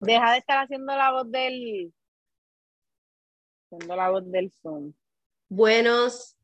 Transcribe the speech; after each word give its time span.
Deja 0.00 0.32
de 0.32 0.38
estar 0.38 0.58
haciendo 0.58 0.94
la 0.94 1.12
voz 1.12 1.30
del. 1.30 1.92
Haciendo 3.64 3.96
la 3.96 4.10
voz 4.10 4.30
del 4.30 4.52
Zoom. 4.52 4.92
Buenos 5.48 6.36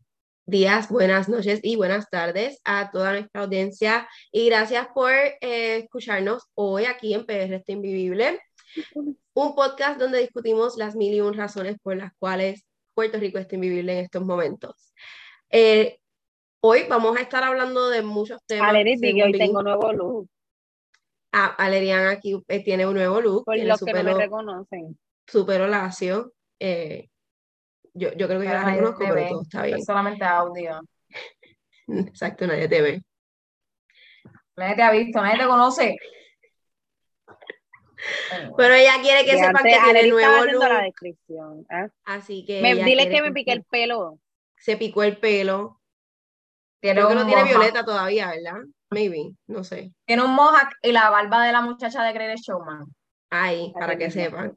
días, 0.47 0.89
buenas 0.89 1.29
noches 1.29 1.61
y 1.63 1.77
buenas 1.77 2.09
tardes 2.11 2.61
a 2.65 2.91
toda 2.91 3.13
nuestra 3.13 3.43
audiencia 3.43 4.09
y 4.33 4.47
gracias 4.47 4.89
por 4.95 5.13
eh, 5.13 5.77
escucharnos 5.77 6.49
hoy 6.55 6.87
aquí 6.87 7.15
en 7.15 7.27
PR 7.27 7.55
Esto 7.55 7.73
Invivible, 7.73 8.41
un 9.35 9.55
podcast 9.55 10.01
donde 10.01 10.19
discutimos 10.19 10.77
las 10.77 10.97
mil 10.97 11.15
y 11.15 11.21
un 11.21 11.35
razones 11.35 11.77
por 11.83 11.97
las 11.97 12.13
cuales 12.19 12.67
Puerto 12.95 13.19
Rico 13.19 13.39
está 13.39 13.55
invivible 13.55 13.93
en 13.99 14.05
estos 14.05 14.25
momentos. 14.25 14.93
Eh, 15.51 15.99
hoy 16.61 16.85
vamos 16.89 17.17
a 17.17 17.21
estar 17.21 17.45
hablando 17.45 17.89
de 17.91 18.03
muchos 18.03 18.43
temas. 18.47 18.71
Aleri, 18.71 18.99
que 18.99 19.23
hoy 19.23 19.33
tengo 19.33 19.63
nuevo 19.63 19.93
look. 19.93 20.32
Ah, 21.33 21.55
Alerian 21.59 22.09
aquí 22.09 22.43
eh, 22.47 22.63
tiene 22.63 22.87
un 22.87 22.95
nuevo 22.95 23.21
look. 23.21 23.45
Por 23.47 23.59
los 23.59 23.81
que 23.83 23.93
no 23.93 24.05
me 24.05 24.15
reconocen. 24.15 24.99
Su 25.27 25.47
pelo 25.47 25.67
lacio. 25.67 26.35
Eh, 26.61 27.09
yo, 27.95 28.13
yo, 28.13 28.27
creo 28.29 28.41
que 28.41 28.47
yo 28.47 28.53
la 28.53 28.65
reconozco, 28.65 28.99
pero 28.99 29.29
todo 29.29 29.43
está 29.43 29.63
bien. 29.63 29.79
Es 29.79 29.85
solamente 29.87 30.25
audio. 30.25 30.81
Exacto, 31.89 32.47
nadie 32.47 32.69
te 32.69 32.83
ve. 32.83 33.03
Nadie 34.57 34.77
te 34.77 34.83
ha 34.83 34.93
visto, 34.93 35.23
nadie 35.23 35.39
te 35.39 35.47
conoce. 35.47 35.97
Pero 38.57 38.75
ella 38.75 38.95
quiere 39.01 39.25
que 39.25 39.39
sepan 39.39 39.63
que 39.63 39.79
tiene 39.85 40.09
nuevo 40.09 40.45
look. 40.45 40.63
la 40.63 40.83
descripción. 40.83 41.65
¿eh? 41.71 41.89
Así 42.05 42.45
que. 42.45 42.61
Me, 42.61 42.75
dile 42.75 43.09
que 43.09 43.23
me 43.23 43.33
pique 43.33 43.53
el 43.53 43.63
pelo. 43.65 44.19
Se 44.57 44.77
picó 44.77 45.03
el 45.05 45.19
pelo. 45.19 45.81
Creo 46.81 47.09
que 47.09 47.15
no 47.15 47.25
tiene 47.27 47.45
violeta 47.45 47.85
todavía, 47.85 48.31
¿verdad? 48.31 48.61
Maybe, 48.93 49.33
no 49.47 49.65
sé. 49.65 49.93
Tiene 50.05 50.23
un 50.23 50.35
mohawk 50.35 50.71
y 50.83 50.93
la 50.93 51.11
barba 51.11 51.45
de 51.45 51.53
la 51.53 51.63
muchacha 51.63 52.03
de 52.05 52.13
Great 52.13 52.39
Showman. 52.39 52.85
Ahí, 53.31 53.73
para 53.73 53.97
que 53.97 54.11
sepan. 54.11 54.57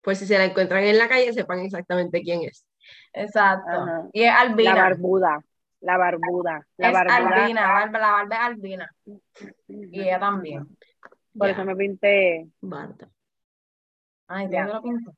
Pues 0.00 0.18
si 0.18 0.26
se 0.26 0.38
la 0.38 0.44
encuentran 0.44 0.84
en 0.84 0.98
la 0.98 1.08
calle, 1.08 1.32
sepan 1.32 1.58
exactamente 1.60 2.22
quién 2.22 2.42
es. 2.42 2.64
Exacto. 3.12 4.08
Y 4.12 4.22
es 4.22 4.32
albina. 4.32 4.74
La 4.74 4.82
barbuda. 4.82 5.40
La 5.80 5.96
barbuda. 5.98 6.66
La 6.76 6.90
es 6.90 6.96
albina, 6.96 7.88
la 7.90 8.10
barba 8.10 8.36
es 8.36 8.40
albina. 8.40 8.90
Y 9.66 10.00
ella 10.00 10.20
también. 10.20 10.66
Por 11.36 11.50
eso 11.50 11.64
me 11.64 11.74
pinté. 11.76 12.46
Barta. 12.60 13.08
Ay, 14.28 14.48
¿ya 14.50 14.64
lo 14.66 14.82
pinto? 14.82 15.12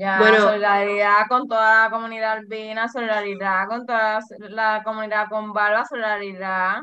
Ya, 0.00 0.18
bueno, 0.18 0.38
solidaridad 0.38 1.26
con 1.28 1.46
toda 1.46 1.84
la 1.84 1.90
comunidad 1.90 2.38
albina, 2.38 2.88
solidaridad 2.88 3.68
con 3.68 3.84
toda 3.84 4.20
la 4.48 4.80
comunidad 4.82 5.28
con 5.28 5.52
barba, 5.52 5.84
solidaridad 5.84 6.78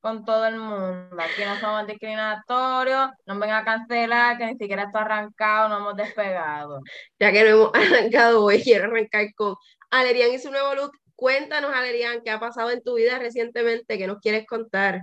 con 0.00 0.24
todo 0.24 0.46
el 0.46 0.56
mundo. 0.56 1.18
Aquí 1.20 1.44
no 1.44 1.60
somos 1.60 1.86
discriminatorios, 1.86 3.10
no 3.26 3.38
vengan 3.38 3.60
a 3.60 3.64
cancelar, 3.66 4.38
que 4.38 4.46
ni 4.46 4.56
siquiera 4.56 4.84
está 4.84 5.00
arrancado, 5.00 5.68
no 5.68 5.76
hemos 5.76 5.96
despegado. 5.96 6.80
Ya 7.18 7.30
que 7.30 7.42
no 7.42 7.48
hemos 7.48 7.70
arrancado 7.74 8.42
hoy, 8.42 8.62
quiero 8.62 8.84
arrancar 8.84 9.26
con 9.34 9.56
Alerian 9.90 10.32
y 10.32 10.38
su 10.38 10.50
nuevo 10.50 10.74
look. 10.76 10.92
Cuéntanos, 11.14 11.74
Alerian, 11.74 12.22
qué 12.24 12.30
ha 12.30 12.40
pasado 12.40 12.70
en 12.70 12.82
tu 12.82 12.94
vida 12.94 13.18
recientemente, 13.18 13.98
qué 13.98 14.06
nos 14.06 14.18
quieres 14.20 14.46
contar. 14.46 15.02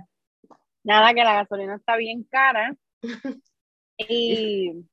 Nada, 0.82 1.14
que 1.14 1.22
la 1.22 1.34
gasolina 1.34 1.76
está 1.76 1.96
bien 1.98 2.24
cara. 2.24 2.74
y 3.96 4.84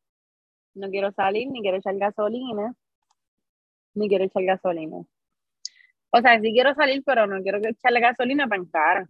no 0.74 0.90
quiero 0.90 1.12
salir, 1.12 1.50
ni 1.50 1.62
quiero 1.62 1.78
echar 1.78 1.96
gasolina, 1.98 2.74
ni 3.94 4.08
quiero 4.08 4.26
echar 4.26 4.44
gasolina. 4.44 4.98
O 6.14 6.22
sea, 6.22 6.40
sí 6.42 6.52
quiero 6.52 6.74
salir, 6.76 7.04
pero 7.06 7.28
no 7.28 7.42
quiero 7.42 7.60
echarle 7.60 8.00
gasolina 8.00 8.48
para 8.48 8.64
cara. 8.72 9.08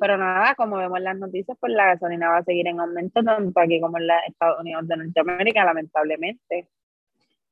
Pero 0.00 0.16
nada, 0.16 0.54
como 0.54 0.76
vemos 0.76 0.98
en 0.98 1.04
las 1.04 1.18
noticias, 1.18 1.56
pues 1.60 1.72
la 1.72 1.86
gasolina 1.86 2.28
va 2.28 2.38
a 2.38 2.44
seguir 2.44 2.68
en 2.68 2.78
aumento 2.78 3.22
tanto 3.22 3.58
aquí 3.58 3.80
como 3.80 3.98
en 3.98 4.06
los 4.06 4.16
Estados 4.28 4.60
Unidos 4.60 4.86
de 4.86 4.96
Norteamérica, 4.96 5.64
lamentablemente, 5.64 6.68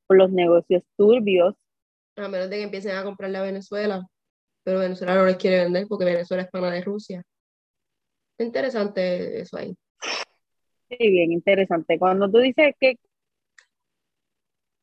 por 0.07 0.17
los 0.17 0.31
negocios 0.31 0.83
turbios. 0.95 1.55
A 2.15 2.29
menos 2.29 2.49
de 2.49 2.55
que 2.57 2.63
empiecen 2.63 2.95
a 2.95 3.03
comprarle 3.03 3.37
a 3.37 3.41
Venezuela, 3.41 4.07
pero 4.63 4.79
Venezuela 4.79 5.15
no 5.15 5.25
les 5.25 5.35
quiere 5.35 5.63
vender 5.65 5.87
porque 5.89 6.05
Venezuela 6.05 6.43
es 6.43 6.49
pana 6.49 6.71
de 6.71 6.81
Rusia. 6.81 7.21
Interesante 8.37 9.41
eso 9.41 9.57
ahí. 9.57 9.75
Bien 10.99 11.31
interesante. 11.31 11.99
Cuando 11.99 12.29
tú 12.29 12.39
dices 12.39 12.75
que, 12.79 12.97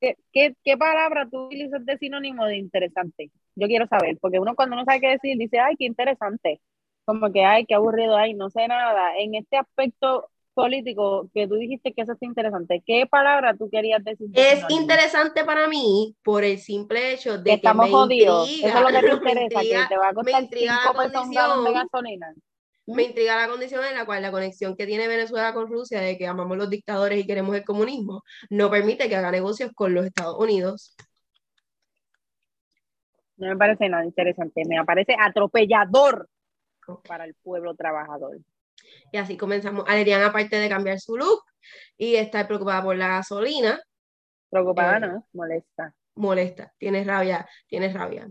¿qué, 0.00 0.16
qué, 0.32 0.76
palabra 0.76 1.28
tú 1.30 1.46
utilizas 1.46 1.84
de 1.84 1.98
sinónimo 1.98 2.46
de 2.46 2.56
interesante? 2.56 3.30
Yo 3.54 3.66
quiero 3.66 3.86
saber, 3.86 4.18
porque 4.20 4.40
uno 4.40 4.54
cuando 4.54 4.76
no 4.76 4.84
sabe 4.84 5.00
qué 5.00 5.08
decir 5.08 5.36
dice, 5.38 5.58
ay, 5.58 5.76
qué 5.78 5.84
interesante. 5.84 6.60
Como 7.04 7.32
que, 7.32 7.44
ay, 7.44 7.66
qué 7.66 7.74
aburrido, 7.74 8.16
ay, 8.16 8.34
no 8.34 8.50
sé 8.50 8.68
nada. 8.68 9.16
En 9.18 9.34
este 9.34 9.56
aspecto 9.56 10.28
político 10.54 11.28
que 11.32 11.48
tú 11.48 11.54
dijiste 11.54 11.92
que 11.92 12.02
eso 12.02 12.12
es 12.12 12.22
interesante, 12.22 12.82
¿qué 12.86 13.06
palabra 13.06 13.54
tú 13.56 13.70
querías 13.70 14.04
decir? 14.04 14.28
es 14.34 14.62
interesante 14.68 15.44
para 15.44 15.66
mí 15.66 16.14
por 16.22 16.44
el 16.44 16.58
simple 16.58 17.14
hecho 17.14 17.38
de 17.38 17.44
que, 17.44 17.52
estamos 17.54 17.86
me 17.86 17.92
jodidos. 17.92 18.50
Intriga, 18.50 18.68
eso 18.68 18.88
es 18.88 18.92
lo 18.92 19.00
que 19.00 19.06
te 19.06 19.14
interesa, 19.14 19.60
que 19.62 19.88
te 19.88 19.96
va 19.96 20.08
a 20.08 20.14
costar 20.14 20.42
intriga 20.42 20.78
cinco 20.82 20.98
pesos 21.02 21.64
de 21.64 21.72
gasolina. 21.72 22.34
Me 22.87 23.04
intriga 23.04 23.37
la 23.37 23.48
condición 23.48 23.84
en 23.84 23.94
la 23.94 24.04
cual 24.04 24.22
la 24.22 24.32
conexión 24.32 24.76
que 24.76 24.87
tiene 24.87 25.06
Venezuela 25.06 25.54
con 25.54 25.69
Rusia 25.69 26.00
de 26.00 26.19
que 26.19 26.26
amamos 26.26 26.56
los 26.56 26.69
dictadores 26.69 27.19
y 27.19 27.26
queremos 27.26 27.54
el 27.54 27.65
comunismo 27.65 28.22
no 28.50 28.70
permite 28.70 29.09
que 29.09 29.16
haga 29.16 29.31
negocios 29.31 29.70
con 29.75 29.94
los 29.94 30.06
Estados 30.06 30.37
Unidos. 30.38 30.97
No 33.37 33.48
me 33.48 33.56
parece 33.56 33.88
nada 33.88 34.04
interesante, 34.04 34.62
me 34.66 34.84
parece 34.84 35.16
atropellador 35.19 36.28
para 37.06 37.25
el 37.25 37.34
pueblo 37.34 37.75
trabajador. 37.75 38.38
Y 39.12 39.16
así 39.19 39.37
comenzamos. 39.37 39.84
Alerian, 39.87 40.22
aparte 40.22 40.56
de 40.56 40.69
cambiar 40.69 40.99
su 40.99 41.16
look 41.16 41.43
y 41.97 42.16
estar 42.16 42.47
preocupada 42.47 42.82
por 42.82 42.97
la 42.97 43.09
gasolina. 43.09 43.81
Preocupada, 44.50 44.97
eh, 44.99 45.00
no, 45.00 45.26
molesta. 45.32 45.94
Molesta, 46.14 46.72
tienes 46.78 47.06
rabia, 47.06 47.48
tienes 47.66 47.94
rabia. 47.94 48.28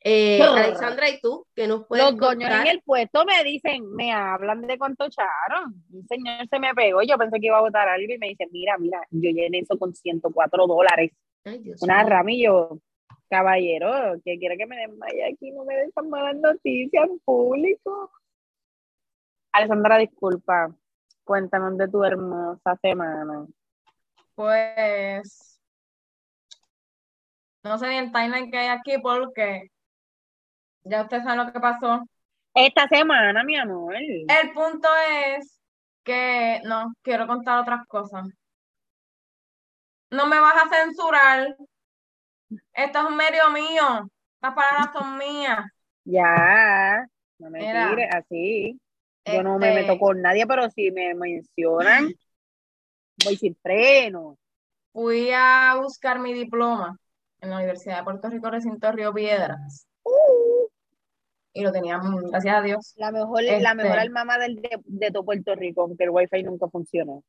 Eh, 0.00 0.42
Alexandra, 0.42 1.08
¿y 1.08 1.18
tú? 1.20 1.46
que 1.54 1.66
nos 1.66 1.86
puedes 1.86 2.04
Los 2.04 2.16
dueños 2.18 2.50
en 2.50 2.66
el 2.66 2.82
puesto 2.82 3.24
me 3.24 3.42
dicen, 3.42 3.90
me 3.94 4.12
hablan 4.12 4.60
de 4.62 4.76
cuánto 4.76 5.06
echaron. 5.06 5.82
Un 5.90 6.06
señor 6.06 6.46
se 6.48 6.58
me 6.58 6.74
pegó, 6.74 7.00
yo 7.02 7.16
pensé 7.16 7.40
que 7.40 7.46
iba 7.46 7.56
a 7.56 7.62
votar 7.62 7.88
algo 7.88 8.12
y 8.12 8.18
me 8.18 8.28
dice, 8.28 8.46
mira, 8.52 8.76
mira, 8.78 9.00
yo 9.10 9.30
llené 9.30 9.60
eso 9.60 9.78
con 9.78 9.94
104 9.94 10.66
dólares. 10.66 11.12
Una 11.80 12.04
ramillo, 12.04 12.78
caballero, 13.30 14.20
que 14.24 14.38
quiere 14.38 14.58
que 14.58 14.66
me 14.66 14.76
desmaye 14.76 15.32
aquí, 15.32 15.50
no 15.50 15.64
me 15.64 15.76
den 15.76 15.92
tan 15.92 16.10
malas 16.10 16.36
noticias 16.36 17.08
en 17.08 17.18
público. 17.20 18.10
Alexandra, 19.52 19.98
disculpa, 19.98 20.74
cuéntanos 21.24 21.78
de 21.78 21.88
tu 21.88 22.04
hermosa 22.04 22.76
semana. 22.82 23.46
Pues, 24.34 25.53
no 27.64 27.78
sé 27.78 27.88
ni 27.88 27.96
el 27.96 28.12
timeline 28.12 28.50
que 28.50 28.58
hay 28.58 28.68
aquí 28.68 28.98
porque 28.98 29.70
ya 30.84 31.02
usted 31.02 31.22
sabe 31.22 31.44
lo 31.44 31.52
que 31.52 31.58
pasó. 31.58 32.06
Esta 32.54 32.86
semana, 32.86 33.42
mi 33.42 33.56
amor. 33.56 33.96
El 33.96 34.52
punto 34.52 34.88
es 35.10 35.60
que 36.04 36.60
no, 36.64 36.94
quiero 37.02 37.26
contar 37.26 37.58
otras 37.58 37.86
cosas. 37.86 38.28
No 40.10 40.26
me 40.26 40.38
vas 40.38 40.54
a 40.62 40.68
censurar. 40.68 41.56
Esto 42.74 42.98
es 42.98 43.04
un 43.06 43.16
medio 43.16 43.50
mío. 43.50 44.08
Estas 44.34 44.54
palabras 44.54 44.90
son 44.92 45.18
mías. 45.18 45.64
Ya, 46.04 47.04
no 47.38 47.50
me 47.50 47.60
tires 47.60 48.14
así. 48.14 48.78
Yo 49.24 49.42
no 49.42 49.58
me 49.58 49.74
meto 49.74 49.92
este 49.92 49.98
con 49.98 50.20
nadie, 50.20 50.46
pero 50.46 50.68
si 50.70 50.90
me 50.90 51.14
mencionan, 51.14 52.12
voy 53.24 53.36
sin 53.36 53.56
freno. 53.56 54.36
Fui 54.92 55.30
a 55.32 55.76
buscar 55.80 56.18
mi 56.20 56.34
diploma 56.34 56.98
en 57.44 57.50
la 57.50 57.56
Universidad 57.56 57.98
de 57.98 58.04
Puerto 58.04 58.28
Rico, 58.28 58.50
recinto 58.50 58.92
Río 58.92 59.12
Piedras 59.14 59.86
y 61.54 61.62
lo 61.62 61.72
teníamos, 61.72 62.20
gracias 62.30 62.56
a 62.56 62.62
Dios. 62.62 62.94
La 62.96 63.12
mejor, 63.12 63.42
la 63.42 63.74
mejor 63.74 63.92
este 63.92 64.00
alma 64.00 64.38
del 64.38 64.56
de, 64.56 64.80
de, 64.84 65.10
todo 65.12 65.24
Puerto 65.24 65.54
Rico, 65.54 65.82
aunque 65.82 66.04
el 66.04 66.10
wifi 66.10 66.42
nunca 66.42 66.66
funcionó. 66.68 67.22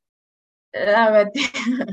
La 0.71 1.09
cuestión, 1.11 1.87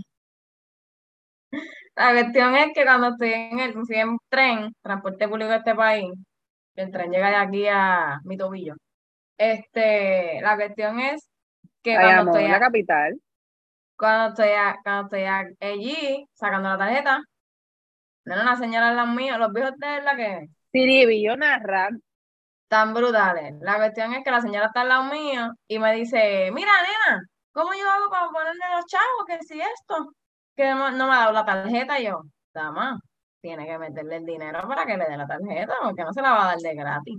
la 1.95 2.13
cuestión 2.13 2.57
es 2.57 2.73
que 2.75 2.85
cuando 2.85 3.09
estoy 3.09 3.33
en 3.33 3.61
el 3.61 3.75
en 3.77 4.17
tren, 4.31 4.75
transporte 4.81 5.29
público 5.29 5.51
de 5.51 5.59
este 5.59 5.75
país, 5.75 6.11
el 6.75 6.91
tren 6.91 7.11
llega 7.11 7.29
de 7.29 7.37
aquí 7.37 7.67
a 7.69 8.19
mi 8.25 8.39
tobillo. 8.39 8.77
Este, 9.37 10.41
la 10.41 10.57
cuestión 10.57 11.01
es 11.01 11.29
que 11.83 11.95
cuando 11.97 12.31
estoy 12.31 12.45
en 12.47 12.51
la 12.51 12.61
capital, 12.61 13.21
cuando 13.95 14.29
estoy, 14.31 14.49
cuando 14.83 15.17
estoy 15.17 15.25
allí 15.61 16.27
sacando 16.33 16.71
la 16.71 16.79
tarjeta, 16.79 17.21
no 18.25 18.35
una 18.41 18.57
señora 18.57 18.91
en 18.91 18.97
las 18.97 19.09
mías, 19.09 19.39
los 19.39 19.53
viejos 19.53 19.77
de 19.77 20.03
la 20.03 20.17
que 20.17 20.49
Siri 20.73 21.23
yo 21.23 21.37
narrar 21.37 21.91
tan 22.69 22.95
brutales. 22.95 23.55
La 23.61 23.77
cuestión 23.77 24.15
es 24.15 24.25
que 24.25 24.31
la 24.31 24.41
señora 24.41 24.67
está 24.67 24.81
al 24.81 24.89
lado 24.89 25.05
mío 25.05 25.53
y 25.69 25.79
me 25.79 25.93
dice, 25.93 26.51
mira, 26.53 26.73
nena, 26.83 27.23
¿cómo 27.53 27.75
yo 27.75 27.91
hago 27.91 28.11
para 28.11 28.29
ponerle 28.31 28.65
los 28.75 28.87
chavos? 28.87 29.27
Que 29.27 29.39
si 29.43 29.61
esto, 29.61 30.15
que 30.57 30.71
no, 30.75 30.91
me 30.91 31.03
ha 31.03 31.19
dado 31.19 31.33
la 31.33 31.45
tarjeta, 31.45 32.01
y 32.01 32.07
yo, 32.07 32.23
dama, 32.55 32.99
tiene 33.43 33.67
que 33.67 33.77
meterle 33.77 34.17
el 34.17 34.25
dinero 34.25 34.67
para 34.67 34.87
que 34.87 34.97
le 34.97 35.05
dé 35.05 35.17
la 35.19 35.27
tarjeta, 35.27 35.75
porque 35.83 36.03
no 36.03 36.13
se 36.15 36.23
la 36.23 36.31
va 36.31 36.45
a 36.45 36.47
dar 36.47 36.59
de 36.59 36.75
gratis. 36.75 37.19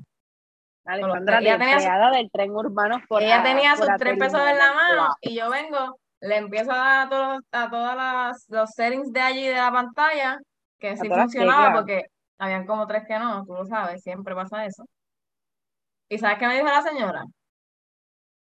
Alejandra, 0.86 1.40
ella 1.40 1.58
tenía 1.58 2.10
del 2.10 2.32
tren 2.32 2.52
urbano 2.52 3.02
por 3.08 3.22
Ella 3.22 3.42
tenía 3.44 3.76
sus 3.76 3.88
tres 3.98 4.18
pesos 4.18 4.42
en 4.42 4.58
la 4.58 4.74
mano 4.74 5.16
y 5.22 5.36
yo 5.36 5.50
vengo, 5.50 5.98
le 6.20 6.38
empiezo 6.38 6.72
a 6.72 6.78
dar 6.78 7.06
a 7.06 7.10
todos 7.10 7.44
a 7.52 7.70
todas 7.70 8.46
los 8.50 8.70
settings 8.72 9.14
de 9.14 9.22
allí 9.22 9.48
de 9.48 9.56
la 9.56 9.72
pantalla, 9.72 10.40
que 10.84 10.98
sí 10.98 11.08
funcionaba 11.08 11.74
porque 11.76 12.08
habían 12.38 12.66
como 12.66 12.86
tres 12.86 13.04
que 13.08 13.18
no, 13.18 13.46
tú 13.46 13.54
lo 13.54 13.66
sabes, 13.66 14.04
siempre 14.04 14.36
pasa 14.36 14.66
eso. 14.66 14.84
¿Y 16.10 16.18
sabes 16.18 16.38
qué 16.38 16.48
me 16.48 16.56
dijo 16.56 16.68
la 16.68 16.82
señora? 16.82 17.24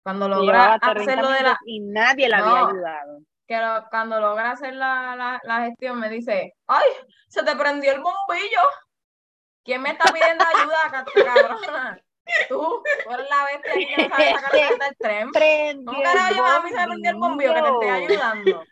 Cuando 0.03 0.29
logra 0.29 0.75
hacerlo 0.75 1.31
de 1.31 1.43
la... 1.43 1.59
Y 1.65 1.81
nadie 1.81 2.29
la 2.29 2.39
había 2.39 2.67
ayudado. 2.67 3.21
Que 3.47 3.61
cuando 3.91 4.19
logra 4.21 4.51
hacer 4.51 4.75
la, 4.75 5.41
la, 5.41 5.61
gestión 5.67 6.01
me 6.01 6.09
dice, 6.09 6.53
¡ay! 6.67 6.89
Se 7.29 7.45
te 7.45 7.55
prendió 7.55 7.93
el 7.93 8.01
bombillo. 8.01 8.61
¿Quién 9.65 9.83
me 9.83 9.91
está 9.91 10.13
pidiendo 10.13 10.45
ayuda, 10.45 11.05
cabrona? 11.15 12.01
Tú, 12.49 12.83
tú 13.05 13.11
eres 13.15 13.27
la 13.31 13.45
bestia 13.45 13.73
que 13.73 14.03
no 14.03 14.17
sabes 14.17 14.41
sacar 14.41 14.79
del 14.81 15.33
tren. 15.33 15.85
¿Cómo 15.85 16.03
carajo 16.03 16.45
a 16.45 16.63
mí 16.63 16.71
se 16.71 16.77
me 16.77 16.87
prendió 16.87 17.11
el 17.11 17.17
bombillo 17.19 17.55
que 17.55 17.63
te 17.63 17.69
estoy 17.69 17.89
ayudando? 17.89 18.65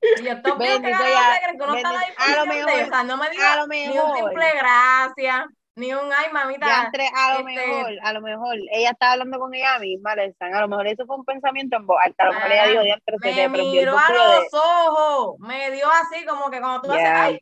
Y 0.00 0.22
yo 0.22 0.32
estoy 0.32 0.58
bien 0.58 0.82
que 0.82 0.90
no 0.90 1.74
está 1.74 1.92
la 1.92 2.00
a 2.16 2.36
lo 2.36 2.46
mejor, 2.46 2.70
o 2.70 2.86
sea, 2.86 3.02
no 3.04 3.16
me 3.16 3.30
digas 3.30 3.68
ni 3.68 3.98
un 3.98 4.16
simple 4.16 4.46
gracias 4.54 5.46
ni 5.76 5.92
un 5.92 6.10
ay, 6.10 6.32
mamita. 6.32 6.66
a 6.66 7.34
lo 7.34 7.48
este 7.48 7.66
mejor, 7.66 7.92
a 8.02 8.12
lo 8.14 8.20
mejor, 8.22 8.56
ella 8.72 8.90
estaba 8.90 9.12
hablando 9.12 9.38
con 9.38 9.54
ella 9.54 9.78
misma, 9.78 10.12
a 10.12 10.60
lo 10.62 10.68
mejor 10.68 10.86
eso 10.86 11.04
fue 11.04 11.16
un 11.16 11.24
pensamiento 11.24 11.76
en 11.76 11.86
voz 11.86 11.98
alta, 12.02 12.24
a 12.24 12.26
lo 12.28 12.32
mejor 12.32 12.52
ella 12.52 12.68
dijo, 12.68 12.82
diantre, 12.82 13.16
se 13.20 13.28
te 13.28 13.50
prendió 13.50 13.80
miró 13.80 13.98
a 13.98 14.12
los 14.12 14.54
ojos, 14.54 15.38
me 15.40 15.70
dio 15.70 15.86
así 15.90 16.24
como 16.24 16.50
que 16.50 16.60
cuando 16.60 16.80
tú 16.80 16.92
haces, 16.92 17.06
ay, 17.06 17.40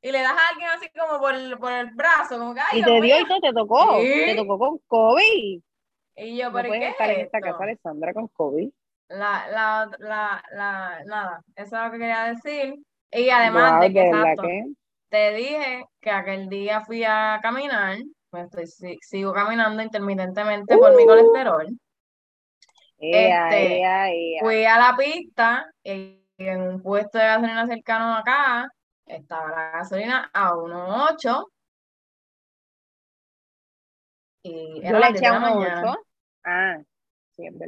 y 0.00 0.12
le 0.12 0.22
das 0.22 0.32
a 0.32 0.48
alguien 0.50 0.68
así 0.70 0.88
como 0.90 1.20
por 1.20 1.34
el, 1.34 1.56
por 1.58 1.72
el 1.72 1.90
brazo, 1.94 2.38
como 2.38 2.52
que, 2.52 2.60
ay, 2.60 2.80
Y 2.80 2.82
te 2.82 3.00
dio 3.00 3.20
y 3.20 3.28
todo, 3.28 3.40
te 3.40 3.52
tocó, 3.52 3.98
te 4.00 4.34
tocó 4.36 4.58
con 4.58 4.78
COVID. 4.86 5.60
Y 6.16 6.36
yo, 6.36 6.52
¿pero 6.52 6.72
qué 6.72 6.88
estar 6.88 7.10
en 7.10 7.20
esta 7.20 7.40
casa, 7.40 7.62
Alessandra, 7.62 8.12
con 8.12 8.26
COVID. 8.26 8.68
La, 9.08 9.48
la, 9.50 9.90
la, 9.98 10.42
la, 10.52 11.04
nada, 11.06 11.40
eso 11.56 11.76
es 11.76 11.84
lo 11.84 11.90
que 11.90 11.98
quería 11.98 12.24
decir. 12.24 12.74
Y 13.10 13.30
además 13.30 13.80
de 13.80 13.92
que, 13.92 14.06
exacto, 14.06 14.42
te 15.08 15.32
dije 15.32 15.84
que 16.00 16.10
aquel 16.10 16.48
día 16.48 16.82
fui 16.82 17.04
a 17.04 17.38
caminar, 17.42 17.96
pues 18.30 18.54
estoy, 18.54 18.98
sigo 19.00 19.32
caminando 19.32 19.82
intermitentemente 19.82 20.76
por 20.76 20.94
mi 20.94 21.04
uh. 21.04 21.06
colesterol. 21.06 21.66
este, 22.98 24.38
Fui 24.40 24.64
a 24.64 24.78
la 24.78 24.96
pista 24.96 25.70
y 25.82 26.22
en 26.36 26.62
un 26.62 26.82
puesto 26.82 27.18
de 27.18 27.24
gasolina 27.24 27.66
cercano 27.66 28.14
acá 28.14 28.68
estaba 29.06 29.48
la 29.48 29.70
gasolina 29.70 30.30
a 30.32 30.52
1.8 30.52 31.46
y 34.42 34.80
era 34.82 34.90
Yo 34.90 34.98
le 34.98 35.08
eché 35.08 35.26
a 35.26 35.40
1.8. 35.40 35.96
Ah. 36.44 36.78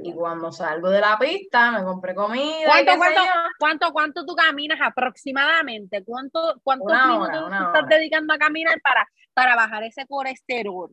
Y 0.02 0.12
cuando 0.14 0.50
salgo 0.50 0.90
de 0.90 1.00
la 1.00 1.16
pista, 1.16 1.70
me 1.70 1.84
compré 1.84 2.12
comida. 2.14 2.66
¿Cuánto, 2.66 2.96
cuánto, 2.96 3.20
cuánto, 3.58 3.92
cuánto, 3.92 4.26
tú 4.26 4.34
caminas 4.34 4.80
aproximadamente? 4.82 6.02
¿Cuánto, 6.04 6.60
¿Cuántos 6.64 6.92
minutos 7.06 7.52
estás 7.52 7.88
dedicando 7.88 8.34
a 8.34 8.38
caminar 8.38 8.80
para, 8.80 9.06
para 9.32 9.54
bajar 9.54 9.84
ese 9.84 10.06
colesterol? 10.06 10.90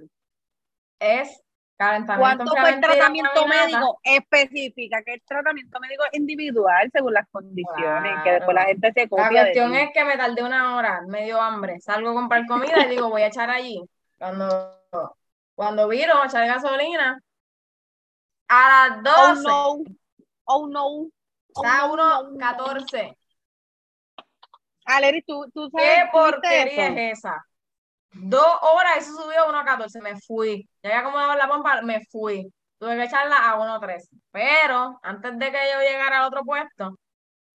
Es 0.99 1.41
calentamiento. 1.75 2.45
¿Cuánto 2.45 2.55
fue 2.55 2.69
el 2.69 2.81
tratamiento 2.81 3.47
médico? 3.47 3.99
Específica, 4.03 5.01
que 5.03 5.13
el 5.15 5.23
tratamiento 5.23 5.79
médico 5.79 6.03
individual 6.11 6.89
según 6.93 7.13
las 7.13 7.27
condiciones, 7.31 8.13
que 8.23 8.31
después 8.31 8.53
la 8.53 8.65
gente 8.65 8.91
se 8.93 9.09
copia. 9.09 9.31
La 9.31 9.41
cuestión 9.41 9.73
es 9.73 9.89
que 9.91 10.05
me 10.05 10.17
tardé 10.17 10.43
una 10.43 10.75
hora, 10.75 11.01
medio 11.07 11.41
hambre. 11.41 11.79
Salgo 11.79 12.11
a 12.11 12.13
comprar 12.13 12.45
comida 12.45 12.85
y 12.85 12.89
digo, 12.89 13.09
voy 13.09 13.23
a 13.23 13.27
echar 13.27 13.49
allí. 13.49 13.81
Cuando, 14.19 14.71
cuando 15.55 15.87
viro, 15.87 16.13
echar 16.23 16.45
gasolina, 16.45 17.19
a 18.47 18.89
las 18.89 19.03
12. 19.03 19.49
Oh 19.49 19.77
no. 19.77 19.83
Oh 20.45 20.67
no. 20.67 20.85
Oh, 21.53 21.63
Está 21.63 21.85
uno 21.91 22.37
14. 22.37 23.17
Aleri, 24.85 25.21
¿tú, 25.23 25.49
tú 25.53 25.69
sabes 25.69 25.89
¿Qué 25.89 26.09
porquería 26.11 26.87
es 26.87 27.17
esa? 27.19 27.45
Dos 28.13 28.47
horas, 28.61 28.97
eso 28.97 29.21
subió 29.21 29.43
a 29.43 29.65
1.14. 29.65 30.01
Me 30.01 30.19
fui. 30.21 30.67
Ya 30.81 30.89
había 30.89 30.99
acomodado 31.01 31.35
la 31.35 31.47
pompa, 31.47 31.81
me 31.81 32.05
fui. 32.05 32.51
Tuve 32.79 32.95
que 32.95 33.03
echarla 33.03 33.37
a 33.37 33.57
1.13. 33.57 34.07
Pero 34.31 34.99
antes 35.01 35.37
de 35.37 35.51
que 35.51 35.57
yo 35.73 35.79
llegara 35.81 36.19
al 36.19 36.27
otro 36.27 36.43
puesto, 36.43 36.97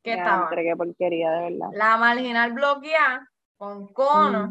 ¿qué 0.02 0.14
estaba? 0.14 0.50
Qué 0.50 0.76
porquería, 0.76 1.30
de 1.30 1.50
verdad. 1.50 1.68
La 1.72 1.96
marginal 1.96 2.52
bloqueada 2.52 3.26
con 3.56 3.88
cono. 3.92 4.50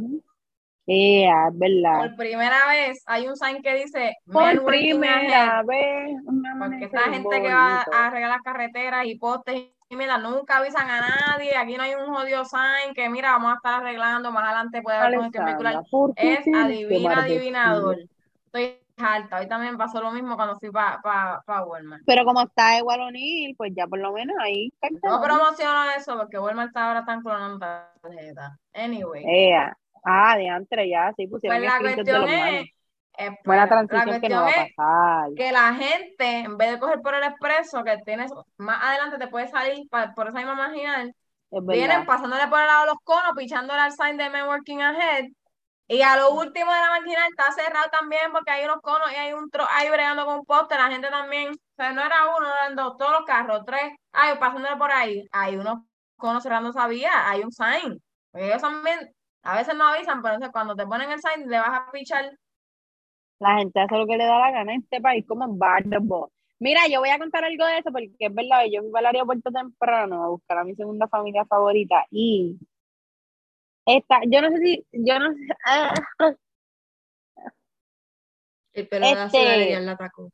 Yeah, 0.91 1.47
es 1.47 1.57
verdad. 1.57 1.99
Por 1.99 2.15
primera 2.17 2.67
vez 2.67 3.01
hay 3.05 3.27
un 3.27 3.37
sign 3.37 3.61
que 3.61 3.75
dice 3.75 4.17
Por 4.25 4.65
primera 4.65 5.63
vez. 5.63 6.17
Porque 6.59 6.85
esta 6.85 7.03
gente 7.03 7.41
que 7.41 7.53
va 7.53 7.85
a 7.91 8.07
arreglar 8.07 8.31
las 8.31 8.41
carreteras 8.41 9.05
y 9.05 9.17
postes 9.17 9.69
y 9.89 9.95
mira, 9.95 10.17
nunca 10.17 10.57
avisan 10.57 10.89
a 10.89 11.01
nadie. 11.01 11.55
Aquí 11.55 11.75
no 11.75 11.83
hay 11.83 11.95
un 11.95 12.13
jodido 12.13 12.45
sign 12.45 12.93
que 12.93 13.09
mira, 13.09 13.31
vamos 13.31 13.53
a 13.53 13.55
estar 13.55 13.73
arreglando. 13.81 14.31
Más 14.31 14.43
adelante 14.43 14.81
puede 14.81 14.97
haber 14.97 15.15
congestión 15.15 15.45
vehicular. 15.45 15.83
Es 16.15 16.39
adivina, 16.53 17.21
adivinador. 17.21 17.97
Estoy 18.45 18.79
alta. 18.97 19.39
Hoy 19.39 19.47
también 19.47 19.77
pasó 19.77 20.01
lo 20.01 20.11
mismo 20.11 20.35
cuando 20.35 20.57
fui 20.59 20.71
para 20.71 21.01
pa, 21.01 21.41
pa 21.45 21.65
Walmart. 21.65 22.03
Pero 22.05 22.23
como 22.25 22.41
está 22.41 22.77
igual 22.77 23.01
O'Neill, 23.01 23.55
pues 23.55 23.71
ya 23.75 23.87
por 23.87 23.99
lo 23.99 24.11
menos 24.11 24.35
ahí. 24.41 24.71
No 25.03 25.21
promociono 25.21 25.91
eso 25.97 26.17
porque 26.17 26.39
Walmart 26.39 26.67
está 26.67 26.87
ahora 26.87 27.05
tan 27.05 27.21
clonando 27.21 27.59
tarjeta. 28.01 28.57
Anyway. 28.73 29.25
Ah, 30.03 30.35
de 30.37 30.49
antes 30.49 30.79
ya, 30.89 31.13
sí 31.15 31.27
pusieron 31.27 31.59
pues 31.59 31.71
la 31.71 31.79
cuestión 31.79 32.29
es, 32.29 32.69
eh, 33.17 33.29
Buena 33.43 33.67
transición 33.67 34.21
que 34.21 34.29
no 34.29 34.41
va 34.41 34.49
a 34.49 34.67
pasar. 34.75 35.33
Que 35.35 35.51
la 35.51 35.73
gente, 35.75 36.39
en 36.39 36.57
vez 36.57 36.71
de 36.71 36.79
coger 36.79 37.01
por 37.01 37.13
el 37.13 37.23
expreso, 37.23 37.83
que 37.83 37.97
tienes 38.05 38.31
más 38.57 38.83
adelante 38.83 39.17
te 39.17 39.27
puede 39.27 39.47
salir 39.47 39.87
por 39.89 40.27
esa 40.27 40.37
misma 40.37 40.55
marginal, 40.55 41.13
vienen 41.51 42.05
pasándole 42.05 42.47
por 42.47 42.61
el 42.61 42.67
lado 42.67 42.81
de 42.81 42.87
los 42.87 42.97
conos, 43.03 43.33
pichándole 43.35 43.79
al 43.79 43.91
sign 43.91 44.17
de 44.17 44.29
Men 44.29 44.47
Working 44.47 44.81
Ahead. 44.81 45.25
Y 45.87 46.01
a 46.03 46.15
lo 46.15 46.31
último 46.31 46.71
de 46.71 46.79
la 46.79 46.87
marginal 46.87 47.29
está 47.29 47.51
cerrado 47.51 47.89
también 47.91 48.31
porque 48.31 48.49
hay 48.49 48.63
unos 48.63 48.81
conos 48.81 49.11
y 49.11 49.15
hay 49.15 49.33
un 49.33 49.49
tro 49.49 49.65
ahí 49.69 49.89
bregando 49.89 50.25
con 50.25 50.35
un 50.39 50.45
poste. 50.45 50.75
La 50.75 50.87
gente 50.87 51.09
también, 51.09 51.51
o 51.51 51.75
sea, 51.75 51.91
no 51.91 52.01
era 52.01 52.15
uno, 52.37 52.47
eran 52.47 52.75
dos, 52.77 52.95
todos 52.97 53.11
los 53.11 53.25
carros, 53.25 53.63
tres, 53.65 53.91
ay, 54.13 54.37
pasándole 54.39 54.77
por 54.77 54.89
ahí. 54.89 55.27
Hay 55.33 55.57
unos 55.57 55.79
conos 56.15 56.43
cerrando 56.43 56.69
esa 56.69 56.87
vía, 56.87 57.29
hay 57.29 57.41
un 57.41 57.51
sign. 57.51 58.01
ellos 58.33 58.61
también 58.61 59.13
a 59.43 59.57
veces 59.57 59.75
no 59.75 59.87
avisan, 59.87 60.21
pero 60.21 60.35
entonces 60.35 60.51
cuando 60.51 60.75
te 60.75 60.85
ponen 60.85 61.11
el 61.11 61.19
sign 61.19 61.49
le 61.49 61.59
vas 61.59 61.79
a 61.79 61.91
pichar. 61.91 62.37
La 63.39 63.57
gente 63.57 63.79
hace 63.79 63.97
lo 63.97 64.05
que 64.05 64.17
le 64.17 64.25
da 64.25 64.37
la 64.37 64.51
gana 64.51 64.73
en 64.73 64.81
este 64.81 65.01
país, 65.01 65.25
como 65.27 65.45
en 65.45 65.57
Barbo. 65.57 66.31
Mira, 66.59 66.81
yo 66.87 66.99
voy 66.99 67.09
a 67.09 67.17
contar 67.17 67.43
algo 67.43 67.65
de 67.65 67.79
eso 67.79 67.91
porque 67.91 68.11
es 68.19 68.33
verdad, 68.35 68.65
yo 68.71 68.81
fui 68.81 68.91
al 68.93 69.07
aeropuerto 69.07 69.51
temprano 69.51 70.23
a 70.23 70.29
buscar 70.29 70.59
a 70.59 70.63
mi 70.63 70.75
segunda 70.75 71.07
familia 71.07 71.43
favorita 71.45 72.05
y 72.11 72.59
esta, 73.83 74.19
yo 74.27 74.41
no 74.41 74.49
sé 74.49 74.57
si, 74.59 74.85
yo 74.91 75.17
no 75.17 75.33
sé, 75.33 76.35
el 78.73 78.87
pelo 78.87 79.05
este, 79.07 79.79
la 79.81 79.91
atacó. 79.93 80.31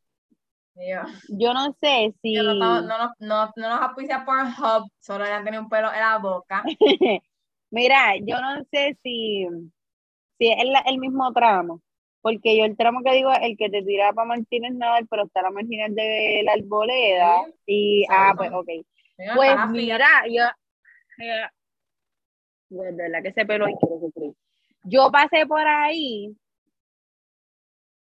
Yo 1.29 1.53
no 1.53 1.75
sé 1.81 2.13
si. 2.21 2.33
no, 2.33 2.53
no, 2.53 2.81
no, 2.81 3.13
no, 3.19 3.51
no 3.55 3.79
nos 3.79 4.23
por 4.25 4.35
Hub, 4.39 4.91
solo 4.99 5.25
ya 5.25 5.43
tenía 5.43 5.59
un 5.59 5.69
pelo 5.69 5.91
en 5.91 5.99
la 5.99 6.17
boca. 6.17 6.63
Mira, 7.69 8.15
yo 8.17 8.39
no 8.39 8.63
sé 8.71 8.97
si, 9.03 9.45
si 10.37 10.47
es 10.47 10.57
el, 10.85 10.97
mismo 10.99 11.31
tramo, 11.33 11.81
porque 12.21 12.57
yo 12.57 12.65
el 12.65 12.77
tramo 12.77 13.03
que 13.03 13.13
digo 13.13 13.31
es 13.31 13.39
el 13.41 13.57
que 13.57 13.69
te 13.69 13.83
tira 13.83 14.13
para 14.13 14.27
Martínez 14.27 14.73
Nadal, 14.73 15.07
pero 15.09 15.25
está 15.25 15.41
la 15.41 15.51
marginal 15.51 15.93
de 15.93 16.41
la 16.45 16.53
arboleda. 16.53 17.45
y, 17.65 18.05
ah, 18.09 18.33
pues, 18.37 18.51
ok. 18.53 18.69
Pues 19.35 19.55
mira, 19.71 20.07
yo, 20.29 20.43
eh, 21.23 21.47
pues, 22.69 22.95
de 22.95 23.03
verdad 23.03 23.21
que 23.21 23.29
ese 23.29 23.45
pelo 23.45 23.65
Yo 24.83 25.11
pasé 25.11 25.45
por 25.45 25.65
ahí 25.67 26.35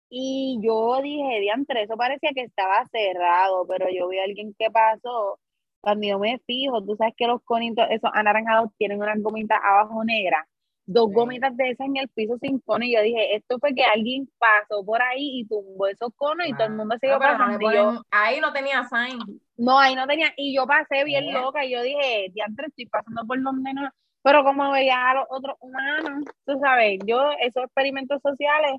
y 0.09 0.59
yo 0.61 1.01
dije, 1.01 1.39
diantre, 1.41 1.83
eso 1.83 1.97
parecía 1.97 2.31
que 2.33 2.43
estaba 2.43 2.85
cerrado, 2.85 3.67
pero 3.67 3.87
yo 3.89 4.07
vi 4.07 4.19
a 4.19 4.23
alguien 4.23 4.55
que 4.57 4.71
pasó 4.71 5.39
cuando 5.87 6.05
yo 6.05 6.19
me 6.19 6.37
fijo, 6.39 6.83
tú 6.83 6.97
sabes 6.97 7.13
que 7.15 7.27
los 7.27 7.41
conitos, 7.43 7.85
esos 7.89 8.09
anaranjados, 8.13 8.71
tienen 8.77 9.01
unas 9.01 9.21
gomitas 9.21 9.57
abajo 9.63 10.03
negras, 10.03 10.45
dos 10.85 11.09
gomitas 11.13 11.55
de 11.55 11.69
esas 11.69 11.87
en 11.87 11.95
el 11.95 12.09
piso 12.09 12.37
sin 12.41 12.59
cono, 12.59 12.83
y 12.83 12.93
yo 12.93 13.01
dije, 13.01 13.37
esto 13.37 13.57
fue 13.57 13.73
que 13.73 13.85
alguien 13.85 14.29
pasó 14.37 14.83
por 14.83 15.01
ahí 15.01 15.39
y 15.39 15.47
tumbó 15.47 15.87
esos 15.87 16.09
conos 16.17 16.45
y 16.45 16.51
todo 16.51 16.67
el 16.67 16.73
mundo 16.73 16.97
se 16.99 17.07
iba 17.07 17.17
pasando. 17.17 18.03
ahí 18.11 18.41
no 18.41 18.51
tenía 18.51 18.83
sign. 18.83 19.39
No, 19.55 19.79
ahí 19.79 19.95
no 19.95 20.05
tenía, 20.07 20.33
y 20.35 20.53
yo 20.53 20.67
pasé 20.67 21.05
bien 21.05 21.31
loca, 21.31 21.63
y 21.63 21.71
yo 21.71 21.81
dije, 21.81 22.31
diantre, 22.33 22.67
estoy 22.67 22.87
pasando 22.87 23.25
por 23.25 23.41
donde 23.41 23.73
no, 23.73 23.89
pero 24.23 24.43
como 24.43 24.69
veía 24.73 25.09
a 25.09 25.13
los 25.13 25.25
otros 25.29 25.55
humanos, 25.61 26.25
tú 26.45 26.59
sabes, 26.59 26.99
yo 27.05 27.31
esos 27.39 27.63
experimentos 27.63 28.21
sociales 28.21 28.73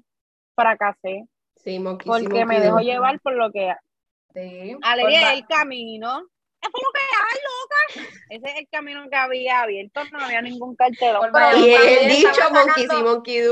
fracasé. 0.54 1.24
Sí, 1.56 1.82
porque 2.04 2.44
me 2.44 2.60
dejo 2.60 2.80
llevar 2.80 3.18
por 3.20 3.34
lo 3.34 3.50
que... 3.50 3.74
Sí, 4.34 4.76
Alegría 4.82 5.32
el 5.32 5.46
camino 5.46 6.22
eso 6.60 6.72
es 6.74 6.82
lo 6.82 6.92
que 6.92 7.00
hay, 7.24 7.38
loca. 7.44 8.16
Ese 8.30 8.50
es 8.50 8.58
el 8.58 8.68
camino 8.70 9.08
que 9.08 9.16
había 9.16 9.62
abierto, 9.62 10.04
no 10.12 10.20
había 10.20 10.42
ningún 10.42 10.76
cartel. 10.76 11.16
Y 11.56 11.74
el 11.74 12.08
dicho 12.08 12.50
Monkey 12.52 12.86
Monkey 12.86 13.42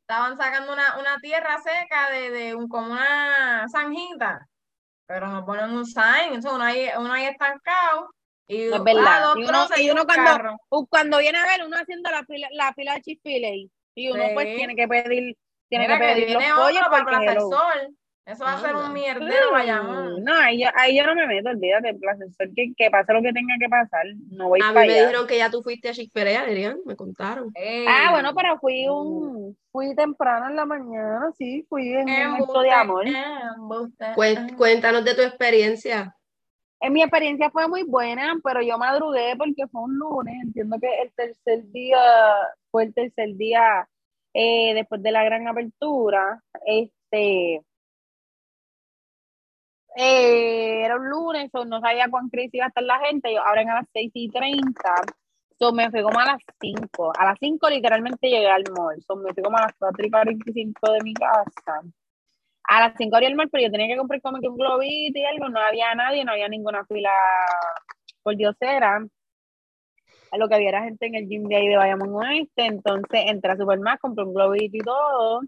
estaban 0.00 0.36
sacando 0.36 0.72
una, 0.72 0.98
una 0.98 1.18
tierra 1.20 1.58
seca 1.58 2.10
de, 2.10 2.30
de 2.30 2.54
un, 2.54 2.68
como 2.68 2.92
una 2.92 3.66
zanjita, 3.70 4.48
pero 5.06 5.26
no 5.26 5.44
ponen 5.44 5.70
un 5.70 5.84
sign, 5.84 6.34
eso 6.38 6.54
uno 6.54 6.64
ahí, 6.64 6.88
uno 6.96 7.12
ahí 7.12 7.24
estancado. 7.24 8.10
Y, 8.48 8.72
es 8.72 8.84
verdad. 8.84 9.34
y 9.36 9.42
uno, 9.42 9.66
y 9.76 9.90
uno 9.90 10.04
cuando, 10.06 10.56
cuando 10.88 11.18
viene 11.18 11.38
a 11.38 11.46
ver, 11.46 11.66
uno 11.66 11.76
haciendo 11.76 12.08
la 12.10 12.24
fila, 12.24 12.48
la 12.52 12.72
fila 12.74 12.94
de 12.94 13.02
chick 13.02 13.20
y 13.96 14.10
uno 14.10 14.22
pues 14.34 14.56
tiene 14.56 14.76
que 14.76 14.86
pedir, 14.86 15.36
tiene 15.68 15.88
que 15.88 15.96
pedir 15.96 16.30
los 16.30 16.44
pollos 16.44 16.82
para 16.88 17.32
el 17.32 17.40
sol. 17.40 17.96
Eso 18.26 18.42
va 18.42 18.54
a 18.54 18.60
ser 18.60 18.74
un 18.74 18.92
mierdero, 18.92 19.52
vayamos. 19.52 20.20
No, 20.20 20.34
ahí 20.34 20.60
yo, 20.60 20.68
ahí 20.74 20.98
yo 20.98 21.06
no 21.06 21.14
me 21.14 21.28
meto, 21.28 21.48
olvídate, 21.48 21.90
el 21.90 21.98
profesor, 22.00 22.48
que, 22.56 22.72
que 22.76 22.90
pase 22.90 23.12
lo 23.12 23.22
que 23.22 23.32
tenga 23.32 23.54
que 23.60 23.68
pasar, 23.68 24.04
no 24.32 24.48
voy 24.48 24.58
a 24.60 24.72
para 24.72 24.80
mí 24.80 24.88
me 24.88 24.94
dijeron 24.94 25.28
que 25.28 25.38
ya 25.38 25.48
tú 25.48 25.62
fuiste 25.62 25.90
a 25.90 25.92
Chick-fil-A, 25.92 26.40
Adrián, 26.40 26.80
me 26.84 26.96
contaron. 26.96 27.52
Ah, 27.88 28.08
bueno, 28.10 28.34
pero 28.34 28.58
fui 28.58 28.88
un, 28.88 29.56
fui 29.70 29.94
temprano 29.94 30.48
en 30.48 30.56
la 30.56 30.66
mañana, 30.66 31.30
sí, 31.38 31.64
fui 31.68 31.92
en 31.92 32.08
un 32.08 32.30
momento 32.30 32.60
de 32.62 32.70
amor. 32.72 33.04
Cuéntanos 34.56 35.04
de 35.04 35.14
tu 35.14 35.22
experiencia. 35.22 36.12
En 36.80 36.92
mi 36.92 37.02
experiencia 37.02 37.48
fue 37.50 37.68
muy 37.68 37.84
buena, 37.84 38.34
pero 38.42 38.60
yo 38.60 38.76
madrugué 38.76 39.36
porque 39.38 39.68
fue 39.68 39.82
un 39.82 39.98
lunes, 39.98 40.34
entiendo 40.42 40.78
que 40.80 40.88
el 41.00 41.12
tercer 41.14 41.70
día, 41.70 41.98
fue 42.72 42.86
el 42.86 42.92
tercer 42.92 43.36
día 43.36 43.88
eh, 44.34 44.74
después 44.74 45.00
de 45.00 45.12
la 45.12 45.22
gran 45.22 45.46
apertura, 45.46 46.42
este 46.66 47.62
eh, 49.96 50.84
era 50.84 50.96
un 50.96 51.08
lunes, 51.08 51.50
o 51.54 51.64
no 51.64 51.80
sabía 51.80 52.08
cuán 52.10 52.28
crazy 52.28 52.58
iba 52.58 52.66
a 52.66 52.68
estar 52.68 52.84
la 52.84 52.98
gente, 53.00 53.32
yo 53.32 53.42
abren 53.42 53.70
a 53.70 53.76
las 53.76 53.86
6 53.92 54.10
y 54.14 54.28
30, 54.28 54.72
so 55.58 55.72
me 55.72 55.90
fui 55.90 56.02
como 56.02 56.18
a 56.20 56.26
las 56.26 56.42
5, 56.60 57.12
a 57.18 57.24
las 57.24 57.38
5 57.40 57.70
literalmente 57.70 58.28
llegué 58.28 58.48
al 58.48 58.64
mall, 58.76 59.02
so 59.02 59.16
me 59.16 59.32
fui 59.32 59.42
como 59.42 59.56
a 59.56 59.62
las 59.62 59.72
4 59.78 60.06
y 60.06 60.10
45 60.10 60.92
de 60.92 61.00
mi 61.02 61.14
casa, 61.14 61.82
a 62.64 62.80
las 62.80 62.94
5 62.98 63.16
abrí 63.16 63.26
el 63.26 63.36
mall, 63.36 63.48
pero 63.50 63.64
yo 63.64 63.70
tenía 63.70 63.88
que 63.88 63.96
comprar 63.96 64.20
como 64.20 64.38
que 64.40 64.48
un 64.48 64.56
globito 64.56 65.18
y 65.18 65.24
algo, 65.24 65.48
no 65.48 65.60
había 65.60 65.94
nadie, 65.94 66.24
no 66.24 66.32
había 66.32 66.48
ninguna 66.48 66.84
fila 66.84 67.12
por 68.22 68.36
diosera, 68.36 69.06
a 70.30 70.38
lo 70.38 70.48
que 70.48 70.54
había 70.56 70.68
era 70.70 70.84
gente 70.84 71.06
en 71.06 71.14
el 71.14 71.28
gym 71.28 71.44
de 71.48 71.56
ahí 71.56 71.68
de 71.68 71.76
Bayamón 71.76 72.14
Oeste, 72.14 72.66
entonces 72.66 73.24
entré 73.26 73.52
a 73.52 73.56
Superman, 73.56 73.98
compré 74.00 74.24
un 74.24 74.34
globito 74.34 74.76
y 74.76 74.80
todo, 74.80 75.40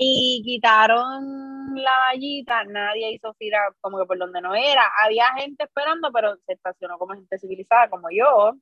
y 0.00 0.42
quitaron 0.44 1.74
la 1.74 1.90
vallita, 2.06 2.62
nadie 2.64 3.12
hizo 3.12 3.34
fila 3.34 3.58
como 3.80 3.98
que 3.98 4.06
por 4.06 4.16
donde 4.16 4.40
no 4.40 4.54
era. 4.54 4.84
Había 5.04 5.26
gente 5.36 5.64
esperando, 5.64 6.12
pero 6.12 6.36
se 6.46 6.52
estacionó 6.52 6.98
como 6.98 7.14
gente 7.14 7.36
civilizada 7.38 7.90
como 7.90 8.08
yo. 8.08 8.54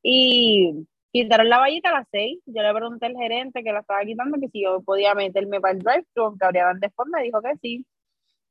Y 0.00 0.86
quitaron 1.12 1.48
la 1.48 1.58
vallita 1.58 1.90
a 1.90 1.94
las 1.94 2.08
seis. 2.12 2.38
Yo 2.46 2.62
le 2.62 2.72
pregunté 2.72 3.06
al 3.06 3.16
gerente 3.16 3.64
que 3.64 3.72
la 3.72 3.80
estaba 3.80 4.04
quitando 4.04 4.38
que 4.40 4.48
si 4.48 4.62
yo 4.62 4.80
podía 4.82 5.12
meterme 5.14 5.60
para 5.60 5.74
el 5.74 5.80
drive-thru, 5.80 6.26
aunque 6.26 6.46
habría 6.46 6.72
después 6.76 7.08
me 7.12 7.22
dijo 7.24 7.42
que 7.42 7.56
sí. 7.60 7.84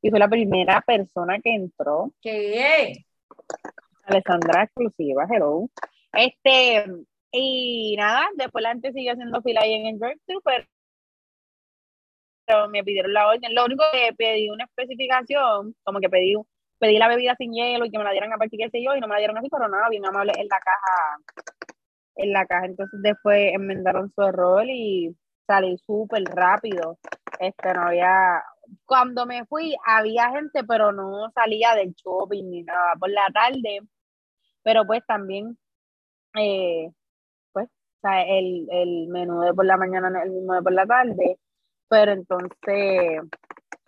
Y 0.01 0.09
fue 0.09 0.19
la 0.19 0.27
primera 0.27 0.81
persona 0.81 1.39
que 1.39 1.53
entró. 1.55 2.11
¿Qué? 2.21 3.05
Alessandra 4.03 4.63
exclusiva, 4.63 5.25
hello. 5.31 5.69
Este, 6.11 6.85
y 7.31 7.95
nada, 7.97 8.27
después 8.35 8.61
la 8.61 8.71
gente 8.71 8.91
siguió 8.91 9.13
haciendo 9.13 9.41
fila 9.41 9.61
ahí 9.61 9.73
en 9.73 9.85
el 9.87 9.99
drive-thru, 9.99 10.41
pero 10.43 10.65
me 12.69 12.83
pidieron 12.83 13.13
la 13.13 13.27
orden. 13.27 13.53
Lo 13.53 13.65
único 13.65 13.83
que 13.91 14.13
pedí 14.13 14.49
una 14.49 14.65
especificación, 14.65 15.75
como 15.83 15.99
que 15.99 16.09
pedí, 16.09 16.35
pedí 16.79 16.97
la 16.97 17.07
bebida 17.07 17.35
sin 17.35 17.53
hielo 17.53 17.85
y 17.85 17.91
que 17.91 17.97
me 17.97 18.03
la 18.03 18.11
dieran 18.11 18.33
a 18.33 18.37
partir 18.37 18.59
de 18.59 18.83
yo 18.83 18.95
y 18.95 18.99
no 18.99 19.07
me 19.07 19.13
la 19.13 19.19
dieron 19.19 19.37
así, 19.37 19.47
pero 19.49 19.67
nada, 19.67 19.89
bien 19.89 20.05
amable 20.05 20.33
en 20.35 20.47
la 20.47 20.59
caja. 20.59 21.17
En 22.15 22.33
la 22.33 22.45
caja, 22.45 22.65
entonces 22.65 22.99
después 23.01 23.53
enmendaron 23.53 24.11
su 24.13 24.21
error 24.21 24.65
y 24.67 25.15
salí 25.47 25.77
súper 25.77 26.23
rápido. 26.23 26.97
Este, 27.39 27.73
no 27.73 27.83
había, 27.83 28.43
cuando 28.85 29.25
me 29.25 29.45
fui 29.45 29.75
había 29.85 30.29
gente, 30.31 30.63
pero 30.65 30.91
no 30.91 31.29
salía 31.33 31.75
del 31.75 31.93
shopping 31.93 32.43
ni 32.49 32.63
nada 32.63 32.93
por 32.99 33.09
la 33.09 33.27
tarde. 33.33 33.81
Pero 34.63 34.85
pues 34.85 35.05
también, 35.07 35.57
eh, 36.35 36.91
pues, 37.53 37.67
o 37.67 37.99
sea, 38.01 38.23
el, 38.23 38.67
el 38.71 39.07
menú 39.07 39.41
de 39.41 39.53
por 39.53 39.65
la 39.65 39.77
mañana 39.77 40.09
el 40.23 40.31
mismo 40.31 40.53
de 40.53 40.61
por 40.61 40.73
la 40.73 40.85
tarde 40.85 41.39
pero 41.89 42.11
entonces, 42.11 43.21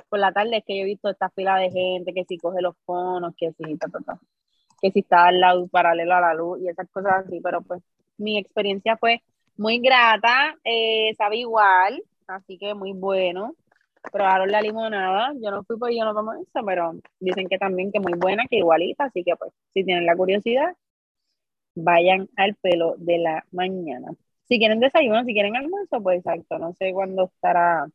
por 0.10 0.20
la 0.20 0.32
tarde 0.34 0.58
es 0.58 0.64
que 0.66 0.78
yo 0.78 0.84
he 0.84 0.86
visto 0.86 1.10
esta 1.10 1.30
fila 1.30 1.58
de 1.58 1.72
gente 1.72 2.14
que 2.14 2.26
si 2.26 2.38
coge 2.38 2.62
los 2.62 2.76
fonos, 2.86 3.34
que 3.38 3.52
si, 3.54 3.64
que 4.82 4.92
si 4.92 5.00
está 5.00 5.28
al 5.28 5.40
lado 5.40 5.68
paralelo 5.68 6.16
a 6.16 6.22
la 6.22 6.34
luz 6.34 6.60
y 6.62 6.68
esas 6.70 6.90
cosas 6.90 7.26
así, 7.26 7.40
pero 7.42 7.62
pues 7.62 7.82
mi 8.18 8.38
experiencia 8.38 8.98
fue 8.98 9.22
muy 9.58 9.80
grata, 9.80 10.56
eh, 10.64 11.14
sabe 11.18 11.38
igual, 11.38 12.04
así 12.28 12.58
que 12.58 12.74
muy 12.74 12.94
bueno. 12.94 13.56
Probaron 14.12 14.50
la 14.50 14.62
limonada, 14.62 15.32
yo 15.40 15.52
no 15.52 15.64
fui 15.64 15.78
porque 15.78 15.96
yo 15.96 16.04
no 16.06 16.16
tomo 16.16 16.34
eso, 16.34 16.66
pero 16.66 16.94
dicen 17.20 17.48
que 17.48 17.60
también 17.60 17.92
que 17.92 18.00
muy 18.00 18.14
buena, 18.14 18.46
que 18.50 18.58
igualita, 18.58 19.06
así 19.06 19.24
que 19.24 19.36
pues 19.36 19.54
si 19.76 19.84
tienen 19.84 20.08
la 20.08 20.16
curiosidad, 20.16 20.76
vayan 21.76 22.28
al 22.36 22.56
pelo 22.56 22.96
de 22.98 23.20
la 23.20 23.46
mañana. 23.52 24.10
Si 24.52 24.60
quieren 24.60 24.82
desayuno, 24.82 25.24
si 25.24 25.32
quieren 25.32 25.56
almuerzo, 25.56 26.04
pues 26.04 26.18
exacto, 26.18 26.60
no 26.60 26.74
sé 26.74 26.92
cuándo 26.92 27.32
estará 27.34 27.88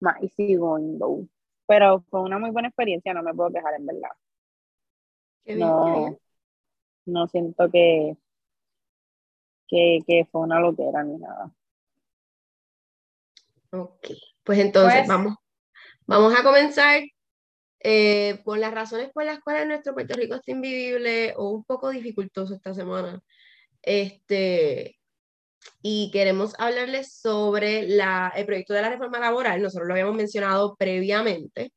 más 0.00 0.16
segundo. 0.36 1.24
Pero 1.68 2.04
fue 2.10 2.20
una 2.20 2.36
muy 2.40 2.50
buena 2.50 2.66
experiencia, 2.66 3.14
no 3.14 3.22
me 3.22 3.32
puedo 3.32 3.52
quejar 3.52 3.74
en 3.74 3.86
verdad. 3.86 4.10
no, 5.44 6.18
no 7.06 7.28
siento 7.28 7.70
que, 7.70 8.16
que, 9.68 10.26
fue 10.32 10.40
una 10.40 10.58
loquera 10.58 11.04
ni 11.04 11.16
nada. 11.16 11.54
Ok, 13.70 14.08
pues 14.42 14.58
entonces 14.58 14.94
pues 14.98 15.06
vamos, 15.06 15.36
vamos 16.08 16.34
a 16.36 16.42
comenzar 16.42 17.02
eh, 17.78 18.40
por 18.44 18.58
las 18.58 18.74
razones 18.74 19.12
por 19.12 19.24
las 19.24 19.38
cuales 19.38 19.68
nuestro 19.68 19.94
Puerto 19.94 20.14
Rico 20.14 20.34
está 20.34 20.50
invivible 20.50 21.34
o 21.36 21.50
un 21.50 21.62
poco 21.62 21.90
dificultoso 21.90 22.52
esta 22.52 22.74
semana. 22.74 23.22
Este, 23.80 24.97
y 25.82 26.10
queremos 26.12 26.54
hablarles 26.58 27.14
sobre 27.20 27.80
el 27.80 28.46
proyecto 28.46 28.74
de 28.74 28.82
la 28.82 28.90
reforma 28.90 29.18
laboral. 29.20 29.62
Nosotros 29.62 29.88
lo 29.88 29.94
habíamos 29.94 30.16
mencionado 30.16 30.76
previamente. 30.76 31.72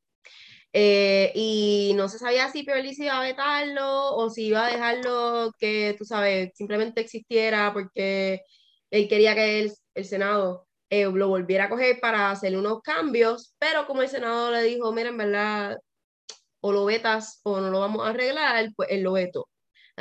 Eh, 0.73 1.31
y 1.35 1.93
no 1.95 2.07
se 2.07 2.17
sabía 2.17 2.49
si 2.49 2.63
Pierluisi 2.63 3.03
iba 3.03 3.19
a 3.19 3.23
vetarlo 3.23 4.15
o 4.15 4.29
si 4.29 4.47
iba 4.47 4.65
a 4.65 4.71
dejarlo 4.71 5.51
que, 5.59 5.95
tú 5.97 6.05
sabes, 6.05 6.51
simplemente 6.55 7.01
existiera 7.01 7.73
porque 7.73 8.41
él 8.89 9.07
quería 9.09 9.35
que 9.35 9.59
el, 9.61 9.73
el 9.95 10.05
Senado 10.05 10.67
eh, 10.89 11.05
lo 11.11 11.27
volviera 11.29 11.65
a 11.65 11.69
coger 11.69 11.99
para 12.01 12.31
hacer 12.31 12.57
unos 12.57 12.81
cambios, 12.81 13.55
pero 13.59 13.87
como 13.87 14.01
el 14.01 14.09
Senado 14.09 14.51
le 14.51 14.63
dijo, 14.63 14.91
mira, 14.93 15.09
en 15.09 15.17
verdad, 15.17 15.77
o 16.61 16.71
lo 16.73 16.85
vetas 16.85 17.41
o 17.43 17.59
no 17.61 17.69
lo 17.71 17.79
vamos 17.81 18.05
a 18.05 18.09
arreglar, 18.11 18.69
pues 18.75 18.89
él 18.91 19.03
lo 19.03 19.13
vetó. 19.13 19.47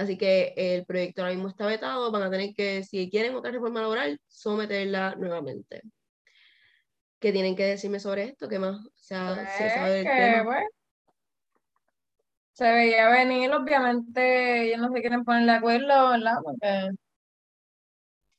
Así 0.01 0.17
que 0.17 0.55
el 0.57 0.87
proyecto 0.87 1.21
ahora 1.21 1.35
mismo 1.35 1.49
está 1.49 1.67
vetado, 1.67 2.11
van 2.11 2.23
a 2.23 2.31
tener 2.31 2.55
que, 2.55 2.83
si 2.85 3.11
quieren 3.11 3.35
otra 3.35 3.51
reforma 3.51 3.83
laboral, 3.83 4.19
someterla 4.29 5.15
nuevamente. 5.17 5.83
¿Qué 7.19 7.33
tienen 7.33 7.55
que 7.55 7.67
decirme 7.67 8.01
sobre 8.01 8.25
esto? 8.25 8.49
¿Qué 8.49 8.59
más? 8.59 8.79
O 8.87 8.91
sea, 8.95 9.35
pues 9.35 9.49
se 9.59 9.69
sabe 9.69 10.03
tema. 10.03 10.63
se 12.53 12.73
veía 12.73 13.11
venir, 13.11 13.53
obviamente, 13.53 14.63
ellos 14.63 14.79
no 14.79 14.91
se 14.91 15.01
quieren 15.03 15.23
poner 15.23 15.45
de 15.45 15.53
acuerdo, 15.53 16.09
¿verdad? 16.09 16.37
Porque... 16.43 16.91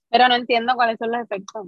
Pero 0.10 0.28
no 0.30 0.36
entiendo 0.36 0.74
cuáles 0.74 0.98
son 0.98 1.12
los 1.12 1.22
efectos. 1.22 1.68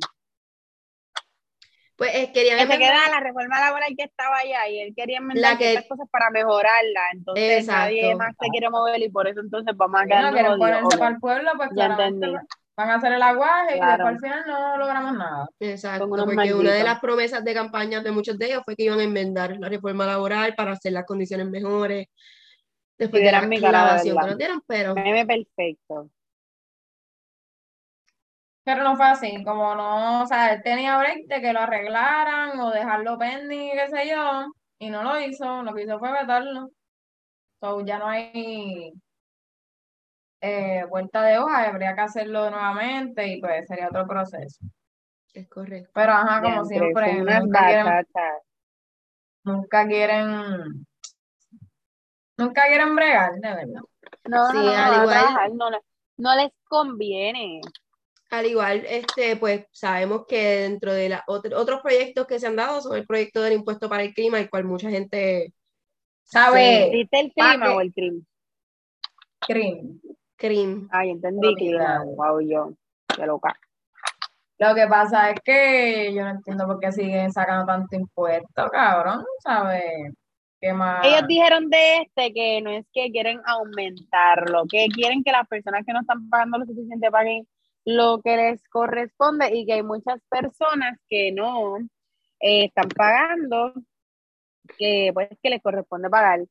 Pues 1.95 2.09
eh, 2.15 2.31
quería 2.33 2.57
que 2.57 2.65
se 2.65 2.79
queda 2.79 3.09
la 3.09 3.19
reforma 3.19 3.59
laboral 3.59 3.93
que 3.95 4.05
estaba 4.05 4.38
allá 4.38 4.67
y 4.67 4.79
él 4.79 4.93
quería 4.95 5.19
enmendar 5.19 5.57
que... 5.57 5.85
cosas 5.88 6.07
para 6.09 6.31
mejorarla. 6.31 7.01
Entonces 7.13 7.67
nadie 7.67 8.15
más 8.15 8.33
se 8.39 8.47
quiere 8.50 8.69
mover 8.69 9.01
y 9.01 9.09
por 9.09 9.27
eso 9.27 9.41
entonces 9.41 9.75
vamos 9.77 10.01
a 10.01 10.05
quedar. 10.05 10.33
No 10.33 10.57
ponerse 10.57 10.97
para 10.97 11.12
el 11.12 11.19
pueblo, 11.19 11.51
pues 11.55 11.69
ya 11.75 11.85
entendí. 11.85 12.33
Van 12.75 12.89
a 12.89 12.95
hacer 12.95 13.13
el 13.13 13.21
aguaje 13.21 13.77
y 13.77 13.79
después 13.79 14.00
al 14.01 14.19
final 14.19 14.43
no 14.47 14.77
logramos 14.77 15.13
nada. 15.13 15.47
Exacto, 15.59 16.09
porque 16.09 16.53
una 16.53 16.73
de 16.73 16.83
las 16.83 17.00
promesas 17.00 17.43
de 17.43 17.53
campaña 17.53 18.01
de 18.01 18.12
muchos 18.12 18.39
de 18.39 18.47
ellos 18.47 18.63
fue 18.65 18.75
que 18.75 18.83
iban 18.83 19.00
a 19.00 19.03
enmendar 19.03 19.55
la 19.59 19.69
reforma 19.69 20.07
laboral 20.07 20.55
para 20.55 20.71
hacer 20.71 20.93
las 20.93 21.05
condiciones 21.05 21.47
mejores. 21.47 22.07
Después 22.97 23.23
de 23.23 23.31
la 23.31 23.41
nos 23.41 24.38
dieron, 24.38 24.63
pero... 24.65 24.95
Meme 24.95 25.25
perfecto. 25.25 26.09
Pero 28.63 28.84
no 28.84 28.96
fue 28.96 29.08
así, 29.08 29.43
como 29.43 29.75
no, 29.75 30.24
o 30.24 30.25
sea, 30.25 30.53
él 30.53 30.63
tenía 30.63 30.98
break 30.98 31.27
de 31.27 31.41
que 31.41 31.51
lo 31.51 31.60
arreglaran 31.60 32.58
o 32.60 32.72
dejarlo 32.72 33.17
pending, 33.17 33.72
qué 33.74 33.89
sé 33.89 34.10
yo, 34.10 34.46
y 34.79 34.89
no 34.89 35.03
lo 35.03 35.20
hizo, 35.20 35.63
lo 35.63 35.74
que 35.74 35.84
hizo 35.84 36.00
fue 36.00 36.13
vetarlo. 36.13 36.70
So, 37.60 37.82
ya 37.86 38.00
no 38.00 38.08
hay 38.08 38.93
eh, 40.41 40.86
vuelta 40.89 41.24
de 41.24 41.39
hoja, 41.39 41.70
habría 41.70 41.96
que 41.96 42.01
hacerlo 42.01 42.50
nuevamente 42.50 43.27
y 43.27 43.39
pues 43.39 43.65
sería 43.67 43.88
otro 43.88 44.05
proceso. 44.05 44.65
Es 45.34 45.48
correcto. 45.50 45.89
Pero 45.93 46.12
ajá, 46.12 46.41
como 46.41 46.65
siempre, 46.65 47.20
nunca 47.20 47.65
quieren, 47.67 48.08
nunca 49.43 49.88
quieren, 49.88 50.86
nunca 52.38 52.62
quieren 52.67 52.96
bregar, 52.96 53.34
de 53.36 53.53
verdad. 53.55 53.82
No, 54.25 54.48
sí, 54.51 54.58
no, 54.58 54.72
al 54.72 55.01
igual, 55.01 55.58
no, 55.58 55.70
no 56.17 56.36
les 56.36 56.51
conviene. 56.65 57.62
Al 58.33 58.47
igual, 58.47 58.83
este, 58.89 59.35
pues 59.35 59.67
sabemos 59.71 60.25
que 60.27 60.61
dentro 60.61 60.91
de 60.91 61.07
la, 61.07 61.23
otros 61.27 61.81
proyectos 61.83 62.25
que 62.25 62.39
se 62.39 62.47
han 62.47 62.55
dado 62.55 62.81
son 62.81 62.97
el 62.97 63.05
proyecto 63.05 63.43
del 63.43 63.53
impuesto 63.53 63.87
para 63.87 64.01
el 64.01 64.11
clima, 64.11 64.39
el 64.39 64.49
cual 64.49 64.63
mucha 64.63 64.89
gente 64.89 65.53
sabe. 66.23 66.89
¿Viste 66.91 67.19
el 67.19 67.31
clima 67.31 67.75
o 67.75 67.81
el 67.81 67.93
crimen? 67.93 68.25
Crimen. 69.39 70.01
Crimen. 70.35 70.87
Ay, 70.89 71.11
entendí 71.11 71.53
clima. 71.53 72.03
Wow, 72.03 72.41
yo. 72.41 72.73
Qué 73.15 73.23
loca. 73.27 73.53
Lo 74.57 74.73
que 74.73 74.87
pasa 74.87 75.29
es 75.29 75.39
que 75.45 76.11
yo 76.15 76.23
no 76.23 76.31
entiendo 76.31 76.65
por 76.65 76.79
qué 76.79 76.91
siguen 76.91 77.31
sacando 77.31 77.67
tanto 77.67 77.95
impuesto, 77.95 78.67
cabrón, 78.71 79.23
¿sabes? 79.43 80.11
Ellos 80.59 81.27
dijeron 81.27 81.69
de 81.69 81.97
este 81.97 82.33
que 82.33 82.61
no 82.61 82.71
es 82.71 82.85
que 82.93 83.11
quieren 83.11 83.41
aumentarlo, 83.45 84.63
que 84.69 84.87
quieren 84.87 85.21
que 85.21 85.31
las 85.31 85.45
personas 85.47 85.85
que 85.85 85.91
no 85.91 85.99
están 85.99 86.29
pagando 86.29 86.57
lo 86.57 86.65
suficiente 86.65 87.11
paguen 87.11 87.45
lo 87.85 88.21
que 88.23 88.37
les 88.37 88.63
corresponde 88.69 89.55
y 89.55 89.65
que 89.65 89.73
hay 89.73 89.83
muchas 89.83 90.19
personas 90.29 90.97
que 91.09 91.31
no 91.31 91.77
eh, 92.39 92.65
están 92.65 92.89
pagando, 92.89 93.73
que 94.77 95.11
pues 95.13 95.29
que 95.41 95.49
les 95.49 95.61
corresponde 95.61 96.09
pagar. 96.09 96.41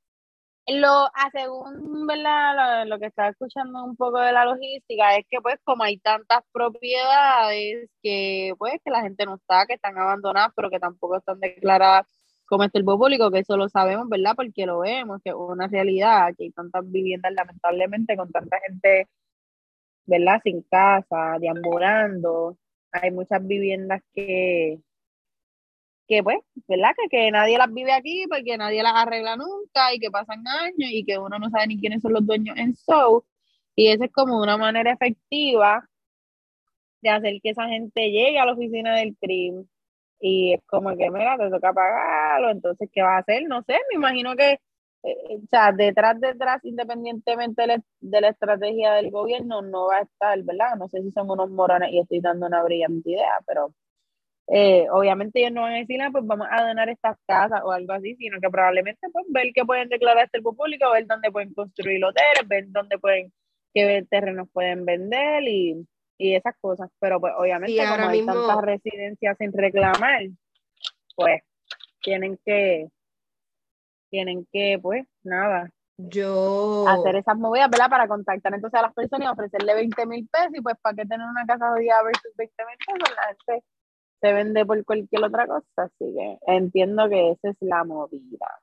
Lo, 0.68 0.88
a 0.88 1.30
según 1.32 2.06
¿verdad? 2.06 2.86
Lo, 2.86 2.98
que 3.00 3.06
estaba 3.06 3.30
escuchando 3.30 3.84
un 3.84 3.96
poco 3.96 4.20
de 4.20 4.32
la 4.32 4.44
logística 4.44 5.16
es 5.16 5.26
que 5.28 5.40
pues 5.40 5.56
como 5.64 5.82
hay 5.82 5.98
tantas 5.98 6.42
propiedades 6.52 7.90
que 8.02 8.54
pues 8.58 8.74
que 8.84 8.90
la 8.92 9.02
gente 9.02 9.26
no 9.26 9.34
está, 9.36 9.66
que 9.66 9.74
están 9.74 9.98
abandonadas 9.98 10.52
pero 10.54 10.70
que 10.70 10.78
tampoco 10.78 11.16
están 11.16 11.40
declaradas 11.40 12.06
como 12.46 12.64
el 12.64 12.84
público, 12.84 13.30
que 13.30 13.38
eso 13.40 13.56
lo 13.56 13.68
sabemos, 13.70 14.08
¿verdad? 14.10 14.34
Porque 14.36 14.66
lo 14.66 14.80
vemos, 14.80 15.20
que 15.24 15.30
es 15.30 15.36
una 15.36 15.68
realidad, 15.68 16.34
que 16.36 16.44
hay 16.44 16.50
tantas 16.52 16.84
viviendas 16.90 17.32
lamentablemente 17.32 18.14
con 18.16 18.30
tanta 18.30 18.58
gente, 18.66 19.08
¿verdad? 20.06 20.40
Sin 20.42 20.62
casa, 20.62 21.38
deambulando. 21.40 22.58
Hay 22.92 23.10
muchas 23.10 23.46
viviendas 23.46 24.02
que, 24.12 24.78
que 26.08 26.22
pues, 26.22 26.38
¿verdad? 26.68 26.92
Que, 26.96 27.08
que 27.08 27.30
nadie 27.30 27.58
las 27.58 27.72
vive 27.72 27.92
aquí 27.92 28.24
porque 28.28 28.56
nadie 28.58 28.82
las 28.82 28.94
arregla 28.94 29.36
nunca 29.36 29.94
y 29.94 29.98
que 29.98 30.10
pasan 30.10 30.46
años 30.46 30.90
y 30.92 31.04
que 31.04 31.18
uno 31.18 31.38
no 31.38 31.50
sabe 31.50 31.68
ni 31.68 31.80
quiénes 31.80 32.02
son 32.02 32.12
los 32.14 32.26
dueños 32.26 32.56
en 32.58 32.74
show. 32.74 33.24
Y 33.76 33.88
esa 33.88 34.04
es 34.06 34.12
como 34.12 34.40
una 34.40 34.56
manera 34.58 34.92
efectiva 34.92 35.88
de 37.02 37.10
hacer 37.10 37.40
que 37.42 37.50
esa 37.50 37.68
gente 37.68 38.10
llegue 38.10 38.38
a 38.38 38.46
la 38.46 38.52
oficina 38.52 38.96
del 38.96 39.16
crimen 39.20 39.68
y 40.22 40.54
es 40.54 40.60
como 40.66 40.96
que, 40.96 41.10
mira, 41.10 41.36
te 41.36 41.50
toca 41.50 41.72
pagarlo, 41.72 42.50
entonces, 42.50 42.88
¿qué 42.92 43.02
vas 43.02 43.14
a 43.14 43.18
hacer? 43.18 43.42
No 43.48 43.62
sé, 43.64 43.74
me 43.90 43.96
imagino 43.96 44.36
que, 44.36 44.60
eh, 45.02 45.36
o 45.36 45.46
sea, 45.50 45.72
detrás, 45.72 46.20
detrás, 46.20 46.64
independientemente 46.64 47.62
de 48.00 48.20
la, 48.20 48.28
estrategia 48.28 48.92
del 48.94 49.10
gobierno, 49.10 49.62
no 49.62 49.88
va 49.88 49.98
a 49.98 50.02
estar, 50.02 50.42
¿verdad? 50.42 50.76
No 50.78 50.88
sé 50.88 51.02
si 51.02 51.10
son 51.10 51.30
unos 51.30 51.50
morones 51.50 51.90
y 51.92 52.00
estoy 52.00 52.20
dando 52.20 52.46
una 52.46 52.62
brillante 52.62 53.10
idea, 53.10 53.38
pero 53.46 53.74
eh, 54.48 54.86
obviamente 54.90 55.40
ellos 55.40 55.52
no 55.52 55.62
van 55.62 55.74
a 55.74 55.78
decir, 55.78 56.00
ah, 56.02 56.10
pues 56.12 56.26
vamos 56.26 56.46
a 56.50 56.66
donar 56.66 56.88
estas 56.88 57.16
casas 57.26 57.62
o 57.64 57.72
algo 57.72 57.92
así, 57.92 58.14
sino 58.16 58.40
que 58.40 58.50
probablemente 58.50 59.08
pues 59.12 59.26
ver 59.28 59.48
qué 59.54 59.64
pueden 59.64 59.88
declarar 59.88 60.26
este 60.26 60.42
público, 60.42 60.90
ver 60.92 61.06
dónde 61.06 61.30
pueden 61.30 61.54
construir 61.54 62.04
hoteles, 62.04 62.48
ver 62.48 62.64
dónde 62.68 62.98
pueden, 62.98 63.32
qué 63.74 64.06
terrenos 64.10 64.48
pueden 64.52 64.84
vender 64.84 65.42
y 65.44 65.86
y 66.22 66.36
esas 66.36 66.54
cosas, 66.60 66.88
pero 67.00 67.20
pues 67.20 67.32
obviamente 67.36 67.76
como 67.76 68.08
hay 68.08 68.24
tantas 68.24 68.62
residencias 68.62 69.36
sin 69.38 69.52
reclamar, 69.52 70.22
pues 71.16 71.42
tienen 72.00 72.38
que, 72.44 72.88
tienen 74.12 74.46
que, 74.52 74.78
pues 74.80 75.06
nada, 75.22 75.70
yo 75.96 76.86
hacer 76.88 77.16
esas 77.16 77.36
movidas, 77.36 77.70
¿verdad? 77.70 77.88
Para 77.88 78.08
contactar 78.08 78.54
entonces 78.54 78.78
a 78.78 78.82
las 78.82 78.94
personas 78.94 79.28
y 79.28 79.32
ofrecerle 79.32 79.74
20 79.74 80.06
mil 80.06 80.28
pesos 80.28 80.50
y 80.54 80.60
pues 80.60 80.76
para 80.80 80.96
qué 80.96 81.06
tener 81.06 81.26
una 81.26 81.46
casa 81.46 81.70
jodida 81.70 82.02
versus 82.02 82.32
20 82.36 82.54
mil 82.66 82.76
pesos, 82.86 83.16
la 83.16 83.28
gente 83.28 83.64
se 84.20 84.32
vende 84.32 84.66
por 84.66 84.84
cualquier 84.84 85.24
otra 85.24 85.46
cosa, 85.46 85.66
así 85.76 86.14
que 86.14 86.38
entiendo 86.46 87.08
que 87.08 87.30
esa 87.32 87.50
es 87.50 87.56
la 87.60 87.84
movida. 87.84 88.60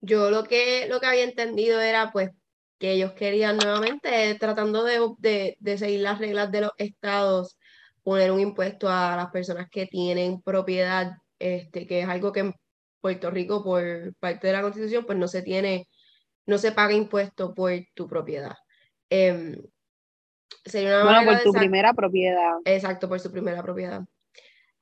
Yo 0.00 0.30
lo 0.30 0.44
que, 0.44 0.86
lo 0.88 1.00
que 1.00 1.06
había 1.06 1.24
entendido 1.24 1.80
era 1.80 2.12
pues 2.12 2.30
que 2.78 2.92
ellos 2.92 3.12
querían 3.12 3.56
nuevamente, 3.56 4.36
tratando 4.38 4.84
de, 4.84 5.56
de, 5.58 5.78
seguir 5.78 6.00
las 6.00 6.18
reglas 6.20 6.52
de 6.52 6.60
los 6.60 6.70
estados, 6.78 7.58
poner 8.04 8.30
un 8.30 8.38
impuesto 8.38 8.88
a 8.88 9.16
las 9.16 9.30
personas 9.30 9.68
que 9.68 9.86
tienen 9.86 10.40
propiedad, 10.42 11.12
este, 11.40 11.86
que 11.88 12.02
es 12.02 12.08
algo 12.08 12.32
que 12.32 12.52
Puerto 13.00 13.30
Rico, 13.30 13.62
por 13.62 14.14
parte 14.18 14.46
de 14.46 14.52
la 14.52 14.62
Constitución, 14.62 15.04
pues 15.04 15.18
no 15.18 15.28
se 15.28 15.42
tiene, 15.42 15.88
no 16.46 16.58
se 16.58 16.72
paga 16.72 16.94
impuesto 16.94 17.54
por 17.54 17.72
tu 17.94 18.08
propiedad. 18.08 18.56
Em, 19.10 19.56
sería 20.64 21.02
una 21.02 21.22
bueno, 21.22 21.32
por 21.32 21.42
tu 21.42 21.52
primera 21.52 21.92
propiedad. 21.94 22.52
Exacto, 22.64 23.08
por 23.08 23.20
su 23.20 23.30
primera 23.30 23.62
propiedad. 23.62 24.02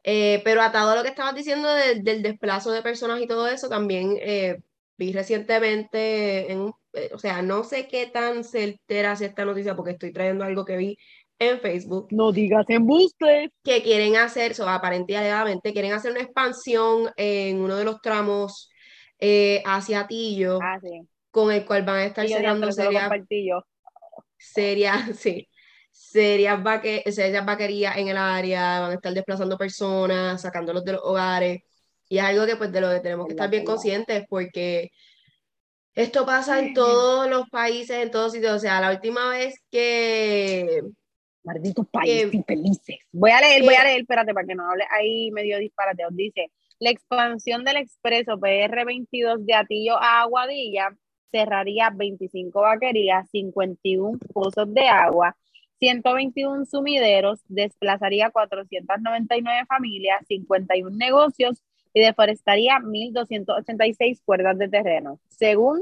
Eh, 0.03 0.41
pero 0.45 0.63
atado 0.63 0.91
a 0.91 0.97
lo 0.97 1.03
que 1.03 1.09
estabas 1.09 1.35
diciendo 1.35 1.69
del 1.75 2.23
desplazo 2.23 2.71
de 2.71 2.83
personas 2.83 3.21
y 3.21 3.27
todo 3.27 3.49
eso, 3.49 3.69
también 3.69 4.17
eh, 4.21 4.61
vi 4.97 5.13
recientemente 5.13 6.53
en 6.53 6.73
eh, 6.97 7.11
o 7.13 7.19
sea, 7.19 7.43
no 7.43 7.63
sé 7.63 7.89
qué 7.89 8.07
tan 8.07 8.43
certera 8.43 9.13
es 9.13 9.21
esta 9.21 9.45
noticia 9.45 9.77
porque 9.77 9.93
estoy 9.93 10.13
trayendo 10.13 10.45
algo 10.45 10.65
que 10.65 10.79
vi 10.79 10.99
en 11.39 11.61
Facebook. 11.61 12.09
No 12.11 12.33
digas 12.33 12.65
embuste. 12.69 13.53
Que 13.63 13.83
quieren 13.83 14.17
hacer, 14.17 14.55
so, 14.55 14.69
aparentemente 14.69 15.73
quieren 15.73 15.93
hacer 15.93 16.13
una 16.13 16.23
expansión 16.23 17.11
en 17.17 17.61
uno 17.61 17.77
de 17.77 17.85
los 17.85 18.01
tramos 18.01 18.71
eh, 19.19 19.63
hacia 19.65 20.07
Tillo, 20.07 20.59
ah, 20.63 20.79
sí. 20.81 21.03
con 21.31 21.53
el 21.53 21.65
cual 21.65 21.85
van 21.85 21.97
a 21.97 22.05
estar 22.05 22.27
cerrando 22.29 22.71
serias, 22.73 23.11
serias, 24.37 25.17
sí, 25.19 25.49
serias, 25.91 26.63
vaque, 26.63 27.03
serias 27.11 27.45
vaquerías 27.45 27.97
en 27.97 28.09
el 28.09 28.17
área, 28.17 28.81
van 28.81 28.91
a 28.93 28.95
estar 28.95 29.15
desplazando 29.15 29.57
personas, 29.57 30.43
sacándolos 30.43 30.85
de 30.85 30.93
los 30.93 31.03
hogares. 31.03 31.61
Y 32.09 32.19
es 32.19 32.25
algo 32.25 32.47
que 32.47 32.57
pues 32.57 32.71
de 32.71 32.81
lo 32.81 32.91
que 32.91 33.01
tenemos 33.01 33.27
que 33.27 33.33
estar 33.33 33.51
bien 33.51 33.65
conscientes 33.65 34.25
porque 34.29 34.91
esto 35.97 36.27
pasa 36.27 36.59
en 36.61 36.75
todos 36.75 37.29
los 37.29 37.49
países, 37.51 37.97
en 38.03 38.11
todos 38.11 38.33
sitios. 38.33 38.55
O 38.55 38.59
sea, 38.59 38.81
la 38.81 38.91
última 38.91 39.31
vez 39.31 39.55
que. 39.71 40.83
Malditos 41.47 41.87
países 41.89 42.35
infelices. 42.35 42.99
Voy 43.13 43.31
a 43.31 43.41
leer, 43.41 43.63
voy 43.63 43.75
a 43.75 43.85
leer, 43.85 44.01
espérate, 44.01 44.35
para 44.35 44.47
que 44.47 44.55
no 44.55 44.69
hable 44.69 44.85
ahí 44.91 45.31
medio 45.31 45.59
disparate. 45.59 46.03
Dice: 46.11 46.51
la 46.81 46.91
expansión 46.91 47.65
del 47.65 47.77
expreso 47.77 48.33
PR22 48.33 49.45
de 49.45 49.55
Atillo 49.55 49.97
a 49.97 50.23
Aguadilla 50.23 50.89
cerraría 51.31 51.91
25 51.91 52.61
vaquerías, 52.61 53.31
51 53.31 54.19
pozos 54.33 54.75
de 54.75 54.89
agua, 54.89 55.37
121 55.79 56.65
sumideros, 56.67 57.41
desplazaría 57.49 58.31
499 58.31 59.67
familias, 59.67 60.27
51 60.27 60.97
negocios 60.97 61.63
y 61.95 62.01
deforestaría 62.01 62.79
1.286 62.79 64.21
cuerdas 64.25 64.59
de 64.59 64.69
terreno, 64.69 65.21
según 65.29 65.81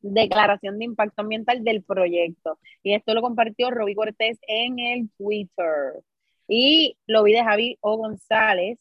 declaración 0.00 0.78
de 0.78 0.86
impacto 0.86 1.22
ambiental 1.22 1.62
del 1.64 1.82
proyecto. 1.82 2.58
Y 2.82 2.94
esto 2.94 3.14
lo 3.14 3.22
compartió 3.22 3.70
Roby 3.70 3.94
Cortés 3.94 4.38
en 4.46 4.78
el 4.78 5.10
Twitter. 5.16 6.02
Y 6.48 6.96
lo 7.06 7.22
vi 7.22 7.32
de 7.32 7.44
Javi 7.44 7.78
O. 7.80 7.96
González, 7.96 8.78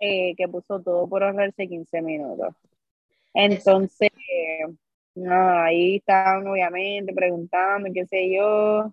eh, 0.00 0.34
que 0.36 0.48
puso 0.48 0.80
todo 0.80 1.08
por 1.08 1.22
ahorrarse 1.22 1.68
15 1.68 2.02
minutos. 2.02 2.54
Entonces, 3.34 4.10
ahí 5.30 5.96
estaban 5.96 6.46
obviamente 6.46 7.12
preguntando, 7.12 7.90
qué 7.92 8.06
sé 8.06 8.30
yo, 8.32 8.92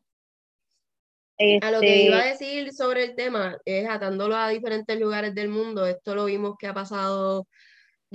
a 1.61 1.71
lo 1.71 1.81
que 1.81 2.03
iba 2.03 2.17
a 2.17 2.29
este 2.29 2.45
decir 2.45 2.73
sobre 2.73 3.03
el 3.03 3.15
tema 3.15 3.57
es 3.65 3.89
atándolo 3.89 4.35
a 4.35 4.49
diferentes 4.49 4.97
lugares 4.99 5.35
del 5.35 5.49
mundo. 5.49 5.85
Esto 5.85 6.15
lo 6.15 6.25
vimos 6.25 6.55
que 6.57 6.67
ha 6.67 6.73
pasado 6.73 7.47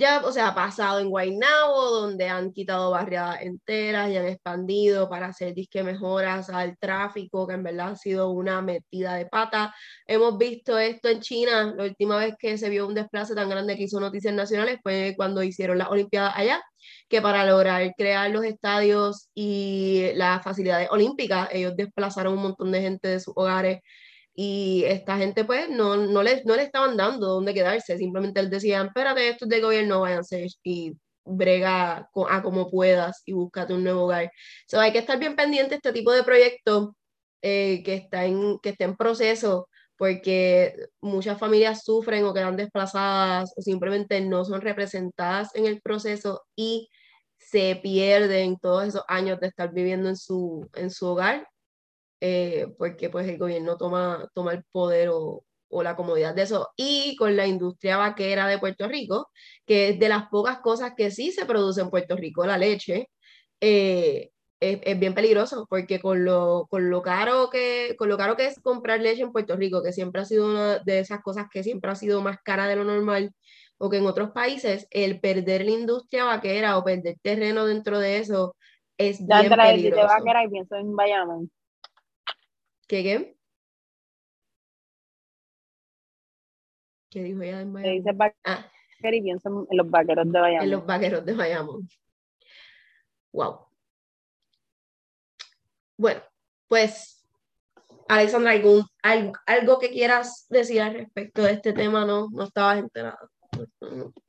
ya, 0.01 0.21
o 0.25 0.31
sea, 0.31 0.47
ha 0.49 0.55
pasado 0.55 0.99
en 0.99 1.09
Guaynabo, 1.09 1.91
donde 1.91 2.27
han 2.27 2.51
quitado 2.51 2.89
barriadas 2.89 3.41
enteras 3.43 4.09
y 4.09 4.17
han 4.17 4.25
expandido 4.25 5.07
para 5.07 5.27
hacer 5.27 5.53
disque 5.53 5.83
mejoras 5.83 6.49
al 6.49 6.75
tráfico, 6.79 7.47
que 7.47 7.53
en 7.53 7.63
verdad 7.63 7.89
ha 7.89 7.95
sido 7.95 8.31
una 8.31 8.61
metida 8.63 9.13
de 9.15 9.27
pata. 9.27 9.75
Hemos 10.07 10.39
visto 10.39 10.77
esto 10.79 11.07
en 11.09 11.21
China, 11.21 11.73
la 11.77 11.83
última 11.83 12.17
vez 12.17 12.33
que 12.39 12.57
se 12.57 12.69
vio 12.69 12.87
un 12.87 12.95
desplace 12.95 13.35
tan 13.35 13.47
grande 13.49 13.77
que 13.77 13.83
hizo 13.83 13.99
Noticias 13.99 14.33
Nacionales 14.33 14.79
fue 14.81 15.13
cuando 15.15 15.43
hicieron 15.43 15.77
las 15.77 15.89
Olimpiadas 15.89 16.33
allá 16.35 16.61
que 17.07 17.21
para 17.21 17.45
lograr 17.45 17.93
crear 17.95 18.31
los 18.31 18.43
estadios 18.43 19.29
y 19.35 20.07
las 20.15 20.43
facilidades 20.43 20.89
olímpicas, 20.89 21.49
ellos 21.51 21.75
desplazaron 21.75 22.33
un 22.33 22.41
montón 22.41 22.71
de 22.71 22.81
gente 22.81 23.07
de 23.07 23.19
sus 23.19 23.33
hogares 23.37 23.81
y 24.43 24.83
esta 24.87 25.17
gente 25.17 25.45
pues 25.45 25.69
no, 25.69 25.95
no, 25.97 26.23
les, 26.23 26.43
no 26.45 26.55
le 26.55 26.63
estaban 26.63 26.97
dando 26.97 27.27
dónde 27.27 27.53
quedarse, 27.53 27.95
simplemente 27.99 28.41
les 28.41 28.49
decían, 28.49 28.87
espérate, 28.87 29.29
esto 29.29 29.45
es 29.45 29.49
de 29.49 29.61
gobierno, 29.61 30.01
váyanse 30.01 30.47
y 30.63 30.93
brega 31.23 32.09
a 32.29 32.41
como 32.41 32.67
puedas 32.71 33.21
y 33.25 33.33
búscate 33.33 33.75
un 33.75 33.83
nuevo 33.83 34.05
hogar. 34.05 34.31
So, 34.67 34.79
hay 34.79 34.91
que 34.91 34.97
estar 34.97 35.19
bien 35.19 35.35
pendiente 35.35 35.69
de 35.71 35.75
este 35.75 35.93
tipo 35.93 36.11
de 36.11 36.23
proyectos 36.23 36.89
eh, 37.43 37.83
que, 37.85 37.93
está 37.93 38.25
en, 38.25 38.57
que 38.63 38.69
está 38.69 38.85
en 38.85 38.95
proceso 38.95 39.69
porque 39.95 40.75
muchas 41.01 41.37
familias 41.37 41.83
sufren 41.83 42.25
o 42.25 42.33
quedan 42.33 42.57
desplazadas 42.57 43.53
o 43.55 43.61
simplemente 43.61 44.21
no 44.21 44.43
son 44.43 44.61
representadas 44.61 45.53
en 45.55 45.67
el 45.67 45.81
proceso 45.81 46.41
y 46.55 46.89
se 47.37 47.75
pierden 47.83 48.57
todos 48.57 48.87
esos 48.87 49.03
años 49.07 49.39
de 49.39 49.47
estar 49.47 49.71
viviendo 49.71 50.09
en 50.09 50.17
su, 50.17 50.67
en 50.73 50.89
su 50.89 51.05
hogar 51.05 51.47
eh, 52.21 52.67
porque 52.77 53.09
pues 53.09 53.27
el 53.27 53.37
gobierno 53.37 53.77
toma, 53.77 54.29
toma 54.33 54.53
el 54.53 54.63
poder 54.71 55.09
o, 55.09 55.43
o 55.71 55.83
la 55.83 55.95
comodidad 55.95 56.35
de 56.35 56.43
eso. 56.43 56.69
Y 56.75 57.15
con 57.17 57.35
la 57.35 57.47
industria 57.47 57.97
vaquera 57.97 58.47
de 58.47 58.59
Puerto 58.59 58.87
Rico, 58.87 59.29
que 59.65 59.89
es 59.89 59.99
de 59.99 60.09
las 60.09 60.27
pocas 60.29 60.59
cosas 60.59 60.93
que 60.95 61.11
sí 61.11 61.31
se 61.31 61.45
produce 61.45 61.81
en 61.81 61.89
Puerto 61.89 62.15
Rico, 62.15 62.45
la 62.45 62.57
leche, 62.57 63.09
eh, 63.61 64.29
es, 64.59 64.79
es, 64.83 64.99
bien 64.99 65.15
peligroso, 65.15 65.65
porque 65.69 65.99
con 65.99 66.23
lo, 66.23 66.67
con, 66.69 66.89
lo 66.91 67.01
caro 67.01 67.49
que, 67.49 67.95
con 67.97 68.09
lo 68.09 68.17
caro 68.17 68.35
que 68.37 68.45
es 68.47 68.59
comprar 68.61 68.99
leche 69.01 69.23
en 69.23 69.31
Puerto 69.31 69.55
Rico, 69.55 69.81
que 69.81 69.93
siempre 69.93 70.21
ha 70.21 70.25
sido 70.25 70.47
una 70.47 70.79
de 70.79 70.99
esas 70.99 71.21
cosas 71.21 71.47
que 71.51 71.63
siempre 71.63 71.89
ha 71.89 71.95
sido 71.95 72.21
más 72.21 72.37
cara 72.43 72.67
de 72.67 72.75
lo 72.75 72.83
normal, 72.83 73.33
o 73.79 73.89
que 73.89 73.97
en 73.97 74.05
otros 74.05 74.31
países, 74.31 74.87
el 74.91 75.19
perder 75.19 75.65
la 75.65 75.71
industria 75.71 76.25
vaquera 76.25 76.77
o 76.77 76.83
perder 76.83 77.17
terreno 77.23 77.65
dentro 77.65 77.97
de 77.97 78.17
eso 78.17 78.55
es 78.99 79.25
bien 79.25 79.49
peligroso. 79.49 80.05
vaquera 80.07 80.43
y 80.43 80.49
pienso 80.49 80.75
en 80.75 80.95
Bayamón. 80.95 81.51
¿Qué 82.91 83.03
qué? 83.03 83.37
¿Qué 87.09 87.23
dijo 87.23 87.41
ella 87.41 87.61
en 87.61 87.71
Bayamón? 87.71 88.03
dice 88.03 88.33
ah. 88.43 88.69
y 89.01 89.21
pienso 89.21 89.65
en 89.71 89.77
los 89.77 89.89
vaqueros 89.89 90.29
de 90.29 90.37
Bayamón. 90.37 90.65
En 90.65 90.71
los 90.71 90.85
vaqueros 90.85 91.25
de 91.25 91.33
Bayamón. 91.33 91.89
Wow. 93.31 93.65
Bueno, 95.95 96.21
pues, 96.67 97.25
Alexandra, 98.09 98.51
¿algún, 98.51 98.85
algo, 99.45 99.79
que 99.79 99.89
quieras 99.89 100.47
decir 100.49 100.81
al 100.81 100.93
respecto 100.93 101.43
de 101.43 101.53
este 101.53 101.71
tema? 101.71 102.03
No, 102.03 102.27
no 102.29 102.43
estabas 102.43 102.79
enterada. 102.79 103.19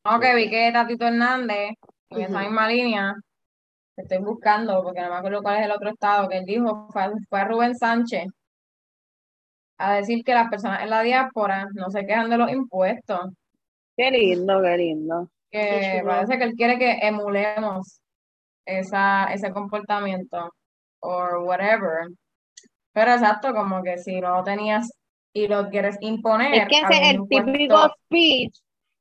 Ok, 0.04 0.24
vi 0.36 0.48
que 0.50 0.70
Tatito 0.72 1.04
Hernández, 1.04 1.70
en 2.10 2.20
esa 2.20 2.38
misma 2.38 2.68
línea, 2.68 3.12
estoy 3.96 4.18
buscando, 4.18 4.84
porque 4.84 5.00
no 5.00 5.08
me 5.08 5.16
acuerdo 5.16 5.42
cuál 5.42 5.58
es 5.58 5.64
el 5.64 5.72
otro 5.72 5.90
estado, 5.90 6.28
que 6.28 6.38
él 6.38 6.44
dijo, 6.44 6.88
fue, 6.92 7.10
fue 7.28 7.44
Rubén 7.44 7.74
Sánchez, 7.74 8.28
a 9.78 9.94
decir 9.94 10.24
que 10.24 10.34
las 10.34 10.48
personas 10.48 10.82
en 10.82 10.90
la 10.90 11.02
diáspora 11.02 11.68
no 11.74 11.90
se 11.90 12.06
quejan 12.06 12.30
de 12.30 12.38
los 12.38 12.50
impuestos. 12.50 13.30
Qué 13.96 14.10
lindo, 14.10 14.62
qué 14.62 14.76
lindo. 14.76 15.28
Que 15.50 16.02
parece 16.04 16.38
que 16.38 16.44
él 16.44 16.54
quiere 16.54 16.78
que 16.78 16.98
emulemos 17.02 18.00
esa, 18.64 19.26
ese 19.32 19.52
comportamiento 19.52 20.50
o 21.00 21.40
whatever. 21.40 22.08
Pero 22.92 23.12
exacto, 23.12 23.52
como 23.52 23.82
que 23.82 23.98
si 23.98 24.20
no 24.20 24.42
tenías 24.44 24.90
y 25.32 25.48
lo 25.48 25.68
quieres 25.68 25.96
imponer. 26.00 26.54
Es 26.54 26.68
que 26.68 26.76
ese 26.76 27.02
es 27.02 27.14
el 27.14 27.28
típico 27.28 27.88
speech. 28.04 28.54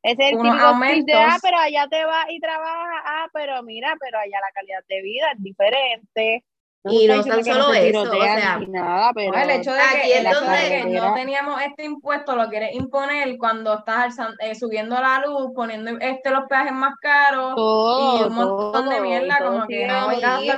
Ese 0.03 0.23
es 0.23 0.31
el 0.31 0.37
típico 0.37 0.75
speech 0.75 1.05
de, 1.05 1.13
ah, 1.13 1.37
pero 1.41 1.57
allá 1.57 1.87
te 1.89 2.05
vas 2.05 2.25
y 2.29 2.39
trabajas, 2.39 3.03
ah, 3.05 3.27
pero 3.33 3.61
mira, 3.63 3.95
pero 3.99 4.17
allá 4.17 4.39
la 4.39 4.51
calidad 4.53 4.83
de 4.87 5.01
vida 5.01 5.31
es 5.35 5.43
diferente 5.43 6.43
y 6.83 7.07
no 7.07 7.23
tan 7.23 7.43
solo 7.43 7.73
eso, 7.73 8.01
o 8.01 8.05
sea, 8.05 8.59
nada, 8.67 9.11
pero 9.13 9.35
el 9.35 9.49
hecho 9.51 9.71
de 9.71 9.79
que, 10.01 10.99
no 10.99 11.13
teníamos 11.13 11.61
este 11.61 11.85
impuesto 11.85 12.35
lo 12.35 12.49
quieres 12.49 12.73
imponer 12.73 13.37
cuando 13.37 13.75
estás 13.75 14.15
eh, 14.39 14.55
subiendo 14.55 14.95
la 14.99 15.23
luz, 15.25 15.51
poniendo 15.53 15.91
este 15.99 16.31
los 16.31 16.45
peajes 16.49 16.73
más 16.73 16.95
caros 16.99 17.53
y 17.55 18.23
un 18.23 18.33
montón 18.33 18.89
de 18.89 19.01
mierda 19.01 19.37
como 19.45 19.67
que 19.67 19.87
no 19.87 20.07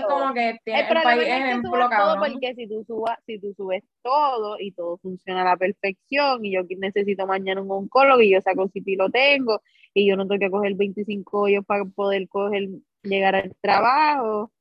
como 0.07 0.33
que 0.33 0.57
tiene 0.63 0.87
el, 0.87 0.97
el 0.97 1.03
país 1.03 1.23
ejemplo 1.23 1.89
todo 1.89 2.17
porque 2.19 2.53
si 2.55 2.67
tú 2.67 2.83
subas, 2.85 3.17
si 3.25 3.39
tú 3.39 3.53
subes 3.57 3.83
todo 4.01 4.57
y 4.59 4.71
todo 4.71 4.97
funciona 4.97 5.41
a 5.41 5.45
la 5.45 5.57
perfección 5.57 6.45
y 6.45 6.53
yo 6.53 6.61
necesito 6.77 7.27
mañana 7.27 7.61
un 7.61 7.71
oncólogo 7.71 8.21
y 8.21 8.31
yo 8.31 8.39
saco 8.39 8.69
si 8.69 8.81
lo 8.95 9.09
tengo 9.09 9.61
y 9.93 10.07
yo 10.07 10.15
no 10.15 10.25
tengo 10.25 10.39
que 10.39 10.51
coger 10.51 10.75
25 10.75 11.37
hoyos 11.37 11.65
para 11.65 11.83
poder 11.83 12.29
coger 12.29 12.69
llegar 13.03 13.35
al 13.35 13.53
trabajo 13.61 14.51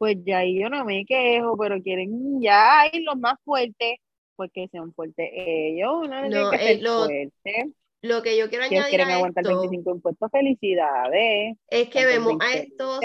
pues 0.00 0.16
ya 0.24 0.42
yo 0.46 0.70
no 0.70 0.86
me 0.86 1.04
quejo, 1.04 1.58
pero 1.58 1.78
quieren 1.82 2.40
ya 2.40 2.86
ir 2.90 3.02
los 3.02 3.18
más 3.18 3.34
fuertes, 3.44 3.98
porque 4.34 4.66
sean 4.72 4.94
fuertes 4.94 5.28
ellos, 5.30 6.08
no, 6.08 6.26
no 6.26 6.50
que 6.52 6.72
eh, 6.72 6.80
lo, 6.80 7.04
fuerte. 7.04 7.74
lo 8.00 8.22
que 8.22 8.38
yo 8.38 8.48
quiero 8.48 8.64
añadir 8.64 8.88
quieren 8.88 9.10
aguantar 9.10 9.44
25 9.44 9.90
impuestos, 9.96 10.30
felicidades. 10.32 11.54
Es 11.68 11.90
que 11.90 12.06
vemos 12.06 12.38
a 12.40 12.50
estos, 12.54 13.00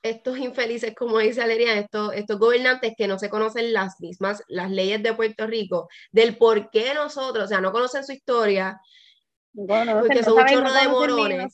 estos 0.00 0.38
infelices, 0.38 0.94
como 0.94 1.18
dice 1.18 1.42
Aleria, 1.42 1.76
estos, 1.76 2.14
estos 2.14 2.38
gobernantes 2.38 2.94
que 2.96 3.08
no 3.08 3.18
se 3.18 3.30
conocen 3.30 3.72
las 3.72 4.00
mismas, 4.00 4.44
las 4.46 4.70
leyes 4.70 5.02
de 5.02 5.14
Puerto 5.14 5.44
Rico, 5.44 5.88
del 6.12 6.36
por 6.36 6.70
qué 6.70 6.94
nosotros, 6.94 7.46
o 7.46 7.48
sea, 7.48 7.60
no 7.60 7.72
conocen 7.72 8.04
su 8.04 8.12
historia, 8.12 8.80
porque 9.56 10.22
son 10.22 10.38
un 10.38 10.46
chorro 10.46 10.72
de 10.72 10.86
morones. 10.86 11.50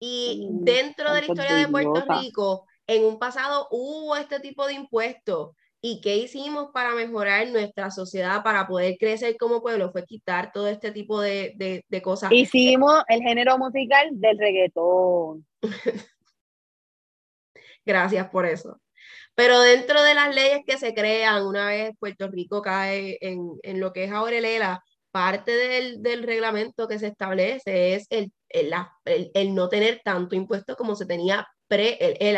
Y 0.00 0.48
dentro 0.50 1.12
de 1.12 1.20
la 1.20 1.26
historia 1.26 1.56
de 1.56 1.68
Puerto 1.68 2.06
Rico, 2.22 2.64
en 2.86 3.04
un 3.04 3.18
pasado 3.18 3.68
hubo 3.70 4.16
este 4.16 4.40
tipo 4.40 4.66
de 4.66 4.74
impuestos. 4.74 5.50
¿Y 5.80 6.00
qué 6.00 6.16
hicimos 6.16 6.70
para 6.72 6.94
mejorar 6.94 7.46
nuestra 7.48 7.90
sociedad, 7.90 8.42
para 8.42 8.66
poder 8.66 8.96
crecer 8.98 9.36
como 9.36 9.62
pueblo? 9.62 9.92
Fue 9.92 10.04
quitar 10.04 10.50
todo 10.50 10.66
este 10.68 10.90
tipo 10.90 11.20
de, 11.20 11.52
de, 11.56 11.84
de 11.88 12.02
cosas. 12.02 12.32
Hicimos 12.32 13.04
el 13.08 13.20
género 13.20 13.58
musical 13.58 14.08
del 14.12 14.38
reggaetón. 14.38 15.46
Gracias 17.84 18.28
por 18.30 18.46
eso. 18.46 18.80
Pero 19.36 19.60
dentro 19.60 20.02
de 20.02 20.14
las 20.14 20.34
leyes 20.34 20.62
que 20.66 20.78
se 20.78 20.94
crean, 20.94 21.46
una 21.46 21.68
vez 21.68 21.92
Puerto 22.00 22.28
Rico 22.28 22.62
cae 22.62 23.18
en, 23.20 23.50
en 23.62 23.80
lo 23.80 23.92
que 23.92 24.04
es 24.04 24.10
Aurelela, 24.10 24.82
parte 25.10 25.52
del, 25.52 26.02
del, 26.02 26.24
reglamento 26.24 26.88
que 26.88 26.98
se 26.98 27.06
establece 27.06 27.94
es 27.94 28.06
el, 28.10 28.32
el, 28.48 28.74
el, 29.34 29.54
no 29.54 29.68
tener 29.68 30.00
tanto 30.04 30.36
impuesto 30.36 30.76
como 30.76 30.96
se 30.96 31.06
tenía 31.06 31.46
pre, 31.68 31.96
el, 32.00 32.36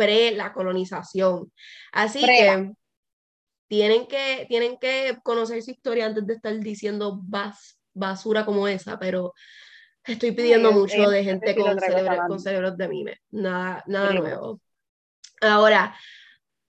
pre 0.00 0.30
la 0.30 0.54
colonización. 0.54 1.52
Así 1.92 2.24
que 2.24 2.72
tienen, 3.68 4.06
que 4.06 4.46
tienen 4.48 4.78
que 4.78 5.18
conocer 5.22 5.62
su 5.62 5.72
historia 5.72 6.06
antes 6.06 6.26
de 6.26 6.34
estar 6.34 6.58
diciendo 6.58 7.20
basura 7.92 8.46
como 8.46 8.66
esa, 8.66 8.98
pero 8.98 9.34
estoy 10.02 10.32
pidiendo 10.32 10.72
mucho 10.72 11.10
de 11.10 11.22
gente 11.22 11.54
con, 11.54 11.76
con, 12.28 12.40
cerebros 12.40 12.78
de 12.78 12.88
mime. 12.88 13.20
Nada, 13.30 13.84
nada 13.86 14.14
nuevo. 14.14 14.62
Ahora, 15.42 15.94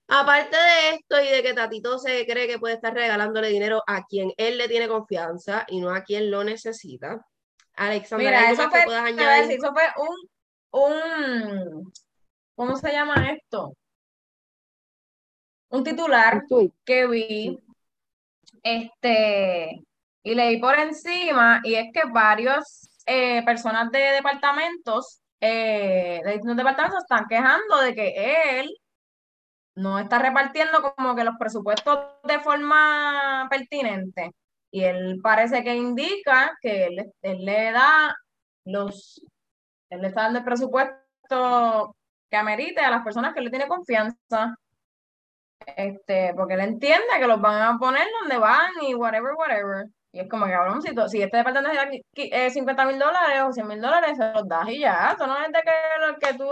aparte 0.10 0.58
de 0.58 0.96
esto 0.96 1.22
y 1.22 1.30
de 1.30 1.41
que 1.41 1.54
Tatito 1.54 2.00
se 2.00 2.26
cree 2.26 2.48
que 2.48 2.60
puede 2.60 2.76
estar 2.76 2.94
regalándole 2.94 3.48
dinero 3.48 3.82
a 3.88 4.04
quien 4.04 4.34
él 4.36 4.58
le 4.58 4.67
tiene 4.67 4.89
confianza 4.89 5.65
y 5.70 5.80
no 5.80 5.91
a 5.91 6.04
quien 6.04 6.30
lo 6.30 6.44
necesita, 6.44 7.26
Alexandra, 7.76 8.52
eso 8.52 8.70
fue, 8.70 8.82
eso 8.82 9.74
fue 9.74 9.84
un, 9.98 10.82
un, 10.82 11.94
¿cómo 12.56 12.76
se 12.76 12.92
llama 12.92 13.32
esto? 13.32 13.74
Un 15.70 15.84
titular 15.84 16.44
que 16.86 17.08
vi, 17.08 17.58
este, 18.64 19.82
y 20.24 20.36
leí 20.36 20.60
por 20.60 20.78
encima, 20.78 21.62
y 21.64 21.76
es 21.76 21.88
que 21.94 22.04
varios 22.12 22.90
eh, 23.06 23.44
personas 23.44 23.92
de 23.92 24.00
departamentos, 24.00 25.22
eh, 25.40 26.22
de 26.24 26.32
distintos 26.32 26.58
departamentos, 26.58 27.04
están 27.04 27.26
quejando 27.28 27.78
de 27.82 27.96
que 27.96 28.60
él 28.60 28.78
no 29.76 30.00
está 30.00 30.20
repartiendo 30.20 30.82
como 30.96 31.16
que 31.16 31.24
los 31.24 31.36
presupuestos 31.40 32.00
de 32.24 32.40
forma 32.40 33.48
pertinente. 33.50 34.32
Y 34.72 34.84
él 34.84 35.20
parece 35.22 35.64
que 35.64 35.76
indica 35.76 36.52
que 36.62 36.86
él, 36.86 37.14
él 37.22 37.46
le 37.46 37.72
da 37.72 38.16
los, 38.66 39.22
él 39.90 40.02
le 40.02 40.08
está 40.10 40.24
dando 40.24 40.40
el 40.40 40.46
presupuesto 40.46 41.96
que 42.32 42.38
amerite 42.38 42.82
a 42.82 42.89
las 42.89 43.04
personas 43.04 43.34
que 43.34 43.41
le 43.41 43.50
tiene 43.50 43.67
confianza, 43.67 44.56
este, 45.76 46.34
porque 46.36 46.56
él 46.56 46.62
entiende 46.62 47.06
que 47.20 47.28
los 47.28 47.41
van 47.41 47.62
a 47.62 47.78
poner 47.78 48.08
donde 48.22 48.38
van 48.38 48.72
y 48.82 48.96
whatever, 48.96 49.34
whatever. 49.36 49.86
Y 50.13 50.22
es 50.22 50.30
como 50.30 50.46
que, 50.46 50.54
hablamos, 50.54 50.84
si, 50.84 51.22
este 51.22 51.38
departamento 51.38 51.80
es 52.15 52.54
50 52.54 52.86
mil 52.86 53.00
dólares 53.00 53.44
o 53.44 53.54
100 53.54 53.67
mil 53.67 53.82
dólares, 53.82 54.17
se 54.17 54.32
los 54.34 54.48
das 54.48 54.67
y 54.70 54.80
ya. 54.80 55.12
Esto 55.12 55.28
no 55.28 55.38
es 55.38 55.52
de 55.52 55.62
que 55.62 55.72
el 56.08 56.17
que 56.17 56.38
tú, 56.38 56.52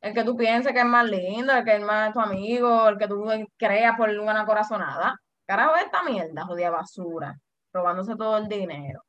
el 0.00 0.14
que 0.14 0.24
tú 0.24 0.36
pienses 0.36 0.72
que 0.72 0.80
es 0.80 0.84
más 0.86 1.08
lindo, 1.08 1.52
el 1.52 1.64
que 1.64 1.76
es 1.76 1.82
más 1.82 2.12
tu 2.12 2.20
amigo, 2.20 2.88
el 2.88 2.98
que 2.98 3.08
tú 3.08 3.26
creas 3.56 3.96
por 3.96 4.10
una 4.10 4.44
corazonada. 4.46 5.16
Carajo, 5.46 5.76
esta 5.76 6.02
mierda, 6.02 6.44
jodida 6.44 6.70
basura, 6.70 7.36
robándose 7.72 8.16
todo 8.16 8.38
el 8.38 8.48
dinero. 8.48 9.02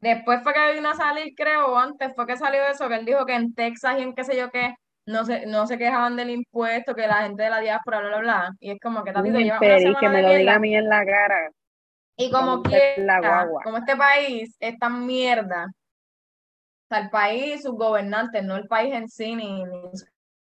Después 0.00 0.42
fue 0.42 0.52
que 0.52 0.74
vino 0.74 0.90
a 0.90 0.94
salir, 0.94 1.34
creo, 1.34 1.78
antes 1.78 2.14
fue 2.14 2.26
que 2.26 2.36
salió 2.36 2.62
eso, 2.66 2.88
que 2.88 2.96
él 2.96 3.04
dijo 3.06 3.24
que 3.24 3.34
en 3.34 3.54
Texas 3.54 3.98
y 3.98 4.02
en 4.02 4.14
qué 4.14 4.24
sé 4.24 4.36
yo 4.36 4.50
qué, 4.50 4.74
no 5.06 5.24
se, 5.24 5.46
no 5.46 5.66
se 5.66 5.78
quejaban 5.78 6.16
del 6.16 6.30
impuesto, 6.30 6.94
que 6.94 7.06
la 7.06 7.22
gente 7.22 7.42
de 7.42 7.50
la 7.50 7.60
diáspora, 7.60 8.00
bla, 8.00 8.08
bla, 8.08 8.18
bla. 8.18 8.52
Y 8.60 8.70
es 8.70 8.78
como 8.80 9.04
que 9.04 9.12
Tatito 9.12 9.38
lleva 9.38 9.58
una 9.58 10.00
que 10.00 10.08
me 10.08 10.22
lo 10.22 10.34
diga 10.34 10.54
a 10.54 10.58
mí 10.58 10.74
en 10.74 10.88
la 10.88 11.04
cara. 11.04 11.50
Y 12.16 12.30
como 12.30 12.62
que 12.62 13.04
como 13.64 13.78
este 13.78 13.96
país 13.96 14.56
es 14.60 14.78
tan 14.78 15.04
mierda, 15.04 15.66
o 15.66 16.86
sea, 16.88 16.98
el 16.98 17.10
país, 17.10 17.62
sus 17.62 17.74
gobernantes, 17.74 18.44
no 18.44 18.56
el 18.56 18.68
país 18.68 18.94
en 18.94 19.08
sí, 19.08 19.34
ni, 19.34 19.64
ni 19.64 19.78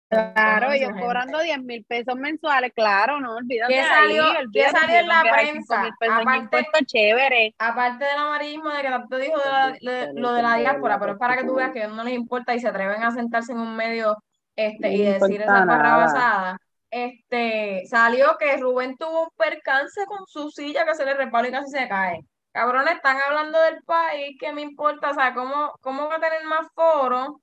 Claro, 0.08 0.72
ellos 0.72 0.90
cobrando 1.00 1.40
10 1.40 1.62
mil 1.62 1.84
pesos 1.84 2.14
mensuales, 2.16 2.72
claro, 2.74 3.20
no 3.20 3.36
olvídate. 3.36 3.74
¿Qué 3.74 3.82
salió, 3.82 4.24
¿qué 4.52 4.68
salió 4.68 4.98
en 5.00 5.08
la 5.08 5.22
prensa? 5.22 5.90
Aparte, 6.10 6.66
chévere. 6.86 7.54
aparte 7.58 8.04
del 8.04 8.18
amarillismo 8.18 8.70
de 8.70 8.82
que 8.82 8.88
tanto 8.88 9.16
dijo 9.16 9.40
de 9.80 10.12
lo 10.14 10.32
de 10.32 10.42
la 10.42 10.56
diáspora, 10.56 10.98
pero 11.00 11.12
es 11.12 11.18
para 11.18 11.36
que 11.36 11.44
tú 11.44 11.54
veas 11.54 11.72
que 11.72 11.86
no 11.88 12.04
les 12.04 12.14
importa 12.14 12.54
y 12.54 12.60
se 12.60 12.68
atreven 12.68 13.02
a 13.02 13.10
sentarse 13.10 13.52
en 13.52 13.58
un 13.58 13.74
medio 13.74 14.16
este, 14.56 14.92
y 14.92 15.02
decir 15.02 15.42
esa 15.42 15.64
barra 15.64 15.96
basada. 15.96 16.58
este, 16.90 17.84
salió 17.88 18.36
que 18.38 18.56
Rubén 18.56 18.96
tuvo 18.96 19.24
un 19.24 19.30
percance 19.36 20.04
con 20.06 20.26
su 20.26 20.50
silla 20.50 20.84
que 20.84 20.94
se 20.94 21.04
le 21.04 21.14
resbaló 21.14 21.48
y 21.48 21.52
casi 21.52 21.70
se 21.70 21.88
cae. 21.88 22.20
Cabrones, 22.52 22.94
están 22.94 23.16
hablando 23.26 23.60
del 23.60 23.82
país, 23.84 24.36
¿qué 24.38 24.52
me 24.52 24.62
importa? 24.62 25.10
O 25.10 25.14
sea, 25.14 25.34
¿cómo, 25.34 25.72
cómo 25.80 26.08
va 26.08 26.16
a 26.16 26.20
tener 26.20 26.44
más 26.44 26.68
foro 26.74 27.40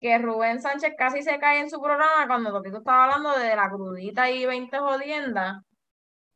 que 0.00 0.18
Rubén 0.18 0.60
Sánchez 0.60 0.94
casi 0.98 1.22
se 1.22 1.38
cae 1.38 1.60
en 1.60 1.70
su 1.70 1.80
programa 1.80 2.26
cuando 2.26 2.52
Totito 2.52 2.78
estaba 2.78 3.04
hablando 3.04 3.38
de 3.38 3.56
la 3.56 3.68
crudita 3.70 4.30
y 4.30 4.46
20 4.46 4.78
jodiendas? 4.78 5.58
O 5.58 5.62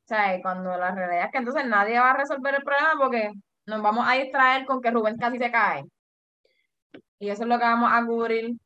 sea, 0.08 0.40
cuando 0.42 0.76
la 0.76 0.90
realidad 0.94 1.26
es 1.26 1.32
que 1.32 1.38
entonces 1.38 1.66
nadie 1.66 1.98
va 2.00 2.10
a 2.10 2.16
resolver 2.16 2.54
el 2.54 2.62
problema 2.62 2.92
porque 2.98 3.30
nos 3.66 3.82
vamos 3.82 4.06
a 4.08 4.14
distraer 4.14 4.64
con 4.66 4.80
que 4.80 4.90
Rubén 4.90 5.16
casi 5.18 5.38
se 5.38 5.50
cae. 5.50 5.84
Y 7.18 7.30
eso 7.30 7.42
es 7.42 7.48
lo 7.48 7.58
que 7.58 7.64
vamos 7.64 7.90
a 7.92 8.04
cubrir. 8.04 8.56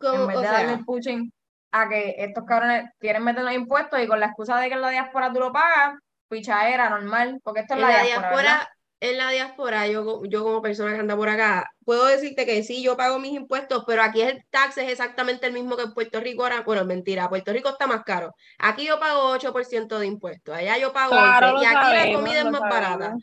En 0.00 0.26
vez 0.26 0.40
de 0.40 0.44
darle 0.44 0.72
el 0.74 0.84
pushing 0.84 1.32
a 1.72 1.88
que 1.88 2.14
estos 2.18 2.44
cabrones 2.44 2.90
quieren 2.98 3.24
meter 3.24 3.42
los 3.42 3.54
impuestos 3.54 4.00
y 4.00 4.06
con 4.06 4.20
la 4.20 4.26
excusa 4.26 4.58
de 4.60 4.68
que 4.68 4.74
en 4.74 4.80
la 4.80 4.90
diáspora 4.90 5.32
tú 5.32 5.40
lo 5.40 5.52
pagas, 5.52 5.94
era 6.30 6.90
normal, 6.90 7.40
porque 7.42 7.60
esto 7.60 7.74
es 7.74 7.80
la, 7.80 8.02
diáspora. 8.02 8.68
en 9.00 9.16
la 9.16 9.30
diáspora, 9.30 9.86
yo, 9.86 10.22
yo 10.24 10.42
como 10.42 10.62
persona 10.62 10.92
que 10.94 11.00
anda 11.00 11.16
por 11.16 11.28
acá, 11.28 11.70
puedo 11.84 12.06
decirte 12.06 12.46
que 12.46 12.62
sí, 12.62 12.82
yo 12.82 12.96
pago 12.96 13.18
mis 13.18 13.32
impuestos, 13.32 13.84
pero 13.86 14.02
aquí 14.02 14.22
el 14.22 14.44
tax 14.50 14.78
es 14.78 14.90
exactamente 14.90 15.46
el 15.46 15.52
mismo 15.52 15.76
que 15.76 15.84
en 15.84 15.94
Puerto 15.94 16.20
Rico. 16.20 16.42
Ahora, 16.42 16.62
bueno, 16.62 16.84
mentira, 16.84 17.28
Puerto 17.28 17.52
Rico 17.52 17.68
está 17.70 17.86
más 17.86 18.02
caro. 18.04 18.34
Aquí 18.58 18.86
yo 18.86 18.98
pago 18.98 19.36
8% 19.36 19.98
de 19.98 20.06
impuestos, 20.06 20.54
allá 20.54 20.78
yo 20.78 20.92
pago 20.92 21.14
y 21.14 21.64
aquí 21.64 21.92
la 21.92 22.12
comida 22.14 22.38
es 22.40 22.50
más 22.50 22.60
barata. 22.60 23.14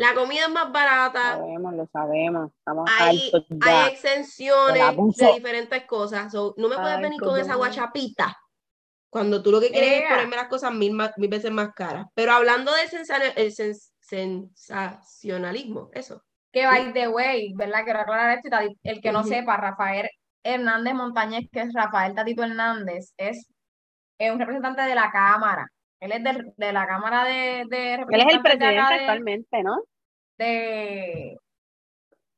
La 0.00 0.14
comida 0.14 0.46
es 0.46 0.50
más 0.50 0.72
barata. 0.72 1.36
Lo 1.36 1.40
sabemos, 1.40 1.74
lo 1.74 1.86
sabemos. 1.92 2.50
hay, 2.98 3.30
hay 3.60 3.92
exenciones 3.92 4.96
de 5.16 5.32
diferentes 5.34 5.84
cosas. 5.84 6.32
no 6.32 6.54
me 6.56 6.76
puedes 6.76 7.00
venir 7.00 7.20
con 7.20 7.38
esa 7.38 7.56
guachapita 7.56 8.36
cuando 9.10 9.42
tú 9.42 9.50
lo 9.50 9.60
que 9.60 9.70
quieres 9.70 10.04
es 10.04 10.08
ponerme 10.08 10.36
las 10.36 10.48
cosas 10.48 10.72
mil, 10.72 10.96
mil 11.16 11.28
veces 11.28 11.50
más 11.50 11.74
caras. 11.74 12.06
Pero 12.14 12.32
hablando 12.32 12.72
del 12.72 12.88
el 13.36 13.52
sensacionalismo, 14.00 15.90
eso. 15.92 16.22
Que 16.52 16.64
by 16.64 16.92
the 16.92 17.08
way, 17.08 17.52
¿verdad? 17.54 17.84
Quiero 17.84 18.00
aclarar 18.00 18.38
esto. 18.38 18.56
El 18.82 19.00
que 19.00 19.12
no 19.12 19.24
sepa, 19.24 19.56
Rafael 19.56 20.08
Hernández 20.42 20.94
Montañez, 20.94 21.48
que 21.52 21.60
es 21.60 21.74
Rafael 21.74 22.14
Tatito 22.14 22.44
Hernández, 22.44 23.12
es, 23.16 23.46
es 24.18 24.32
un 24.32 24.38
representante 24.38 24.80
de 24.82 24.94
la 24.94 25.10
Cámara. 25.10 25.66
Él 25.98 26.12
es 26.12 26.22
de, 26.24 26.52
de 26.56 26.72
la 26.72 26.86
Cámara 26.86 27.24
de, 27.24 27.64
de 27.68 27.94
Él 27.94 28.20
es 28.20 28.34
el 28.34 28.42
presidente 28.42 28.80
actualmente, 28.80 29.62
¿no? 29.62 29.82
De, 30.40 31.36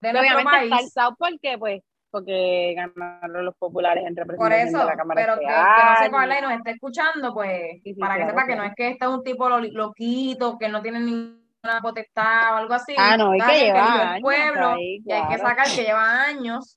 de 0.01 0.13
nuestro 0.13 0.43
país. 0.43 0.95
Porque, 1.17 1.57
pues, 1.57 1.83
porque 2.11 2.75
ganaron 2.77 3.45
los 3.45 3.55
populares 3.57 4.05
en 4.05 4.17
representación 4.17 4.73
de 4.73 4.85
la 4.85 4.97
Cámara 4.97 5.23
pero 5.23 5.35
que, 5.39 5.47
que, 5.47 5.53
no 5.53 5.97
sepa 6.03 6.39
y 6.39 6.43
nos 6.43 6.53
esté 6.53 6.71
escuchando, 6.73 7.33
pues, 7.33 7.81
para 8.01 8.17
que 8.17 8.27
sepa 8.27 8.47
que 8.47 8.57
no 8.57 8.65
es 8.65 8.75
que 8.75 8.89
este 8.89 9.05
es 9.05 9.11
un 9.11 9.23
tipo 9.23 9.49
loquito, 9.49 10.59
que 10.59 10.69
no 10.69 10.83
tiene 10.83 10.99
ninguna 10.99 11.81
potestad 11.81 12.55
o 12.55 12.57
algo 12.57 12.75
así. 12.75 12.95
Ah, 12.99 13.17
no, 13.17 13.31
hay 13.31 13.41
que 13.41 13.65
llevar 13.67 14.17
el 14.17 14.23
pueblo 14.23 14.75
y 14.79 15.13
hay 15.13 15.29
que 15.29 15.39
sacar 15.39 15.67
que 15.67 15.85
lleva 15.85 16.25
años. 16.25 16.77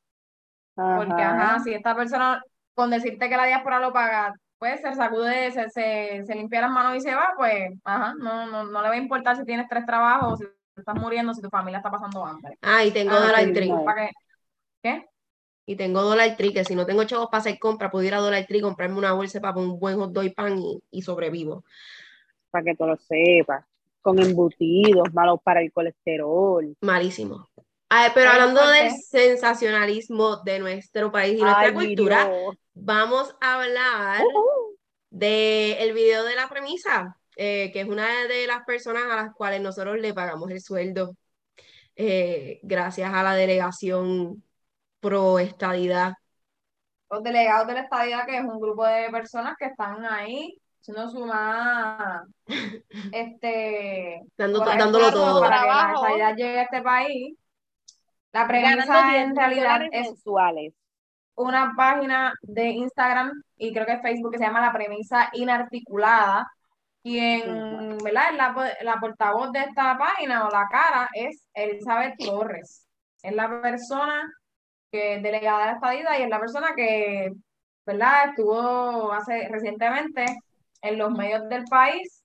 Porque, 0.76 1.24
ajá, 1.24 1.60
si 1.60 1.74
esta 1.74 1.96
persona, 1.96 2.40
con 2.76 2.92
decirte 2.92 3.30
que 3.30 3.38
la 3.38 3.46
diáspora 3.46 3.80
lo 3.80 3.92
paga, 3.92 4.36
pues 4.60 4.80
se 4.82 4.94
sacude, 4.94 5.52
se, 5.52 5.70
se, 5.70 6.24
se 6.24 6.36
limpia 6.36 6.62
las 6.62 6.72
manos 6.72 6.96
y 6.96 7.02
se 7.02 7.16
va, 7.16 7.34
pues, 7.36 7.74
ajá, 7.84 8.14
no, 8.20 8.46
no, 8.46 8.66
no 8.66 8.82
le 8.84 8.90
va 8.90 8.94
a 8.94 8.98
importar 8.98 9.36
si 9.36 9.44
tienes 9.44 9.68
tres 9.68 9.86
trabajos, 9.86 10.40
si 10.40 10.46
estás 10.82 10.96
muriendo, 10.96 11.34
si 11.34 11.42
tu 11.42 11.50
familia 11.50 11.78
está 11.78 11.92
pasando 11.92 12.26
hambre. 12.26 12.58
Ah, 12.62 12.84
y 12.84 12.92
tengo 12.92 13.14
ah, 13.14 13.20
dólar 13.20 13.54
¿Qué? 14.82 15.06
y 15.66 15.76
tengo 15.76 16.02
Dollar 16.02 16.36
Tree, 16.38 16.54
que 16.54 16.64
si 16.64 16.76
no 16.76 16.86
tengo 16.86 17.04
chavos 17.06 17.28
para 17.30 17.42
hacer 17.42 17.58
compra, 17.60 17.90
pudiera 17.90 18.20
Dollar 18.20 18.46
Tree 18.46 18.62
comprarme 18.62 18.98
una 18.98 19.14
bolsa 19.14 19.42
para 19.42 19.58
un 19.58 19.80
buen 19.80 19.98
hot 19.98 20.12
dog 20.12 20.26
y 20.26 20.30
pan 20.30 20.62
y, 20.92 21.02
sobrevivo. 21.02 21.64
Para 22.52 22.64
que 22.64 22.76
tú 22.76 22.86
lo 22.86 22.96
sepas. 22.98 23.66
Con 24.02 24.20
embutidos, 24.20 25.12
malos 25.14 25.40
para 25.44 25.62
el 25.62 25.72
colesterol. 25.72 26.76
Malísimo. 26.82 27.50
pero 28.14 28.30
hablando 28.30 28.68
del 28.68 28.92
sensacionalismo 28.92 30.38
de 30.44 30.60
nuestro 30.60 31.12
país 31.12 31.40
y 31.40 31.42
nuestra 31.42 31.74
cultura, 31.74 32.30
vamos 32.76 33.36
a 33.42 33.56
hablar 33.56 34.22
uh-huh. 34.22 34.78
del 35.10 35.94
video 35.94 36.24
de 36.24 36.36
la 36.36 36.48
premisa, 36.48 37.18
eh, 37.36 37.72
que 37.72 37.82
es 37.82 37.88
una 37.88 38.28
de 38.28 38.48
las 38.48 38.64
personas 38.66 39.04
a 39.12 39.16
las 39.16 39.34
cuales 39.34 39.62
nosotros 39.62 39.98
le 39.98 40.14
pagamos 40.14 40.50
el 40.52 40.62
sueldo 40.62 41.16
eh, 41.96 42.60
gracias 42.64 43.14
a 43.14 43.24
la 43.24 43.36
delegación 43.36 44.44
pro 45.00 45.40
estadidad. 45.40 46.14
Los 47.10 47.24
delegados 47.24 47.68
de 47.68 47.74
la 47.74 47.82
estadidad, 47.82 48.26
que 48.26 48.38
es 48.38 48.44
un 48.44 48.60
grupo 48.60 48.86
de 48.86 49.10
personas 49.10 49.56
que 49.58 49.66
están 49.66 50.04
ahí 50.06 50.60
siendo 50.86 51.10
su 51.10 51.26
más 51.26 52.24
este 53.12 54.22
dándolo 54.38 55.12
todo 55.12 55.42
para 55.42 55.62
que 55.62 55.68
la 55.68 55.94
estadidad 55.96 56.36
llegue 56.36 56.60
a 56.60 56.64
este 56.64 56.82
país. 56.82 57.38
La 58.32 58.48
premisa 58.48 59.18
en 59.18 59.36
realidad 59.36 59.82
es 59.92 60.24
una 61.36 61.74
página 61.76 62.34
de 62.42 62.70
Instagram 62.70 63.32
y 63.58 63.74
creo 63.74 63.86
que 63.86 64.00
Facebook 64.00 64.34
que 64.34 64.38
se 64.38 64.44
llama 64.44 64.62
La 64.62 64.74
Premisa 64.74 65.30
Inarticulada. 65.34 66.46
Quien, 67.06 68.00
¿verdad? 68.00 68.34
La, 68.34 68.76
la 68.82 69.00
portavoz 69.00 69.52
de 69.52 69.60
esta 69.60 69.96
página 69.96 70.48
o 70.48 70.50
la 70.50 70.66
cara 70.72 71.08
es 71.14 71.48
Elizabeth 71.54 72.16
Torres. 72.18 72.88
Es 73.22 73.32
la 73.32 73.62
persona 73.62 74.28
que 74.92 75.14
es 75.14 75.22
delegada 75.22 75.60
de 75.60 75.66
la 75.68 75.74
estadía 75.74 76.20
y 76.20 76.24
es 76.24 76.30
la 76.30 76.40
persona 76.40 76.74
que, 76.76 77.30
¿verdad? 77.86 78.30
Estuvo 78.30 79.14
hace 79.14 79.48
recientemente 79.50 80.26
en 80.82 80.98
los 80.98 81.12
medios 81.12 81.48
del 81.48 81.66
país 81.66 82.24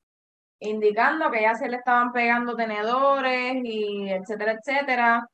indicando 0.60 1.30
que 1.30 1.42
ya 1.42 1.54
se 1.54 1.68
le 1.68 1.76
estaban 1.76 2.10
pegando 2.12 2.56
tenedores 2.56 3.56
y 3.62 4.08
etcétera, 4.08 4.52
etcétera, 4.52 5.28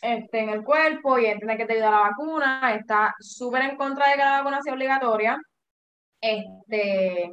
este, 0.00 0.40
en 0.40 0.48
el 0.48 0.64
cuerpo 0.64 1.18
y 1.18 1.26
entiende 1.26 1.58
que 1.58 1.66
te 1.66 1.74
ayuda 1.74 1.90
la 1.90 2.08
vacuna, 2.08 2.74
está 2.74 3.14
súper 3.20 3.64
en 3.64 3.76
contra 3.76 4.08
de 4.08 4.14
que 4.14 4.24
la 4.24 4.38
vacuna 4.38 4.62
sea 4.62 4.72
obligatoria, 4.72 5.38
este, 6.22 7.32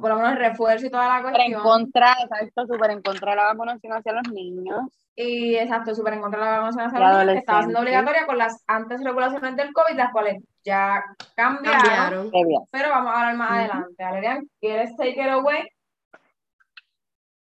por 0.00 0.10
lo 0.10 0.16
menos 0.16 0.32
el 0.32 0.38
refuerzo 0.38 0.86
y 0.86 0.90
toda 0.90 1.08
la 1.08 1.22
cuestión. 1.22 1.52
en 1.52 1.60
contra, 1.60 2.12
exacto, 2.22 2.66
súper 2.66 2.90
en 2.90 3.02
contra 3.02 3.32
de 3.32 3.36
la 3.36 3.44
vacunación 3.44 3.92
hacia 3.92 4.12
los 4.12 4.28
niños. 4.32 4.80
Y 5.16 5.56
exacto, 5.56 5.94
súper 5.94 6.14
en 6.14 6.20
contra 6.20 6.40
de 6.40 6.46
la 6.46 6.52
vacunación 6.58 6.86
hacia 6.86 7.00
los 7.00 7.18
niños, 7.18 7.32
que 7.32 7.38
estaba 7.38 7.62
siendo 7.62 7.80
obligatoria 7.80 8.26
con 8.26 8.38
las 8.38 8.62
antes 8.66 9.02
regulaciones 9.02 9.56
del 9.56 9.72
COVID, 9.72 9.96
las 9.96 10.12
cuales 10.12 10.42
ya 10.64 11.02
cambiaron. 11.34 12.30
Pero 12.70 12.90
vamos 12.90 13.12
a 13.12 13.20
hablar 13.20 13.36
más 13.36 13.50
adelante. 13.50 14.02
Alerian, 14.02 14.48
¿quieres 14.60 14.96
take 14.96 15.20
it 15.20 15.30
away? 15.30 15.64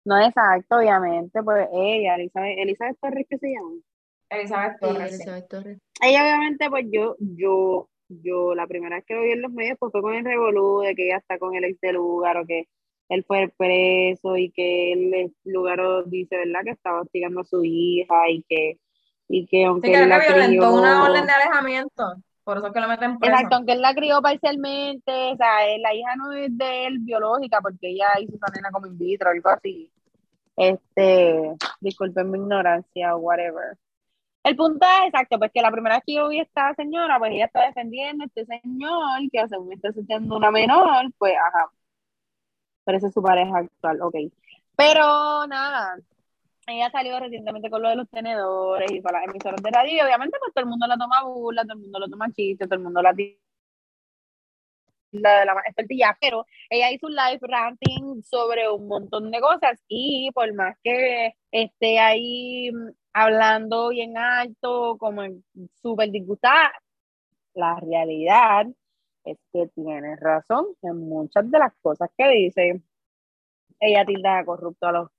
No, 0.06 0.18
exacto, 0.22 0.78
obviamente, 0.78 1.44
pues 1.44 1.68
ella, 1.74 2.16
Elizabeth, 2.16 2.58
Elizabeth 2.60 2.98
Torres, 3.02 3.26
¿qué 3.30 3.38
se 3.38 3.48
llama? 3.54 3.76
Elizabeth 4.30 4.80
Torres. 4.80 5.14
Elizabeth 5.14 5.48
Torres. 5.50 5.80
Ella 6.02 6.22
obviamente, 6.22 6.70
pues 6.70 6.86
yo, 6.90 7.16
yo 7.20 7.90
yo 8.10 8.56
la 8.56 8.68
primera 8.68 8.98
vez 8.98 9.06
que 9.06 9.16
lo 9.16 9.22
vi 9.24 9.32
en 9.32 9.42
los 9.42 9.52
medios 9.52 9.78
pues 9.80 9.92
fue 9.92 10.02
con 10.02 10.14
el 10.16 10.26
revolú 10.26 10.82
de 10.82 10.96
que 10.96 11.08
ella 11.08 11.18
está 11.18 11.38
con 11.38 11.56
el 11.56 11.64
ex 11.64 11.80
de 11.82 11.94
lugar 11.94 12.38
o 12.38 12.46
que 12.46 12.68
él 13.10 13.24
fue 13.26 13.54
preso 13.58 14.36
y 14.36 14.52
que 14.52 14.94
el 14.94 15.34
lugar 15.46 15.80
dice, 16.08 16.38
¿verdad? 16.38 16.62
Que 16.66 16.72
estaba 16.72 17.02
hostigando 17.02 17.42
a 17.42 17.46
su 17.46 17.64
hija 17.64 18.30
y 18.30 18.44
que, 18.44 18.80
y 19.30 19.48
que 19.48 19.66
aunque 19.66 19.94
él 19.94 20.10
la 20.10 20.20
crió, 20.20 20.74
una 20.74 21.04
orden 21.06 21.26
de 21.26 21.32
alejamiento, 21.32 22.04
por 22.44 22.58
eso 22.58 22.68
es 22.68 22.74
que 22.74 22.80
lo 22.80 22.88
meten 22.88 23.18
preso. 23.18 23.34
Exacto, 23.34 23.56
aunque 23.58 23.74
él 23.74 23.82
la 23.82 23.94
crió 23.94 24.22
parcialmente, 24.22 25.34
o 25.34 25.38
sea, 25.38 25.78
la 25.80 25.94
hija 25.94 26.16
no 26.16 26.34
es 26.34 26.58
de 26.58 26.86
él 26.88 27.00
biológica 27.00 27.60
porque 27.62 27.90
ella 27.90 28.08
hizo 28.20 28.36
esa 28.36 28.54
nena 28.54 28.72
como 28.72 28.88
in 28.88 28.98
vitro, 28.98 29.30
algo 29.30 29.50
así. 29.50 29.92
Este, 30.56 31.56
disculpen 31.82 32.32
mi 32.32 32.40
ignorancia 32.40 33.16
o 33.16 33.20
whatever. 33.20 33.78
El 34.48 34.56
punto 34.56 34.86
es 34.86 35.08
exacto, 35.10 35.38
pues 35.40 35.52
que 35.52 35.62
la 35.62 35.72
primera 35.72 35.96
vez 35.96 36.04
que 36.06 36.14
yo 36.14 36.30
vi 36.30 36.40
a 36.40 36.44
esta 36.44 36.74
señora, 36.76 37.20
pues 37.20 37.34
ella 37.34 37.46
está 37.46 37.66
defendiendo 37.68 38.24
a 38.24 38.28
este 38.28 38.46
señor 38.46 39.20
que 39.30 39.46
según 39.50 39.74
está 39.74 39.92
sucediendo 39.92 40.38
una 40.38 40.52
menor, 40.52 41.12
pues 41.18 41.34
ajá, 41.36 41.70
parece 42.86 43.12
su 43.12 43.22
pareja 43.22 43.58
actual, 43.58 44.02
ok. 44.02 44.16
Pero 44.78 45.48
nada, 45.48 45.98
ella 46.68 46.90
salió 46.92 47.20
recientemente 47.20 47.70
con 47.70 47.82
lo 47.82 47.90
de 47.90 47.98
los 47.98 48.10
tenedores 48.10 48.90
y 48.90 49.02
para 49.02 49.20
las 49.20 49.28
emisoras 49.30 49.62
de 49.62 49.70
radio 49.70 49.98
y 49.98 50.00
obviamente 50.00 50.38
pues 50.40 50.54
todo 50.54 50.64
el 50.64 50.70
mundo 50.70 50.88
la 50.88 50.98
toma 50.98 51.24
burla, 51.24 51.64
todo 51.64 51.74
el 51.74 51.80
mundo 51.80 52.00
lo 52.00 52.08
toma 52.08 52.32
chiste, 52.32 52.66
todo 52.68 52.76
el 52.76 52.84
mundo 52.84 53.02
la 53.02 53.14
la 55.12 55.40
de 55.40 55.46
la 55.46 55.54
expertilla, 55.66 56.18
pero 56.22 56.46
ella 56.70 56.92
hizo 56.92 57.08
un 57.08 57.16
live 57.16 57.40
ranting 57.42 58.24
sobre 58.24 58.70
un 58.70 58.88
montón 58.88 59.30
de 59.32 59.42
cosas 59.42 59.82
y 59.90 60.32
por 60.34 60.54
más 60.54 60.78
que 60.84 61.34
esté 61.52 62.00
ahí 62.00 62.72
hablando 63.18 63.90
bien 63.90 64.16
alto, 64.16 64.96
como 65.00 65.24
súper 65.82 66.12
disgustada. 66.12 66.72
La 67.56 67.80
realidad 67.80 68.68
es 69.24 69.38
que 69.52 69.68
tiene 69.74 70.16
razón 70.18 70.68
en 70.84 71.00
muchas 71.00 71.50
de 71.50 71.58
las 71.58 71.74
cosas 71.82 72.12
que 72.16 72.28
dice. 72.30 72.82
Ella 73.80 74.06
tilda 74.06 74.38
de 74.38 74.46
corrupto 74.46 74.88
a 74.88 74.92
los, 74.92 75.10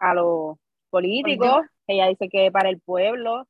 a 0.00 0.14
los, 0.14 0.56
políticos. 0.88 1.66
Ella 1.86 2.06
dice 2.06 2.28
que 2.28 2.50
para 2.50 2.70
el 2.70 2.80
pueblo 2.80 3.46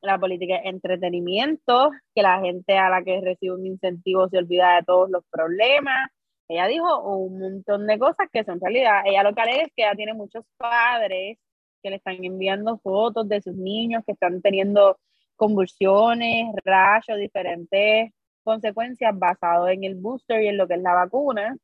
la 0.00 0.18
política 0.18 0.60
de 0.60 0.68
entretenimiento, 0.68 1.90
que 2.14 2.22
la 2.22 2.40
gente 2.40 2.76
a 2.78 2.88
la 2.88 3.02
que 3.02 3.20
recibe 3.20 3.54
un 3.54 3.66
incentivo 3.66 4.28
se 4.28 4.38
olvida 4.38 4.76
de 4.76 4.82
todos 4.84 5.10
los 5.10 5.24
problemas. 5.30 6.10
Ella 6.48 6.66
dijo 6.66 7.00
un 7.02 7.38
montón 7.40 7.86
de 7.86 7.98
cosas 7.98 8.28
que 8.32 8.44
son 8.44 8.60
realidad. 8.60 9.02
Ella 9.06 9.24
lo 9.24 9.34
que 9.34 9.40
alega 9.40 9.62
es 9.64 9.72
que 9.74 9.82
ella 9.82 9.96
tiene 9.96 10.14
muchos 10.14 10.44
padres 10.56 11.38
que 11.82 11.90
le 11.90 11.96
están 11.96 12.24
enviando 12.24 12.78
fotos 12.78 13.28
de 13.28 13.40
sus 13.40 13.54
niños 13.54 14.02
que 14.06 14.12
están 14.12 14.40
teniendo 14.40 14.98
convulsiones, 15.36 16.54
rayos, 16.64 17.18
diferentes 17.18 18.12
consecuencias 18.44 19.16
basadas 19.18 19.70
en 19.72 19.84
el 19.84 19.96
booster 19.96 20.42
y 20.42 20.48
en 20.48 20.56
lo 20.56 20.66
que 20.66 20.74
es 20.74 20.82
la 20.82 20.94
vacuna. 20.94 21.56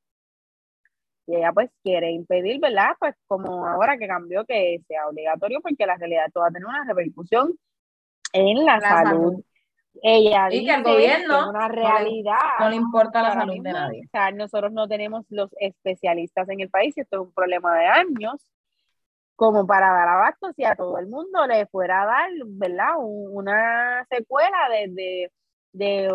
Y 1.26 1.36
ella 1.36 1.52
pues 1.52 1.70
quiere 1.82 2.10
impedir, 2.10 2.58
¿verdad? 2.60 2.96
Pues 2.98 3.14
como 3.26 3.66
ahora 3.66 3.98
que 3.98 4.08
cambió 4.08 4.44
que 4.44 4.80
sea 4.88 5.06
obligatorio 5.08 5.60
porque 5.60 5.86
la 5.86 5.96
realidad 5.96 6.30
todo 6.32 6.42
va 6.42 6.48
a 6.48 6.52
tener 6.52 6.66
una 6.66 6.84
repercusión 6.84 7.54
en 8.32 8.64
la, 8.64 8.80
salud. 8.80 9.42
Ella 10.02 10.48
y 10.50 10.64
que 10.64 10.74
el 10.74 10.82
gobierno 10.82 11.50
una 11.50 11.68
realidad. 11.68 12.36
No 12.60 12.70
le, 12.70 12.76
importa 12.76 13.22
la 13.22 13.34
salud 13.34 13.62
de 13.62 13.72
nadie. 13.72 14.02
O 14.06 14.10
sea, 14.10 14.30
nosotros 14.30 14.72
no 14.72 14.88
tenemos 14.88 15.26
los 15.28 15.50
especialistas 15.60 16.48
en 16.48 16.60
el 16.60 16.70
país 16.70 16.96
y 16.96 17.00
esto 17.00 17.16
es 17.16 17.26
un 17.26 17.32
problema 17.32 17.76
de 17.76 17.86
años 17.86 18.40
como 19.38 19.68
para 19.68 19.92
dar 19.92 20.08
abasto 20.08 20.52
si 20.52 20.64
a 20.64 20.74
todo 20.74 20.98
el 20.98 21.06
mundo 21.06 21.46
le 21.46 21.64
fuera 21.66 22.02
a 22.02 22.06
dar, 22.06 22.30
¿verdad? 22.44 22.94
una 22.98 24.04
secuela 24.10 24.68
de, 24.68 25.30
de, 25.72 26.12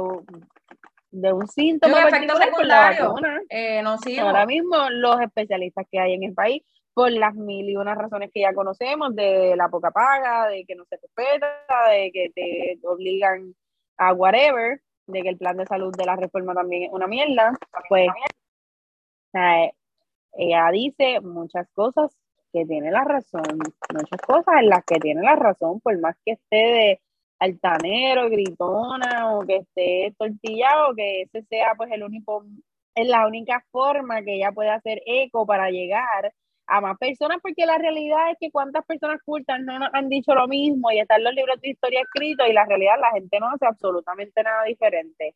de, 1.09 1.31
un 1.31 1.47
síntoma. 1.47 2.01
Un 2.01 2.07
efecto 2.09 2.35
secundario. 2.35 3.15
Eh, 3.47 3.81
no 3.81 3.95
Ahora 4.21 4.45
mismo 4.45 4.75
los 4.89 5.21
especialistas 5.21 5.85
que 5.89 6.01
hay 6.01 6.15
en 6.15 6.23
el 6.23 6.33
país, 6.33 6.63
por 6.93 7.13
las 7.13 7.33
mil 7.33 7.69
y 7.69 7.77
unas 7.77 7.97
razones 7.97 8.29
que 8.33 8.41
ya 8.41 8.53
conocemos, 8.53 9.15
de 9.15 9.55
la 9.55 9.69
poca 9.69 9.91
paga, 9.91 10.49
de 10.49 10.65
que 10.65 10.75
no 10.75 10.83
se 10.83 10.97
respeta, 10.97 11.47
de 11.91 12.11
que 12.11 12.29
te 12.35 12.77
obligan 12.85 13.55
a 13.95 14.11
whatever, 14.11 14.81
de 15.07 15.21
que 15.21 15.29
el 15.29 15.37
plan 15.37 15.55
de 15.55 15.65
salud 15.65 15.95
de 15.95 16.05
la 16.05 16.17
reforma 16.17 16.53
también 16.53 16.83
es 16.83 16.89
una 16.91 17.07
mierda, 17.07 17.53
pues 17.87 18.09
ella 20.33 20.69
dice 20.71 21.21
muchas 21.21 21.69
cosas 21.71 22.17
que 22.53 22.65
tiene 22.65 22.91
la 22.91 23.03
razón, 23.03 23.43
muchas 23.93 24.21
cosas 24.25 24.55
en 24.59 24.69
las 24.69 24.85
que 24.85 24.99
tiene 24.99 25.21
la 25.23 25.35
razón, 25.35 25.81
por 25.81 25.99
más 25.99 26.15
que 26.23 26.33
esté 26.33 26.55
de 26.55 27.01
altanero, 27.39 28.29
gritona 28.29 29.35
o 29.35 29.45
que 29.45 29.57
esté 29.57 30.13
tortillado, 30.17 30.95
que 30.95 31.23
ese 31.23 31.41
sea 31.43 31.73
pues 31.75 31.91
el 31.91 32.03
único, 32.03 32.45
es 32.95 33.07
la 33.07 33.27
única 33.27 33.65
forma 33.71 34.21
que 34.21 34.35
ella 34.35 34.51
puede 34.51 34.69
hacer 34.69 35.01
eco 35.05 35.45
para 35.45 35.71
llegar 35.71 36.31
a 36.67 36.79
más 36.79 36.97
personas, 36.97 37.39
porque 37.41 37.65
la 37.65 37.77
realidad 37.77 38.31
es 38.31 38.37
que 38.39 38.51
cuántas 38.51 38.85
personas 38.85 39.19
cultas 39.25 39.59
no 39.61 39.73
han 39.91 40.09
dicho 40.09 40.33
lo 40.33 40.47
mismo 40.47 40.91
y 40.91 40.99
están 40.99 41.23
los 41.23 41.33
libros 41.33 41.59
de 41.59 41.69
historia 41.71 42.01
escritos 42.01 42.47
y 42.47 42.53
la 42.53 42.65
realidad 42.65 42.95
la 43.01 43.11
gente 43.11 43.39
no 43.39 43.49
hace 43.49 43.65
absolutamente 43.65 44.41
nada 44.43 44.63
diferente. 44.63 45.35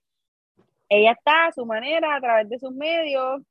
Ella 0.89 1.11
está 1.11 1.47
a 1.47 1.51
su 1.51 1.65
manera, 1.65 2.15
a 2.15 2.21
través 2.21 2.47
de 2.47 2.59
sus 2.59 2.71
medios, 2.71 3.41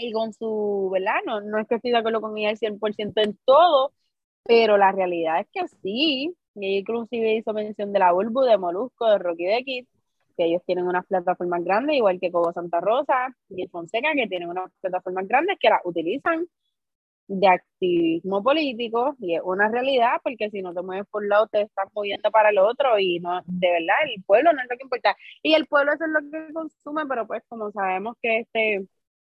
y 0.00 0.12
con 0.12 0.32
su, 0.32 0.90
¿verdad? 0.92 1.16
No, 1.26 1.40
no 1.40 1.58
es 1.58 1.66
que 1.68 1.76
estoy 1.76 1.90
de 1.92 1.98
acuerdo 1.98 2.20
con 2.20 2.36
ella 2.38 2.50
al 2.50 2.58
100% 2.58 3.22
en 3.22 3.38
todo, 3.44 3.92
pero 4.44 4.76
la 4.78 4.92
realidad 4.92 5.40
es 5.40 5.48
que 5.52 5.68
sí, 5.82 6.34
y 6.54 6.66
ella 6.66 6.80
inclusive 6.80 7.36
hizo 7.36 7.52
mención 7.52 7.92
de 7.92 7.98
la 8.00 8.12
Bulbu, 8.12 8.42
de 8.42 8.58
Molusco, 8.58 9.06
de 9.10 9.18
Rocky 9.18 9.44
de 9.46 9.64
que 9.64 9.86
ellos 10.44 10.62
tienen 10.66 10.86
unas 10.86 11.06
plataformas 11.06 11.64
grandes, 11.64 11.96
igual 11.96 12.20
que 12.20 12.30
Cobo 12.30 12.52
Santa 12.52 12.80
Rosa 12.80 13.34
y 13.48 13.62
el 13.62 13.70
Fonseca, 13.70 14.12
que 14.14 14.28
tienen 14.28 14.48
unas 14.48 14.70
plataformas 14.80 15.26
grandes 15.26 15.58
que 15.60 15.68
las 15.68 15.80
utilizan 15.84 16.46
de 17.28 17.46
activismo 17.46 18.42
político 18.42 19.14
y 19.20 19.34
es 19.36 19.42
una 19.44 19.68
realidad 19.68 20.12
porque 20.22 20.48
si 20.50 20.62
no 20.62 20.72
te 20.72 20.82
mueves 20.82 21.06
por 21.10 21.22
un 21.22 21.28
lado 21.28 21.46
te 21.46 21.60
estás 21.62 21.86
moviendo 21.94 22.30
para 22.30 22.48
el 22.48 22.58
otro 22.58 22.98
y 22.98 23.20
no 23.20 23.42
de 23.44 23.70
verdad 23.70 23.96
el 24.06 24.22
pueblo 24.24 24.52
no 24.54 24.62
es 24.62 24.68
lo 24.70 24.76
que 24.78 24.84
importa 24.84 25.16
y 25.42 25.52
el 25.52 25.66
pueblo 25.66 25.92
eso 25.92 26.04
es 26.06 26.10
lo 26.10 26.20
que 26.30 26.52
consume 26.54 27.04
pero 27.06 27.26
pues 27.26 27.42
como 27.48 27.70
sabemos 27.70 28.16
que 28.22 28.38
este 28.40 28.86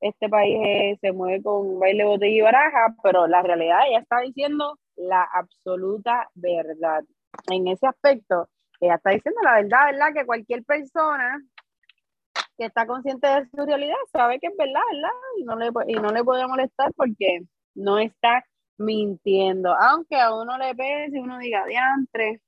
este 0.01 0.29
país 0.29 0.57
eh, 0.65 0.97
se 0.99 1.11
mueve 1.11 1.43
con 1.43 1.79
baile, 1.79 2.03
botella 2.05 2.35
y 2.35 2.41
baraja, 2.41 2.95
pero 3.03 3.27
la 3.27 3.41
realidad 3.41 3.79
ella 3.87 3.99
está 3.99 4.19
diciendo 4.19 4.77
la 4.95 5.23
absoluta 5.23 6.29
verdad. 6.33 7.03
En 7.49 7.67
ese 7.67 7.87
aspecto, 7.87 8.49
ella 8.79 8.95
está 8.95 9.11
diciendo 9.11 9.39
la 9.43 9.61
verdad, 9.61 9.85
¿verdad? 9.91 10.13
Que 10.13 10.25
cualquier 10.25 10.63
persona 10.63 11.39
que 12.57 12.65
está 12.65 12.85
consciente 12.87 13.27
de 13.27 13.45
su 13.45 13.65
realidad 13.65 13.95
sabe 14.11 14.39
que 14.39 14.47
es 14.47 14.57
verdad, 14.57 14.81
¿verdad? 14.91 15.09
Y 15.37 15.43
no 15.43 15.55
le, 15.55 15.69
y 15.87 15.95
no 15.95 16.11
le 16.11 16.23
puede 16.23 16.47
molestar 16.47 16.91
porque 16.95 17.41
no 17.75 17.99
está 17.99 18.43
mintiendo. 18.77 19.73
Aunque 19.79 20.19
a 20.19 20.33
uno 20.33 20.57
le 20.57 20.75
pese 20.75 21.19
uno 21.19 21.37
diga, 21.37 21.65
diantre, 21.65 22.41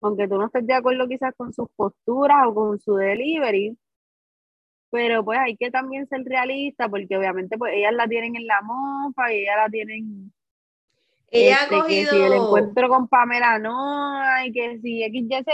aunque 0.00 0.28
tú 0.28 0.36
no 0.36 0.46
estés 0.46 0.66
de 0.66 0.74
acuerdo 0.74 1.08
quizás 1.08 1.34
con 1.36 1.52
sus 1.52 1.68
posturas 1.76 2.46
o 2.46 2.54
con 2.54 2.78
su 2.78 2.94
delivery, 2.94 3.76
pero 4.90 5.24
pues 5.24 5.38
hay 5.38 5.56
que 5.56 5.70
también 5.70 6.06
ser 6.08 6.22
realista 6.24 6.88
porque 6.88 7.16
obviamente 7.16 7.58
pues 7.58 7.74
ellas 7.74 7.92
la 7.92 8.06
tienen 8.08 8.36
en 8.36 8.46
la 8.46 8.60
mofa 8.62 9.32
y 9.32 9.40
ellas 9.40 9.56
la 9.56 9.68
tienen 9.68 10.32
ella 11.30 11.56
ha 11.62 11.68
cogido... 11.68 12.02
Este, 12.02 12.10
que 12.10 12.16
si 12.16 12.22
el 12.22 12.32
encuentro 12.32 12.88
con 12.88 13.08
Pamela 13.08 13.58
no 13.58 14.18
hay 14.18 14.52
que 14.52 14.78
si 14.80 15.02
XYZ 15.02 15.44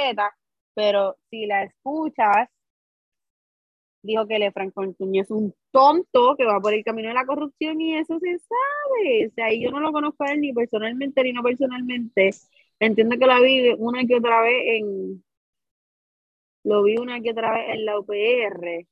pero 0.75 1.17
si 1.31 1.47
la 1.47 1.65
escuchas 1.65 2.49
dijo 4.05 4.27
que 4.27 4.53
Franco 4.53 4.83
Antonio 4.83 5.23
es 5.23 5.31
un 5.31 5.55
tonto 5.71 6.37
que 6.37 6.45
va 6.45 6.61
por 6.61 6.75
el 6.75 6.85
camino 6.85 7.09
de 7.09 7.15
la 7.15 7.27
corrupción 7.27 7.81
y 7.81 7.97
eso 7.97 8.19
se 8.21 8.39
sabe. 8.39 9.27
O 9.29 9.31
sea 9.35 9.53
yo 9.53 9.71
no 9.71 9.81
lo 9.81 9.93
conozco 9.93 10.25
a 10.25 10.33
él 10.33 10.41
ni 10.41 10.53
personalmente 10.53 11.23
ni 11.23 11.33
no 11.33 11.43
personalmente. 11.43 12.31
Entiendo 12.79 13.17
que 13.19 13.27
la 13.27 13.41
vi 13.41 13.71
una 13.79 14.05
que 14.05 14.17
otra 14.17 14.43
vez 14.43 14.63
en 14.67 15.25
lo 16.65 16.83
vi 16.83 16.97
una 16.99 17.21
que 17.21 17.31
otra 17.31 17.53
vez 17.53 17.75
en 17.75 17.85
la 17.85 17.99
UPR 17.99 18.87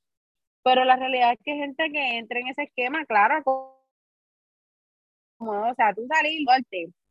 pero 0.62 0.84
la 0.84 0.96
realidad 0.96 1.32
es 1.32 1.38
que 1.44 1.54
gente 1.56 1.90
que 1.92 2.18
entre 2.18 2.40
en 2.40 2.48
ese 2.48 2.62
esquema, 2.64 3.04
claro, 3.06 3.42
como, 3.44 3.72
o 5.38 5.74
sea, 5.74 5.92
tú 5.94 6.06
salir, 6.08 6.46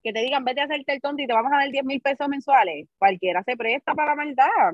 que 0.04 0.14
te 0.14 0.20
digan, 0.22 0.44
vete 0.46 0.62
a 0.62 0.66
hacerte 0.66 0.94
el 0.94 1.02
tonto 1.02 1.22
y 1.22 1.28
te 1.28 1.34
vamos 1.34 1.52
a 1.54 1.58
dar 1.58 1.70
10 1.70 1.84
mil 1.86 2.02
pesos 2.02 2.28
mensuales, 2.28 2.88
cualquiera 2.98 3.44
se 3.44 3.58
presta 3.58 3.94
para 3.94 4.12
la 4.12 4.16
maldad 4.16 4.74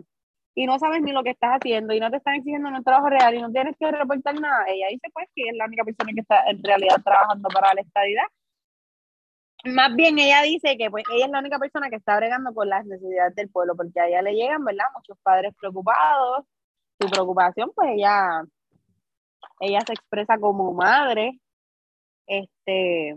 y 0.57 0.65
no 0.65 0.79
sabes 0.79 1.01
ni 1.03 1.11
lo 1.11 1.23
que 1.23 1.29
estás 1.29 1.51
haciendo 1.59 1.93
y 1.93 1.99
no 1.99 2.09
te 2.09 2.17
están 2.17 2.33
exigiendo 2.35 2.69
un 2.69 2.83
trabajo 2.83 3.09
real 3.09 3.35
y 3.35 3.41
no 3.41 3.51
tienes 3.51 3.75
que 3.79 3.91
reportar 3.91 4.39
nada. 4.41 4.65
Ella 4.67 4.87
dice 4.89 5.07
pues 5.13 5.27
que 5.35 5.43
es 5.49 5.55
la 5.55 5.65
única 5.65 5.83
persona 5.83 6.11
que 6.13 6.21
está 6.21 6.43
en 6.49 6.63
realidad 6.63 6.95
trabajando 7.03 7.47
para 7.49 7.75
la 7.75 7.81
estadidad. 7.81 8.23
Más 9.65 9.95
bien 9.95 10.17
ella 10.17 10.41
dice 10.41 10.75
que 10.75 10.89
pues 10.89 11.03
ella 11.13 11.25
es 11.25 11.31
la 11.31 11.39
única 11.39 11.59
persona 11.59 11.91
que 11.91 11.97
está 11.97 12.17
bregando 12.17 12.55
con 12.55 12.69
las 12.69 12.83
necesidades 12.87 13.35
del 13.35 13.49
pueblo, 13.49 13.75
porque 13.75 13.99
a 13.99 14.07
ella 14.07 14.23
le 14.23 14.33
llegan, 14.33 14.65
¿verdad? 14.65 14.85
Muchos 14.95 15.19
padres 15.21 15.53
preocupados, 15.59 16.45
su 16.99 17.07
preocupación 17.07 17.71
pues 17.75 17.89
ella 17.93 18.41
ella 19.60 19.82
se 19.86 19.93
expresa 19.93 20.38
como 20.39 20.73
madre, 20.73 21.39
este, 22.28 23.15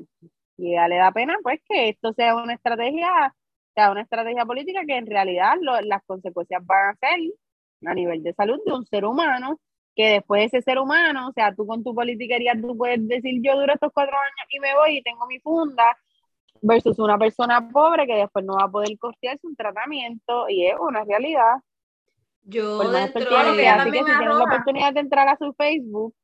y 0.57 0.77
a 0.77 0.89
le 0.89 0.97
da 0.97 1.13
pena 1.13 1.37
pues 1.43 1.61
que 1.69 1.91
esto 1.91 2.13
sea 2.13 2.37
una 2.37 2.55
estrategia, 2.55 3.35
sea 3.75 3.91
una 3.91 4.03
estrategia 4.03 4.45
política 4.47 4.83
que 4.87 4.97
en 4.97 5.07
realidad 5.07 5.55
las 5.85 6.03
consecuencias 6.07 6.65
van 6.65 6.91
a 6.91 6.97
ser 6.97 7.21
a 7.87 7.95
nivel 7.95 8.23
de 8.23 8.35
salud 8.35 8.61
de 8.67 8.73
un 8.73 8.87
ser 8.87 9.05
humano, 9.05 9.59
que 9.97 10.11
después 10.15 10.47
ese 10.47 10.63
ser 10.63 10.79
humano, 10.79 11.29
o 11.29 11.33
sea, 11.33 11.55
tú 11.55 11.67
con 11.67 11.83
tu 11.83 11.95
politiquería, 11.95 12.53
tú 12.61 12.77
puedes 12.77 13.07
decir 13.09 13.41
yo 13.43 13.59
duro 13.59 13.73
estos 13.73 13.93
cuatro 13.93 14.17
años 14.17 14.47
y 14.51 14.61
me 14.61 14.75
voy 14.75 14.99
y 14.99 15.03
tengo 15.03 15.27
mi 15.27 15.41
funda, 15.41 15.97
versus 16.63 16.99
una 16.99 17.19
persona 17.19 17.69
pobre 17.71 18.07
que 18.07 18.15
después 18.15 18.45
no 18.45 18.57
va 18.57 18.65
a 18.65 18.71
poder 18.71 18.99
costearse 18.99 19.47
un 19.47 19.57
tratamiento 19.57 20.49
y 20.49 20.67
es 20.67 20.75
una 20.79 21.05
realidad. 21.05 21.57
Yo 22.42 22.79
dentro 22.90 23.55
de 23.55 23.68
así 23.68 23.90
que 23.90 23.98
si 23.98 24.05
tienen 24.05 24.29
la 24.29 24.44
oportunidad 24.44 24.92
de 24.92 25.00
entrar 25.00 25.29
a 25.29 25.37
su 25.37 25.53
Facebook 25.55 26.14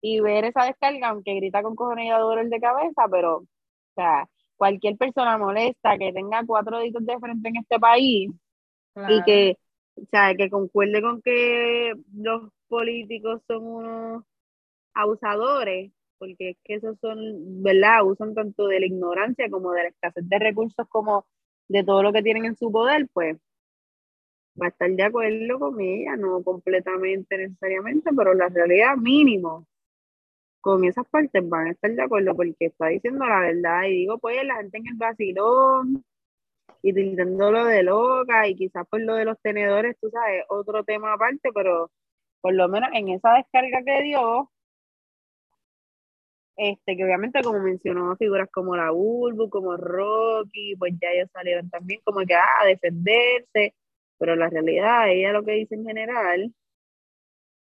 y 0.00 0.20
ver 0.20 0.44
esa 0.44 0.64
descarga, 0.64 1.08
aunque 1.08 1.34
grita 1.34 1.62
con 1.62 1.74
cojones 1.74 2.06
y 2.06 2.10
dolor 2.10 2.48
de 2.48 2.60
cabeza, 2.60 3.02
pero, 3.10 3.38
o 3.38 3.46
sea, 3.94 4.28
cualquier 4.56 4.96
persona 4.96 5.38
molesta 5.38 5.98
que 5.98 6.12
tenga 6.12 6.44
cuatro 6.46 6.78
deditos 6.78 7.04
de 7.04 7.18
frente 7.18 7.48
en 7.48 7.56
este 7.56 7.78
país 7.78 8.30
y 9.08 9.22
que, 9.24 9.58
o 9.96 10.04
sea, 10.10 10.34
que 10.34 10.48
concuerde 10.48 11.02
con 11.02 11.20
que 11.22 11.94
los 12.14 12.50
políticos 12.68 13.42
son 13.46 13.66
unos 13.66 14.24
abusadores, 14.94 15.92
porque 16.18 16.50
es 16.50 16.56
que 16.64 16.74
esos 16.74 16.98
son, 17.00 17.18
¿verdad? 17.62 18.04
Usan 18.04 18.34
tanto 18.34 18.66
de 18.66 18.80
la 18.80 18.86
ignorancia 18.86 19.50
como 19.50 19.72
de 19.72 19.82
la 19.82 19.88
escasez 19.88 20.28
de 20.28 20.38
recursos 20.38 20.86
como 20.88 21.26
de 21.68 21.84
todo 21.84 22.02
lo 22.02 22.12
que 22.12 22.22
tienen 22.22 22.44
en 22.46 22.56
su 22.56 22.70
poder, 22.70 23.08
pues 23.12 23.36
va 24.60 24.66
a 24.66 24.68
estar 24.70 24.90
de 24.90 25.02
acuerdo 25.02 25.58
con 25.58 25.80
ella, 25.80 26.16
no 26.16 26.42
completamente 26.42 27.38
necesariamente, 27.38 28.10
pero 28.16 28.34
la 28.34 28.48
realidad 28.48 28.96
mínimo 28.96 29.66
con 30.60 30.84
esas 30.84 31.06
partes 31.08 31.48
van 31.48 31.68
a 31.68 31.70
estar 31.72 31.90
de 31.92 32.02
acuerdo 32.02 32.34
porque 32.34 32.66
está 32.66 32.88
diciendo 32.88 33.24
la 33.24 33.40
verdad 33.40 33.84
y 33.84 33.90
digo, 33.92 34.18
pues 34.18 34.44
la 34.44 34.56
gente 34.56 34.78
en 34.78 34.88
el 34.88 34.94
vacilón 34.96 36.04
y 36.82 36.92
lo 36.92 37.64
de 37.64 37.82
loca 37.82 38.48
y 38.48 38.56
quizás 38.56 38.86
por 38.88 39.00
lo 39.00 39.14
de 39.14 39.24
los 39.24 39.40
tenedores, 39.40 39.96
tú 40.00 40.10
sabes, 40.10 40.44
otro 40.48 40.84
tema 40.84 41.12
aparte, 41.14 41.50
pero 41.54 41.90
por 42.40 42.54
lo 42.54 42.68
menos 42.68 42.90
en 42.94 43.08
esa 43.08 43.34
descarga 43.34 43.82
que 43.84 44.02
dio, 44.02 44.50
este, 46.56 46.96
que 46.96 47.04
obviamente 47.04 47.42
como 47.42 47.60
mencionó 47.60 48.16
figuras 48.16 48.48
como 48.52 48.76
la 48.76 48.90
Bulbu, 48.90 49.50
como 49.50 49.76
Rocky, 49.76 50.74
pues 50.76 50.94
ya 51.00 51.10
ellos 51.10 51.30
salieron 51.32 51.68
también 51.70 52.00
como 52.04 52.20
que 52.26 52.34
ah, 52.34 52.62
a 52.62 52.66
defenderse, 52.66 53.74
pero 54.18 54.36
la 54.36 54.48
realidad, 54.48 55.10
ella 55.10 55.32
lo 55.32 55.44
que 55.44 55.52
dice 55.52 55.74
en 55.74 55.84
general 55.84 56.54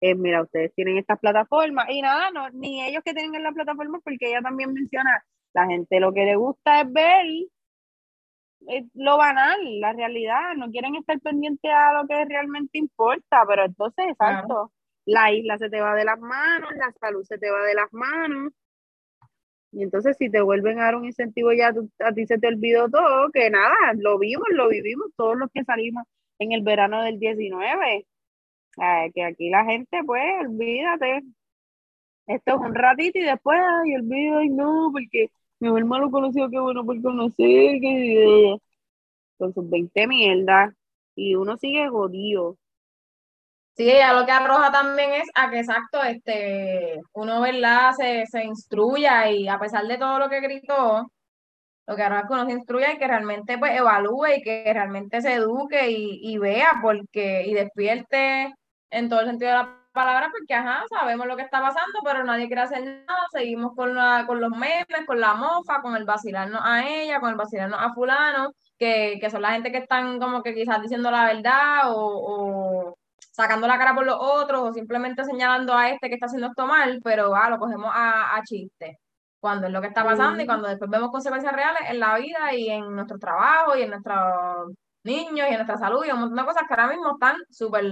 es, 0.01 0.17
mira, 0.17 0.41
ustedes 0.41 0.73
tienen 0.75 0.97
estas 0.97 1.19
plataformas 1.19 1.85
y 1.89 2.01
nada, 2.01 2.29
no, 2.31 2.49
ni 2.51 2.83
ellos 2.83 3.03
que 3.05 3.13
tienen 3.13 3.35
en 3.35 3.43
la 3.43 3.51
plataforma, 3.51 3.99
porque 4.03 4.29
ella 4.29 4.41
también 4.41 4.73
menciona, 4.73 5.23
la 5.53 5.65
gente 5.67 5.99
lo 5.99 6.13
que 6.13 6.25
le 6.25 6.35
gusta 6.35 6.81
es 6.81 6.91
ver 6.91 7.25
lo 8.93 9.17
banal, 9.17 9.79
la 9.79 9.93
realidad, 9.93 10.55
no 10.55 10.71
quieren 10.71 10.95
estar 10.95 11.19
pendientes 11.19 11.71
a 11.71 11.93
lo 11.93 12.07
que 12.07 12.25
realmente 12.25 12.77
importa, 12.77 13.43
pero 13.47 13.65
entonces, 13.65 14.05
exacto, 14.09 14.71
la 15.05 15.31
isla 15.33 15.57
se 15.57 15.69
te 15.69 15.81
va 15.81 15.95
de 15.95 16.05
las 16.05 16.19
manos, 16.19 16.71
la 16.75 16.91
salud 16.99 17.23
se 17.23 17.37
te 17.37 17.51
va 17.51 17.61
de 17.63 17.75
las 17.75 17.91
manos, 17.91 18.53
y 19.73 19.83
entonces 19.83 20.15
si 20.17 20.29
te 20.29 20.41
vuelven 20.41 20.79
a 20.79 20.83
dar 20.85 20.95
un 20.95 21.05
incentivo 21.05 21.51
ya 21.51 21.73
a 21.99 22.11
ti 22.13 22.27
se 22.27 22.37
te 22.37 22.47
olvidó 22.47 22.89
todo, 22.89 23.31
que 23.31 23.49
nada, 23.49 23.75
lo 23.97 24.19
vimos, 24.19 24.47
lo 24.51 24.69
vivimos 24.69 25.07
todos 25.17 25.35
los 25.35 25.49
que 25.51 25.63
salimos 25.63 26.03
en 26.43 26.51
el 26.53 26.61
verano 26.63 27.01
del 27.03 27.19
19. 27.19 28.05
que 29.13 29.23
aquí 29.23 29.49
la 29.49 29.65
gente, 29.65 30.03
pues, 30.05 30.23
olvídate. 30.41 31.23
Esto 32.27 32.55
es 32.55 32.57
un 32.61 32.75
ratito 32.75 33.19
y 33.19 33.23
después, 33.23 33.59
ay, 33.59 33.95
olvido, 33.95 34.37
ay, 34.39 34.49
no, 34.49 34.89
porque 34.93 35.29
mi 35.59 35.69
hermano 35.77 36.09
conoció 36.11 36.49
que 36.49 36.59
bueno 36.59 36.85
por 36.85 37.01
conocer, 37.01 37.79
que 37.81 38.57
con 39.37 39.53
sus 39.53 39.69
20 39.69 40.07
mierdas, 40.07 40.73
y 41.15 41.35
uno 41.35 41.57
sigue 41.57 41.87
jodido. 41.89 42.57
Sí, 43.75 43.89
ella 43.89 44.13
lo 44.13 44.25
que 44.25 44.31
arroja 44.31 44.71
también 44.71 45.13
es 45.13 45.29
a 45.35 45.49
que 45.49 45.59
exacto, 45.59 46.03
este, 46.03 47.01
uno, 47.13 47.41
¿verdad? 47.41 47.93
Se, 47.93 48.25
se 48.27 48.43
instruya 48.43 49.31
y 49.31 49.47
a 49.47 49.57
pesar 49.59 49.87
de 49.87 49.97
todo 49.97 50.19
lo 50.19 50.29
que 50.29 50.41
gritó, 50.41 51.11
lo 51.87 51.95
que 51.95 52.03
arroja 52.03 52.21
es 52.21 52.27
que 52.27 52.33
uno 52.33 52.45
se 52.45 52.51
instruya 52.51 52.93
y 52.93 52.97
que 52.97 53.07
realmente 53.07 53.57
pues 53.57 53.77
evalúe 53.77 54.27
y 54.37 54.41
que 54.41 54.63
realmente 54.73 55.21
se 55.21 55.33
eduque 55.33 55.89
y, 55.89 56.19
y 56.23 56.37
vea 56.37 56.79
porque, 56.81 57.43
y 57.45 57.53
despierte 57.53 58.53
en 58.89 59.09
todo 59.09 59.21
el 59.21 59.27
sentido 59.27 59.51
de 59.51 59.57
la 59.57 59.79
palabra, 59.91 60.29
porque 60.31 60.53
ajá, 60.53 60.83
sabemos 60.89 61.27
lo 61.27 61.35
que 61.35 61.43
está 61.43 61.61
pasando, 61.61 61.99
pero 62.03 62.23
nadie 62.23 62.47
quiere 62.47 62.61
hacer 62.63 62.83
nada, 62.83 63.27
seguimos 63.31 63.73
con, 63.75 63.95
la, 63.95 64.25
con 64.27 64.41
los 64.41 64.51
memes, 64.51 65.05
con 65.05 65.19
la 65.19 65.35
mofa, 65.35 65.81
con 65.81 65.95
el 65.95 66.05
vacilarnos 66.05 66.61
a 66.63 66.87
ella, 66.87 67.19
con 67.19 67.29
el 67.31 67.35
vacilarnos 67.35 67.79
a 67.81 67.93
fulano, 67.93 68.53
que, 68.77 69.17
que 69.21 69.29
son 69.29 69.41
la 69.41 69.51
gente 69.51 69.71
que 69.71 69.77
están 69.79 70.19
como 70.19 70.41
que 70.43 70.53
quizás 70.55 70.81
diciendo 70.81 71.11
la 71.11 71.25
verdad 71.25 71.81
o 71.87 72.97
sacando 73.33 73.67
la 73.67 73.77
cara 73.77 73.95
por 73.95 74.05
los 74.05 74.17
otros 74.19 74.61
o 74.61 74.73
simplemente 74.73 75.25
señalando 75.25 75.73
a 75.75 75.89
este 75.89 76.07
que 76.07 76.15
está 76.15 76.27
haciendo 76.27 76.47
esto 76.47 76.67
mal, 76.67 76.99
pero 77.03 77.35
ah, 77.35 77.49
lo 77.49 77.57
cogemos 77.59 77.91
a, 77.93 78.35
a 78.35 78.43
chiste. 78.43 78.99
Cuando 79.43 79.67
es 79.67 79.73
lo 79.73 79.81
que 79.81 79.87
está 79.87 80.05
pasando 80.05 80.41
y 80.41 80.45
cuando 80.45 80.69
después 80.69 80.89
vemos 80.89 81.11
consecuencias 81.11 81.53
reales 81.53 81.81
en 81.89 81.99
la 81.99 82.17
vida 82.17 82.53
y 82.53 82.69
en 82.69 82.95
nuestro 82.95 83.19
trabajo 83.19 83.75
y 83.75 83.81
en 83.81 83.89
nuestros 83.89 84.71
niños 85.03 85.49
y 85.49 85.51
en 85.51 85.55
nuestra 85.55 85.77
salud 85.77 86.05
y 86.05 86.11
un 86.11 86.21
montón 86.21 86.37
de 86.37 86.45
cosas 86.45 86.63
que 86.65 86.73
ahora 86.73 86.87
mismo 86.87 87.11
están 87.11 87.35
súper 87.49 87.83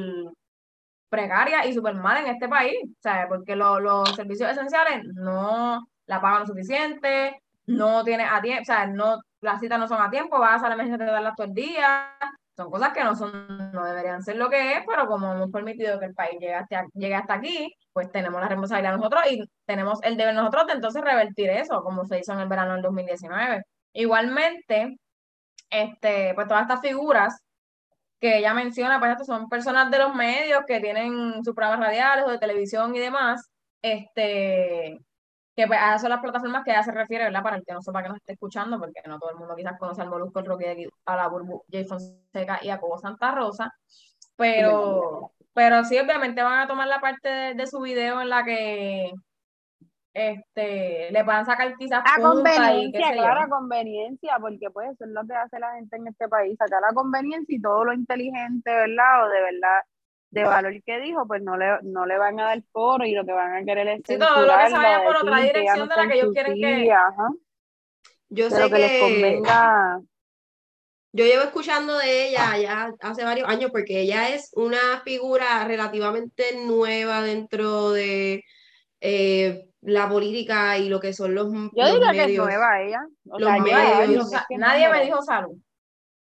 precarias 1.09 1.65
y 1.65 1.73
súper 1.73 1.95
mal 1.95 2.23
en 2.23 2.31
este 2.31 2.47
país, 2.47 2.77
¿sabes? 3.03 3.25
Porque 3.27 3.57
los 3.57 4.15
servicios 4.15 4.49
esenciales 4.49 5.03
no 5.13 5.85
la 6.05 6.21
pagan 6.21 6.39
lo 6.39 6.47
suficiente, 6.47 7.41
no 7.65 8.05
tiene 8.05 8.23
a 8.23 8.41
tiempo, 8.41 8.61
o 8.61 8.65
sea, 8.65 8.87
no, 8.87 9.19
las 9.41 9.59
citas 9.59 9.77
no 9.77 9.89
son 9.89 10.01
a 10.01 10.09
tiempo, 10.09 10.39
vas 10.39 10.63
a 10.63 10.69
la 10.69 10.75
emergencia 10.75 11.05
de 11.05 11.11
darlas 11.11 11.35
todo 11.35 11.47
el 11.47 11.53
día, 11.53 12.15
son 12.61 12.71
cosas 12.71 12.93
que 12.93 13.03
no 13.03 13.15
son, 13.15 13.71
no 13.73 13.85
deberían 13.85 14.23
ser 14.23 14.35
lo 14.37 14.49
que 14.49 14.73
es, 14.73 14.83
pero 14.87 15.07
como 15.07 15.33
hemos 15.33 15.51
permitido 15.51 15.99
que 15.99 16.05
el 16.05 16.13
país 16.13 16.39
llegue 16.39 16.53
hasta, 16.53 16.85
llegue 16.93 17.15
hasta 17.15 17.35
aquí, 17.35 17.73
pues 17.93 18.11
tenemos 18.11 18.39
la 18.41 18.47
responsabilidad 18.47 18.97
nosotros 18.97 19.23
y 19.31 19.43
tenemos 19.65 19.99
el 20.03 20.17
deber 20.17 20.35
nosotros 20.35 20.67
de 20.67 20.73
entonces 20.73 21.01
revertir 21.01 21.49
eso, 21.49 21.81
como 21.83 22.05
se 22.05 22.19
hizo 22.19 22.33
en 22.33 22.39
el 22.39 22.47
verano 22.47 22.73
del 22.73 22.83
2019. 22.83 23.63
Igualmente, 23.93 24.97
este, 25.69 26.33
pues 26.35 26.47
todas 26.47 26.63
estas 26.63 26.81
figuras 26.81 27.41
que 28.19 28.37
ella 28.37 28.53
menciona, 28.53 28.99
pues 28.99 29.11
estas 29.11 29.27
son 29.27 29.49
personas 29.49 29.89
de 29.91 29.99
los 29.99 30.13
medios 30.15 30.61
que 30.67 30.79
tienen 30.79 31.43
sus 31.43 31.55
programas 31.55 31.87
radiales 31.87 32.25
o 32.25 32.31
de 32.31 32.37
televisión 32.39 32.95
y 32.95 32.99
demás, 32.99 33.49
este, 33.81 34.99
que 35.55 35.67
pues, 35.67 35.79
a 35.81 35.97
son 35.99 36.09
las 36.09 36.21
plataformas 36.21 36.63
que 36.63 36.71
ella 36.71 36.83
se 36.83 36.91
refiere, 36.91 37.25
¿verdad? 37.25 37.43
Para 37.43 37.57
el 37.57 37.65
que 37.65 37.73
no 37.73 37.81
sepa 37.81 38.01
que 38.01 38.09
nos 38.09 38.17
esté 38.17 38.33
escuchando, 38.33 38.79
porque 38.79 39.01
no 39.05 39.19
todo 39.19 39.31
el 39.31 39.37
mundo 39.37 39.55
quizás 39.55 39.77
conoce 39.77 40.01
al 40.01 40.09
Molusco, 40.09 40.39
el 40.39 40.45
Rocky, 40.45 40.87
a 41.05 41.15
la 41.15 41.27
Burbu, 41.27 41.63
Jay 41.69 41.85
Fonseca 41.85 42.59
y 42.61 42.69
a 42.69 42.79
Cobo 42.79 42.97
Santa 42.97 43.31
Rosa, 43.31 43.73
pero, 44.37 45.31
pero 45.53 45.83
sí, 45.83 45.99
obviamente 45.99 46.41
van 46.41 46.59
a 46.59 46.67
tomar 46.67 46.87
la 46.87 47.01
parte 47.01 47.29
de, 47.29 47.67
su 47.67 47.81
video 47.81 48.21
en 48.21 48.29
la 48.29 48.43
que 48.43 49.11
este, 50.13 51.11
le 51.11 51.23
van 51.23 51.41
a 51.41 51.45
sacar 51.45 51.75
quizás 51.75 52.01
a 52.05 52.21
conveniencia, 52.21 53.11
claro, 53.11 53.41
a 53.41 53.49
conveniencia, 53.49 54.37
porque 54.39 54.69
pues 54.71 54.91
eso 54.91 55.05
es 55.05 55.11
lo 55.11 55.25
que 55.27 55.35
hace 55.35 55.59
la 55.59 55.73
gente 55.73 55.97
en 55.97 56.07
este 56.07 56.27
país, 56.27 56.57
sacar 56.57 56.81
la 56.81 56.93
conveniencia 56.93 57.55
y 57.55 57.61
todo 57.61 57.85
lo 57.85 57.93
inteligente, 57.93 58.71
¿verdad? 58.71 59.25
O 59.25 59.29
de 59.29 59.41
verdad 59.41 59.81
de 60.31 60.43
valor 60.45 60.73
que 60.83 60.99
dijo, 61.01 61.27
pues 61.27 61.43
no 61.43 61.57
le, 61.57 61.79
no 61.83 62.05
le 62.05 62.17
van 62.17 62.39
a 62.39 62.45
dar 62.45 62.63
foro 62.71 63.05
y 63.05 63.11
lo 63.11 63.25
que 63.25 63.33
van 63.33 63.53
a 63.53 63.65
querer 63.65 63.87
es 63.89 64.01
sí, 64.07 64.17
todo 64.17 64.45
lo 64.45 64.57
que 64.57 64.69
se 64.69 64.77
vaya 64.77 65.03
por 65.03 65.17
otra 65.17 65.41
dirección 65.41 65.89
de 65.89 65.95
la 65.95 66.07
que 66.07 66.13
ellos 66.15 66.33
quieren 66.33 66.53
que... 66.55 66.95
Yo 68.29 68.49
sé 68.49 68.69
que, 68.69 68.77
les 68.77 69.01
convenga... 69.01 70.01
Yo 71.13 71.25
llevo 71.25 71.43
escuchando 71.43 71.97
de 71.97 72.29
ella 72.29 72.57
ya 72.57 72.93
hace 73.01 73.25
varios 73.25 73.49
años 73.49 73.69
porque 73.71 73.99
ella 73.99 74.29
es 74.29 74.49
una 74.55 75.01
figura 75.03 75.65
relativamente 75.65 76.55
nueva 76.65 77.21
dentro 77.21 77.91
de 77.91 78.45
eh, 79.01 79.67
la 79.81 80.07
política 80.07 80.77
y 80.77 80.87
lo 80.87 81.01
que 81.01 81.11
son 81.11 81.35
los, 81.35 81.51
Yo 81.51 81.93
diría 81.93 82.11
que 82.13 82.31
es 82.31 82.37
nueva 82.37 82.81
ella. 82.81 83.05
los 83.25 83.59
medios. 83.59 84.31
nadie 84.51 84.87
me 84.87 85.03
dijo 85.03 85.21
salud. 85.21 85.57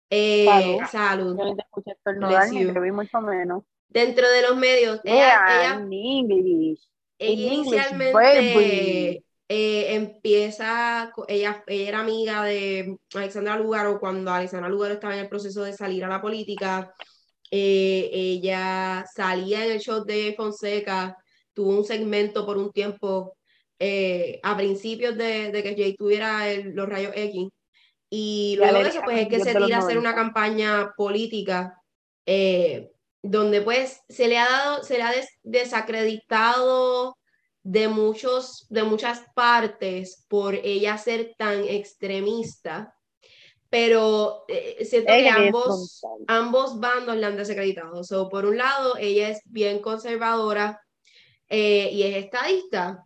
Eh, 0.09 0.79
salud. 0.89 1.37
Yo 1.37 1.55
te 1.55 1.61
escuché 1.63 2.79
vi 2.79 2.91
mucho 2.91 3.19
menos 3.19 3.63
dentro 3.91 4.29
de 4.29 4.41
los 4.41 4.57
medios. 4.57 4.99
Ella, 5.03 5.79
inicialmente 7.19 9.23
eh, 9.47 9.95
empieza, 9.95 11.11
ella, 11.27 11.63
era 11.67 11.99
amiga 11.99 12.43
de 12.43 12.97
Alexandra 13.13 13.57
Lugaro 13.57 13.99
cuando 13.99 14.31
Alexandra 14.31 14.69
Lugaro 14.69 14.93
estaba 14.93 15.13
en 15.13 15.21
el 15.21 15.29
proceso 15.29 15.63
de 15.63 15.73
salir 15.73 16.03
a 16.05 16.09
la 16.09 16.21
política. 16.21 16.93
Eh, 17.51 18.09
ella 18.13 19.05
salía 19.13 19.65
en 19.65 19.73
el 19.73 19.79
show 19.79 20.05
de 20.05 20.33
Fonseca, 20.37 21.17
tuvo 21.53 21.77
un 21.77 21.83
segmento 21.83 22.45
por 22.45 22.57
un 22.57 22.71
tiempo 22.71 23.35
eh, 23.77 24.39
a 24.41 24.55
principios 24.55 25.17
de, 25.17 25.51
de, 25.51 25.63
que 25.63 25.75
Jay 25.75 25.95
tuviera 25.95 26.45
los 26.55 26.87
rayos 26.87 27.11
X. 27.13 27.49
Y 28.09 28.55
luego 28.57 28.83
de 28.83 28.89
eso, 28.89 29.01
pues 29.03 29.19
es 29.19 29.27
que 29.27 29.41
se 29.41 29.53
tira 29.53 29.77
a 29.77 29.79
hacer 29.79 29.97
una 29.97 30.15
campaña 30.15 30.93
política 30.95 31.77
donde 33.21 33.61
pues 33.61 34.01
se 34.09 34.27
le 34.27 34.37
ha 34.37 34.49
dado, 34.49 34.83
se 34.83 34.97
le 34.97 35.03
ha 35.03 35.13
desacreditado 35.43 37.17
de, 37.63 37.87
muchos, 37.87 38.65
de 38.69 38.83
muchas 38.83 39.21
partes 39.35 40.25
por 40.27 40.55
ella 40.55 40.97
ser 40.97 41.35
tan 41.37 41.63
extremista, 41.63 42.95
pero 43.69 44.43
eh, 44.47 44.83
siento 44.85 45.13
que 45.13 45.29
ambos, 45.29 46.01
ambos 46.27 46.79
bandos 46.79 47.15
la 47.17 47.27
han 47.27 47.37
desacreditado. 47.37 48.03
So, 48.03 48.27
por 48.27 48.45
un 48.45 48.57
lado, 48.57 48.97
ella 48.97 49.29
es 49.29 49.41
bien 49.45 49.79
conservadora 49.79 50.81
eh, 51.47 51.89
y 51.91 52.03
es 52.03 52.17
estadista. 52.17 53.05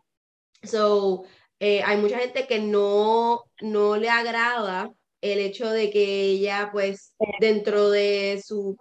So, 0.64 1.24
eh, 1.60 1.84
hay 1.84 1.98
mucha 1.98 2.18
gente 2.18 2.48
que 2.48 2.60
no, 2.60 3.44
no 3.62 3.98
le 3.98 4.10
agrada 4.10 4.92
el 5.32 5.40
hecho 5.40 5.70
de 5.70 5.90
que 5.90 6.24
ella, 6.26 6.70
pues, 6.72 7.16
dentro 7.40 7.90
de 7.90 8.42
su 8.46 8.78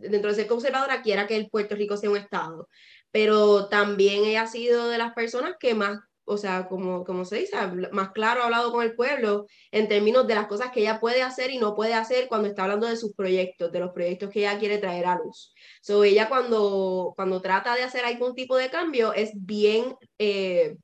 dentro 0.00 0.30
de 0.30 0.36
ser 0.36 0.46
conservadora, 0.46 1.02
quiera 1.02 1.26
que 1.26 1.36
el 1.36 1.50
Puerto 1.50 1.74
Rico 1.74 1.96
sea 1.96 2.10
un 2.10 2.16
estado. 2.16 2.68
Pero 3.10 3.68
también 3.68 4.24
ella 4.24 4.42
ha 4.42 4.46
sido 4.46 4.88
de 4.88 4.98
las 4.98 5.14
personas 5.14 5.54
que 5.60 5.74
más, 5.74 5.98
o 6.24 6.36
sea, 6.38 6.68
como, 6.68 7.04
como 7.04 7.24
se 7.24 7.36
dice, 7.40 7.56
más 7.92 8.12
claro 8.12 8.42
ha 8.42 8.44
hablado 8.46 8.72
con 8.72 8.82
el 8.82 8.94
pueblo 8.94 9.46
en 9.70 9.88
términos 9.88 10.26
de 10.26 10.34
las 10.34 10.46
cosas 10.46 10.70
que 10.72 10.80
ella 10.80 11.00
puede 11.00 11.22
hacer 11.22 11.50
y 11.50 11.58
no 11.58 11.74
puede 11.74 11.94
hacer 11.94 12.28
cuando 12.28 12.48
está 12.48 12.64
hablando 12.64 12.86
de 12.86 12.96
sus 12.96 13.14
proyectos, 13.14 13.72
de 13.72 13.80
los 13.80 13.92
proyectos 13.92 14.30
que 14.30 14.40
ella 14.40 14.58
quiere 14.58 14.78
traer 14.78 15.06
a 15.06 15.16
luz. 15.16 15.54
So, 15.82 16.04
ella 16.04 16.28
cuando, 16.28 17.12
cuando 17.16 17.40
trata 17.42 17.74
de 17.74 17.82
hacer 17.82 18.04
algún 18.04 18.34
tipo 18.34 18.56
de 18.56 18.70
cambio 18.70 19.12
es 19.12 19.32
bien... 19.34 19.94
Eh, 20.18 20.76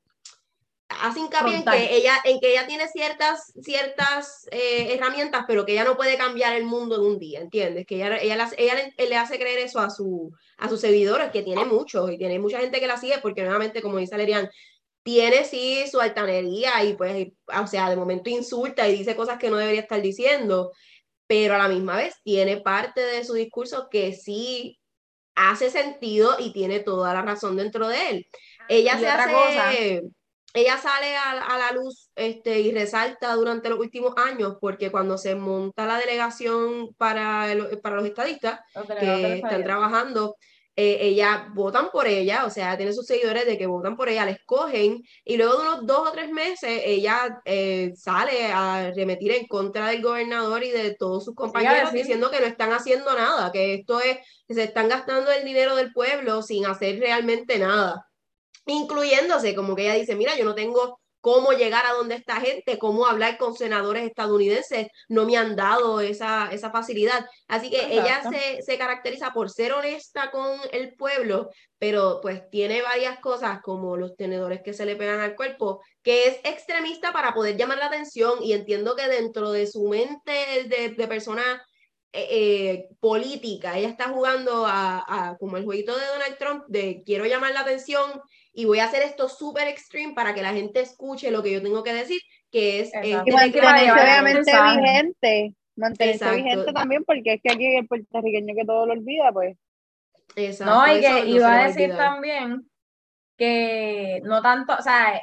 hace 0.87 1.19
hincapié 1.19 1.55
en 1.55 1.65
que, 1.65 1.95
ella, 1.95 2.15
en 2.23 2.39
que 2.39 2.51
ella 2.51 2.67
tiene 2.67 2.87
ciertas, 2.87 3.53
ciertas 3.61 4.47
eh, 4.51 4.93
herramientas, 4.93 5.45
pero 5.47 5.65
que 5.65 5.73
ella 5.73 5.83
no 5.83 5.97
puede 5.97 6.17
cambiar 6.17 6.55
el 6.55 6.65
mundo 6.65 6.99
de 6.99 7.07
un 7.07 7.19
día, 7.19 7.39
¿entiendes? 7.41 7.85
Que 7.85 7.95
ella, 7.95 8.17
ella, 8.17 8.83
le, 8.97 9.17
hace 9.17 9.39
creer 9.39 9.59
eso 9.59 9.79
a, 9.79 9.89
su, 9.89 10.31
a 10.57 10.69
sus 10.69 10.81
seguidores, 10.81 11.31
que 11.31 11.41
tiene 11.41 11.65
muchos, 11.65 12.11
y 12.11 12.17
tiene 12.17 12.39
mucha 12.39 12.59
gente 12.59 12.79
que 12.79 12.87
la 12.87 12.97
sigue, 12.97 13.19
porque 13.21 13.43
nuevamente, 13.43 13.81
como 13.81 13.97
dice 13.97 14.17
Lerian, 14.17 14.49
tiene 15.03 15.45
sí 15.45 15.83
su 15.89 15.99
altanería 15.99 16.83
y 16.83 16.95
pues, 16.95 17.27
o 17.47 17.67
sea, 17.67 17.89
de 17.89 17.95
momento 17.95 18.29
insulta 18.29 18.87
y 18.87 18.97
dice 18.97 19.15
cosas 19.15 19.37
que 19.37 19.49
no 19.49 19.57
debería 19.57 19.81
estar 19.81 20.01
diciendo, 20.01 20.71
pero 21.27 21.55
a 21.55 21.59
la 21.59 21.67
misma 21.67 21.95
vez 21.97 22.15
tiene 22.23 22.57
parte 22.57 23.01
de 23.01 23.23
su 23.23 23.33
discurso 23.33 23.87
que 23.89 24.13
sí 24.13 24.79
hace 25.35 25.69
sentido 25.69 26.37
y 26.39 26.53
tiene 26.53 26.79
toda 26.79 27.13
la 27.13 27.21
razón 27.21 27.55
dentro 27.55 27.87
de 27.87 28.09
él. 28.09 28.27
Ella 28.67 28.97
se 28.97 29.07
hace... 29.07 30.01
ella 30.55 30.77
sale 30.77 31.15
a, 31.17 31.57
la 31.57 31.71
luz 31.73 32.09
este, 32.15 32.61
y 32.61 32.71
resalta 32.71 33.33
durante 33.35 33.69
los 33.69 33.77
últimos 33.77 34.13
años, 34.15 34.55
porque 34.61 34.89
cuando 34.89 35.17
se 35.17 35.35
monta 35.35 35.85
la 35.85 35.99
delegación 35.99 36.93
para, 36.97 37.47
para 37.83 37.97
los 37.97 38.05
estadistas 38.05 38.61
que 38.99 39.35
están 39.35 39.63
trabajando, 39.63 40.37
eh, 40.77 40.97
ella 41.01 41.49
votan 41.53 41.89
por 41.91 42.07
ella, 42.07 42.45
o 42.45 42.49
sea, 42.49 42.77
tiene 42.77 42.93
sus 42.93 43.05
seguidores 43.05 43.45
de 43.45 43.57
que 43.57 43.67
votan 43.67 43.97
por 43.97 44.07
ella, 44.07 44.23
la 44.23 44.31
escogen, 44.31 45.03
y 45.25 45.35
luego 45.35 45.57
de 45.57 45.61
unos 45.61 45.85
dos 45.85 46.09
o 46.09 46.11
tres 46.13 46.29
meses 46.29 46.81
ella 46.85 47.41
eh, 47.43 47.91
sale 47.97 48.47
a 48.51 48.91
remitir 48.95 49.33
en 49.33 49.47
contra 49.47 49.87
del 49.87 50.01
gobernador 50.01 50.63
y 50.63 50.71
de 50.71 50.95
todos 50.95 51.25
sus 51.25 51.35
compañeros 51.35 51.91
diciendo 51.91 52.31
que 52.31 52.39
no 52.39 52.45
están 52.45 52.71
haciendo 52.71 53.13
nada, 53.13 53.51
que 53.51 53.73
esto 53.73 53.99
es, 53.99 54.19
que 54.47 54.53
se 54.53 54.63
están 54.63 54.87
gastando 54.87 55.31
el 55.31 55.43
dinero 55.43 55.75
del 55.75 55.91
pueblo 55.91 56.41
sin 56.41 56.65
hacer 56.65 56.99
realmente 56.99 57.59
nada 57.59 58.05
incluyéndose, 58.65 59.55
como 59.55 59.75
que 59.75 59.83
ella 59.83 59.93
dice, 59.93 60.15
mira, 60.15 60.37
yo 60.37 60.45
no 60.45 60.55
tengo 60.55 60.99
cómo 61.25 61.53
llegar 61.53 61.87
a 61.87 61.93
donde 61.93 62.13
esta 62.13 62.39
gente, 62.39 62.77
cómo 62.77 63.07
hablar 63.07 63.39
con 63.39 63.55
senadores 63.55 64.03
estadounidenses, 64.03 64.89
no 65.09 65.25
me 65.25 65.35
han 65.37 65.55
dado 65.55 65.99
esa, 65.99 66.49
esa 66.51 66.69
facilidad. 66.69 67.25
Así 67.47 67.71
que 67.71 67.83
ella 67.93 68.21
se, 68.29 68.61
se, 68.61 68.77
caracteriza 68.77 69.33
por 69.33 69.49
ser 69.49 69.73
honesta 69.73 70.29
con 70.29 70.59
el 70.71 70.93
pueblo, 70.93 71.49
pero 71.79 72.19
pues 72.21 72.47
tiene 72.51 72.83
varias 72.83 73.19
cosas 73.21 73.59
como 73.63 73.97
los 73.97 74.15
tenedores 74.15 74.61
que 74.61 74.73
se 74.73 74.85
le 74.85 74.95
pegan 74.95 75.19
al 75.19 75.35
cuerpo, 75.35 75.81
que 76.03 76.27
es 76.27 76.35
extremista 76.43 77.11
para 77.11 77.33
poder 77.33 77.57
llamar 77.57 77.79
la 77.79 77.87
atención 77.87 78.43
y 78.43 78.53
entiendo 78.53 78.95
que 78.95 79.07
dentro 79.07 79.51
de 79.51 79.65
su 79.65 79.87
mente 79.87 80.67
de, 80.69 80.89
de 80.89 81.07
persona 81.07 81.65
eh, 82.13 82.27
eh, 82.29 82.89
política, 82.99 83.77
ella 83.77 83.89
está 83.89 84.09
jugando 84.09 84.65
a, 84.67 85.03
a, 85.07 85.37
como 85.37 85.57
el 85.57 85.65
jueguito 85.65 85.97
de 85.97 86.05
Donald 86.05 86.37
Trump 86.37 86.63
de 86.67 87.01
quiero 87.03 87.25
llamar 87.25 87.51
la 87.51 87.61
atención 87.61 88.21
y 88.55 88.63
voy 88.63 88.79
a 88.79 88.85
hacer 88.85 89.03
esto 89.03 89.27
súper 89.27 89.67
extreme 89.67 90.13
para 90.13 90.33
que 90.33 90.41
la 90.41 90.53
gente 90.53 90.79
escuche 90.79 91.29
lo 91.29 91.43
que 91.43 91.51
yo 91.51 91.61
tengo 91.61 91.83
que 91.83 91.93
decir, 91.93 92.21
que 92.49 92.79
es... 92.79 92.93
Eh, 92.95 93.09
y 93.09 93.13
mantenerse 93.13 93.91
obviamente 93.91 94.51
vigente, 94.51 95.53
mantenerse 95.75 96.35
vigente 96.35 96.71
también, 96.71 97.03
porque 97.03 97.33
es 97.33 97.41
que 97.43 97.51
aquí 97.51 97.75
el 97.75 97.85
puertorriqueño 97.85 98.55
que 98.55 98.65
todo 98.65 98.85
lo 98.85 98.93
olvida, 98.93 99.31
pues. 99.33 99.57
Exacto, 100.37 100.73
no, 100.73 100.97
y 100.97 101.01
que 101.01 101.25
iba 101.27 101.53
a 101.53 101.67
decir 101.67 101.95
también 101.97 102.65
que 103.37 104.21
no 104.23 104.41
tanto, 104.41 104.73
o 104.79 104.81
sea, 104.81 105.19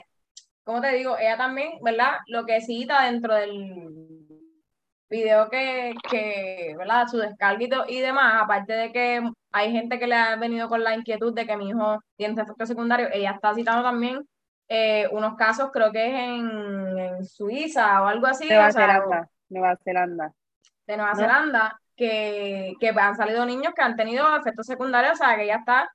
como 0.62 0.82
te 0.82 0.92
digo, 0.92 1.16
ella 1.18 1.38
también, 1.38 1.72
¿verdad? 1.80 2.18
Lo 2.26 2.44
que 2.44 2.60
cita 2.60 3.06
dentro 3.06 3.34
del 3.34 4.11
video 5.12 5.50
que, 5.50 5.94
que, 6.10 6.74
¿verdad? 6.76 7.06
Su 7.06 7.18
descarguito 7.18 7.84
y 7.86 8.00
demás, 8.00 8.42
aparte 8.42 8.72
de 8.72 8.92
que 8.92 9.22
hay 9.52 9.70
gente 9.70 9.98
que 9.98 10.06
le 10.06 10.14
ha 10.14 10.34
venido 10.36 10.68
con 10.68 10.82
la 10.82 10.94
inquietud 10.94 11.34
de 11.34 11.46
que 11.46 11.56
mi 11.56 11.68
hijo 11.68 12.02
tiene 12.16 12.40
efecto 12.40 12.66
secundario, 12.66 13.08
ella 13.12 13.32
está 13.32 13.54
citando 13.54 13.82
también 13.82 14.26
eh, 14.68 15.06
unos 15.12 15.36
casos, 15.36 15.70
creo 15.70 15.92
que 15.92 16.06
es 16.06 16.14
en, 16.14 17.24
Suiza 17.26 18.02
o 18.02 18.06
algo 18.06 18.26
así. 18.26 18.48
Nueva 18.48 18.72
Zelanda, 18.72 19.28
Nueva 19.50 19.76
Zelanda. 19.84 20.32
De 20.86 20.96
Nueva 20.96 21.14
Zelanda, 21.14 21.80
que, 21.94 22.74
que 22.80 22.88
han 22.88 23.14
salido 23.14 23.44
niños 23.44 23.74
que 23.74 23.82
han 23.82 23.96
tenido 23.96 24.34
efectos 24.34 24.66
secundarios, 24.66 25.12
o 25.12 25.16
sea, 25.16 25.36
que 25.36 25.44
ella 25.44 25.56
está 25.56 25.92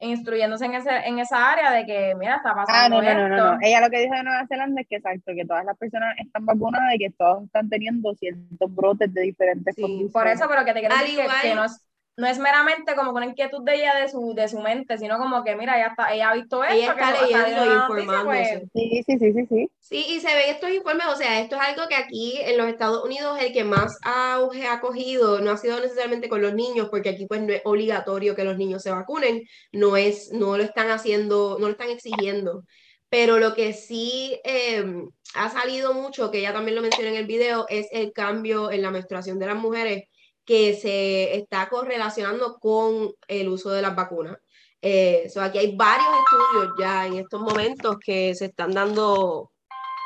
instruyéndose 0.00 0.64
en, 0.64 0.74
ese, 0.74 0.90
en 1.04 1.18
esa 1.18 1.52
área 1.52 1.70
de 1.70 1.84
que, 1.84 2.14
mira, 2.18 2.36
está 2.36 2.54
pasando 2.54 2.98
ah, 2.98 3.02
no, 3.02 3.28
no, 3.28 3.28
No, 3.28 3.52
no, 3.52 3.58
Ella 3.60 3.80
lo 3.80 3.90
que 3.90 4.00
dijo 4.00 4.14
de 4.14 4.22
Nueva 4.22 4.46
Zelanda 4.46 4.80
es 4.80 4.88
que 4.88 4.96
exacto, 4.96 5.32
que 5.34 5.44
todas 5.44 5.64
las 5.64 5.76
personas 5.76 6.16
están 6.18 6.46
vacunadas 6.46 6.94
y 6.94 6.98
que 6.98 7.10
todos 7.10 7.44
están 7.44 7.68
teniendo 7.68 8.14
ciertos 8.14 8.74
brotes 8.74 9.12
de 9.12 9.20
diferentes 9.22 9.74
sí, 9.74 10.08
Por 10.12 10.26
eso, 10.26 10.46
pero 10.48 10.64
que 10.64 10.72
te 10.72 10.80
quiero 10.80 10.96
decir 10.96 11.20
que, 11.42 11.54
no 11.54 11.64
es, 11.64 11.84
no 12.16 12.26
es 12.26 12.38
meramente 12.38 12.94
como 12.94 13.12
una 13.12 13.26
inquietud 13.26 13.62
de 13.64 13.76
ella 13.76 13.94
de 13.96 14.08
su, 14.08 14.34
de 14.34 14.48
su 14.48 14.58
mente, 14.60 14.98
sino 14.98 15.18
como 15.18 15.42
que, 15.42 15.56
mira, 15.56 15.76
ella, 15.76 15.88
está, 15.88 16.12
ella 16.12 16.30
ha 16.30 16.34
visto 16.34 16.62
esto. 16.62 16.74
Ella 16.74 16.92
está 16.92 17.22
leyendo 17.22 17.64
y 17.64 17.76
informándose. 17.76 18.68
Pues. 18.72 18.72
Sí, 18.74 19.02
sí, 19.06 19.18
sí, 19.18 19.32
sí, 19.32 19.46
sí. 19.48 19.70
Sí, 19.80 20.04
y 20.08 20.20
se 20.20 20.34
ven 20.34 20.50
estos 20.50 20.70
informes, 20.70 21.06
o 21.06 21.16
sea, 21.16 21.40
esto 21.40 21.56
es 21.56 21.62
algo 21.62 21.88
que 21.88 21.94
aquí 21.94 22.38
en 22.42 22.58
los 22.58 22.68
Estados 22.68 23.04
Unidos 23.04 23.38
el 23.40 23.52
que 23.52 23.64
más 23.64 23.98
auge 24.02 24.66
ha 24.66 24.80
cogido, 24.80 25.40
no 25.40 25.52
ha 25.52 25.56
sido 25.56 25.80
necesariamente 25.80 26.28
con 26.28 26.42
los 26.42 26.54
niños, 26.54 26.88
porque 26.90 27.08
aquí 27.08 27.26
pues 27.26 27.40
no 27.40 27.52
es 27.52 27.62
obligatorio 27.64 28.34
que 28.34 28.44
los 28.44 28.58
niños 28.58 28.82
se 28.82 28.90
vacunen, 28.90 29.42
no 29.72 29.96
es, 29.96 30.30
no 30.32 30.56
lo 30.56 30.62
están 30.62 30.90
haciendo, 30.90 31.56
no 31.58 31.66
lo 31.66 31.72
están 31.72 31.90
exigiendo. 31.90 32.64
Pero 33.08 33.38
lo 33.38 33.54
que 33.54 33.72
sí 33.72 34.38
em, 34.44 35.10
ha 35.34 35.50
salido 35.50 35.94
mucho, 35.94 36.30
que 36.30 36.38
ella 36.38 36.52
también 36.52 36.76
lo 36.76 36.82
menciona 36.82 37.10
en 37.10 37.16
el 37.16 37.26
video, 37.26 37.66
es 37.68 37.88
el 37.92 38.12
cambio 38.12 38.70
en 38.70 38.82
la 38.82 38.90
menstruación 38.90 39.38
de 39.38 39.46
las 39.46 39.56
mujeres 39.56 40.04
que 40.50 40.74
se 40.74 41.36
está 41.36 41.68
correlacionando 41.68 42.58
con 42.58 43.12
el 43.28 43.48
uso 43.50 43.70
de 43.70 43.82
las 43.82 43.94
vacunas. 43.94 44.36
Eh, 44.82 45.30
aquí 45.40 45.58
hay 45.58 45.76
varios 45.76 46.08
estudios 46.08 46.74
ya 46.76 47.06
en 47.06 47.18
estos 47.18 47.40
momentos 47.40 47.98
que 48.04 48.34
se 48.34 48.46
están 48.46 48.72
dando 48.72 49.52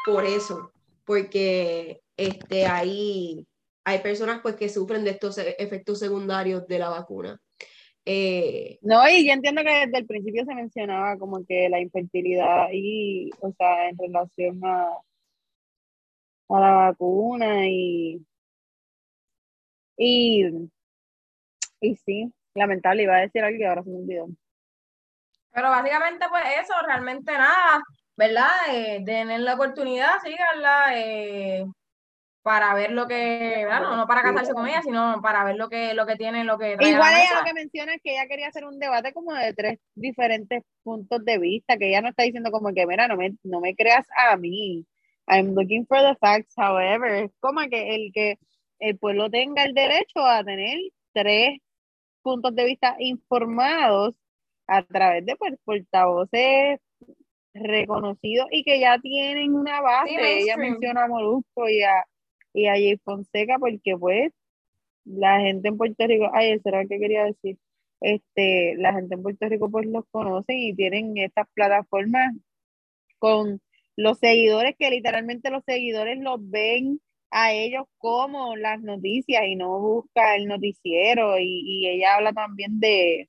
por 0.04 0.26
eso, 0.26 0.70
porque 1.06 2.02
este, 2.18 2.66
hay, 2.66 3.46
hay 3.84 4.00
personas 4.00 4.40
pues, 4.42 4.56
que 4.56 4.68
sufren 4.68 5.02
de 5.02 5.12
estos 5.12 5.38
efectos 5.38 6.00
secundarios 6.00 6.66
de 6.66 6.78
la 6.78 6.90
vacuna. 6.90 7.40
Eh, 8.04 8.78
no, 8.82 9.00
y 9.08 9.26
yo 9.26 9.32
entiendo 9.32 9.62
que 9.62 9.86
desde 9.86 9.96
el 9.96 10.06
principio 10.06 10.44
se 10.44 10.54
mencionaba 10.54 11.16
como 11.16 11.42
que 11.46 11.70
la 11.70 11.80
infertilidad 11.80 12.68
y, 12.70 13.30
o 13.40 13.50
sea, 13.52 13.88
en 13.88 13.96
relación 13.96 14.60
a, 14.62 14.90
a 16.50 16.60
la 16.60 16.70
vacuna 16.70 17.66
y 17.66 18.20
y, 19.96 20.46
y 21.80 21.96
sí, 21.96 22.32
lamentable, 22.54 23.02
iba 23.02 23.16
a 23.16 23.20
decir 23.20 23.42
algo 23.42 23.58
que 23.58 23.66
ahora 23.66 23.82
se 23.82 23.90
me 23.90 23.98
olvidó. 23.98 24.28
Pero 25.52 25.70
básicamente, 25.70 26.26
pues 26.28 26.42
eso, 26.62 26.74
realmente 26.84 27.32
nada, 27.32 27.82
¿verdad? 28.16 28.48
Eh, 28.72 29.02
tener 29.04 29.40
la 29.40 29.54
oportunidad, 29.54 30.18
síganla, 30.22 30.98
eh, 30.98 31.64
para 32.44 32.74
ver 32.74 32.92
lo 32.92 33.08
que, 33.08 33.64
bueno, 33.66 33.96
no 33.96 34.06
para 34.06 34.20
casarse 34.20 34.52
con 34.52 34.68
ella, 34.68 34.82
sino 34.82 35.22
para 35.22 35.44
ver 35.44 35.56
lo 35.56 35.70
que, 35.70 35.94
lo 35.94 36.04
que 36.04 36.16
tiene, 36.16 36.44
lo 36.44 36.58
que 36.58 36.72
Igual 36.78 37.14
ella 37.14 37.38
lo 37.38 37.44
que 37.44 37.54
menciona 37.54 37.94
es 37.94 38.02
que 38.02 38.12
ella 38.12 38.26
quería 38.28 38.48
hacer 38.48 38.66
un 38.66 38.78
debate 38.78 39.14
como 39.14 39.32
de 39.32 39.54
tres 39.54 39.78
diferentes 39.94 40.62
puntos 40.82 41.24
de 41.24 41.38
vista, 41.38 41.78
que 41.78 41.88
ella 41.88 42.02
no 42.02 42.10
está 42.10 42.24
diciendo 42.24 42.50
como 42.50 42.74
que, 42.74 42.86
mira, 42.86 43.08
no 43.08 43.16
me, 43.16 43.34
no 43.44 43.60
me 43.60 43.74
creas 43.74 44.06
a 44.14 44.36
mí. 44.36 44.84
I'm 45.26 45.54
looking 45.54 45.86
for 45.86 45.98
the 46.02 46.16
facts, 46.16 46.52
however, 46.58 47.30
como 47.40 47.62
que 47.70 47.94
el 47.94 48.12
que 48.12 48.38
el 48.78 48.98
pueblo 48.98 49.30
tenga 49.30 49.64
el 49.64 49.74
derecho 49.74 50.20
a 50.24 50.44
tener 50.44 50.78
tres 51.12 51.58
puntos 52.22 52.54
de 52.54 52.64
vista 52.64 52.96
informados 52.98 54.14
a 54.66 54.82
través 54.82 55.24
de 55.26 55.36
pues, 55.36 55.54
portavoces 55.64 56.80
reconocidos 57.52 58.48
y 58.50 58.64
que 58.64 58.80
ya 58.80 58.98
tienen 58.98 59.54
una 59.54 59.80
base. 59.80 60.40
Ella 60.40 60.56
menciona 60.56 61.04
a 61.04 61.08
Molusco 61.08 61.68
y 61.68 61.82
a, 61.82 62.04
y 62.52 62.66
a 62.66 62.72
Jay 62.72 62.96
Fonseca 63.04 63.58
porque 63.58 63.96
pues 63.96 64.32
la 65.04 65.40
gente 65.40 65.68
en 65.68 65.76
Puerto 65.76 66.06
Rico, 66.06 66.30
ay, 66.32 66.58
será 66.60 66.84
que 66.86 66.98
quería 66.98 67.24
decir? 67.24 67.58
Este, 68.00 68.74
la 68.76 68.92
gente 68.92 69.14
en 69.14 69.22
Puerto 69.22 69.48
Rico 69.48 69.70
pues 69.70 69.86
los 69.86 70.04
conoce 70.10 70.54
y 70.54 70.74
tienen 70.74 71.16
estas 71.16 71.46
plataformas 71.54 72.34
con 73.18 73.60
los 73.96 74.18
seguidores 74.18 74.74
que 74.78 74.90
literalmente 74.90 75.50
los 75.50 75.62
seguidores 75.64 76.18
los 76.18 76.38
ven 76.50 77.00
a 77.34 77.52
ellos 77.52 77.84
como 77.98 78.56
las 78.56 78.80
noticias 78.82 79.44
y 79.46 79.56
no 79.56 79.80
busca 79.80 80.36
el 80.36 80.46
noticiero 80.46 81.36
y, 81.40 81.86
ella 81.88 82.16
habla 82.16 82.32
también 82.32 82.78
de 82.80 83.28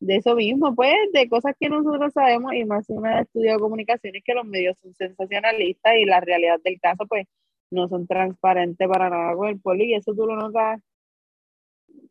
de 0.00 0.16
eso 0.16 0.34
mismo, 0.34 0.74
pues, 0.74 0.94
de 1.12 1.28
cosas 1.28 1.54
que 1.58 1.68
nosotros 1.68 2.12
sabemos 2.12 2.54
y 2.54 2.64
más 2.64 2.86
si 2.86 2.92
uno 2.92 3.08
ha 3.08 3.20
estudiado 3.20 3.60
comunicaciones 3.60 4.22
que 4.24 4.34
los 4.34 4.44
medios 4.44 4.76
son 4.82 4.92
sensacionalistas 4.94 5.94
y 5.96 6.04
la 6.04 6.20
realidad 6.20 6.58
del 6.64 6.80
caso, 6.80 7.06
pues, 7.06 7.26
no 7.70 7.88
son 7.88 8.06
transparentes 8.06 8.88
para 8.88 9.10
nada 9.10 9.34
con 9.36 9.48
el 9.48 9.60
pueblo 9.60 9.84
y 9.84 9.94
eso 9.94 10.14
tú 10.14 10.26
lo 10.26 10.36
notas 10.36 10.80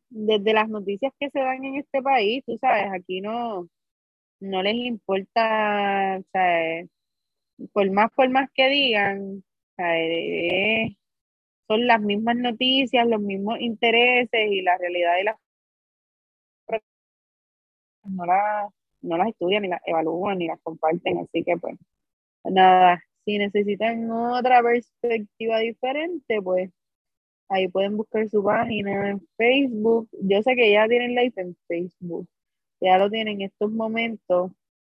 desde 0.10 0.54
las 0.54 0.70
noticias 0.70 1.14
que 1.20 1.30
se 1.30 1.40
dan 1.40 1.64
en 1.66 1.76
este 1.78 2.02
país, 2.02 2.44
tú 2.46 2.58
sabes, 2.60 2.92
aquí 2.94 3.22
no, 3.22 3.68
no 4.42 4.64
les 4.64 4.76
importa, 4.76 6.22
sea, 6.32 6.86
por 7.74 7.92
más, 7.92 8.12
por 8.16 8.30
más 8.30 8.50
que 8.54 8.70
digan, 8.70 9.44
eh, 9.82 10.96
son 11.68 11.88
las 11.88 12.02
mismas 12.02 12.36
noticias, 12.38 13.08
los 13.08 13.22
mismos 13.22 13.60
intereses 13.60 14.52
y 14.52 14.62
la 14.62 14.78
realidad 14.78 15.16
de 15.16 15.24
las 15.26 15.36
no, 18.04 18.26
no 19.02 19.18
las 19.18 19.28
estudian, 19.28 19.64
ni 19.64 19.70
las 19.70 19.82
evalúan, 19.86 20.38
ni 20.38 20.48
las 20.48 20.60
comparten. 20.62 21.20
Así 21.20 21.44
que, 21.44 21.58
pues, 21.58 21.76
nada, 22.44 23.04
si 23.26 23.38
necesitan 23.38 24.10
otra 24.12 24.62
perspectiva 24.62 25.60
diferente, 25.60 26.42
pues 26.42 26.72
ahí 27.50 27.68
pueden 27.68 27.98
buscar 27.98 28.28
su 28.30 28.44
página 28.44 29.10
en 29.10 29.28
Facebook. 29.38 30.10
Yo 30.22 30.42
sé 30.42 30.56
que 30.56 30.72
ya 30.72 30.88
tienen 30.88 31.16
live 31.16 31.34
en 31.36 31.56
Facebook, 31.68 32.28
ya 32.80 32.98
lo 32.98 33.10
tienen 33.10 33.42
en 33.42 33.48
estos 33.48 33.72
momentos. 33.72 34.52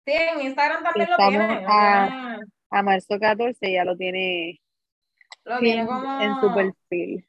Sí, 0.07 0.13
en 0.13 0.47
Instagram 0.47 0.83
también 0.83 1.11
lo 1.11 1.17
tienen. 1.17 1.65
A, 1.67 2.41
a 2.71 2.83
marzo 2.83 3.19
14 3.19 3.73
ya 3.73 3.85
lo 3.85 3.97
tiene 3.97 4.61
lo 5.45 5.59
tiene 5.59 5.87
como, 5.87 6.21
en 6.21 6.41
su 6.41 6.55
perfil. 6.55 7.29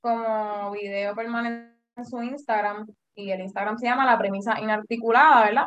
Como 0.00 0.70
video 0.72 1.14
permanente 1.14 1.74
en 1.96 2.04
su 2.06 2.22
Instagram. 2.22 2.86
Y 3.14 3.30
el 3.30 3.40
Instagram 3.40 3.78
se 3.78 3.86
llama 3.86 4.04
La 4.04 4.18
Premisa 4.18 4.60
Inarticulada, 4.60 5.46
¿verdad? 5.46 5.66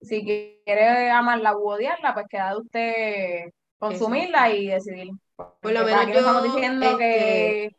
si 0.00 0.24
quiere 0.24 1.10
amarla 1.10 1.56
u 1.56 1.68
odiarla, 1.68 2.14
pues 2.14 2.26
queda 2.28 2.50
de 2.50 2.56
usted 2.56 3.50
consumirla 3.78 4.50
y 4.50 4.68
decidir. 4.68 5.10
Por 5.36 5.72
lo 5.72 5.84
menos 5.84 6.06
yo, 6.06 6.12
no 6.12 6.18
estamos 6.18 6.42
diciendo 6.42 6.98
que 6.98 7.64
este, 7.66 7.76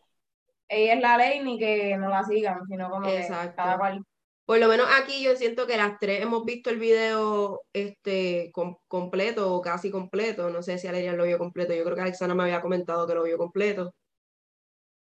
ella 0.67 0.93
es 0.93 1.01
la 1.01 1.17
ley 1.17 1.43
ni 1.43 1.59
que 1.59 1.97
no 1.97 2.09
la 2.09 2.24
sigan, 2.24 2.65
sino 2.67 2.89
como 2.89 3.05
que 3.05 3.22
Exacto. 3.22 3.55
cada 3.55 3.78
cual. 3.78 4.03
Por 4.46 4.58
lo 4.60 4.68
menos 4.68 4.88
aquí 5.00 5.24
yo 5.24 5.36
siento 5.36 5.66
que 5.68 5.78
las 5.78 5.98
tres 6.00 6.22
hemos 6.22 6.44
visto 6.44 6.70
el 6.70 6.78
video 6.80 7.62
este, 7.74 8.52
com- 8.52 8.78
completo 8.88 9.54
o 9.54 9.62
casi 9.62 9.89
completo. 9.92 10.50
No 10.50 10.62
sé 10.62 10.78
si 10.78 10.88
Aleria 10.88 11.14
lo 11.14 11.24
vio 11.26 11.38
completo. 11.38 11.74
Yo 11.74 11.84
creo 11.84 11.96
que 11.96 12.02
Alexandra 12.02 12.36
me 12.36 12.44
había 12.44 12.62
comentado 12.62 13.08
que 13.08 13.14
lo 13.16 13.24
vio 13.24 13.38
completo. 13.38 13.94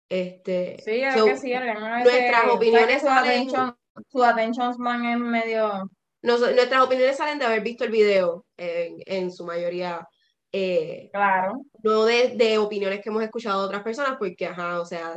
Este, 0.09 0.77
Sí, 0.83 1.01
es 1.03 1.13
so, 1.15 1.25
que 1.25 1.37
sí, 1.37 1.51
nuestras 1.53 2.47
opiniones 2.51 2.85
¿sabes 2.85 2.93
que 2.93 2.99
su 2.99 3.05
salen- 3.07 3.31
attention, 3.31 3.77
su 4.09 4.23
attention 4.23 4.73
span 4.73 5.05
es 5.05 5.17
medio... 5.19 5.89
nos- 6.21 6.39
nuestras 6.55 6.81
opiniones 6.83 7.17
salen 7.17 7.39
de 7.39 7.45
haber 7.45 7.61
visto 7.61 7.83
el 7.83 7.91
video 7.91 8.45
en, 8.57 8.97
en 9.05 9.31
su 9.31 9.45
mayoría. 9.45 10.07
eh, 10.51 11.09
Claro. 11.11 11.61
no 11.83 12.05
de, 12.05 12.29
de 12.35 12.57
opiniones 12.57 13.01
que 13.01 13.09
hemos 13.09 13.23
escuchado 13.23 13.61
de 13.61 13.67
otras 13.67 13.83
personas, 13.83 14.15
porque, 14.17 14.45
ajá, 14.45 14.79
o 14.79 14.85
sea, 14.85 15.13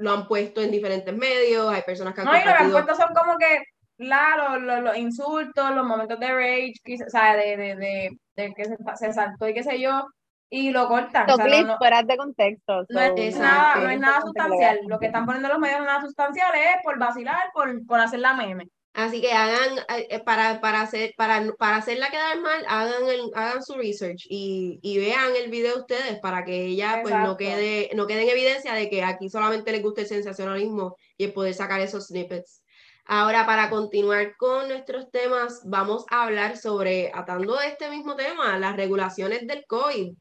lo 0.00 0.12
han 0.12 0.26
puesto 0.26 0.60
en 0.60 0.70
diferentes 0.70 1.14
medios, 1.14 1.72
hay 1.72 1.82
personas 1.82 2.14
que 2.14 2.22
han 2.22 2.26
No, 2.26 2.34
y 2.34 2.38
lo 2.38 2.44
que 2.44 2.50
han 2.50 2.72
puesto 2.72 2.94
son 2.94 3.14
como 3.14 3.36
que, 3.38 3.62
claro, 3.98 4.58
los, 4.58 4.80
los 4.80 4.96
insultos, 4.96 5.70
los 5.74 5.84
momentos 5.86 6.18
de 6.18 6.28
rage, 6.32 6.74
quizá- 6.84 7.06
o 7.06 7.10
sea, 7.10 7.36
de, 7.36 7.56
de, 7.56 7.76
de, 7.76 8.10
de 8.36 8.54
que 8.54 8.64
se, 8.64 8.76
se 8.96 9.12
saltó 9.12 9.48
y 9.48 9.54
qué 9.54 9.62
sé 9.62 9.80
yo, 9.80 10.06
y 10.48 10.70
lo 10.70 10.88
cortan. 10.88 11.30
o 11.30 11.36
sea, 11.36 11.44
no, 11.44 11.50
clips 11.50 11.66
no, 11.66 11.78
fuera 11.78 12.02
de 12.02 12.16
contexto. 12.16 12.84
no 12.88 13.00
es, 13.00 13.38
nada, 13.38 13.76
no 13.76 13.90
es 13.90 14.00
nada 14.00 14.20
sustancial. 14.20 14.80
Lo 14.86 14.98
que 14.98 15.06
están 15.06 15.24
poniendo 15.26 15.48
los 15.48 15.58
medios 15.58 15.78
no 15.78 15.84
es 15.84 15.90
nada 15.92 16.00
sustancial, 16.00 16.52
es 16.54 16.82
por 16.82 16.98
vacilar, 16.98 17.42
por, 17.52 17.86
por 17.86 18.00
hacer 18.00 18.20
la 18.20 18.34
meme. 18.34 18.66
Así 18.92 19.20
que 19.20 19.32
hagan, 19.32 19.78
eh, 19.96 20.08
eh, 20.10 20.18
para, 20.20 20.60
para, 20.60 20.80
hacer, 20.80 21.14
para, 21.16 21.52
para 21.58 21.76
hacerla 21.76 22.10
quedar 22.10 22.40
mal, 22.40 22.64
hagan, 22.68 23.08
el, 23.08 23.30
hagan 23.34 23.62
su 23.62 23.74
research 23.74 24.26
y, 24.28 24.80
y 24.82 24.98
vean 24.98 25.36
el 25.36 25.48
video 25.48 25.78
ustedes 25.78 26.18
para 26.20 26.44
que 26.44 26.66
ella 26.66 26.98
pues 27.02 27.14
no 27.14 27.36
quede, 27.36 27.90
no 27.94 28.08
quede 28.08 28.22
en 28.22 28.30
evidencia 28.30 28.74
de 28.74 28.90
que 28.90 29.04
aquí 29.04 29.30
solamente 29.30 29.70
les 29.70 29.82
gusta 29.82 30.00
el 30.00 30.08
sensacionalismo 30.08 30.96
y 31.16 31.24
el 31.24 31.32
poder 31.32 31.54
sacar 31.54 31.80
esos 31.80 32.08
snippets. 32.08 32.62
Ahora, 33.04 33.46
para 33.46 33.70
continuar 33.70 34.36
con 34.36 34.68
nuestros 34.68 35.10
temas, 35.10 35.62
vamos 35.64 36.04
a 36.10 36.24
hablar 36.24 36.56
sobre, 36.56 37.10
atando 37.14 37.60
este 37.60 37.90
mismo 37.90 38.14
tema, 38.14 38.58
las 38.58 38.76
regulaciones 38.76 39.46
del 39.46 39.64
COVID. 39.66 40.14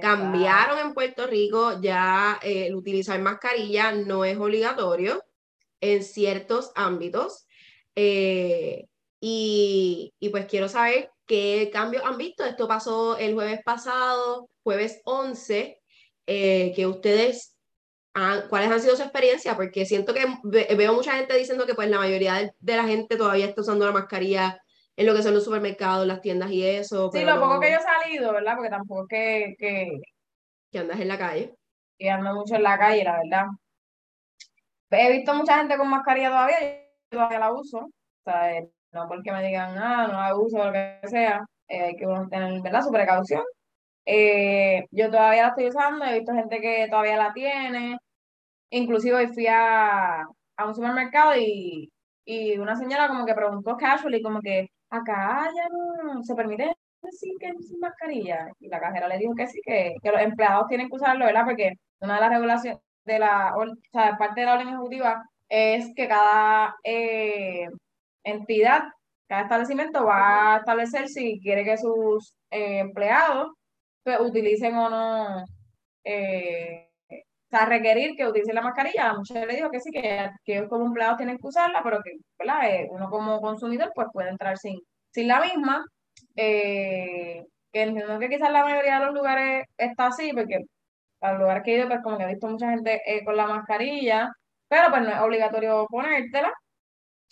Cambiaron 0.00 0.78
en 0.78 0.94
Puerto 0.94 1.26
Rico, 1.26 1.80
ya 1.82 2.38
eh, 2.42 2.66
el 2.66 2.76
utilizar 2.76 3.20
mascarilla 3.20 3.92
no 3.92 4.24
es 4.24 4.38
obligatorio 4.38 5.22
en 5.80 6.04
ciertos 6.04 6.70
ámbitos. 6.76 7.46
Eh, 7.96 8.86
y, 9.20 10.12
y 10.18 10.28
pues 10.30 10.46
quiero 10.46 10.68
saber 10.68 11.10
qué 11.26 11.70
cambios 11.72 12.04
han 12.04 12.16
visto. 12.18 12.44
Esto 12.44 12.66
pasó 12.68 13.16
el 13.18 13.34
jueves 13.34 13.60
pasado, 13.64 14.48
jueves 14.62 15.00
11, 15.04 15.80
eh, 16.26 16.72
que 16.74 16.86
ustedes, 16.86 17.56
han- 18.14 18.48
¿cuáles 18.48 18.70
han 18.70 18.80
sido 18.80 18.96
su 18.96 19.02
experiencia? 19.02 19.56
Porque 19.56 19.84
siento 19.84 20.14
que 20.14 20.24
ve- 20.44 20.68
veo 20.76 20.92
mucha 20.94 21.14
gente 21.16 21.36
diciendo 21.36 21.66
que 21.66 21.74
pues 21.74 21.88
la 21.88 21.98
mayoría 21.98 22.52
de, 22.58 22.76
la 22.76 22.84
gente 22.84 23.16
todavía 23.16 23.46
está 23.46 23.60
usando 23.62 23.84
la 23.86 23.92
mascarilla 23.92 24.60
en 24.96 25.06
lo 25.06 25.14
que 25.14 25.22
son 25.22 25.34
los 25.34 25.44
supermercados, 25.44 26.06
las 26.06 26.20
tiendas 26.20 26.50
y 26.50 26.64
eso, 26.66 27.10
Sí, 27.12 27.20
pero 27.20 27.34
lo 27.36 27.40
poco 27.40 27.54
no 27.54 27.60
que 27.60 27.70
yo 27.70 27.78
he 27.78 27.82
salido, 27.82 28.32
¿verdad? 28.32 28.54
Porque 28.56 28.70
tampoco 28.70 29.02
es 29.02 29.08
que, 29.08 29.54
que, 29.58 30.00
que 30.72 30.78
andas 30.78 31.00
en 31.00 31.08
la 31.08 31.18
calle. 31.18 31.54
que 31.98 32.10
ando 32.10 32.34
mucho 32.34 32.54
en 32.56 32.62
la 32.62 32.78
calle, 32.78 33.04
la 33.04 33.18
verdad. 33.22 33.46
He 34.90 35.12
visto 35.12 35.32
mucha 35.34 35.58
gente 35.58 35.76
con 35.76 35.88
mascarilla 35.88 36.28
todavía, 36.30 36.56
todavía 37.10 37.38
la 37.40 37.52
uso. 37.52 37.78
O 37.78 37.90
sea, 38.24 38.56
eh, 38.56 38.70
no 38.92 39.08
porque 39.08 39.32
me 39.32 39.46
digan, 39.46 39.76
ah, 39.78 40.06
no 40.08 40.20
la 40.20 40.36
uso 40.36 40.64
lo 40.64 40.72
que 40.72 41.00
sea, 41.04 41.44
eh, 41.68 41.82
hay 41.82 41.96
que 41.96 42.06
uno 42.06 42.28
tener, 42.28 42.60
¿verdad? 42.62 42.82
Su 42.82 42.90
precaución. 42.90 43.42
Eh, 44.06 44.86
yo 44.90 45.10
todavía 45.10 45.42
la 45.42 45.48
estoy 45.50 45.68
usando, 45.68 46.04
he 46.04 46.18
visto 46.18 46.32
gente 46.34 46.60
que 46.60 46.88
todavía 46.90 47.16
la 47.16 47.32
tiene. 47.32 47.98
Inclusive 48.70 49.16
hoy 49.16 49.26
fui 49.28 49.46
a, 49.48 50.22
a 50.22 50.66
un 50.66 50.74
supermercado 50.74 51.36
y, 51.36 51.90
y 52.24 52.58
una 52.58 52.76
señora 52.76 53.08
como 53.08 53.26
que 53.26 53.34
preguntó 53.34 53.76
casually, 53.76 54.22
como 54.22 54.40
que 54.40 54.68
acá 54.90 55.48
ya 55.54 55.68
no 55.68 56.22
se 56.22 56.34
permite 56.34 56.72
decir 57.02 57.34
que 57.40 57.52
sin 57.62 57.80
mascarilla. 57.80 58.48
Y 58.60 58.68
la 58.68 58.80
cajera 58.80 59.08
le 59.08 59.18
dijo 59.18 59.34
que 59.34 59.46
sí, 59.46 59.60
que, 59.64 59.94
que 60.02 60.10
los 60.10 60.20
empleados 60.20 60.68
tienen 60.68 60.88
que 60.88 60.96
usarlo, 60.96 61.24
¿verdad? 61.26 61.44
Porque 61.44 61.74
una 62.00 62.14
de 62.16 62.20
las 62.20 62.30
regulaciones 62.30 62.80
de 63.04 63.18
la, 63.18 63.54
o 63.56 63.64
sea, 63.92 64.16
parte 64.18 64.40
de 64.40 64.46
la 64.46 64.54
orden 64.54 64.68
ejecutiva 64.68 65.24
es 65.50 65.92
que 65.94 66.08
cada 66.08 66.76
eh, 66.84 67.68
entidad, 68.24 68.84
cada 69.28 69.42
establecimiento 69.42 70.04
va 70.06 70.54
a 70.54 70.58
establecer 70.58 71.08
si 71.08 71.40
quiere 71.40 71.64
que 71.64 71.76
sus 71.76 72.34
eh, 72.50 72.78
empleados 72.78 73.52
pues, 74.04 74.20
utilicen 74.20 74.76
o 74.76 74.88
no, 74.90 75.44
eh, 76.04 76.88
o 77.10 77.16
sea, 77.50 77.66
requerir 77.66 78.16
que 78.16 78.26
utilicen 78.26 78.54
la 78.54 78.62
mascarilla. 78.62 79.08
La 79.08 79.14
muchacha 79.14 79.46
le 79.46 79.56
dijo 79.56 79.70
que 79.70 79.80
sí, 79.80 79.90
que, 79.90 80.30
que 80.44 80.56
ellos 80.56 80.68
como 80.68 80.86
empleados 80.86 81.16
tienen 81.18 81.38
que 81.38 81.48
usarla, 81.48 81.82
pero 81.82 82.00
que. 82.02 82.12
Eh, 82.12 82.88
uno 82.90 83.10
como 83.10 83.40
consumidor 83.40 83.92
pues 83.94 84.08
puede 84.12 84.30
entrar 84.30 84.56
sin, 84.58 84.78
sin 85.10 85.28
la 85.28 85.40
misma. 85.40 85.84
Que 86.36 87.44
entiendo 87.72 88.18
que 88.18 88.28
quizás 88.28 88.50
la 88.50 88.64
mayoría 88.64 88.98
de 88.98 89.06
los 89.06 89.14
lugares 89.14 89.66
está 89.76 90.08
así, 90.08 90.32
porque 90.32 90.58
a 91.20 91.32
los 91.32 91.40
lugares 91.40 91.62
que 91.64 91.74
he 91.74 91.78
ido, 91.78 91.88
pues 91.88 92.00
como 92.02 92.18
que 92.18 92.24
he 92.24 92.28
visto 92.28 92.48
mucha 92.48 92.70
gente 92.70 93.00
con 93.24 93.36
la 93.36 93.46
mascarilla, 93.46 94.30
pero 94.70 94.90
pues 94.90 95.02
no 95.04 95.10
es 95.10 95.20
obligatorio 95.20 95.86
ponértela. 95.90 96.52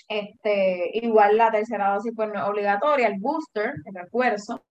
Este, 0.09 0.91
igual 0.95 1.37
la 1.39 1.51
tercera 1.53 1.95
dosis 1.95 2.13
pues 2.17 2.31
no 2.31 2.41
es 2.41 2.49
obligatoria, 2.49 3.09
el 3.09 3.21
booster, 3.21 3.75
el 3.87 3.95
refuerzo. 3.95 4.63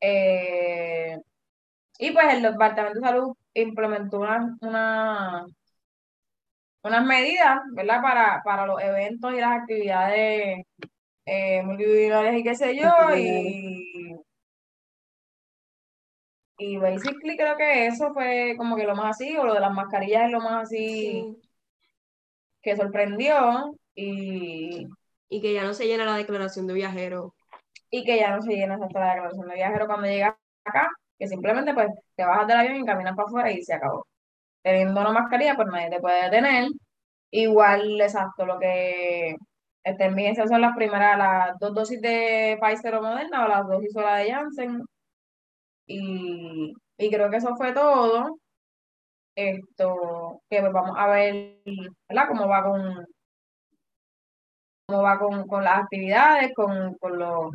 Eh, 0.00 1.18
y 1.98 2.10
pues 2.12 2.34
el 2.34 2.42
Departamento 2.42 3.00
de 3.00 3.06
Salud 3.06 3.34
implementó 3.54 4.20
una, 4.20 4.56
una- 4.62 5.46
unas 6.82 7.04
medidas, 7.04 7.58
¿verdad? 7.74 8.00
Para, 8.02 8.42
para 8.44 8.66
los 8.66 8.80
eventos 8.82 9.32
y 9.34 9.40
las 9.40 9.52
actividades 9.60 10.64
eh, 11.26 11.62
multitudinarias 11.64 12.36
y 12.36 12.42
qué 12.44 12.54
sé 12.56 12.76
yo, 12.76 12.90
y, 13.16 14.16
y 16.58 16.76
basically 16.78 17.36
creo 17.36 17.56
que 17.56 17.86
eso 17.86 18.12
fue 18.14 18.54
como 18.56 18.76
que 18.76 18.84
lo 18.84 18.94
más 18.96 19.10
así, 19.16 19.36
o 19.36 19.44
lo 19.44 19.54
de 19.54 19.60
las 19.60 19.72
mascarillas 19.72 20.24
es 20.26 20.30
lo 20.30 20.40
más 20.40 20.64
así 20.64 20.78
Sí. 21.36 21.45
Que 22.66 22.76
sorprendió, 22.76 23.74
y, 23.94 24.86
Y 25.28 25.40
que 25.42 25.54
ya 25.54 25.64
no 25.64 25.74
se 25.74 25.86
llena 25.86 26.04
la 26.04 26.16
declaración 26.16 26.66
de 26.66 26.74
viajero. 26.74 27.34
y 27.90 28.04
que 28.04 28.18
ya 28.18 28.36
no 28.36 28.42
se 28.42 28.52
llena 28.54 28.76
esa 28.76 28.88
la 29.00 29.06
declaración 29.14 29.48
de 29.48 29.54
viajero 29.54 29.86
cuando 29.86 30.06
llegas 30.08 30.34
acá, 30.64 30.90
que 31.18 31.28
simplemente 31.28 31.74
pues 31.74 31.88
te 32.16 32.24
bajas 32.24 32.46
del 32.48 32.58
avión 32.58 32.76
y 32.76 32.84
caminas 32.86 33.16
para 33.16 33.26
afuera 33.28 33.52
y 33.52 33.62
se 33.62 33.74
acabó. 33.74 34.06
Teniendo 34.62 35.00
una 35.00 35.12
mascarilla, 35.12 35.56
pues 35.56 35.68
nadie 35.68 35.90
te 35.90 36.00
puede 36.00 36.24
detener. 36.24 36.68
Igual, 37.32 38.00
exacto, 38.00 38.46
lo 38.46 38.58
que 38.60 39.36
está 39.84 40.06
en 40.06 40.16
vigencia 40.16 40.46
son 40.48 40.60
las 40.62 40.76
primeras, 40.76 41.18
las 41.18 41.58
dos 41.60 41.74
dosis 41.74 42.00
de 42.02 42.58
Pfizer 42.62 42.94
o 42.96 43.02
Moderna 43.02 43.46
o 43.46 43.48
las 43.48 43.66
dosis 43.68 43.92
solas 43.92 44.24
de 44.24 44.32
Janssen. 44.32 44.82
Y, 45.86 46.72
y 46.98 47.10
creo 47.10 47.30
que 47.30 47.36
eso 47.38 47.54
fue 47.56 47.72
todo. 47.72 48.38
Esto, 49.36 50.40
que 50.48 50.60
vamos 50.62 50.96
a 50.98 51.06
ver, 51.08 51.58
¿verdad? 52.08 52.28
Cómo 52.28 52.48
va 52.48 52.62
con, 52.64 53.06
cómo 54.86 55.02
va 55.02 55.18
con, 55.18 55.46
con 55.46 55.62
las 55.62 55.80
actividades, 55.80 56.54
con, 56.54 56.94
con 56.94 57.18
los, 57.18 57.50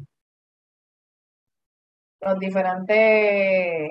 los 2.22 2.40
diferentes, 2.40 3.90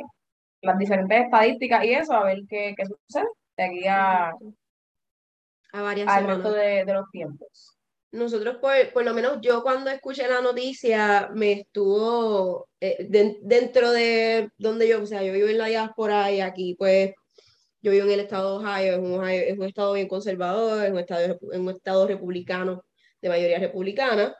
las 0.62 0.78
diferentes 0.78 1.24
estadísticas 1.24 1.84
y 1.84 1.94
eso, 1.94 2.12
a 2.14 2.24
ver 2.24 2.38
qué, 2.48 2.74
qué 2.76 2.84
sucede 2.86 3.26
de 3.56 3.64
aquí 3.64 3.86
a, 3.88 4.30
A 5.72 5.82
varias 5.82 6.08
al 6.08 6.22
semanas. 6.22 6.36
resto 6.44 6.52
de, 6.52 6.84
de 6.84 6.94
los 6.94 7.10
tiempos. 7.10 7.76
Nosotros, 8.12 8.56
por, 8.56 8.72
por 8.92 9.04
lo 9.04 9.14
menos 9.14 9.38
yo 9.40 9.62
cuando 9.62 9.90
escuché 9.90 10.28
la 10.28 10.40
noticia, 10.40 11.28
me 11.32 11.52
estuvo 11.52 12.68
eh, 12.80 13.06
den- 13.08 13.38
dentro 13.42 13.90
de 13.92 14.50
donde 14.58 14.88
yo, 14.88 15.02
o 15.02 15.06
sea, 15.06 15.22
yo 15.22 15.32
vivo 15.32 15.48
en 15.48 15.58
la 15.58 15.66
diáspora 15.66 16.30
y 16.32 16.40
aquí 16.40 16.74
pues 16.78 17.14
yo 17.82 17.92
vivo 17.92 18.06
en 18.06 18.12
el 18.12 18.20
estado 18.20 18.58
de 18.60 18.66
Ohio, 18.66 18.92
es 18.94 18.98
un, 18.98 19.12
Ohio- 19.20 19.42
es 19.46 19.58
un 19.58 19.64
estado 19.66 19.92
bien 19.94 20.08
conservador, 20.08 20.84
es 20.84 20.90
un 20.92 20.98
estado, 20.98 21.38
es 21.52 21.58
un 21.58 21.70
estado 21.70 22.06
republicano, 22.06 22.84
de 23.20 23.28
mayoría 23.28 23.58
republicana. 23.58 24.34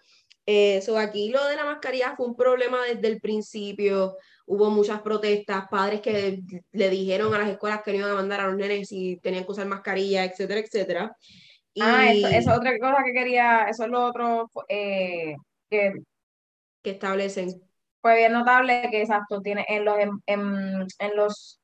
Eh, 0.47 0.81
so 0.83 0.99
aquí 0.99 1.31
lo 1.31 1.45
de 1.47 1.57
la 1.57 1.65
mascarilla 1.65 2.15
fue 2.17 2.27
un 2.27 2.35
problema 2.37 2.85
desde 2.85 3.07
el 3.09 3.21
principio, 3.21 4.17
hubo 4.47 4.71
muchas 4.71 5.01
protestas, 5.03 5.67
padres 5.71 6.01
que 6.01 6.41
le 6.73 6.91
dijeron 6.91 7.33
a 7.35 7.39
las 7.39 7.49
escuelas 7.51 7.83
que 7.85 7.93
no 7.93 7.99
iban 7.99 8.11
a 8.11 8.15
mandar 8.15 8.41
a 8.41 8.47
los 8.49 8.57
nenes 8.57 8.89
si 8.89 9.19
tenían 9.23 9.45
que 9.45 9.53
usar 9.53 9.67
mascarilla, 9.67 10.25
etcétera, 10.25 10.61
etcétera. 10.61 11.17
Ah, 11.79 12.11
eso, 12.11 12.27
Y- 12.29 12.35
eso 12.35 12.51
es 12.51 12.59
otra 12.59 12.79
cosa 12.79 13.03
que 13.05 13.13
quería, 13.13 13.69
eso 13.69 13.85
es 13.85 13.91
lo 13.91 14.05
otro 14.07 14.51
eh, 14.69 15.37
que 15.69 15.93
que 16.83 16.91
establecen. 16.93 17.61
fue 18.01 18.17
bien 18.17 18.33
notable, 18.33 18.89
que 18.91 19.03
exacto, 19.03 19.41
tiene 19.43 19.65
en 19.69 19.85
los, 19.85 19.99
en, 19.99 20.11
en- 20.27 20.87
en 20.99 21.17
los 21.17 21.60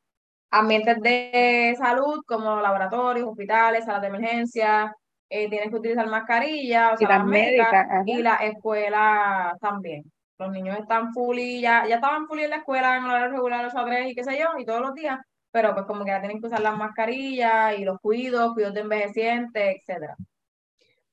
ambientes 0.51 1.01
de 1.03 1.75
salud, 1.79 2.23
como 2.27 2.61
laboratorios, 2.61 3.29
hospitales, 3.29 3.85
salas 3.85 4.03
de 4.03 4.09
emergencia, 4.09 4.95
eh, 5.29 5.49
tienes 5.51 5.71
que 5.71 5.77
utilizar 5.77 6.07
mascarilla, 6.09 6.93
o 6.93 6.97
sea, 6.97 7.07
Y 7.07 7.09
las 7.09 7.25
médicas, 7.25 7.87
y 8.07 8.23
la 8.23 8.37
escuela 8.37 9.57
también. 9.61 10.05
los 10.39 10.51
niños 10.53 10.79
están 10.79 11.13
full 11.13 11.39
y 11.39 11.61
ya, 11.63 11.87
ya 11.89 11.97
estaban 11.97 12.27
full 12.27 12.39
en 12.41 12.51
la 12.51 12.57
escuela 12.57 12.97
en 12.97 13.05
horario 13.05 13.31
regular, 13.37 13.65
los 13.65 13.75
tres 13.87 14.11
y 14.11 14.15
qué 14.15 14.25
sé 14.25 14.39
yo, 14.39 14.59
y 14.59 14.65
todos 14.67 14.81
los 14.81 14.95
días, 14.95 15.19
pero 15.51 15.75
pues 15.75 15.87
como 15.87 16.05
que 16.05 16.11
ya 16.11 16.21
tienen 16.21 16.41
que 16.41 16.47
usar 16.49 16.61
las 16.61 16.77
mascarillas 16.77 17.79
y 17.79 17.85
los 17.85 17.99
cuidos, 18.01 18.53
cuidos 18.55 18.75
de 18.75 18.81
envejecientes, 18.81 19.77
etcétera. 19.81 20.17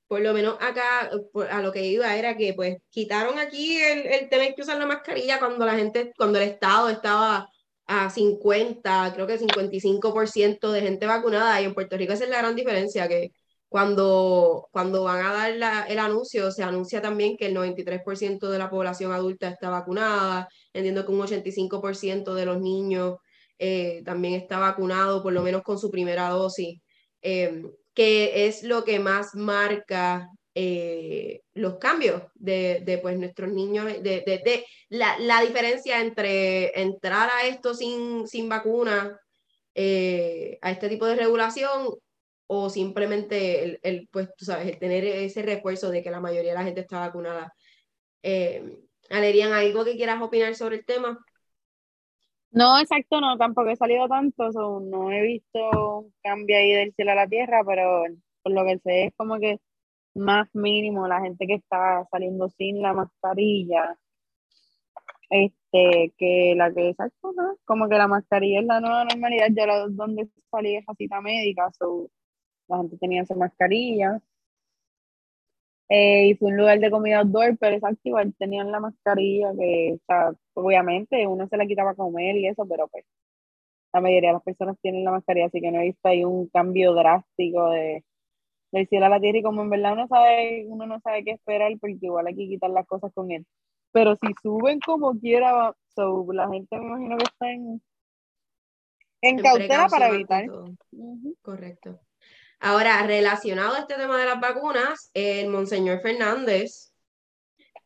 Por 0.07 0.21
lo 0.21 0.33
menos 0.33 0.55
acá, 0.61 1.09
a 1.51 1.61
lo 1.61 1.71
que 1.71 1.85
iba 1.85 2.15
era 2.15 2.35
que 2.37 2.53
pues 2.53 2.77
quitaron 2.89 3.39
aquí 3.39 3.81
el, 3.81 4.05
el 4.05 4.29
tener 4.29 4.53
que 4.53 4.61
usar 4.61 4.77
la 4.77 4.85
mascarilla 4.85 5.39
cuando 5.39 5.65
la 5.65 5.73
gente, 5.75 6.13
cuando 6.17 6.39
el 6.39 6.49
Estado 6.49 6.89
estaba 6.89 7.49
a 7.87 8.09
50, 8.09 9.11
creo 9.13 9.27
que 9.27 9.39
55% 9.39 10.71
de 10.71 10.81
gente 10.81 11.05
vacunada 11.05 11.61
y 11.61 11.65
en 11.65 11.73
Puerto 11.73 11.97
Rico 11.97 12.13
esa 12.13 12.23
es 12.23 12.29
la 12.29 12.39
gran 12.39 12.55
diferencia, 12.55 13.07
que 13.07 13.31
cuando, 13.67 14.69
cuando 14.71 15.03
van 15.03 15.25
a 15.25 15.33
dar 15.33 15.87
el 15.89 15.99
anuncio, 15.99 16.51
se 16.51 16.63
anuncia 16.63 17.01
también 17.01 17.37
que 17.37 17.47
el 17.47 17.55
93% 17.55 18.49
de 18.49 18.59
la 18.59 18.69
población 18.69 19.11
adulta 19.11 19.49
está 19.49 19.69
vacunada, 19.69 20.47
entiendo 20.73 21.05
que 21.05 21.11
un 21.11 21.19
85% 21.21 22.35
de 22.35 22.45
los 22.45 22.61
niños 22.61 23.17
eh, 23.57 24.03
también 24.05 24.35
está 24.35 24.59
vacunado, 24.59 25.23
por 25.23 25.33
lo 25.33 25.41
menos 25.41 25.63
con 25.63 25.79
su 25.79 25.89
primera 25.89 26.29
dosis, 26.29 26.81
eh, 27.21 27.63
que 27.95 28.47
es 28.47 28.63
lo 28.63 28.83
que 28.83 28.99
más 28.99 29.33
marca 29.35 30.29
eh, 30.55 31.41
los 31.53 31.77
cambios 31.77 32.23
de, 32.35 32.81
de, 32.85 32.97
pues, 32.99 33.17
nuestros 33.17 33.51
niños, 33.51 33.85
de, 33.85 34.21
de 34.21 34.65
la, 34.89 35.17
la, 35.19 35.41
diferencia 35.41 36.01
entre 36.01 36.79
entrar 36.79 37.29
a 37.31 37.47
esto 37.47 37.73
sin, 37.73 38.27
sin 38.27 38.49
vacuna, 38.49 39.19
a 39.75 40.71
este 40.71 40.89
tipo 40.89 41.05
de 41.05 41.15
regulación, 41.15 41.95
o 42.47 42.69
simplemente 42.69 43.63
el, 43.63 43.79
el, 43.83 44.07
pues, 44.11 44.29
tú 44.35 44.45
sabes, 44.45 44.67
el 44.67 44.79
tener 44.79 45.03
ese 45.05 45.41
refuerzo 45.41 45.89
de 45.89 46.03
que 46.03 46.11
la 46.11 46.19
mayoría 46.19 46.51
de 46.51 46.57
la 46.57 46.63
gente 46.63 46.81
está 46.81 46.99
vacunada. 46.99 47.53
Eh, 48.21 48.63
Alerian, 49.09 49.53
¿algo 49.53 49.83
que 49.83 49.95
quieras 49.95 50.21
opinar 50.21 50.55
sobre 50.55 50.77
el 50.77 50.85
tema? 50.85 51.19
No, 52.51 52.79
exacto, 52.79 53.19
no, 53.19 53.37
tampoco 53.37 53.69
he 53.69 53.75
salido 53.75 54.07
tanto, 54.07 54.51
no 54.79 55.11
he 55.11 55.21
visto 55.23 55.99
un 55.99 56.13
cambio 56.21 56.57
ahí 56.57 56.71
del 56.71 56.93
cielo 56.93 57.11
a 57.11 57.15
la 57.15 57.27
tierra, 57.27 57.63
pero 57.65 58.03
por 58.43 58.51
lo 58.51 58.63
que 58.65 58.77
sé 58.79 59.05
es 59.05 59.13
como 59.15 59.39
que 59.39 59.59
más 60.15 60.47
mínimo 60.53 61.07
la 61.07 61.21
gente 61.21 61.47
que 61.47 61.55
está 61.55 62.05
saliendo 62.11 62.49
sin 62.49 62.81
la 62.81 62.93
mascarilla, 62.93 63.97
este, 65.29 66.13
que 66.17 66.53
la 66.55 66.71
que 66.73 66.89
exacto, 66.89 67.33
¿no? 67.35 67.57
como 67.65 67.89
que 67.89 67.95
la 67.97 68.07
mascarilla 68.07 68.59
es 68.61 68.65
la 68.65 68.79
nueva 68.79 69.05
normalidad, 69.05 69.47
ya 69.51 69.65
la, 69.67 69.87
donde 69.87 70.29
salí 70.51 70.75
esa 70.75 70.93
cita 70.95 71.21
médica, 71.21 71.71
so, 71.71 72.09
la 72.67 72.77
gente 72.77 72.97
tenía 72.97 73.25
su 73.25 73.35
mascarilla. 73.35 74.21
Eh, 75.89 76.29
y 76.29 76.35
fue 76.35 76.49
un 76.51 76.57
lugar 76.57 76.79
de 76.79 76.89
comida 76.89 77.19
outdoor, 77.19 77.57
pero 77.59 77.75
exacto, 77.75 77.99
igual 78.05 78.33
tenían 78.39 78.71
la 78.71 78.79
mascarilla 78.79 79.51
que, 79.57 79.99
obviamente 80.53 81.27
uno 81.27 81.47
se 81.47 81.57
la 81.57 81.65
quitaba 81.67 81.91
a 81.91 81.95
comer 81.95 82.35
y 82.37 82.47
eso, 82.47 82.65
pero 82.67 82.87
pues 82.87 83.05
la 83.93 84.01
mayoría 84.01 84.29
de 84.29 84.33
las 84.35 84.43
personas 84.43 84.77
tienen 84.81 85.03
la 85.03 85.11
mascarilla, 85.11 85.47
así 85.47 85.61
que 85.61 85.71
no 85.71 85.79
he 85.79 85.85
visto 85.85 86.07
ahí 86.07 86.23
un 86.25 86.47
cambio 86.49 86.93
drástico 86.93 87.69
de 87.69 88.03
del 88.73 88.87
cielo 88.87 89.05
a 89.05 89.09
la 89.09 89.19
tierra 89.19 89.37
y 89.37 89.43
como 89.43 89.61
en 89.61 89.69
verdad 89.69 89.93
uno 89.93 90.07
sabe, 90.07 90.65
uno 90.67 90.87
no 90.87 90.99
sabe 91.01 91.23
qué 91.23 91.31
esperar 91.31 91.71
porque 91.79 91.97
igual 92.01 92.25
hay 92.25 92.35
que 92.35 92.47
quitar 92.47 92.71
las 92.71 92.87
cosas 92.87 93.11
con 93.13 93.31
él. 93.31 93.45
Pero 93.91 94.15
si 94.15 94.33
suben 94.41 94.79
como 94.79 95.17
quiera, 95.19 95.75
la 95.95 96.49
gente 96.49 96.79
me 96.79 96.85
imagino 96.85 97.17
que 97.17 97.23
está 97.23 97.51
en, 97.51 97.81
en, 99.21 99.37
cautela 99.37 99.87
para 99.87 100.09
evitar. 100.09 100.45
Correcto. 101.43 101.99
Ahora, 102.59 103.05
relacionado 103.05 103.75
a 103.75 103.79
este 103.79 103.93
tema 103.93 104.17
de 104.17 104.25
las 104.25 104.39
vacunas, 104.39 105.11
el 105.13 105.49
Monseñor 105.49 106.01
Fernández 106.01 106.91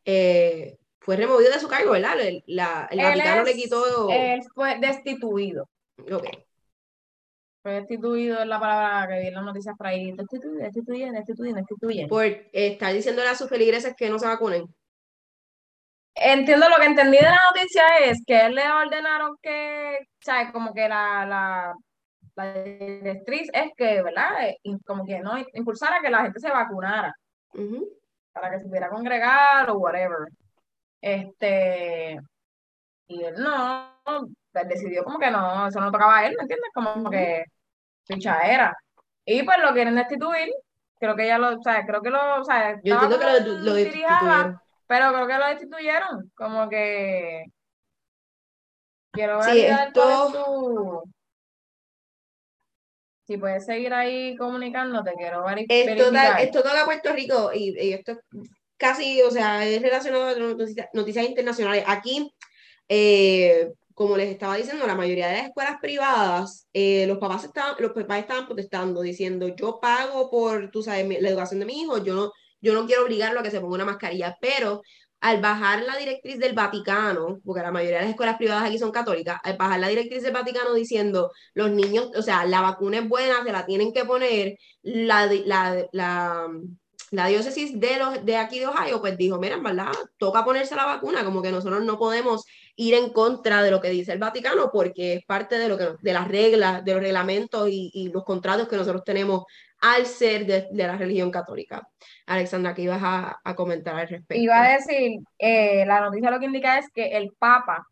eh, 0.05 0.77
fue 0.99 1.17
removido 1.17 1.51
de 1.51 1.59
su 1.59 1.67
cargo, 1.67 1.91
¿verdad? 1.91 2.17
El, 2.21 2.43
la, 2.47 2.87
el 2.89 2.99
Vaticano 2.99 3.43
le 3.43 3.55
quitó. 3.55 4.09
Él 4.09 4.41
fue 4.55 4.79
destituido. 4.79 5.67
Ok. 6.09 6.46
Fue 7.67 7.73
destituido 7.73 8.39
es 8.39 8.47
la 8.47 8.61
palabra 8.61 9.09
que 9.09 9.19
vi 9.19 9.27
en 9.27 9.33
las 9.33 9.43
noticias 9.43 9.75
por 9.77 9.87
ahí. 9.87 10.13
Destituido, 10.13 10.63
destituyen, 10.63 11.13
destituyen, 11.13 11.55
destituyen. 11.55 12.07
Por 12.07 12.23
estar 12.53 12.93
diciéndole 12.93 13.27
a 13.27 13.35
sus 13.35 13.49
feligreses 13.49 13.93
que 13.93 14.09
no 14.09 14.17
se 14.17 14.25
vacunen. 14.25 14.73
Entiendo 16.15 16.69
lo 16.69 16.77
que 16.77 16.85
entendí 16.85 17.17
de 17.17 17.23
la 17.23 17.41
noticia 17.51 17.83
es 18.05 18.23
que 18.25 18.45
él 18.45 18.55
le 18.55 18.71
ordenaron 18.71 19.35
que, 19.41 19.97
¿sabes? 20.21 20.53
Como 20.53 20.73
que 20.73 20.87
la, 20.87 21.25
la 21.25 21.75
la 22.35 22.53
directriz 22.63 23.49
es 23.51 23.71
que, 23.75 24.01
¿verdad? 24.01 24.47
Eh, 24.47 24.57
como 24.85 25.05
que 25.05 25.19
no 25.19 25.33
impulsara 25.53 25.99
que 26.01 26.09
la 26.09 26.21
gente 26.21 26.39
se 26.39 26.49
vacunara 26.49 27.13
para 28.31 28.51
que 28.51 28.59
se 28.59 28.65
pudiera 28.65 28.87
congregar 28.87 29.69
o 29.71 29.77
whatever. 29.77 30.29
Este, 31.01 32.17
y 33.07 33.23
él 33.23 33.35
no, 33.37 33.91
decidió 34.65 35.03
como 35.03 35.19
que 35.19 35.29
no, 35.29 35.67
eso 35.67 35.81
no 35.81 35.91
tocaba 35.91 36.19
a 36.19 36.27
él, 36.27 36.35
¿me 36.37 36.43
entiendes? 36.43 36.71
Como 36.73 37.09
que 37.09 37.43
ficha 38.07 38.39
era. 38.39 38.77
Y 39.25 39.43
pues 39.43 39.57
lo 39.59 39.73
quieren 39.73 39.95
destituir, 39.95 40.49
creo 40.99 41.15
que 41.15 41.27
ya 41.27 41.37
lo, 41.37 41.59
o 41.59 41.61
sea, 41.61 41.85
creo 41.85 42.01
que 42.01 42.09
lo, 42.09 42.41
o 42.41 42.45
sea, 42.45 42.79
yo 42.83 42.93
entiendo 42.93 43.19
que 43.19 43.25
lo, 43.25 43.57
lo 43.57 43.73
destituyeron. 43.73 44.59
Pero 44.87 45.11
creo 45.11 45.27
que 45.27 45.37
lo 45.37 45.47
destituyeron, 45.47 46.31
como 46.33 46.69
que 46.69 47.45
quiero 49.11 49.39
ver 49.39 49.49
sí, 49.49 49.61
esto 49.65 51.03
si 53.27 53.37
puedes 53.37 53.65
seguir 53.65 53.93
ahí 53.93 54.37
comunicándote, 54.37 55.13
quiero 55.17 55.43
ver. 55.43 55.65
Esto, 55.67 56.11
da, 56.11 56.37
esto 56.37 56.63
toca 56.63 56.85
Puerto 56.85 57.11
Rico 57.11 57.51
y, 57.53 57.75
y, 57.77 57.93
esto 57.93 58.17
casi, 58.77 59.21
o 59.21 59.29
sea, 59.29 59.65
es 59.65 59.81
relacionado 59.81 60.27
a 60.27 60.35
noticias, 60.35 60.87
noticias 60.93 61.25
internacionales. 61.25 61.83
Aquí, 61.87 62.33
eh, 62.87 63.73
como 63.97 64.15
les 64.15 64.29
estaba 64.29 64.55
diciendo, 64.57 64.85
la 64.85 64.93
mayoría 64.93 65.27
de 65.27 65.37
las 65.37 65.47
escuelas 65.47 65.77
privadas, 65.81 66.67
eh, 66.71 67.07
los, 67.07 67.17
papás 67.17 67.45
estaban, 67.45 67.75
los 67.79 67.93
papás 67.93 68.19
estaban 68.19 68.45
protestando, 68.45 69.01
diciendo, 69.01 69.47
yo 69.55 69.79
pago 69.81 70.29
por, 70.29 70.69
tú 70.69 70.83
sabes, 70.83 71.19
la 71.19 71.29
educación 71.29 71.59
de 71.59 71.65
mi 71.65 71.81
hijo, 71.81 71.97
yo 72.03 72.13
no, 72.13 72.31
yo 72.61 72.75
no 72.75 72.85
quiero 72.85 73.05
obligarlo 73.05 73.39
a 73.39 73.43
que 73.43 73.49
se 73.49 73.59
ponga 73.59 73.73
una 73.73 73.85
mascarilla, 73.85 74.37
pero 74.39 74.83
al 75.19 75.41
bajar 75.41 75.81
la 75.81 75.97
directriz 75.97 76.37
del 76.37 76.53
Vaticano, 76.53 77.39
porque 77.43 77.63
la 77.63 77.71
mayoría 77.71 77.97
de 77.97 78.03
las 78.03 78.11
escuelas 78.11 78.37
privadas 78.37 78.65
aquí 78.69 78.77
son 78.77 78.91
católicas, 78.91 79.39
al 79.43 79.57
bajar 79.57 79.79
la 79.79 79.87
directriz 79.87 80.21
del 80.21 80.33
Vaticano 80.33 80.75
diciendo 80.75 81.31
los 81.55 81.71
niños, 81.71 82.11
o 82.15 82.21
sea, 82.21 82.45
la 82.45 82.61
vacuna 82.61 82.99
es 82.99 83.09
buena, 83.09 83.43
se 83.43 83.51
la 83.51 83.65
tienen 83.65 83.93
que 83.93 84.05
poner, 84.05 84.57
la, 84.83 85.25
la, 85.25 85.87
la, 85.91 86.47
la 87.11 87.27
diócesis 87.27 87.79
de, 87.79 87.97
los, 87.97 88.25
de 88.25 88.37
aquí 88.37 88.59
de 88.59 88.67
Ohio, 88.67 88.99
pues 88.99 89.17
dijo, 89.17 89.37
mira, 89.39 89.55
en 89.55 89.63
verdad, 89.63 89.91
toca 90.17 90.43
ponerse 90.43 90.75
la 90.75 90.85
vacuna, 90.85 91.23
como 91.23 91.41
que 91.41 91.51
nosotros 91.51 91.83
no 91.83 91.97
podemos 91.97 92.45
ir 92.75 92.93
en 92.95 93.11
contra 93.11 93.63
de 93.63 93.71
lo 93.71 93.79
que 93.79 93.89
dice 93.89 94.11
el 94.11 94.19
Vaticano, 94.19 94.69
porque 94.71 95.13
es 95.13 95.25
parte 95.25 95.57
de, 95.57 95.69
lo 95.69 95.77
que, 95.77 95.95
de 96.01 96.13
las 96.13 96.27
reglas, 96.27 96.83
de 96.83 96.93
los 96.93 97.01
reglamentos 97.01 97.69
y, 97.69 97.91
y 97.93 98.09
los 98.09 98.23
contratos 98.23 98.67
que 98.67 98.75
nosotros 98.75 99.03
tenemos 99.03 99.45
al 99.79 100.05
ser 100.05 100.45
de, 100.45 100.67
la 100.71 100.97
religión 100.97 101.31
católica. 101.31 101.87
Alexandra, 102.25 102.73
¿qué 102.73 102.83
ibas 102.83 103.01
a, 103.01 103.39
a 103.43 103.55
comentar 103.55 103.95
al 103.95 104.07
respecto? 104.07 104.41
Iba 104.41 104.63
a 104.63 104.73
decir, 104.73 105.19
eh, 105.37 105.85
la 105.85 106.01
noticia 106.01 106.31
lo 106.31 106.39
que 106.39 106.45
indica 106.45 106.77
es 106.77 106.89
que 106.93 107.17
el 107.17 107.31
Papa 107.37 107.87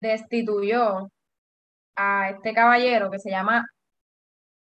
destituyó 0.00 1.10
a 1.96 2.30
este 2.30 2.54
caballero 2.54 3.10
que 3.10 3.18
se 3.18 3.30
llama 3.30 3.66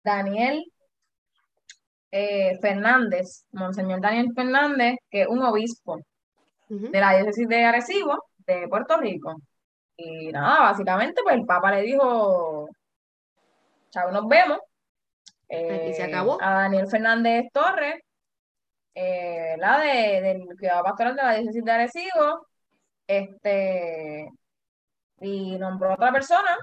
Daniel 0.05 0.65
eh, 2.11 2.59
Fernández, 2.61 3.47
Monseñor 3.53 4.01
Daniel 4.01 4.33
Fernández, 4.35 4.97
que 5.11 5.23
es 5.23 5.29
un 5.29 5.43
obispo 5.43 6.01
de 6.69 7.01
la 7.01 7.17
diócesis 7.17 7.49
de 7.49 7.65
Arecibo, 7.65 8.25
de 8.39 8.67
Puerto 8.69 8.97
Rico. 8.97 9.37
Y 9.97 10.31
nada, 10.33 10.61
básicamente, 10.61 11.23
pues 11.23 11.37
el 11.37 11.47
Papa 11.47 11.71
le 11.73 11.83
dijo, 11.83 12.69
chao, 13.91 14.11
nos 14.11 14.27
vemos, 14.29 14.59
Aquí 15.49 15.95
se 15.95 16.03
acabó. 16.03 16.35
Eh, 16.35 16.45
a 16.45 16.51
Daniel 16.51 16.89
Fernández 16.89 17.45
Torres, 17.53 18.01
eh, 18.95 19.55
la 19.59 19.79
de, 19.79 20.21
del 20.21 20.59
cuidado 20.59 20.83
pastoral 20.83 21.15
de 21.15 21.23
la 21.23 21.35
diócesis 21.35 21.65
de 21.65 21.73
Arecibo, 21.73 22.47
este, 23.07 24.29
y 25.21 25.57
nombró 25.59 25.91
a 25.91 25.95
otra 25.95 26.13
persona, 26.13 26.57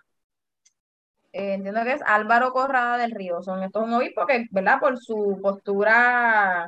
eh, 1.33 1.53
entiendo 1.55 1.83
que 1.83 1.93
es 1.93 2.01
Álvaro 2.05 2.53
Corrada 2.53 2.97
del 2.97 3.11
Río, 3.11 3.41
son 3.41 3.63
estos 3.63 3.83
un 3.83 3.93
obispo 3.93 4.25
que, 4.27 4.45
¿verdad? 4.51 4.79
Por 4.79 4.99
su 4.99 5.39
postura, 5.41 6.67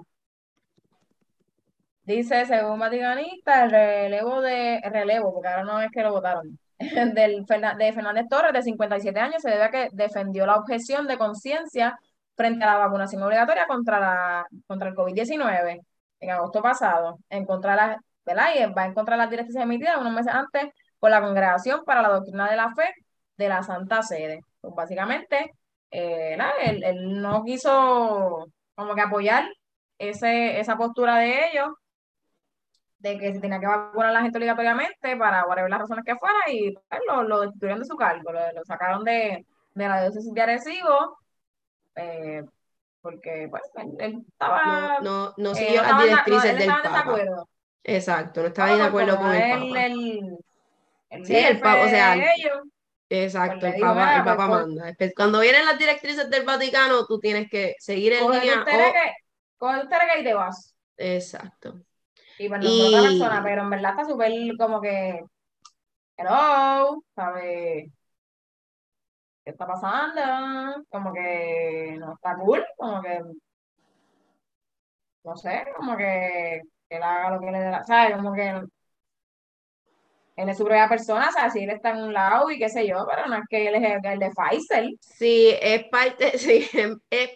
dice, 2.04 2.46
según 2.46 2.80
Vaticanista, 2.80 3.66
el 3.66 3.72
relevo 3.72 4.42
de, 4.42 4.82
relevo, 4.92 5.34
porque 5.34 5.48
ahora 5.50 5.64
no 5.64 5.82
es 5.82 5.92
que 5.92 6.02
lo 6.02 6.12
votaron, 6.12 6.60
del, 6.80 7.46
de 7.46 7.94
Fernández 7.94 8.26
Torres, 8.30 8.54
de 8.54 8.64
57 8.64 9.20
años, 9.20 9.42
se 9.42 9.50
debe 9.50 9.64
a 9.64 9.72
que 9.72 9.90
defendió 9.94 10.46
la 10.46 10.58
objeción 10.58 11.08
de 11.08 11.18
conciencia 11.18 11.98
frente 12.36 12.64
a 12.66 12.74
la 12.74 12.78
vacunación 12.78 13.24
obligatoria 13.24 13.68
contra, 13.68 14.00
la, 14.00 14.48
contra 14.68 14.90
el 14.90 14.96
COVID-19 14.96 15.82
en 16.20 16.30
agosto 16.32 16.62
pasado, 16.62 17.20
en 17.30 17.46
contra 17.46 17.76
la, 17.76 18.00
¿verdad? 18.26 18.48
Y 18.56 18.74
va 18.74 18.86
en 18.86 18.94
contra 18.94 19.16
de 19.16 19.22
las 19.24 19.30
directrices 19.30 19.62
emitidas 19.64 19.98
unos 20.00 20.14
meses 20.14 20.34
antes 20.34 20.70
por 21.00 21.12
la 21.12 21.22
Congregación 21.22 21.84
para 21.86 22.02
la 22.02 22.10
Doctrina 22.10 22.50
de 22.50 22.56
la 22.58 22.74
Fe 22.74 22.94
de 23.38 23.50
la 23.50 23.64
Santa 23.64 24.02
Sede. 24.02 24.42
Pues 24.66 24.76
básicamente, 24.76 25.54
eh, 25.92 26.38
él, 26.64 26.84
él, 26.84 27.22
no 27.22 27.44
quiso 27.44 28.48
como 28.74 28.96
que 28.96 29.02
apoyar 29.02 29.46
ese, 30.00 30.60
esa 30.60 30.76
postura 30.76 31.18
de 31.18 31.50
ellos 31.50 31.70
de 32.98 33.20
que 33.20 33.34
se 33.34 33.40
tenía 33.40 33.60
que 33.60 33.68
vacunar 33.68 34.10
a 34.10 34.14
la 34.14 34.22
gente 34.22 34.40
obligatoriamente 34.40 35.16
para 35.16 35.46
whatever 35.46 35.70
las 35.70 35.82
razones 35.82 36.04
que 36.04 36.16
fuera 36.16 36.40
y 36.52 36.72
pues, 36.72 37.02
lo, 37.08 37.24
lo 37.24 37.42
destituyeron 37.42 37.80
de 37.80 37.86
su 37.86 37.96
cargo, 37.96 38.32
lo, 38.32 38.40
lo 38.52 38.66
sacaron 38.66 39.04
de, 39.04 39.46
de 39.76 39.88
la 39.88 40.02
diócesis 40.02 40.34
de 40.34 40.42
Arecibo, 40.42 41.20
eh, 41.96 42.44
porque 43.02 43.48
pues 43.52 43.62
él, 44.00 44.26
estaba... 44.28 45.00
No, 45.02 45.28
no, 45.28 45.34
no 45.38 45.56
siguió 45.56 45.84
las 45.84 46.02
directrices 46.02 46.58
del 46.58 46.68
Papa. 46.68 47.46
Exacto, 47.84 48.42
no 48.42 48.48
estaba 48.48 48.76
de 48.76 48.82
acuerdo 48.82 49.18
con 49.18 49.32
el 49.32 49.52
Papa. 49.52 49.86
El, 51.12 51.26
sí, 51.26 51.36
el 51.36 51.60
Papa, 51.60 51.86
o 51.86 51.88
sea, 51.88 52.16
exacto, 53.10 53.60
pues 53.62 53.76
el 53.76 53.82
Papa, 53.82 54.18
el 54.18 54.24
Papa 54.24 54.48
pues, 54.48 54.68
manda. 54.68 54.96
Cuando 55.16 55.40
vienen 55.40 55.66
las 55.66 55.78
directrices 55.78 56.30
del 56.30 56.46
Vaticano, 56.46 57.06
tú 57.06 57.20
tienes 57.20 57.50
que 57.50 57.76
seguir 57.80 58.14
en 58.14 58.32
línea. 58.32 58.62
O... 58.62 58.66
Coge 59.58 59.82
tu 59.82 59.88
que 59.90 60.20
y 60.20 60.24
te 60.24 60.34
vas. 60.34 60.76
Exacto. 60.98 61.80
Y 62.38 62.48
bueno, 62.48 62.66
y... 62.68 62.94
otra 62.94 63.10
persona, 63.10 63.44
pero 63.44 63.62
en 63.62 63.70
verdad 63.70 63.92
está 63.92 64.06
súper 64.06 64.32
como 64.58 64.82
que, 64.82 65.24
hello, 66.18 67.04
¿sabes? 67.16 67.90
¿Qué 69.44 69.52
está 69.52 69.68
pasando? 69.68 70.84
Como 70.90 71.14
que 71.14 71.96
no 72.00 72.14
está 72.14 72.36
cool, 72.36 72.66
como 72.76 73.02
que, 73.02 73.22
no 75.24 75.38
sé, 75.38 75.66
como 75.78 75.96
que 75.96 76.62
él 76.90 77.04
haga 77.04 77.32
lo 77.32 77.40
que 77.40 77.52
le 77.52 77.60
dé 77.60 77.72
la, 77.72 77.84
¿sabes? 77.84 78.16
Como 78.18 78.34
que 78.34 78.62
él 80.36 80.50
es 80.50 80.58
su 80.58 80.66
propia 80.66 80.90
persona, 80.90 81.30
o 81.30 81.32
sea, 81.32 81.50
si 81.50 81.64
él 81.64 81.70
está 81.70 81.92
en 81.92 82.04
un 82.04 82.14
lado 82.14 82.50
y 82.52 82.60
qué 82.60 82.70
sé 82.70 82.86
yo, 82.88 83.06
pero 83.10 83.28
no 83.28 83.36
es 83.36 83.44
que 83.50 83.68
él 83.68 83.76
es 83.76 84.00
el, 84.04 84.20
de 84.20 84.32
Pfizer. 84.32 84.90
Sí, 85.00 85.56
es 85.62 85.86
parte, 85.86 86.38
sí, 86.38 86.68
es, 87.10 87.30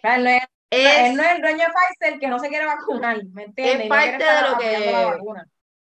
él 0.70 1.16
no 1.16 1.22
es 1.22 1.32
el 1.32 1.42
dueño 1.42 1.58
de 1.58 1.72
Pfizer 1.72 2.20
que 2.20 2.28
no 2.28 2.38
se 2.38 2.48
quiere 2.48 2.66
vacunar, 2.66 3.18
¿me 3.32 3.44
entiendes? 3.44 3.82
Es 3.82 3.88
parte 3.88 4.24
de 4.24 4.50
lo 4.50 4.58
que 4.58 5.16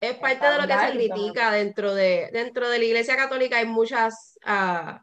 es 0.00 0.14
parte 0.16 0.46
de 0.46 0.60
lo 0.60 0.66
que 0.66 0.74
se 0.74 0.92
critica 0.92 1.50
dentro 1.50 1.94
de 1.94 2.28
dentro 2.30 2.68
de 2.68 2.78
la 2.78 2.84
Iglesia 2.84 3.16
Católica 3.16 3.56
hay 3.56 3.64
muchas 3.64 4.38
uh, 4.44 4.98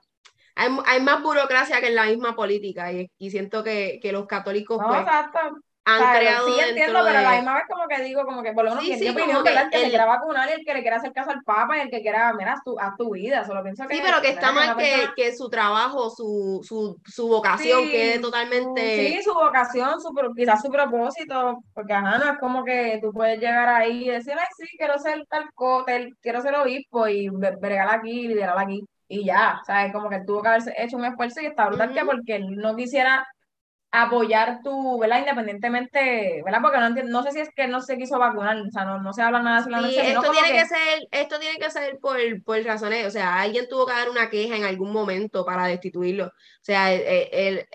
hay, 0.53 0.77
hay, 0.85 1.01
más 1.01 1.23
burocracia 1.23 1.79
que 1.79 1.87
en 1.87 1.95
la 1.95 2.05
misma 2.05 2.35
política 2.35 2.91
y, 2.91 3.09
y 3.17 3.31
siento 3.31 3.63
que, 3.63 3.99
que, 3.99 4.11
los 4.11 4.27
católicos 4.27 4.79
no, 4.79 4.89
pues, 4.89 4.99
exacto 4.99 5.39
han 5.83 6.19
creado 6.19 6.47
sí 6.47 6.59
entiendo, 6.59 6.99
pero 7.03 7.17
a 7.17 7.21
la 7.21 7.31
misma 7.31 7.55
vez 7.55 7.63
como 7.67 7.87
que 7.87 8.03
digo, 8.03 8.23
como 8.23 8.43
que 8.43 8.53
por 8.53 8.65
lo 8.65 8.71
menos 8.71 8.85
sí, 8.85 8.97
sí, 8.97 9.09
opinión, 9.09 9.43
que, 9.43 9.49
el 9.51 9.69
que 9.69 9.79
le 9.79 9.89
quiera 9.89 10.05
vacunar 10.05 10.49
y 10.49 10.53
el 10.53 10.65
que 10.65 10.73
le 10.73 10.81
quiera 10.81 10.97
hacer 10.97 11.11
caso 11.11 11.31
al 11.31 11.41
Papa 11.43 11.77
y 11.77 11.81
el 11.81 11.89
que 11.89 12.01
quiera, 12.01 12.31
mira, 12.33 12.53
haz 12.53 12.63
tu, 12.63 12.79
haz 12.79 12.95
tu 12.97 13.11
vida, 13.11 13.43
solo 13.45 13.63
pienso 13.63 13.87
que... 13.87 13.95
Sí, 13.95 14.01
pero 14.03 14.21
que 14.21 14.29
está 14.29 14.51
mal 14.51 14.77
que, 14.77 15.09
que, 15.15 15.35
su 15.35 15.49
trabajo, 15.49 16.09
su, 16.11 16.61
su, 16.63 16.99
su 17.05 17.27
vocación 17.27 17.89
quede 17.89 18.19
totalmente... 18.19 19.07
Sí, 19.07 19.23
su 19.23 19.33
vocación, 19.33 19.99
su, 19.99 20.13
quizás 20.35 20.61
su 20.61 20.69
propósito, 20.69 21.63
porque 21.73 21.93
ajá, 21.93 22.19
no 22.19 22.31
es 22.31 22.39
como 22.39 22.63
que 22.63 22.99
tú 23.01 23.11
puedes 23.11 23.39
llegar 23.39 23.67
ahí 23.67 24.05
y 24.05 24.09
decir, 24.11 24.33
ay, 24.37 24.47
sí, 24.57 24.77
quiero 24.77 24.99
ser 24.99 25.25
tal 25.29 25.51
cotel, 25.55 26.15
quiero 26.21 26.41
ser 26.41 26.53
obispo 26.55 27.07
y 27.07 27.29
bregar 27.29 27.89
aquí, 27.89 28.27
liderar 28.27 28.59
aquí, 28.59 28.85
y 29.07 29.25
ya, 29.25 29.59
¿sabes? 29.65 29.91
Como 29.91 30.09
que 30.09 30.21
tuvo 30.25 30.41
que 30.43 30.49
haber 30.49 30.61
hecho 30.77 30.95
un 30.95 31.05
esfuerzo 31.05 31.41
y 31.41 31.47
está 31.47 31.67
brutal 31.67 31.93
que 31.93 32.05
porque 32.05 32.35
él 32.35 32.55
no 32.55 32.75
quisiera 32.75 33.27
apoyar 33.91 34.61
tu, 34.63 34.97
¿verdad? 34.99 35.19
Independientemente, 35.19 36.41
¿verdad? 36.45 36.59
Porque 36.61 36.77
no, 36.77 36.89
no 36.89 37.23
sé 37.23 37.31
si 37.31 37.39
es 37.41 37.49
que 37.53 37.67
no 37.67 37.81
se 37.81 37.97
quiso 37.97 38.17
vacunar, 38.17 38.57
o 38.57 38.71
sea, 38.71 38.85
no, 38.85 39.01
no 39.01 39.11
se 39.11 39.21
habla 39.21 39.41
nada 39.41 39.61
de 39.61 39.89
sí, 39.89 39.99
esto 39.99 40.31
tiene 40.31 40.51
que... 40.51 40.65
ser, 40.65 41.07
esto 41.11 41.39
tiene 41.39 41.59
que 41.59 41.69
ser 41.69 41.99
por, 41.99 42.17
por 42.43 42.63
razones, 42.63 43.05
o 43.05 43.11
sea, 43.11 43.41
alguien 43.41 43.67
tuvo 43.67 43.85
que 43.85 43.93
dar 43.93 44.09
una 44.09 44.29
queja 44.29 44.55
en 44.55 44.63
algún 44.63 44.93
momento 44.93 45.43
para 45.43 45.67
destituirlo. 45.67 46.27
O 46.27 46.31
sea, 46.61 46.93
el, 46.93 47.67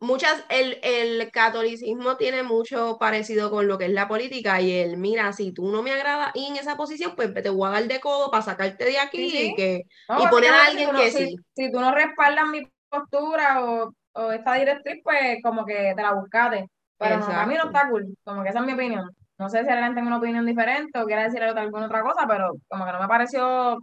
muchas, 0.00 0.44
el, 0.48 0.80
el 0.82 1.30
catolicismo 1.30 2.16
tiene 2.16 2.42
mucho 2.42 2.98
parecido 2.98 3.50
con 3.52 3.68
lo 3.68 3.78
que 3.78 3.84
es 3.84 3.92
la 3.92 4.08
política 4.08 4.60
y 4.60 4.72
el, 4.72 4.96
mira, 4.96 5.32
si 5.32 5.52
tú 5.52 5.70
no 5.70 5.82
me 5.84 5.92
agrada 5.92 6.32
y 6.34 6.46
en 6.46 6.56
esa 6.56 6.76
posición, 6.76 7.14
pues 7.14 7.32
te 7.32 7.50
voy 7.50 7.68
a 7.68 7.72
dar 7.72 7.84
de 7.84 8.00
codo 8.00 8.32
para 8.32 8.42
sacarte 8.42 8.84
de 8.84 8.98
aquí 8.98 9.30
y, 9.32 9.54
que, 9.54 9.84
y 10.18 10.26
poner 10.26 10.50
a 10.50 10.66
alguien 10.66 10.90
que 10.90 11.10
sí. 11.12 11.36
Si 11.54 11.70
tú 11.70 11.78
no 11.78 11.94
respaldas 11.94 12.48
mi 12.48 12.66
postura 12.88 13.64
o 13.64 13.94
o 14.14 14.32
esta 14.32 14.54
directriz, 14.54 15.00
pues 15.02 15.38
como 15.42 15.64
que 15.64 15.92
te 15.96 16.02
la 16.02 16.12
buscaste. 16.14 16.68
Pero 16.98 17.16
a 17.16 17.46
mí 17.46 17.54
no 17.54 17.64
está 17.64 17.88
cool, 17.88 18.16
como 18.24 18.42
que 18.42 18.50
esa 18.50 18.60
es 18.60 18.66
mi 18.66 18.74
opinión. 18.74 19.10
No 19.38 19.48
sé 19.48 19.64
si 19.64 19.70
alguien 19.70 19.94
tiene 19.94 20.06
una 20.06 20.18
opinión 20.18 20.46
diferente 20.46 20.98
o 21.00 21.04
quiere 21.06 21.24
decir 21.24 21.42
alguna 21.42 21.86
otra 21.86 22.02
cosa, 22.02 22.26
pero 22.28 22.52
como 22.68 22.84
que 22.84 22.92
no 22.92 23.00
me 23.00 23.08
pareció 23.08 23.78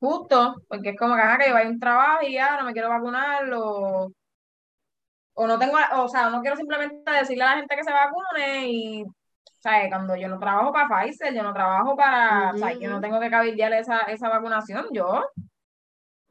justo, 0.00 0.54
porque 0.68 0.90
es 0.90 0.98
como 0.98 1.16
que, 1.16 1.22
que 1.38 1.48
yo 1.48 1.54
voy 1.54 1.64
a 1.64 1.68
un 1.68 1.80
trabajo 1.80 2.22
y 2.22 2.34
ya 2.34 2.56
no 2.58 2.64
me 2.64 2.72
quiero 2.72 2.88
vacunar 2.88 3.52
o, 3.52 4.10
o 5.34 5.46
no 5.46 5.58
tengo, 5.58 5.76
o 5.96 6.08
sea, 6.08 6.30
no 6.30 6.40
quiero 6.40 6.56
simplemente 6.56 7.10
decirle 7.10 7.44
a 7.44 7.50
la 7.50 7.56
gente 7.56 7.76
que 7.76 7.84
se 7.84 7.92
vacune 7.92 8.68
y, 8.70 9.02
o 9.02 9.60
sea, 9.60 9.88
cuando 9.88 10.16
yo 10.16 10.28
no 10.28 10.38
trabajo 10.38 10.72
para 10.72 10.88
Pfizer, 10.88 11.34
yo 11.34 11.42
no 11.42 11.52
trabajo 11.52 11.96
para, 11.96 12.52
o 12.52 12.56
sea, 12.56 12.72
yo 12.72 12.88
no 12.88 13.00
tengo 13.00 13.20
que 13.20 13.30
cabildear 13.30 13.72
esa, 13.74 14.02
esa 14.02 14.28
vacunación, 14.28 14.86
yo 14.92 15.24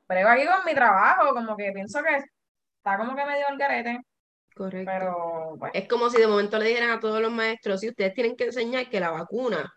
pero 0.08 0.30
aquí 0.30 0.46
con 0.46 0.66
mi 0.66 0.74
trabajo, 0.74 1.34
como 1.34 1.56
que 1.58 1.72
pienso 1.74 2.02
que 2.02 2.24
está 2.88 2.98
como 2.98 3.16
que 3.16 3.26
medio 3.26 3.48
al 3.48 3.58
garete. 3.58 4.02
Correcto. 4.56 4.92
Pero 4.92 5.72
es 5.74 5.88
como 5.88 6.10
si 6.10 6.20
de 6.20 6.28
momento 6.28 6.58
le 6.58 6.70
dijeran 6.70 6.92
a 6.92 7.00
todos 7.00 7.22
los 7.22 7.32
maestros, 7.32 7.82
si 7.82 7.90
ustedes 7.90 8.14
tienen 8.14 8.36
que 8.36 8.46
enseñar 8.46 8.90
que 8.90 9.00
la 9.00 9.12
vacuna 9.12 9.72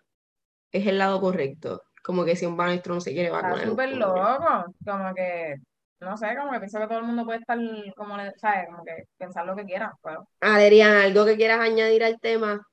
es 0.72 0.86
el 0.86 0.98
lado 0.98 1.20
correcto. 1.20 1.82
Como 2.02 2.24
que 2.24 2.36
si 2.36 2.46
un 2.46 2.56
maestro 2.56 2.94
no 2.94 3.00
se 3.00 3.12
quiere 3.12 3.30
vacunar. 3.30 3.58
Está 3.58 3.68
súper 3.68 3.96
loco. 3.96 4.74
Como 4.86 5.14
que, 5.14 5.56
no 6.00 6.16
sé, 6.16 6.34
como 6.34 6.52
que 6.52 6.58
pienso 6.60 6.78
que 6.78 6.86
todo 6.86 6.98
el 6.98 7.04
mundo 7.04 7.26
puede 7.26 7.40
estar, 7.40 7.58
como, 7.94 8.16
¿sabes? 8.36 8.68
Como 8.70 8.84
que 8.84 9.04
pensar 9.18 9.44
lo 9.44 9.54
que 9.54 9.66
quiera. 9.66 9.92
Pero... 10.02 10.26
Adrián, 10.40 10.96
¿algo 10.96 11.26
que 11.26 11.36
quieras 11.36 11.60
añadir 11.60 12.02
al 12.02 12.18
tema? 12.20 12.66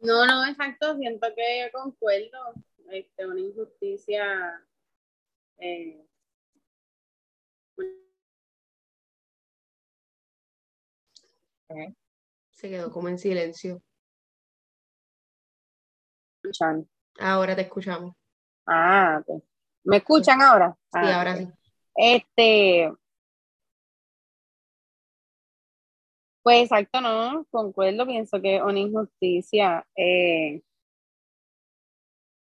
No, 0.00 0.26
no, 0.26 0.46
exacto. 0.46 0.96
Siento 0.96 1.26
que 1.34 1.70
concuerdo. 1.72 2.38
Este, 2.90 3.26
una 3.26 3.40
injusticia 3.40 4.64
eh, 5.58 6.04
Se 12.50 12.68
quedó 12.68 12.90
como 12.90 13.08
en 13.08 13.18
silencio. 13.18 13.82
Escuchan. 16.36 16.88
Ahora 17.18 17.54
te 17.54 17.62
escuchamos. 17.62 18.14
Ah, 18.66 19.22
pues. 19.26 19.42
¿me 19.84 19.98
escuchan 19.98 20.40
ahora? 20.42 20.76
Sí, 20.92 20.98
ah, 21.02 21.18
ahora 21.18 21.36
sí. 21.36 21.48
Este. 21.96 22.92
Pues 26.42 26.62
exacto, 26.62 27.00
no, 27.02 27.46
concuerdo, 27.50 28.06
pienso 28.06 28.40
que 28.40 28.56
es 28.56 28.62
una 28.62 28.78
injusticia. 28.78 29.86
Eh, 29.94 30.62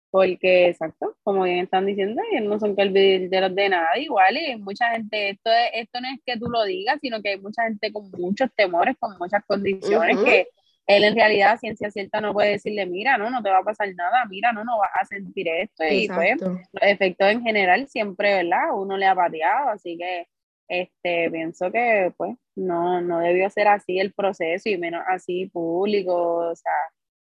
porque, 0.10 0.70
exacto, 0.70 1.16
como 1.24 1.44
bien 1.44 1.60
están 1.60 1.86
diciendo, 1.86 2.22
ellos 2.32 2.48
no 2.48 2.60
son 2.60 2.76
los 2.78 2.94
de 2.94 3.68
nada, 3.70 3.98
igual, 3.98 4.38
y 4.38 4.56
mucha 4.58 4.92
gente, 4.92 5.30
esto, 5.30 5.50
esto 5.74 6.02
no 6.02 6.08
es 6.10 6.20
que 6.26 6.38
tú 6.38 6.48
lo 6.50 6.64
digas, 6.64 7.00
sino 7.02 7.22
que 7.22 7.30
hay 7.30 7.40
mucha 7.40 7.64
gente 7.64 7.92
con 7.92 8.10
muchos 8.12 8.50
temores, 8.56 8.96
con 9.00 9.18
muchas 9.18 9.44
condiciones, 9.46 10.18
que 10.24 10.48
él 10.88 11.04
en 11.04 11.16
realidad, 11.16 11.60
ciencia 11.60 11.92
cierta, 11.92 12.22
no 12.22 12.34
puede 12.34 12.52
decirle, 12.52 12.86
mira, 12.86 13.18
no, 13.18 13.30
no 13.30 13.44
te 13.44 13.50
va 13.50 13.58
a 13.60 13.64
pasar 13.64 13.94
nada, 13.96 14.26
mira, 14.30 14.54
no, 14.54 14.64
no 14.64 14.78
vas 14.78 14.92
a 15.02 15.06
sentir 15.06 15.50
esto, 15.50 15.84
y 15.90 16.08
pues, 16.08 16.42
los 16.42 16.60
efectos 16.82 17.28
en 17.30 17.44
general 17.44 17.88
siempre, 17.88 18.34
¿verdad? 18.36 18.74
Uno 18.74 18.96
le 18.96 19.06
ha 19.06 19.16
pateado, 19.16 19.70
así 19.70 19.98
que, 19.98 20.28
este, 20.70 21.30
pienso 21.30 21.72
que, 21.72 22.14
pues, 22.16 22.36
no, 22.56 23.02
no 23.02 23.20
debió 23.20 23.50
ser 23.50 23.68
así 23.68 24.00
el 24.00 24.14
proceso, 24.14 24.70
y 24.70 24.78
menos 24.78 25.04
así 25.08 25.48
público, 25.48 26.50
o 26.50 26.56
sea, 26.56 26.72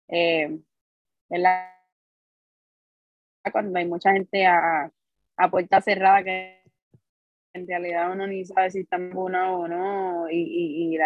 eh, 0.09 0.59
¿verdad? 1.31 1.78
Cuando 3.53 3.79
hay 3.79 3.87
mucha 3.87 4.13
gente 4.13 4.47
a, 4.47 4.91
puerta 5.51 5.81
cerrada 5.81 6.23
que 6.25 6.63
en 7.53 7.67
realidad 7.67 8.11
uno 8.13 8.27
ni 8.27 8.45
sabe 8.45 8.71
si 8.71 8.81
están 8.81 9.11
vacunados 9.11 9.61
o 9.65 9.69
no, 9.69 10.31
y, 10.31 10.95
y, 10.95 10.99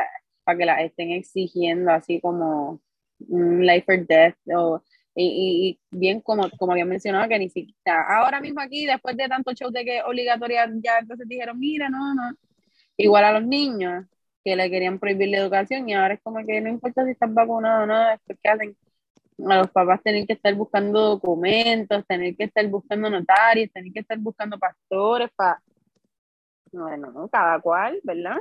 para 0.45 0.59
que 0.59 0.65
la 0.65 0.83
estén 0.83 1.13
exigiendo 1.13 1.91
así 1.93 2.21
como 2.21 2.81
life 3.19 3.85
or 3.93 4.07
death, 4.07 4.37
o, 4.55 4.83
y, 5.15 5.79
bien 5.91 6.21
como, 6.21 6.49
como 6.59 6.73
había 6.73 6.85
mencionado, 6.85 7.29
que 7.29 7.39
ni 7.39 7.49
siquiera 7.49 8.05
ahora 8.09 8.41
mismo 8.41 8.61
aquí, 8.61 8.87
después 8.87 9.17
de 9.17 9.29
tanto 9.29 9.53
show 9.53 9.71
de 9.71 9.85
que 9.85 10.03
obligatoria, 10.03 10.67
ya 10.83 10.99
entonces 10.99 11.29
dijeron, 11.29 11.59
mira, 11.59 11.89
no, 11.89 12.15
no, 12.15 12.37
igual 12.97 13.25
a 13.25 13.33
los 13.33 13.47
niños 13.47 14.07
que 14.45 14.57
le 14.57 14.71
querían 14.71 14.99
prohibir 14.99 15.29
la 15.29 15.39
educación 15.39 15.89
y 15.89 15.95
ahora 15.95 16.15
es 16.15 16.21
como 16.23 16.45
que 16.45 16.61
no 16.61 16.69
importa 16.69 17.05
si 17.05 17.13
están 17.13 17.35
vacunados 17.35 17.85
o 17.85 17.87
no, 17.87 18.09
después 18.09 18.39
que 18.43 18.49
hacen 18.49 18.77
a 19.39 19.57
los 19.59 19.71
papás 19.71 20.03
tener 20.03 20.27
que 20.27 20.35
estar 20.35 20.55
buscando 20.55 21.01
documentos, 21.01 22.07
tener 22.07 22.37
que 22.37 22.45
estar 22.45 22.67
buscando 22.69 23.11
notarios, 23.11 23.71
tener 23.73 23.93
que 23.93 24.01
estar 24.01 24.19
buscando 24.19 24.59
pastores 24.59 25.31
para... 25.35 25.63
Bueno, 26.71 27.11
no, 27.11 27.29
cada 27.29 27.61
cual, 27.61 28.01
¿verdad? 28.03 28.39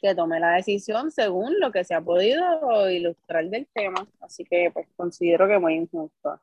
Que 0.00 0.14
tome 0.14 0.38
la 0.38 0.52
decisión 0.52 1.10
según 1.10 1.58
lo 1.60 1.72
que 1.72 1.84
se 1.84 1.94
ha 1.94 2.00
podido 2.00 2.90
ilustrar 2.90 3.46
del 3.48 3.66
tema. 3.72 4.06
Así 4.20 4.44
que 4.44 4.70
pues 4.72 4.86
considero 4.96 5.48
que 5.48 5.58
muy 5.58 5.74
injusto. 5.74 6.40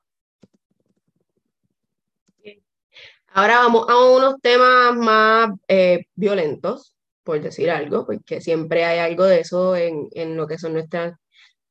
Ahora 3.32 3.60
vamos 3.60 3.86
a 3.88 4.10
unos 4.12 4.42
temas 4.42 4.96
más 4.96 5.52
eh, 5.68 6.06
violentos, 6.16 6.96
por 7.24 7.40
decir 7.40 7.70
algo, 7.70 8.08
porque 8.08 8.42
siempre 8.42 8.86
hay 8.86 8.98
algo 9.00 9.26
de 9.26 9.42
eso 9.42 9.76
en, 9.76 10.08
en 10.14 10.36
lo 10.36 10.48
que 10.48 10.58
son 10.58 10.74
nuestras 10.74 11.14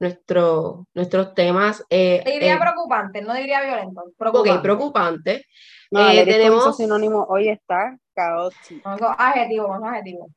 nuestro, 0.00 0.86
nuestros 0.94 1.34
temas. 1.34 1.84
Eh, 1.90 2.22
diría 2.24 2.54
eh, 2.54 2.58
preocupante, 2.58 3.22
no 3.22 3.34
diría 3.34 3.62
violento. 3.62 4.04
Preocupante. 4.16 4.50
Ok, 4.50 4.62
preocupante. 4.62 5.46
No, 5.90 6.08
eh, 6.08 6.24
tenemos 6.24 6.76
sinónimo 6.76 7.26
hoy 7.28 7.48
está 7.48 7.96
caótico. 8.14 8.88
Adjetivo, 9.18 9.68
vamos 9.68 9.88
adjetivo. 9.88 10.28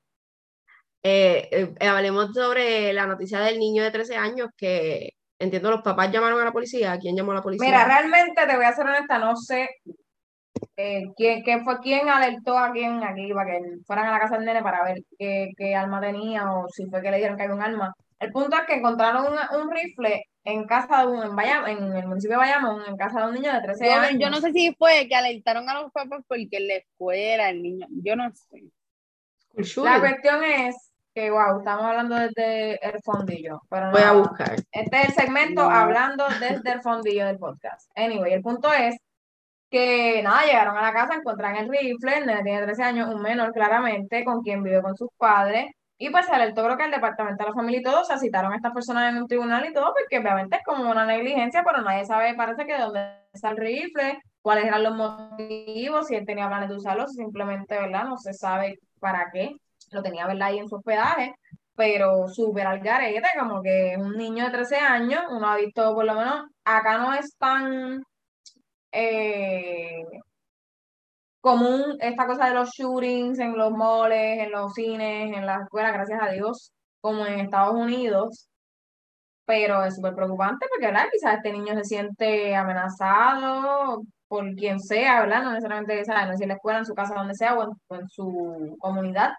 Eh, 1.04 1.74
hablemos 1.80 2.34
sobre 2.34 2.94
la 2.94 3.08
noticia 3.08 3.40
del 3.40 3.60
niño 3.60 3.84
de 3.84 3.92
13 3.92 4.16
años 4.16 4.50
que 4.56 5.14
entiendo 5.40 5.72
los 5.72 5.82
papás 5.82 6.12
llamaron 6.12 6.40
a 6.40 6.46
la 6.46 6.52
policía. 6.52 6.98
¿Quién 7.00 7.16
llamó 7.16 7.32
a 7.32 7.36
la 7.36 7.42
policía? 7.42 7.66
Mira, 7.66 7.86
realmente 7.86 8.46
te 8.46 8.56
voy 8.56 8.66
a 8.66 8.74
ser 8.74 8.86
honesta, 8.86 9.18
no 9.18 9.36
sé 9.36 9.68
quién, 11.16 11.64
fue 11.64 11.80
quién 11.80 12.10
alertó 12.10 12.58
a 12.58 12.72
quién 12.72 13.04
aquí 13.04 13.34
para 13.34 13.52
que 13.52 13.62
fueran 13.86 14.08
a 14.08 14.12
la 14.12 14.20
casa 14.20 14.38
del 14.38 14.46
nene 14.46 14.62
para 14.62 14.84
ver 14.84 14.98
qué, 15.18 15.50
qué 15.58 15.76
arma 15.76 16.02
tenía 16.02 16.52
o 16.52 16.68
si 16.70 16.86
fue 16.86 17.02
que 17.02 17.12
le 17.12 17.18
dijeron 17.18 17.38
que 17.38 17.44
había 17.44 17.56
un 17.56 17.62
arma. 17.62 17.94
El 18.22 18.32
punto 18.32 18.56
es 18.56 18.68
que 18.68 18.76
encontraron 18.76 19.34
un, 19.34 19.72
rifle 19.72 20.26
en 20.44 20.66
casa 20.68 21.02
de 21.02 21.08
un, 21.08 21.40
en, 21.40 21.68
en 21.68 21.98
el 21.98 22.08
municipio 22.08 22.38
de 22.38 22.44
Bayamón, 22.46 22.84
en 22.88 22.96
casa 22.96 23.22
de 23.22 23.28
un 23.30 23.34
niño 23.34 23.52
de 23.52 23.62
13 23.62 23.92
años. 23.92 24.22
Yo 24.22 24.30
no 24.30 24.40
sé 24.40 24.52
si 24.54 24.76
fue 24.76 25.08
que 25.08 25.16
alertaron 25.16 25.68
a 25.68 25.82
los 25.82 25.92
papás 25.92 26.24
porque 26.28 26.48
en 26.52 26.68
la 26.68 26.76
escuela 26.76 27.50
el 27.50 27.64
niño, 27.64 27.88
yo 27.90 28.16
no 28.16 28.32
sé. 28.32 28.64
La 29.82 30.00
cuestión 30.00 30.44
es 30.44 30.92
que, 31.16 31.32
wow, 31.32 31.60
estamos 31.60 31.84
hablando 31.84 32.16
desde 32.16 32.74
el 32.88 33.02
fondillo. 33.04 33.64
Pero 33.68 33.90
Voy 33.90 34.04
a 34.04 34.14
buscar. 34.14 34.56
Este 34.72 34.98
es 35.02 35.10
el 35.10 35.14
segmento 35.16 35.62
hablando 35.62 36.28
desde 36.40 36.72
el 36.72 36.82
fondillo 36.82 37.26
del 37.26 37.40
podcast. 37.40 37.90
Anyway, 37.96 38.34
el 38.34 38.44
punto 38.44 38.72
es 38.72 38.98
que 39.72 40.22
nada, 40.22 40.46
llegaron 40.46 40.78
a 40.78 40.84
la 40.84 40.94
casa, 40.94 41.16
encontraron 41.16 41.58
el 41.58 41.70
rifle, 41.70 42.20
el 42.20 42.28
nene 42.28 42.44
tiene 42.44 42.62
13 42.62 42.84
años, 42.84 43.14
un 43.14 43.22
menor 43.24 43.52
claramente, 43.52 44.24
con 44.24 44.44
quien 44.44 44.62
vive 44.62 44.82
con 44.84 44.96
sus 44.96 45.10
padres, 45.18 45.72
y 46.02 46.10
pues 46.10 46.26
se 46.26 46.32
alertó 46.32 46.64
creo 46.64 46.78
que 46.78 46.86
el 46.86 46.92
departamento 46.92 47.44
de 47.44 47.50
la 47.52 47.56
familia 47.56 47.80
y 47.80 47.84
todo, 47.84 48.04
se 48.04 48.18
citaron 48.18 48.52
a 48.52 48.56
estas 48.56 48.74
personas 48.74 49.14
en 49.14 49.22
un 49.22 49.28
tribunal 49.28 49.64
y 49.70 49.72
todo, 49.72 49.94
porque 49.94 50.18
obviamente 50.18 50.58
es 50.58 50.64
como 50.66 50.90
una 50.90 51.06
negligencia, 51.06 51.64
pero 51.64 51.84
nadie 51.84 52.06
sabe, 52.06 52.34
parece 52.34 52.66
que 52.66 52.74
de 52.74 52.80
dónde 52.80 53.06
está 53.32 53.52
el 53.52 53.58
rifle, 53.58 54.20
cuáles 54.42 54.66
eran 54.66 54.82
los 54.82 54.96
motivos, 54.96 56.08
si 56.08 56.16
él 56.16 56.26
tenía 56.26 56.48
planes 56.48 56.70
de 56.70 56.76
usarlo, 56.76 57.08
si 57.08 57.18
simplemente, 57.18 57.80
¿verdad? 57.80 58.06
No 58.06 58.18
se 58.18 58.34
sabe 58.34 58.80
para 59.00 59.30
qué, 59.32 59.52
lo 59.92 60.02
tenía, 60.02 60.26
¿verdad? 60.26 60.48
Ahí 60.48 60.58
en 60.58 60.68
su 60.68 60.78
hospedaje, 60.78 61.36
pero 61.76 62.28
súper 62.28 62.66
al 62.66 62.80
garete, 62.80 63.28
como 63.40 63.62
que 63.62 63.96
un 63.96 64.18
niño 64.18 64.46
de 64.46 64.52
13 64.52 64.78
años, 64.78 65.22
uno 65.30 65.48
ha 65.52 65.58
visto 65.58 65.94
por 65.94 66.06
lo 66.06 66.16
menos, 66.16 66.48
acá 66.66 66.98
no 66.98 67.14
es 67.14 67.38
tan... 67.38 68.02
Eh, 68.92 70.04
común 71.42 71.98
esta 72.00 72.28
cosa 72.28 72.48
de 72.48 72.54
los 72.56 72.70
shootings 72.72 73.40
en 73.40 73.58
los 73.58 73.72
moles, 73.72 74.40
en 74.40 74.52
los 74.52 74.74
cines, 74.74 75.36
en 75.36 75.46
las 75.46 75.64
escuelas, 75.64 75.94
gracias 75.94 76.20
a 76.22 76.32
Dios, 76.32 76.72
como 77.02 77.26
en 77.26 77.42
Estados 77.42 77.76
Unidos. 77.76 78.48
Pero 79.46 79.84
es 79.84 79.96
súper 79.96 80.16
preocupante 80.16 80.68
porque, 80.70 80.86
¿verdad? 80.88 81.08
Quizás 81.12 81.36
este 81.38 81.52
niño 81.52 81.76
se 81.76 81.84
siente 81.84 82.56
amenazado 82.56 84.04
por 84.28 84.56
quien 84.56 84.80
sea, 84.80 85.22
¿verdad? 85.22 85.44
No 85.44 85.52
necesariamente, 85.52 86.06
¿sabes? 86.06 86.28
No 86.28 86.34
es 86.34 86.42
en 86.42 86.48
la 86.50 86.54
escuela, 86.56 86.80
en 86.80 86.86
su 86.86 86.96
casa, 86.96 87.16
donde 87.16 87.36
sea, 87.36 87.56
o 87.56 87.76
en, 87.90 88.10
su 88.10 88.78
comunidad. 88.80 89.34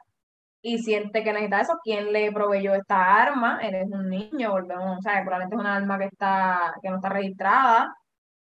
Y 0.62 0.78
siente 0.78 1.24
que 1.24 1.32
necesita 1.32 1.60
eso. 1.62 1.78
¿Quién 1.82 2.12
le 2.12 2.32
proveyó 2.32 2.74
esta 2.74 3.22
arma? 3.22 3.60
Eres 3.62 3.88
un 3.90 4.08
niño, 4.10 4.52
volvemos, 4.52 4.98
o 4.98 5.02
sea, 5.02 5.22
probablemente 5.22 5.56
es 5.56 5.60
una 5.60 5.76
arma 5.76 5.98
que, 5.98 6.06
está, 6.06 6.74
que 6.82 6.90
no 6.90 6.96
está 6.96 7.08
registrada 7.08 7.94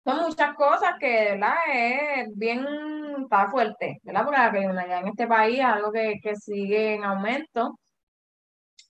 son 0.08 0.22
muchas 0.22 0.55
cosas 0.55 0.91
que, 1.01 1.32
¿verdad? 1.32 1.55
Es 1.74 2.30
bien, 2.34 2.66
está 3.24 3.49
fuerte, 3.49 3.99
¿verdad? 4.03 4.24
Porque 4.24 4.39
la 4.39 4.51
criminalidad 4.51 5.01
en 5.01 5.08
este 5.10 5.28
país 5.28 5.60
es 5.60 5.66
algo 5.66 5.91
que, 5.91 6.36
sigue 6.38 6.93
en 6.93 7.03
aumento. 7.03 7.78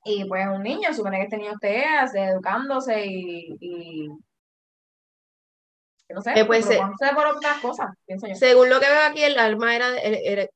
Y 0.05 0.25
pues 0.25 0.45
un 0.47 0.61
niño, 0.61 0.93
supone 0.93 1.17
que 1.17 1.23
este 1.23 1.37
niño 1.37 1.53
esté 1.53 1.85
educándose 2.13 3.03
y, 3.07 4.07
no 6.09 6.21
sé, 6.21 6.39
eh, 6.39 6.45
pues, 6.45 6.69
eh, 6.69 6.79
por 7.15 7.25
otras 7.25 7.57
cosas, 7.61 7.87
pienso 8.05 8.27
yo. 8.27 8.35
Según 8.35 8.69
lo 8.69 8.79
que 8.79 8.87
veo 8.87 9.01
aquí, 9.09 9.23
el 9.23 9.39
arma 9.39 9.75
era, 9.75 9.87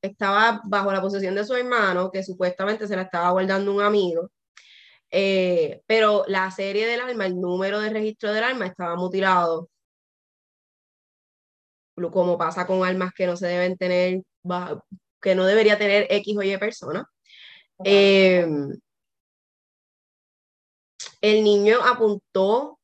estaba 0.00 0.60
bajo 0.64 0.92
la 0.92 1.00
posesión 1.00 1.34
de 1.34 1.44
su 1.44 1.56
hermano, 1.56 2.08
que 2.12 2.22
supuestamente 2.22 2.86
se 2.86 2.94
la 2.94 3.02
estaba 3.02 3.32
guardando 3.32 3.74
un 3.74 3.82
amigo. 3.82 4.30
Eh, 5.10 5.82
pero 5.86 6.24
la 6.28 6.52
serie 6.52 6.86
del 6.86 7.00
arma, 7.00 7.26
el 7.26 7.38
número 7.38 7.80
de 7.80 7.90
registro 7.90 8.32
del 8.32 8.44
arma 8.44 8.66
estaba 8.66 8.94
mutilado 8.94 9.68
como 11.94 12.38
pasa 12.38 12.66
con 12.66 12.84
armas 12.84 13.12
que 13.14 13.26
no 13.26 13.36
se 13.36 13.46
deben 13.46 13.76
tener, 13.76 14.22
que 15.20 15.34
no 15.34 15.44
debería 15.44 15.78
tener 15.78 16.06
X 16.10 16.36
o 16.36 16.42
Y 16.42 16.56
persona. 16.58 17.06
Em, 17.84 18.78
el 21.20 21.44
niño 21.44 21.78
apuntó 21.82 22.78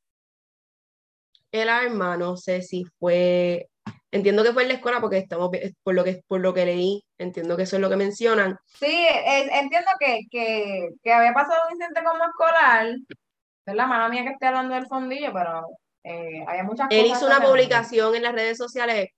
el 1.53 1.69
arma, 1.69 2.17
no 2.17 2.37
sé 2.37 2.63
si 2.63 2.85
fue, 2.99 3.69
entiendo 4.11 4.45
que 4.45 4.53
fue 4.53 4.63
en 4.63 4.69
la 4.69 4.75
escuela 4.75 5.01
porque 5.01 5.19
estamos, 5.19 5.51
por 5.83 5.95
lo 5.95 6.05
que, 6.05 6.23
por 6.27 6.41
lo 6.41 6.53
que 6.53 6.67
leí, 6.67 7.05
entiendo 7.19 7.57
que 7.57 7.63
eso 7.63 7.77
es 7.77 7.83
lo 7.83 7.89
que 7.89 7.97
mencionan. 7.97 8.57
Sí, 8.67 9.07
entiendo 9.53 9.91
que, 9.99 10.21
que, 10.31 10.89
que, 11.03 11.13
había 11.13 11.33
pasado 11.33 11.63
un 11.67 11.73
incidente 11.73 12.05
como 12.05 12.25
escolar, 12.25 12.87
es 13.67 13.75
la 13.75 13.87
mala 13.87 14.09
mía 14.09 14.25
que 14.25 14.31
esté 14.31 14.47
hablando 14.47 14.75
del 14.75 14.87
fondillo, 14.87 15.33
pero 15.33 15.67
eh, 16.09 16.45
Él 16.91 17.07
hizo 17.07 17.27
una 17.27 17.41
publicación 17.41 18.15
en 18.15 18.23
las 18.23 18.33
redes 18.33 18.57
sociales 18.57 19.11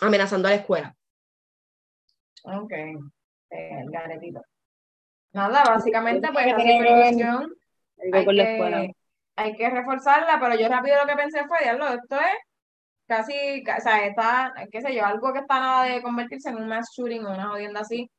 amenazando 0.00 0.48
a 0.48 0.50
la 0.50 0.56
escuela. 0.56 0.96
Ok, 2.44 2.72
eh, 3.50 3.86
Nada, 5.32 5.64
básicamente, 5.64 6.28
pues 6.32 6.46
esa 6.46 6.62
información 6.62 7.54
hay 8.12 8.24
que, 8.26 8.94
hay 9.36 9.56
que 9.56 9.70
reforzarla, 9.70 10.38
pero 10.40 10.56
yo 10.56 10.68
rápido 10.68 10.96
lo 11.00 11.06
que 11.06 11.16
pensé 11.16 11.46
fue, 11.46 11.60
diablo, 11.62 11.88
esto 11.88 12.16
es 12.16 12.36
casi, 13.06 13.62
o 13.62 13.80
sea, 13.80 14.06
está, 14.06 14.52
qué 14.70 14.82
sé 14.82 14.94
yo, 14.94 15.06
algo 15.06 15.32
que 15.32 15.38
está 15.38 15.60
nada 15.60 15.84
de 15.84 16.02
convertirse 16.02 16.50
en 16.50 16.56
un 16.56 16.66
mass 16.66 16.90
shooting 16.96 17.24
o 17.24 17.32
una 17.32 17.48
jodienda 17.48 17.80
así, 17.80 18.10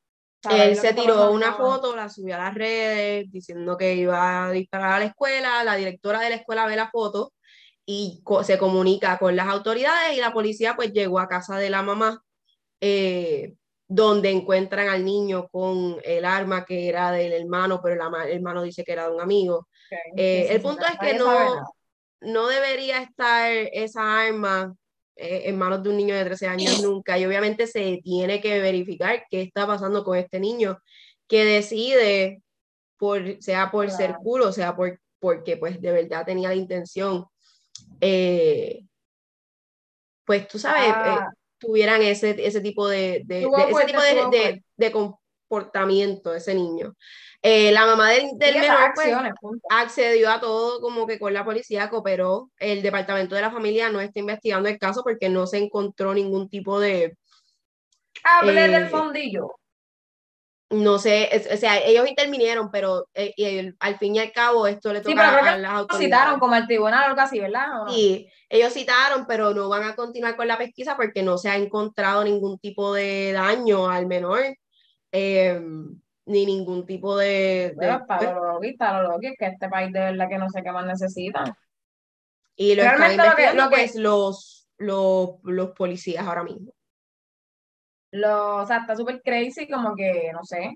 él 0.51 0.75
se 0.75 0.93
tiró 0.93 1.31
una 1.31 1.53
foto, 1.53 1.95
la 1.95 2.09
subió 2.09 2.35
a 2.35 2.39
las 2.39 2.53
redes 2.53 3.31
diciendo 3.31 3.77
que 3.77 3.95
iba 3.95 4.45
a 4.47 4.51
disparar 4.51 4.93
a 4.93 4.99
la 4.99 5.05
escuela, 5.05 5.63
la 5.63 5.75
directora 5.75 6.19
de 6.19 6.29
la 6.29 6.35
escuela 6.35 6.65
ve 6.65 6.75
la 6.75 6.89
foto 6.89 7.33
y 7.85 8.23
se 8.43 8.57
comunica 8.57 9.17
con 9.17 9.35
las 9.35 9.47
autoridades 9.47 10.17
y 10.17 10.21
la 10.21 10.33
policía 10.33 10.75
pues 10.75 10.91
llegó 10.91 11.19
a 11.19 11.27
casa 11.27 11.57
de 11.57 11.69
la 11.69 11.81
mamá 11.81 12.21
eh, 12.81 13.55
donde 13.87 14.31
encuentran 14.31 14.89
al 14.89 15.05
niño 15.05 15.47
con 15.49 15.97
el 16.03 16.25
arma 16.25 16.65
que 16.65 16.87
era 16.87 17.11
del 17.11 17.33
hermano, 17.33 17.79
pero 17.81 17.95
el 17.95 18.31
hermano 18.31 18.63
dice 18.63 18.83
que 18.83 18.93
era 18.93 19.07
de 19.07 19.15
un 19.15 19.21
amigo. 19.21 19.67
Eh, 20.15 20.47
el 20.49 20.61
punto 20.61 20.85
es 20.85 20.97
que 20.97 21.17
no, 21.17 21.63
no 22.21 22.47
debería 22.47 22.99
estar 22.99 23.51
esa 23.51 24.21
arma 24.25 24.73
eh, 25.15 25.43
en 25.45 25.57
manos 25.57 25.83
de 25.83 25.89
un 25.89 25.97
niño 25.97 26.15
de 26.15 26.25
13 26.25 26.47
años 26.47 26.81
nunca. 26.81 27.17
Y 27.17 27.25
obviamente 27.25 27.67
se 27.67 27.99
tiene 28.03 28.41
que 28.41 28.59
verificar 28.59 29.25
qué 29.29 29.41
está 29.41 29.67
pasando 29.67 30.03
con 30.03 30.17
este 30.17 30.39
niño 30.39 30.79
que 31.27 31.45
decide, 31.45 32.41
por, 32.97 33.41
sea 33.41 33.71
por 33.71 33.89
ser 33.91 34.15
culo, 34.23 34.51
sea 34.51 34.75
por, 34.75 34.99
porque 35.19 35.57
pues 35.57 35.81
de 35.81 35.91
verdad 35.91 36.25
tenía 36.25 36.49
la 36.49 36.55
intención, 36.55 37.25
eh, 38.01 38.85
pues 40.25 40.47
tú 40.47 40.59
sabes, 40.59 40.89
eh, 40.89 40.93
ah. 40.93 41.29
tuvieran 41.57 42.01
ese, 42.01 42.35
ese 42.45 42.61
tipo 42.61 42.87
de, 42.87 43.21
de, 43.25 43.43
ese 43.43 43.85
tipo 43.85 44.01
de, 44.01 44.63
de, 44.75 44.91
comportamiento 44.91 46.33
ese 46.33 46.53
niño. 46.55 46.95
Eh, 47.45 47.73
la 47.73 47.85
mamá 47.85 48.09
del, 48.11 48.37
menor 48.39 48.93
pues, 48.95 49.13
accedió 49.69 50.31
a 50.31 50.39
todo 50.39 50.79
como 50.79 51.05
que 51.05 51.19
con 51.19 51.33
la 51.33 51.43
policía, 51.43 51.89
cooperó. 51.89 52.49
El 52.57 52.81
departamento 52.81 53.35
de 53.35 53.41
la 53.41 53.51
familia 53.51 53.89
no 53.89 53.99
está 53.99 54.21
investigando 54.21 54.69
el 54.69 54.79
caso 54.79 55.03
porque 55.03 55.27
no 55.27 55.45
se 55.45 55.57
encontró 55.57 56.13
ningún 56.13 56.49
tipo 56.49 56.79
de... 56.79 57.17
Hable 58.23 58.53
del 58.53 58.83
eh, 58.83 58.87
fondillo. 58.87 59.59
No 60.69 60.97
sé, 60.97 61.29
o 61.53 61.57
sea, 61.57 61.79
ellos 61.79 62.07
intervinieron, 62.07 62.71
pero 62.71 63.09
eh, 63.13 63.73
al 63.77 63.97
fin 63.97 64.15
y 64.15 64.19
al 64.19 64.31
cabo 64.31 64.65
esto 64.65 64.93
le 64.93 65.01
toca 65.01 65.37
a 65.37 65.57
las 65.57 65.71
autoridades. 65.71 66.05
citaron 66.05 66.39
como 66.39 66.53
al 66.53 66.65
tribunal 66.65 67.03
o 67.03 67.07
algo 67.09 67.21
así, 67.21 67.41
¿verdad? 67.41 67.67
Sí, 67.89 68.29
ellos 68.47 68.71
citaron, 68.71 69.25
pero 69.27 69.53
no 69.53 69.67
van 69.67 69.83
a 69.83 69.95
continuar 69.95 70.37
con 70.37 70.47
la 70.47 70.57
pesquisa 70.57 70.95
porque 70.95 71.21
no 71.21 71.37
se 71.37 71.49
ha 71.49 71.57
encontrado 71.57 72.23
ningún 72.23 72.57
tipo 72.57 72.93
de 72.93 73.33
daño 73.33 73.89
al 73.89 74.07
menor. 74.07 74.39
Eh, 75.11 75.61
ni 76.25 76.45
ningún 76.45 76.85
tipo 76.85 77.17
de... 77.17 77.73
de 77.75 77.99
para 78.07 78.33
lo 78.33 78.53
lo 78.53 79.19
que 79.19 79.27
es 79.29 79.35
que 79.37 79.45
este 79.45 79.69
país 79.69 79.91
de 79.91 79.99
verdad 79.99 80.29
que 80.29 80.37
no 80.37 80.49
sé 80.49 80.63
qué 80.63 80.71
más 80.71 80.85
necesita. 80.85 81.43
Y 82.55 82.75
lo 82.75 82.83
están 82.83 83.11
investigando 83.11 83.63
lo 83.63 83.69
que, 83.69 83.75
pues, 83.75 83.95
los, 83.95 84.67
los, 84.77 85.29
los 85.43 85.71
policías 85.71 86.25
ahora 86.25 86.43
mismo. 86.43 86.71
Lo, 88.11 88.57
o 88.57 88.65
sea, 88.65 88.77
está 88.77 88.95
súper 88.95 89.21
crazy, 89.23 89.67
como 89.67 89.95
que, 89.95 90.31
no 90.33 90.43
sé, 90.43 90.71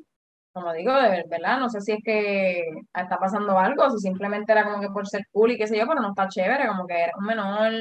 como 0.58 0.74
digo, 0.74 0.92
de 0.92 1.24
verdad, 1.30 1.60
no 1.60 1.70
sé 1.70 1.82
si 1.82 1.92
es 1.92 2.00
que 2.04 2.64
está 2.94 3.20
pasando 3.20 3.60
algo, 3.60 3.84
o 3.84 3.92
si 3.92 4.00
simplemente 4.00 4.52
era 4.52 4.64
como 4.64 4.82
que 4.82 4.90
por 4.90 5.08
ser 5.08 5.24
cool 5.32 5.52
y 5.52 5.58
qué 5.58 5.68
sé 5.68 5.78
yo, 5.78 5.88
pero 5.88 6.02
no 6.02 6.10
está 6.10 6.28
chévere, 6.28 6.68
como 6.68 6.88
que 6.88 7.00
era 7.00 7.14
un 7.16 7.26
menor. 7.26 7.74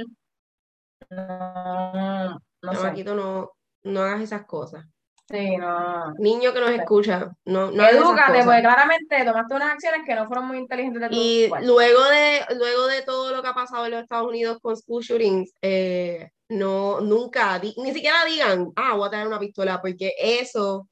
No, 1.09 1.93
no, 1.95 2.39
no, 2.63 2.75
sé. 2.75 3.05
no, 3.05 3.51
no 3.85 4.01
hagas 4.03 4.21
esas 4.21 4.45
cosas. 4.45 4.85
Sí, 5.29 5.57
no. 5.57 6.15
Niño 6.19 6.53
que 6.53 6.61
nos 6.61 6.71
escucha, 6.71 7.33
no, 7.47 7.73
no 7.73 7.89
Edúcate, 7.89 8.45
porque 8.45 8.61
claramente 8.61 9.25
tomaste 9.25 9.55
unas 9.55 9.73
acciones 9.73 10.03
que 10.07 10.15
no 10.15 10.27
fueron 10.29 10.47
muy 10.47 10.59
inteligentes 10.59 11.03
de 11.03 11.09
tu 11.09 11.15
Y 11.17 11.51
luego 11.63 12.05
de, 12.05 12.41
luego 12.57 12.87
de 12.87 13.03
todo 13.03 13.35
lo 13.35 13.43
que 13.43 13.49
ha 13.49 13.55
pasado 13.55 13.87
en 13.87 13.93
los 13.93 14.03
Estados 14.03 14.29
Unidos 14.29 14.59
con 14.63 14.77
school 14.77 15.03
shootings, 15.03 15.53
eh, 15.63 16.31
no, 16.49 17.01
nunca, 17.01 17.59
ni 17.59 17.93
siquiera 17.93 18.25
digan, 18.25 18.73
ah, 18.77 18.95
voy 18.95 19.09
a 19.09 19.11
tener 19.11 19.27
una 19.27 19.41
pistola, 19.41 19.81
porque 19.81 20.15
eso 20.17 20.89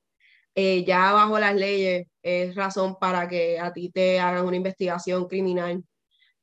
eh, 0.57 0.85
ya 0.85 1.13
bajo 1.13 1.39
las 1.39 1.55
leyes 1.55 2.09
es 2.21 2.57
razón 2.57 2.97
para 2.99 3.29
que 3.29 3.61
a 3.61 3.73
ti 3.73 3.91
te 3.91 4.19
hagan 4.19 4.47
una 4.47 4.57
investigación 4.57 5.29
criminal 5.29 5.85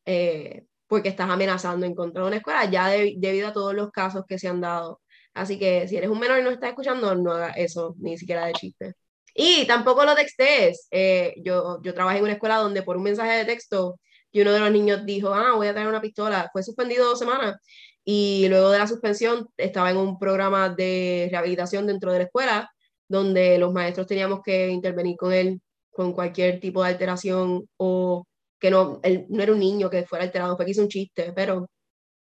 eh, 0.06 0.66
porque 0.88 1.10
estás 1.10 1.30
amenazando 1.30 1.86
en 1.86 1.96
contra 1.96 2.22
de 2.22 2.28
una 2.28 2.38
escuela, 2.38 2.66
ya 2.66 2.88
debido 2.88 3.50
a 3.50 3.54
todos 3.54 3.74
los 3.74 3.92
casos 3.92 4.26
que 4.28 4.40
se 4.40 4.48
han 4.48 4.62
dado. 4.62 5.01
Así 5.34 5.58
que 5.60 5.88
si 5.88 5.98
eres 5.98 6.10
un 6.10 6.20
menor 6.20 6.40
y 6.40 6.44
no 6.44 6.50
estás 6.50 6.70
escuchando, 6.70 7.16
no 7.16 7.32
hagas 7.32 7.58
eso, 7.58 7.96
ni 8.00 8.18
siquiera 8.18 8.46
de 8.46 8.54
chiste. 8.54 8.94
Y 9.34 9.66
tampoco 9.66 10.04
lo 10.06 10.16
textes. 10.16 10.88
Eh, 10.92 11.36
yo, 11.44 11.82
yo 11.84 11.94
trabajé 11.94 12.18
en 12.18 12.24
una 12.26 12.34
escuela 12.34 12.58
donde 12.58 12.84
por 12.84 12.98
un 12.98 13.04
mensaje 13.04 13.38
de 13.38 13.46
texto 13.46 14.00
y 14.32 14.42
uno 14.42 14.52
de 14.54 14.60
los 14.60 14.72
niños 14.72 15.06
dijo, 15.06 15.34
ah, 15.34 15.56
voy 15.56 15.68
a 15.68 15.74
tener 15.74 15.88
una 15.88 16.02
pistola. 16.02 16.50
Fue 16.52 16.64
suspendido 16.64 17.06
dos 17.06 17.20
semanas 17.20 17.58
y 18.04 18.48
luego 18.50 18.72
de 18.72 18.80
la 18.80 18.88
suspensión 18.88 19.48
estaba 19.58 19.92
en 19.92 19.98
un 19.98 20.18
programa 20.18 20.70
de 20.70 21.28
rehabilitación 21.32 21.88
dentro 21.88 22.12
de 22.12 22.20
la 22.20 22.24
escuela 22.26 22.72
donde 23.08 23.58
los 23.58 23.74
maestros 23.74 24.08
teníamos 24.08 24.42
que 24.44 24.70
intervenir 24.70 25.18
con 25.18 25.34
él 25.34 25.62
con 25.92 26.14
cualquier 26.14 26.60
tipo 26.60 26.82
de 26.82 26.90
alteración 26.90 27.68
o 27.78 28.26
que 28.60 28.72
no, 28.72 29.00
él 29.04 29.26
no 29.30 29.44
era 29.44 29.52
un 29.52 29.60
niño 29.60 29.90
que 29.90 30.06
fuera 30.06 30.24
alterado, 30.24 30.56
fue 30.56 30.66
que 30.66 30.72
hizo 30.72 30.82
un 30.82 30.88
chiste, 30.88 31.34
pero 31.36 31.68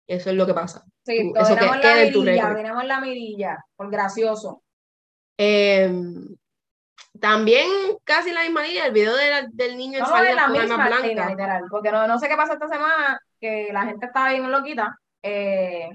eso 0.08 0.30
es 0.30 0.36
lo 0.36 0.45
que 0.45 0.53
pasa. 0.53 0.86
Sí, 1.03 1.32
eso 1.36 1.55
que 1.55 1.66
la 1.66 1.76
mirilla, 1.76 2.55
tenemos 2.55 2.86
la 2.86 3.01
mirilla, 3.01 3.66
por 3.76 3.91
gracioso. 3.91 4.64
Em, 5.38 6.36
también 7.20 7.68
casi 8.03 8.32
la 8.32 8.43
misma 8.43 8.68
idea, 8.68 8.88
el 8.88 8.93
video 8.93 9.14
del 9.51 9.78
niño 9.78 9.99
no, 9.99 10.24
en 10.24 10.36
la 10.36 10.47
misma 10.47 10.88
blanca. 10.88 11.30
literal, 11.30 11.64
porque 11.70 11.91
no, 11.91 12.08
no 12.08 12.20
sé 12.20 12.28
qué 12.28 12.36
pasó 12.36 12.53
esta 12.53 12.70
semana, 12.70 13.20
que 13.39 13.70
la 13.72 13.86
gente 13.86 14.05
estaba 14.05 14.32
bien 14.32 14.49
loquita. 14.51 14.97
Eh, 15.22 15.89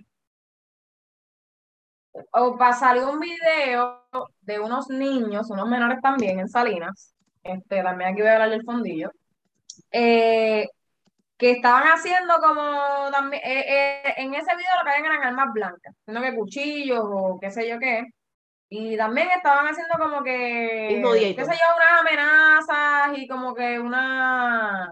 o 2.32 2.58
salir 2.78 3.04
un 3.04 3.20
video 3.20 4.04
de 4.40 4.60
unos 4.60 4.88
niños, 4.88 5.50
unos 5.50 5.68
menores 5.68 6.00
también 6.02 6.38
en 6.38 6.48
Salinas, 6.48 7.14
este, 7.42 7.82
también 7.82 8.10
aquí 8.10 8.20
voy 8.20 8.30
a 8.30 8.34
hablar 8.34 8.50
del 8.50 8.64
fondillo, 8.64 9.10
eh, 9.90 10.68
que 11.42 11.50
estaban 11.50 11.82
haciendo 11.88 12.34
como 12.38 13.10
también, 13.10 13.42
eh, 13.44 13.64
eh, 14.04 14.14
en 14.18 14.32
ese 14.32 14.54
video 14.54 14.70
lo 14.78 14.84
que 14.84 14.90
habían 14.90 15.06
eran 15.06 15.24
armas 15.24 15.52
blancas, 15.52 15.92
sino 16.06 16.20
que 16.22 16.36
cuchillos 16.36 17.00
o 17.02 17.36
qué 17.40 17.50
sé 17.50 17.68
yo 17.68 17.80
qué, 17.80 18.04
y 18.68 18.96
también 18.96 19.28
estaban 19.32 19.66
haciendo 19.66 19.94
como 19.98 20.22
que, 20.22 21.02
qué 21.36 21.44
sé 21.44 21.50
yo, 21.50 21.76
unas 21.76 22.00
amenazas 22.00 23.18
y 23.18 23.26
como 23.26 23.54
que 23.56 23.80
una... 23.80 24.88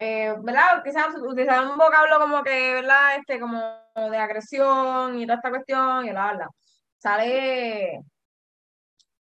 ¿verdad? 0.00 0.82
Quizás 0.84 1.14
utilizar 1.16 1.64
un 1.68 1.76
vocablo 1.78 2.18
como 2.18 2.42
que, 2.42 2.74
¿verdad? 2.74 3.16
Este, 3.18 3.38
como 3.38 3.60
de 3.94 4.18
agresión 4.18 5.16
y 5.16 5.26
toda 5.26 5.36
esta 5.36 5.50
cuestión 5.50 6.06
y 6.06 6.12
la 6.12 6.30
habla. 6.30 6.48
Sale, 6.98 8.00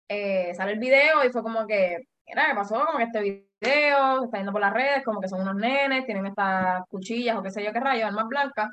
sale 0.09 0.73
el 0.73 0.79
video 0.79 1.23
y 1.25 1.31
fue 1.31 1.43
como 1.43 1.67
que, 1.67 1.99
mira, 2.27 2.47
¿qué 2.49 2.55
pasó? 2.55 2.83
Como 2.87 2.97
que 2.97 3.05
este 3.05 3.21
video 3.21 3.50
se 3.61 4.25
está 4.25 4.39
yendo 4.39 4.53
por 4.53 4.61
las 4.61 4.73
redes, 4.73 5.05
como 5.05 5.21
que 5.21 5.29
son 5.29 5.43
unos 5.43 5.57
nenes, 5.57 6.07
tienen 6.07 6.27
estas 6.27 6.83
cuchillas 6.89 7.37
o 7.37 7.43
qué 7.43 7.51
sé 7.51 7.65
yo 7.65 7.73
qué 7.73 7.81
rayos, 7.81 8.07
armas 8.07 8.29
blancas. 8.29 8.69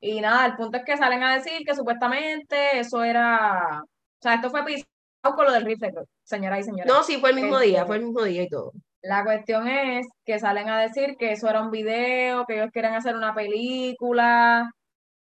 Y 0.00 0.20
nada, 0.20 0.46
el 0.46 0.56
punto 0.56 0.76
es 0.78 0.84
que 0.84 0.96
salen 0.96 1.22
a 1.22 1.34
decir 1.34 1.64
que 1.66 1.74
supuestamente 1.74 2.78
eso 2.78 3.02
era, 3.02 3.82
o 3.82 4.22
sea, 4.22 4.34
esto 4.34 4.50
fue 4.50 4.64
pisado 4.64 4.86
con 5.34 5.46
lo 5.46 5.52
del 5.52 5.64
rifle, 5.64 5.92
señora 6.22 6.58
y 6.58 6.62
señora. 6.62 6.84
No, 6.86 7.02
sí, 7.02 7.18
fue 7.18 7.30
el 7.30 7.36
mismo 7.36 7.58
día, 7.58 7.86
fue 7.86 7.96
el 7.96 8.04
mismo 8.04 8.22
día 8.22 8.42
y 8.42 8.48
todo. 8.48 8.72
La 9.02 9.24
cuestión 9.24 9.68
es 9.68 10.06
que 10.24 10.38
salen 10.38 10.68
a 10.68 10.80
decir 10.80 11.16
que 11.16 11.32
eso 11.32 11.48
era 11.48 11.62
un 11.62 11.70
video, 11.70 12.44
que 12.44 12.56
ellos 12.56 12.70
querían 12.72 12.94
hacer 12.94 13.16
una 13.16 13.34
película, 13.34 14.70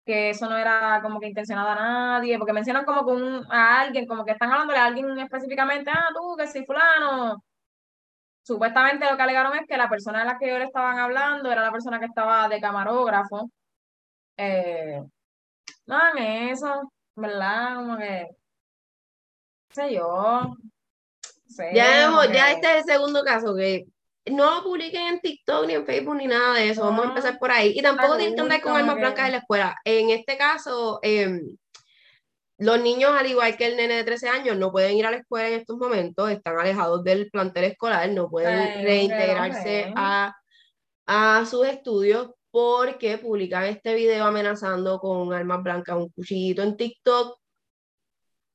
que 0.05 0.31
eso 0.31 0.49
no 0.49 0.57
era 0.57 1.01
como 1.03 1.21
que 1.21 1.29
intencionado 1.29 1.69
a 1.71 1.75
nadie, 1.77 2.39
porque 2.39 2.53
mencionan 2.53 2.85
como 2.85 3.05
con 3.05 3.45
a 3.51 3.81
alguien, 3.81 4.07
como 4.07 4.25
que 4.25 4.33
están 4.33 4.51
hablándole 4.51 4.79
a 4.79 4.87
alguien 4.87 5.19
específicamente, 5.19 5.91
ah, 5.91 6.09
tú, 6.15 6.37
que 6.37 6.47
si 6.47 6.65
fulano. 6.65 7.43
Supuestamente 8.51 9.09
lo 9.09 9.17
que 9.17 9.23
alegaron 9.23 9.57
es 9.57 9.65
que 9.65 9.77
la 9.77 9.89
persona 9.89 10.19
de 10.19 10.25
la 10.25 10.37
que 10.37 10.47
ellos 10.47 10.67
estaban 10.67 10.99
hablando 10.99 11.53
era 11.53 11.63
la 11.63 11.71
persona 11.71 12.01
que 12.01 12.07
estaba 12.07 12.49
de 12.49 12.61
camarógrafo. 12.61 13.49
Eh, 14.37 15.01
no 15.87 15.99
eso, 16.19 16.93
¿verdad? 17.15 17.77
Como 17.77 17.97
que, 17.97 18.27
sé 19.73 19.95
yo. 19.95 20.57
ya, 21.73 22.11
ya 22.33 22.51
este 22.51 22.73
es 22.73 22.79
el 22.79 22.93
segundo 22.93 23.23
caso 23.23 23.55
que 23.55 23.87
no 24.27 24.57
lo 24.57 24.65
publiquen 24.65 25.07
en 25.07 25.21
TikTok 25.21 25.69
ni 25.69 25.75
en 25.75 25.87
Facebook 25.87 26.17
ni 26.17 26.27
nada 26.27 26.55
de 26.55 26.71
eso. 26.71 26.83
Vamos 26.83 27.05
a 27.05 27.09
empezar 27.11 27.39
por 27.39 27.53
ahí. 27.53 27.79
Y 27.79 27.83
tampoco 27.83 28.17
tienen 28.17 28.35
que 28.35 28.41
andar 28.41 28.61
con 28.63 28.75
armas 28.75 28.97
blancas 28.97 29.27
en 29.27 29.33
la 29.33 29.39
escuela. 29.39 29.77
En 29.85 30.11
este 30.11 30.37
caso, 30.37 30.99
em, 31.05 31.57
los 32.61 32.79
niños, 32.81 33.13
al 33.19 33.27
igual 33.27 33.57
que 33.57 33.67
el 33.67 33.77
nene 33.77 33.95
de 33.95 34.05
13 34.05 34.29
años, 34.29 34.59
no 34.59 34.71
pueden 34.71 34.95
ir 34.95 35.07
a 35.07 35.11
la 35.11 35.17
escuela 35.17 35.49
en 35.49 35.61
estos 35.61 35.79
momentos, 35.79 36.31
están 36.31 36.59
alejados 36.59 37.03
del 37.03 37.31
plantel 37.31 37.65
escolar, 37.65 38.11
no 38.11 38.29
pueden 38.29 38.85
reintegrarse 38.85 39.91
a, 39.97 40.37
a 41.07 41.47
sus 41.47 41.67
estudios 41.67 42.33
porque 42.51 43.17
publican 43.17 43.65
este 43.65 43.95
video 43.95 44.27
amenazando 44.27 44.99
con 44.99 45.33
armas 45.33 45.63
blancas, 45.63 45.97
un 45.97 46.11
cuchillito 46.11 46.63
en 46.63 46.77
TikTok, 46.77 47.39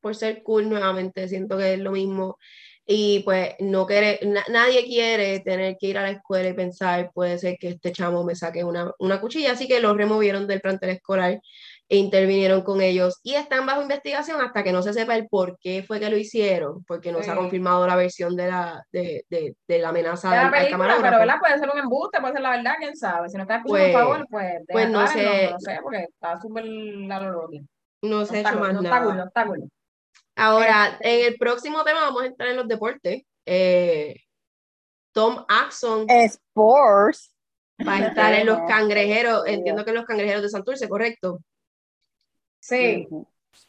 por 0.01 0.16
ser 0.16 0.43
cool 0.43 0.70
nuevamente, 0.70 1.28
siento 1.28 1.58
que 1.58 1.74
es 1.74 1.80
lo 1.80 1.91
mismo. 1.91 2.38
Y 2.86 3.22
pues 3.22 3.56
no 3.60 3.88
quiere, 3.88 4.20
nadie 4.51 4.86
quiere 4.86 5.39
tener 5.39 5.78
que 5.80 5.88
ir 5.88 5.97
a 5.97 6.03
la 6.03 6.12
escuela 6.12 6.49
y 6.49 6.53
pensar, 6.53 7.10
puede 7.12 7.39
ser 7.39 7.58
que 7.60 7.70
este 7.70 7.91
chamo 7.91 8.24
me 8.24 8.36
saque 8.36 8.64
una, 8.64 8.91
una 8.99 9.20
cuchilla, 9.20 9.53
así 9.53 9.68
que 9.68 9.80
lo 9.80 9.95
removieron 9.95 10.45
del 10.45 10.62
plantel 10.62 10.91
escolar 10.91 11.41
e 11.88 11.97
intervinieron 11.97 12.61
con 12.61 12.81
ellos 12.81 13.19
y 13.21 13.36
están 13.36 13.65
bajo 13.65 13.81
investigación 13.81 14.41
hasta 14.41 14.63
que 14.63 14.71
no 14.71 14.81
se 14.81 14.93
sepa 14.93 15.15
el 15.15 15.27
por 15.27 15.57
qué 15.59 15.83
fue 15.83 15.99
que 15.99 16.09
lo 16.09 16.17
hicieron, 16.17 16.83
porque 16.86 17.11
no 17.11 17.21
se 17.21 17.29
ha 17.29 17.36
confirmado 17.36 17.86
la 17.86 17.95
versión 17.95 18.36
de 18.36 18.47
la, 18.47 18.83
de, 18.91 19.23
de, 19.29 19.55
de 19.67 19.79
la 19.79 19.89
amenaza 19.89 20.31
de 20.31 20.36
la 20.36 20.51
película, 20.51 20.97
Pero 21.01 21.19
¿verdad? 21.19 21.36
puede 21.39 21.59
ser 21.59 21.69
un 21.71 21.79
embuste, 21.79 22.19
puede 22.19 22.33
ser 22.33 22.41
la 22.41 22.49
verdad, 22.51 22.73
quién 22.79 22.95
sabe. 22.95 23.29
Si 23.29 23.38
no 23.38 23.43
está 23.43 23.57
escuchando, 23.57 23.83
pues, 23.83 23.93
por 23.93 24.01
favor, 24.01 24.27
pues, 24.29 24.53
pues 24.67 24.89
no 24.89 25.07
sé. 25.07 25.49
No, 25.51 25.59
sé, 25.59 25.79
porque 25.83 26.03
está 26.03 26.41
súper 26.41 26.65
largo. 26.65 27.49
No 28.01 28.25
sé, 28.25 28.41
no 28.43 28.59
más 28.59 28.73
no 28.73 28.81
nada. 28.81 28.97
Está 28.97 29.13
no 29.15 29.25
está 29.25 29.45
cool. 29.45 29.69
Ahora, 30.36 30.97
en 30.99 31.27
el 31.27 31.38
próximo 31.38 31.83
tema 31.83 32.01
vamos 32.01 32.23
a 32.23 32.27
entrar 32.27 32.49
en 32.49 32.57
los 32.57 32.67
deportes. 32.67 33.23
Eh, 33.45 34.15
Tom 35.13 35.45
Axon. 35.47 36.07
Sports. 36.09 37.31
Va 37.88 37.95
a 37.97 38.07
estar 38.07 38.33
en 38.33 38.47
los 38.47 38.59
cangrejeros. 38.67 39.43
Entiendo 39.45 39.83
que 39.86 39.91
en 39.91 39.97
los 39.97 40.05
cangrejeros 40.05 40.41
de 40.41 40.49
Santurce, 40.49 40.89
¿correcto? 40.89 41.39
Sí. 42.68 43.07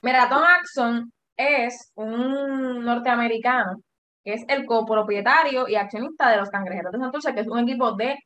Mira, 0.02 0.28
Tom 0.28 0.42
Axon 0.42 1.12
es 1.36 1.92
un 1.94 2.84
norteamericano 2.84 3.82
que 4.24 4.34
es 4.34 4.44
el 4.48 4.64
copropietario 4.64 5.68
y 5.68 5.76
accionista 5.76 6.30
de 6.30 6.38
los 6.38 6.48
cangrejeros 6.48 6.92
de 6.92 6.98
Santurce, 6.98 7.34
que 7.34 7.40
es 7.40 7.46
un 7.46 7.60
equipo 7.60 7.92
de 7.92 8.18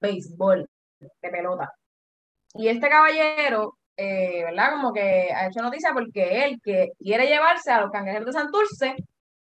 béisbol, 0.00 0.68
de 0.98 1.30
pelota. 1.30 1.72
Y 2.54 2.68
este 2.68 2.88
caballero 2.88 3.78
eh, 3.96 4.42
¿verdad? 4.44 4.72
Como 4.72 4.92
que 4.92 5.32
ha 5.32 5.46
hecho 5.46 5.62
noticia 5.62 5.92
porque 5.92 6.44
él 6.44 6.60
que 6.62 6.90
quiere 6.98 7.26
llevarse 7.26 7.70
a 7.70 7.80
los 7.80 7.90
cangrejeros 7.90 8.26
de 8.26 8.32
Santurce, 8.32 8.96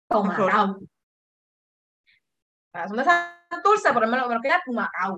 toma 0.09 0.37
Son 2.73 2.97
de 2.97 3.05
Santurce, 3.05 3.38
pero 3.95 4.07
me 4.07 4.17
lo, 4.17 4.29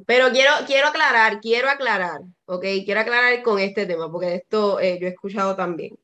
Pero 0.06 0.30
quiero, 0.30 0.52
quiero 0.66 0.88
aclarar, 0.88 1.40
quiero 1.40 1.68
aclarar, 1.68 2.20
ok, 2.46 2.64
quiero 2.84 3.00
aclarar 3.00 3.42
con 3.42 3.58
este 3.58 3.86
tema, 3.86 4.10
porque 4.10 4.34
esto 4.36 4.80
eh, 4.80 4.98
yo 5.00 5.06
he 5.06 5.10
escuchado 5.10 5.56
también. 5.56 5.98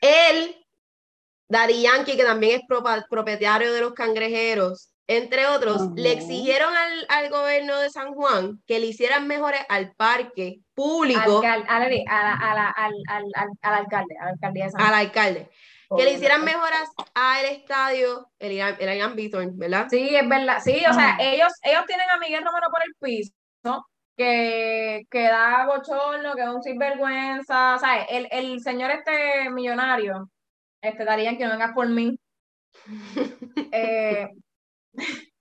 Él, 0.00 0.56
Dari 1.48 1.82
Yankee, 1.82 2.16
que 2.16 2.24
también 2.24 2.60
es 2.60 3.04
propietario 3.08 3.72
de 3.72 3.80
los 3.80 3.92
cangrejeros, 3.92 4.90
entre 5.08 5.48
otros, 5.48 5.90
le 5.96 6.12
exigieron 6.12 6.72
al, 6.72 7.06
al, 7.08 7.30
gobierno 7.30 7.80
de 7.80 7.90
San 7.90 8.14
Juan 8.14 8.62
que 8.64 8.78
le 8.78 8.86
hicieran 8.86 9.26
mejores 9.26 9.60
al 9.68 9.92
parque 9.96 10.60
público. 10.72 11.42
Al, 11.44 11.64
al, 11.66 11.82
al, 12.06 13.74
alcalde, 13.74 14.14
de 14.52 14.70
San 14.70 14.80
Al 14.80 14.94
alcalde. 14.94 15.50
Que 15.96 16.04
le 16.04 16.12
hicieran 16.12 16.44
mejoras 16.44 16.88
al 17.14 17.46
estadio, 17.46 18.30
el 18.38 18.52
Ian 18.52 19.16
Bithorn, 19.16 19.58
¿verdad? 19.58 19.88
Sí, 19.90 20.14
es 20.14 20.28
verdad. 20.28 20.58
Sí, 20.62 20.84
o 20.88 20.92
sea, 20.92 21.16
ellos, 21.18 21.52
ellos 21.62 21.84
tienen 21.86 22.08
a 22.10 22.18
Miguel 22.18 22.44
Romero 22.44 22.68
por 22.70 22.82
el 22.84 22.94
piso, 23.00 23.32
¿no? 23.64 23.84
que, 24.20 25.06
que 25.10 25.22
da 25.22 25.64
bochorno, 25.64 26.34
que 26.34 26.42
es 26.42 26.48
un 26.48 26.62
sinvergüenza. 26.62 27.76
O 27.76 27.78
sea, 27.78 28.02
el, 28.02 28.28
el 28.30 28.60
señor 28.60 28.90
este 28.90 29.48
millonario, 29.48 30.28
este 30.82 31.06
darían 31.06 31.38
que 31.38 31.44
no 31.44 31.52
venga 31.52 31.72
por 31.72 31.88
mí. 31.88 32.18
eh, 33.72 34.28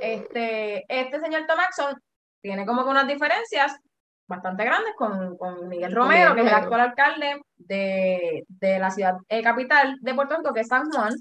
este, 0.00 0.84
este 0.88 1.20
señor 1.20 1.46
Tomaxon 1.46 1.94
tiene 2.42 2.66
como 2.66 2.82
que 2.82 2.90
unas 2.90 3.06
diferencias 3.06 3.78
bastante 4.26 4.64
grandes 4.64 4.94
con, 4.96 5.36
con 5.36 5.68
Miguel 5.68 5.94
Romero, 5.94 6.34
que 6.34 6.40
es 6.42 6.46
el 6.46 6.54
actual 6.54 6.80
alcalde 6.80 7.40
de, 7.56 8.44
de 8.48 8.78
la 8.78 8.90
ciudad 8.90 9.16
eh, 9.28 9.42
capital 9.42 9.96
de 10.00 10.14
Puerto 10.14 10.36
Rico, 10.36 10.52
que 10.52 10.60
es 10.60 10.68
San 10.68 10.90
Juan, 10.90 11.14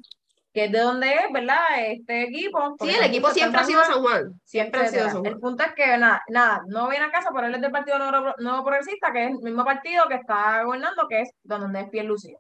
que 0.54 0.66
es 0.66 0.72
de 0.72 0.80
donde 0.80 1.14
es, 1.14 1.32
¿verdad? 1.34 1.60
Este 1.80 2.24
equipo. 2.24 2.76
Sí, 2.80 2.90
el 2.90 3.04
equipo 3.04 3.30
siempre 3.30 3.60
ha 3.60 3.66
sido 3.66 3.84
San 3.84 4.02
Juan. 4.02 4.40
Siempre 4.46 4.82
ha 4.82 4.88
sido 4.88 5.10
San 5.10 5.20
Juan. 5.20 5.34
El 5.34 5.40
punto 5.40 5.64
es 5.64 5.74
que 5.74 5.98
nada, 5.98 6.24
nada, 6.30 6.62
no 6.68 6.88
viene 6.90 7.06
a 7.06 7.12
casa, 7.12 7.30
por 7.30 7.44
él 7.44 7.54
es 7.56 7.62
del 7.62 7.72
Partido 7.72 8.00
Nuevo, 8.00 8.64
Progresista, 8.64 9.12
que 9.12 9.26
es 9.26 9.32
el 9.32 9.40
mismo 9.40 9.66
partido 9.66 10.08
que 10.08 10.16
está 10.16 10.64
gobernando, 10.64 11.08
que 11.10 11.22
es 11.22 11.30
donde 11.44 11.82
es 11.82 11.90
Pierre 11.90 12.08
Lucía. 12.08 12.38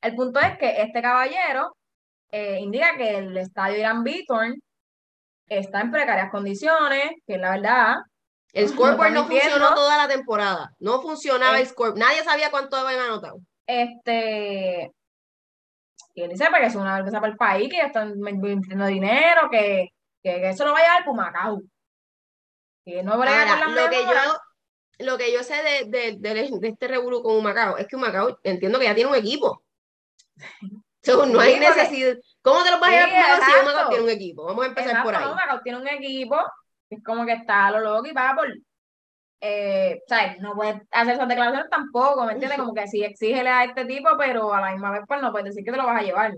El 0.00 0.14
punto 0.14 0.40
es 0.40 0.58
que 0.58 0.82
este 0.82 1.00
caballero 1.00 1.76
eh, 2.30 2.58
indica 2.60 2.96
que 2.96 3.18
el 3.18 3.36
estadio 3.36 3.78
Irán 3.78 4.02
Beaton 4.04 4.60
está 5.48 5.80
en 5.80 5.90
precarias 5.90 6.30
condiciones, 6.30 7.12
que 7.26 7.38
la 7.38 7.52
verdad 7.52 7.96
el 8.56 8.70
scoreboard 8.70 9.12
no 9.12 9.26
funcionó 9.26 9.74
toda 9.74 9.98
la 9.98 10.08
temporada. 10.08 10.74
No 10.78 11.02
funcionaba 11.02 11.60
el 11.60 11.66
scoreboard. 11.66 11.98
Nadie 11.98 12.24
sabía 12.24 12.50
cuánto 12.50 12.76
habían 12.76 13.02
anotado. 13.02 13.38
Este. 13.66 14.94
Y 16.14 16.22
él 16.22 16.30
dice 16.30 16.46
que 16.50 16.64
es 16.64 16.74
una 16.74 16.94
vergüenza 16.94 17.20
para 17.20 17.32
el 17.32 17.36
país, 17.36 17.68
que 17.68 17.82
están 17.82 18.14
invirtiendo 18.26 18.86
dinero, 18.86 19.50
que, 19.50 19.90
que, 20.22 20.48
eso 20.48 20.64
no 20.64 20.72
vaya 20.72 20.94
al 20.94 21.04
Pumacao. 21.04 21.60
Que 22.82 23.02
no 23.02 23.12
Ahora, 23.12 23.66
lo 23.66 23.90
que 23.90 24.02
yo 24.02 24.40
lo 25.00 25.18
que 25.18 25.30
yo 25.34 25.42
sé 25.42 25.62
de, 25.62 25.84
de, 25.90 26.16
de, 26.18 26.68
este 26.68 26.88
revuelo 26.88 27.22
con 27.22 27.36
Humacao 27.36 27.76
es 27.76 27.86
que 27.86 27.96
Humacao 27.96 28.38
entiendo 28.42 28.78
que 28.78 28.86
ya 28.86 28.94
tiene 28.94 29.10
un 29.10 29.16
equipo. 29.16 29.62
no 31.28 31.40
hay 31.40 31.60
necesidad. 31.60 32.16
¿Cómo 32.40 32.64
te 32.64 32.70
lo 32.70 32.80
vas 32.80 32.88
a 32.88 33.06
llevar 33.06 33.44
si 33.44 33.60
Humacao 33.60 33.88
tiene 33.90 34.04
un 34.04 34.10
equipo? 34.10 34.44
Vamos 34.46 34.64
a 34.64 34.68
empezar 34.68 35.02
por 35.02 35.14
ahí. 35.14 35.30
Humacao 35.30 35.60
tiene 35.60 35.78
un 35.78 35.88
equipo 35.88 36.38
es 36.90 37.02
como 37.02 37.24
que 37.26 37.32
está 37.32 37.66
a 37.66 37.70
lo 37.72 37.80
loco 37.80 38.06
y 38.06 38.12
paga 38.12 38.34
por. 38.36 38.48
Eh, 39.40 40.02
¿sabes? 40.08 40.40
No 40.40 40.54
puede 40.54 40.82
hacer 40.90 41.14
esas 41.14 41.28
declaraciones 41.28 41.68
tampoco, 41.70 42.24
¿me 42.24 42.32
entiendes? 42.32 42.58
Como 42.58 42.72
que 42.72 42.88
sí, 42.88 43.04
exígele 43.04 43.50
a 43.50 43.64
este 43.64 43.84
tipo, 43.84 44.08
pero 44.18 44.52
a 44.52 44.60
la 44.60 44.72
misma 44.72 44.90
vez, 44.90 45.02
pues 45.06 45.20
no 45.20 45.30
puedes 45.30 45.46
decir 45.48 45.64
que 45.64 45.70
te 45.70 45.76
lo 45.76 45.86
vas 45.86 46.00
a 46.00 46.04
llevar. 46.04 46.32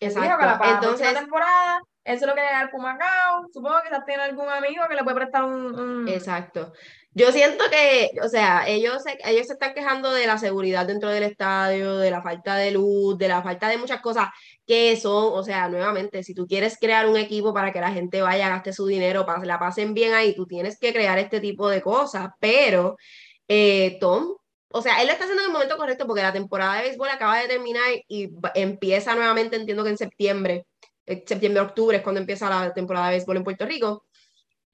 Exacto. 0.00 0.44
la 0.44 0.60
Entonces, 0.74 1.12
la 1.12 1.20
temporada, 1.20 1.80
eso 2.04 2.24
es 2.24 2.26
lo 2.26 2.34
que 2.34 2.40
le 2.40 2.46
da 2.46 2.60
al 2.60 2.70
Pumacao. 2.70 3.46
Supongo 3.52 3.76
que 3.82 3.88
quizás 3.88 4.04
tiene 4.06 4.22
algún 4.22 4.48
amigo 4.48 4.84
que 4.88 4.94
le 4.94 5.04
puede 5.04 5.16
prestar 5.16 5.44
un, 5.44 6.08
Exacto. 6.08 6.72
Yo 7.12 7.32
siento 7.32 7.64
que, 7.70 8.10
o 8.22 8.28
sea, 8.28 8.66
ellos 8.68 9.02
se, 9.02 9.18
ellos 9.24 9.46
se 9.46 9.54
están 9.54 9.74
quejando 9.74 10.10
de 10.12 10.26
la 10.26 10.38
seguridad 10.38 10.86
dentro 10.86 11.10
del 11.10 11.24
estadio, 11.24 11.98
de 11.98 12.10
la 12.10 12.22
falta 12.22 12.54
de 12.56 12.70
luz, 12.70 13.18
de 13.18 13.28
la 13.28 13.42
falta 13.42 13.68
de 13.68 13.78
muchas 13.78 14.00
cosas 14.00 14.28
que 14.68 14.98
son, 14.98 15.32
o 15.32 15.42
sea, 15.42 15.70
nuevamente, 15.70 16.22
si 16.22 16.34
tú 16.34 16.46
quieres 16.46 16.76
crear 16.78 17.08
un 17.08 17.16
equipo 17.16 17.54
para 17.54 17.72
que 17.72 17.80
la 17.80 17.90
gente 17.90 18.20
vaya, 18.20 18.50
gaste 18.50 18.74
su 18.74 18.86
dinero, 18.86 19.24
la 19.44 19.58
pasen 19.58 19.94
bien 19.94 20.12
ahí, 20.12 20.34
tú 20.34 20.46
tienes 20.46 20.78
que 20.78 20.92
crear 20.92 21.18
este 21.18 21.40
tipo 21.40 21.70
de 21.70 21.80
cosas, 21.80 22.28
pero 22.38 22.98
eh, 23.48 23.96
Tom, 23.98 24.36
o 24.70 24.82
sea, 24.82 25.00
él 25.00 25.06
lo 25.06 25.14
está 25.14 25.24
haciendo 25.24 25.42
en 25.42 25.48
el 25.48 25.54
momento 25.54 25.78
correcto 25.78 26.06
porque 26.06 26.20
la 26.20 26.34
temporada 26.34 26.76
de 26.76 26.82
béisbol 26.82 27.08
acaba 27.08 27.38
de 27.38 27.48
terminar 27.48 27.86
y 28.08 28.30
empieza 28.54 29.14
nuevamente, 29.14 29.56
entiendo 29.56 29.84
que 29.84 29.90
en 29.90 29.96
septiembre, 29.96 30.66
eh, 31.06 31.24
septiembre-octubre 31.26 31.96
es 31.96 32.02
cuando 32.02 32.20
empieza 32.20 32.50
la 32.50 32.74
temporada 32.74 33.06
de 33.06 33.12
béisbol 33.12 33.38
en 33.38 33.44
Puerto 33.44 33.64
Rico. 33.64 34.04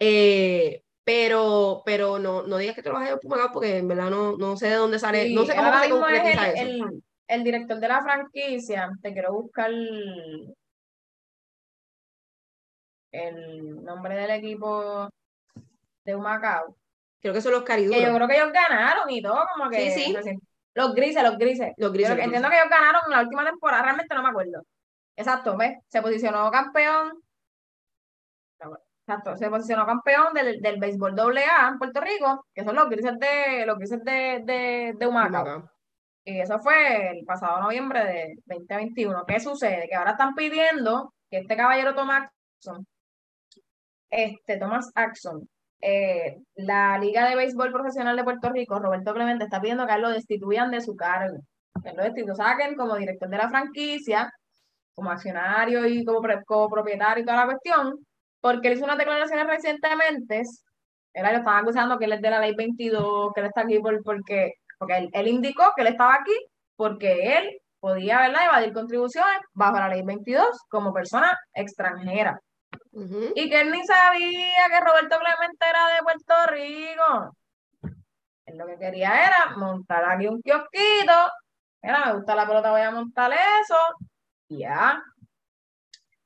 Eh, 0.00 0.82
pero, 1.04 1.82
pero 1.86 2.18
no, 2.18 2.42
no 2.42 2.58
digas 2.58 2.74
que 2.74 2.82
te 2.82 2.88
lo 2.88 2.96
vas 2.96 3.08
a 3.12 3.52
porque 3.52 3.76
en 3.76 3.86
verdad 3.86 4.10
no, 4.10 4.36
no 4.36 4.56
sé 4.56 4.70
de 4.70 4.74
dónde 4.74 4.98
sale, 4.98 5.30
no 5.30 5.46
sé 5.46 5.54
cómo 5.54 5.70
se 5.80 5.88
concretiza 5.88 6.50
eso 6.50 6.84
el 6.84 7.04
director 7.44 7.78
de 7.78 7.88
la 7.88 8.02
franquicia, 8.02 8.90
te 9.02 9.12
quiero 9.12 9.32
buscar 9.32 9.70
el 13.12 13.82
nombre 13.84 14.16
del 14.16 14.30
equipo 14.30 15.08
de 16.04 16.14
Humacao. 16.14 16.76
Creo 17.20 17.32
que 17.32 17.40
son 17.40 17.52
los 17.52 17.62
cariduros. 17.62 18.02
yo 18.02 18.14
creo 18.14 18.28
que 18.28 18.34
ellos 18.36 18.52
ganaron 18.52 19.08
y 19.08 19.22
todo, 19.22 19.40
como 19.54 19.70
que. 19.70 19.90
Sí, 19.90 20.14
sí. 20.22 20.38
Los 20.74 20.94
grises, 20.94 21.22
los 21.22 21.38
grises. 21.38 21.72
Los 21.76 21.92
grises. 21.92 22.18
entiendo 22.18 22.50
que 22.50 22.56
ellos 22.56 22.68
ganaron 22.68 23.02
en 23.06 23.12
la 23.12 23.22
última 23.22 23.44
temporada, 23.44 23.84
realmente 23.84 24.14
no 24.14 24.22
me 24.22 24.28
acuerdo. 24.28 24.62
Exacto, 25.16 25.56
¿ves? 25.56 25.78
Se 25.88 26.02
posicionó 26.02 26.50
campeón. 26.50 27.22
Exacto, 29.06 29.36
se 29.36 29.50
posicionó 29.50 29.86
campeón 29.86 30.32
del, 30.32 30.60
del 30.60 30.80
béisbol 30.80 31.18
AA 31.18 31.68
en 31.68 31.78
Puerto 31.78 32.00
Rico, 32.00 32.46
que 32.54 32.64
son 32.64 32.74
los 32.74 32.88
grises 32.88 33.18
de 33.18 33.66
los 33.66 33.78
grises 33.78 34.02
de, 34.02 34.42
de, 34.44 34.94
de 34.98 35.06
Humacao. 35.06 35.70
Y 36.24 36.40
eso 36.40 36.58
fue 36.58 37.10
el 37.10 37.24
pasado 37.24 37.60
noviembre 37.60 38.04
de 38.04 38.34
2021. 38.46 39.24
¿Qué 39.26 39.40
sucede? 39.40 39.86
Que 39.88 39.94
ahora 39.94 40.12
están 40.12 40.34
pidiendo 40.34 41.12
que 41.30 41.38
este 41.38 41.56
caballero 41.56 41.94
Thomas 41.94 42.30
Axon, 42.58 42.86
este 44.10 44.58
Thomas 44.58 44.90
Axon, 44.94 45.48
eh, 45.80 46.38
la 46.54 46.98
Liga 46.98 47.28
de 47.28 47.36
Béisbol 47.36 47.72
Profesional 47.72 48.16
de 48.16 48.24
Puerto 48.24 48.50
Rico, 48.50 48.78
Roberto 48.78 49.12
Clemente, 49.12 49.44
está 49.44 49.60
pidiendo 49.60 49.86
que 49.86 49.98
lo 49.98 50.10
destituyan 50.10 50.70
de 50.70 50.80
su 50.80 50.96
cargo. 50.96 51.38
Que 51.82 51.92
lo 51.92 52.02
destituyan, 52.02 52.36
saquen 52.36 52.74
como 52.74 52.96
director 52.96 53.28
de 53.28 53.36
la 53.36 53.50
franquicia, 53.50 54.32
como 54.94 55.10
accionario 55.10 55.86
y 55.86 56.04
como, 56.04 56.20
como 56.46 56.70
propietario 56.70 57.22
y 57.22 57.26
toda 57.26 57.38
la 57.38 57.46
cuestión, 57.46 57.98
porque 58.40 58.68
él 58.68 58.74
hizo 58.74 58.84
unas 58.84 58.98
declaraciones 58.98 59.46
recientemente, 59.46 60.42
él 61.14 61.22
lo 61.22 61.28
estaban 61.28 61.62
acusando 61.62 61.98
que 61.98 62.06
él 62.06 62.12
es 62.14 62.22
de 62.22 62.30
la 62.30 62.40
ley 62.40 62.54
22, 62.54 63.32
que 63.34 63.40
él 63.40 63.46
está 63.46 63.62
aquí 63.62 63.78
por, 63.78 64.02
porque 64.02 64.54
porque 64.84 65.10
él, 65.12 65.28
indicó 65.28 65.72
que 65.74 65.82
él 65.82 65.88
estaba 65.88 66.14
aquí 66.14 66.36
porque 66.76 67.38
él 67.38 67.58
podía 67.80 68.20
¿verdad? 68.20 68.46
evadir 68.46 68.72
contribuciones 68.72 69.40
bajo 69.52 69.78
la 69.78 69.88
ley 69.88 70.02
22 70.02 70.46
como 70.68 70.92
persona 70.92 71.38
extranjera. 71.54 72.38
Y 72.92 73.50
que 73.50 73.60
él 73.60 73.70
ni 73.70 73.84
sabía 73.84 74.68
que 74.68 74.80
Roberto 74.80 75.16
Clemente 75.18 75.66
era 75.68 75.94
de 75.94 76.02
Puerto 76.02 76.34
Rico. 76.48 77.36
Él 78.46 78.58
lo 78.58 78.66
que 78.66 78.78
quería 78.78 79.26
era 79.26 79.56
montar 79.56 80.04
aquí 80.04 80.26
un 80.26 80.40
kiosquito. 80.42 81.12
Mira, 81.82 82.06
me 82.06 82.14
gusta 82.14 82.34
la 82.34 82.46
pelota, 82.46 82.70
voy 82.70 82.82
a 82.82 82.90
montar 82.90 83.32
eso. 83.32 83.76
Ya. 84.48 85.02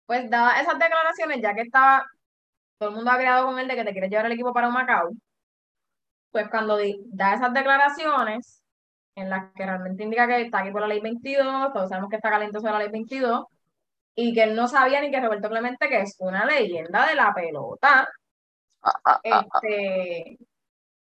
Pues 0.07 0.29
dada 0.31 0.61
esas 0.61 0.79
declaraciones, 0.79 1.41
ya 1.43 1.55
que 1.55 1.63
estaba, 1.63 2.05
todo 2.79 2.91
el 2.91 2.97
mundo 2.97 3.11
ha 3.11 3.17
creado 3.17 3.47
con 3.47 3.59
él 3.59 3.69
de 3.69 3.77
que 3.77 3.85
te 3.85 3.93
quiere 3.93 4.09
llevar 4.09 4.27
el 4.27 4.33
equipo 4.33 4.53
para 4.53 4.69
un 4.69 4.75
Macao 4.75 5.11
pues 6.31 6.49
cuando 6.51 6.79
da 7.07 7.35
esas 7.35 7.53
declaraciones 7.53 8.63
en 9.15 9.31
las 9.31 9.53
que 9.55 9.65
realmente 9.65 10.05
indica 10.05 10.27
que 10.27 10.43
está 10.43 10.61
aquí 10.61 10.71
por 10.71 10.83
la 10.83 10.89
ley 10.89 11.01
22, 11.01 11.73
todos 11.73 11.89
sabemos 11.89 12.09
que 12.09 12.17
está 12.17 12.31
caliente 12.31 12.61
sobre 12.61 12.73
la 12.73 12.79
ley 12.81 12.89
22, 12.91 13.45
y 14.15 14.33
que 14.33 14.43
él 14.43 14.55
no 14.55 14.69
sabía 14.69 15.01
ni 15.01 15.11
que 15.11 15.21
Roberto 15.21 15.49
Clemente, 15.49 15.89
que 15.89 16.01
es 16.01 16.17
una 16.19 16.45
leyenda 16.45 17.07
de 17.07 17.15
la 17.15 17.33
pelota, 17.35 18.09
ah, 18.83 19.01
ah, 19.05 19.21
ah, 19.25 19.47
este, 19.63 20.39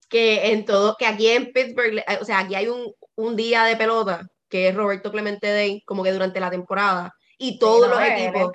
que 0.08 0.52
en 0.52 0.64
todo, 0.64 0.96
que 0.96 1.06
aquí 1.06 1.28
en 1.28 1.52
Pittsburgh, 1.52 2.02
o 2.20 2.24
sea, 2.24 2.40
aquí 2.40 2.54
hay 2.54 2.68
un, 2.68 2.92
un 3.16 3.36
día 3.36 3.64
de 3.64 3.76
pelota 3.76 4.26
que 4.48 4.68
es 4.68 4.74
Roberto 4.74 5.10
Clemente 5.12 5.48
Day, 5.48 5.82
como 5.82 6.02
que 6.02 6.12
durante 6.12 6.40
la 6.40 6.50
temporada, 6.50 7.12
y 7.36 7.58
todos 7.58 7.88
los 7.88 8.00
equipos 8.00 8.52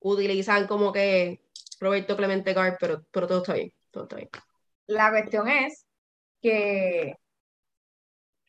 utilizan 0.00 0.66
como 0.66 0.92
que 0.92 1.42
Roberto 1.80 2.16
Clemente 2.16 2.54
Guard, 2.54 2.76
pero, 2.78 3.04
pero 3.10 3.26
todo 3.26 3.38
está 3.38 3.54
bien, 3.54 3.72
todo 3.90 4.04
está 4.04 4.16
bien. 4.16 4.30
La 4.86 5.10
cuestión 5.10 5.48
es 5.48 5.87
que, 6.42 7.14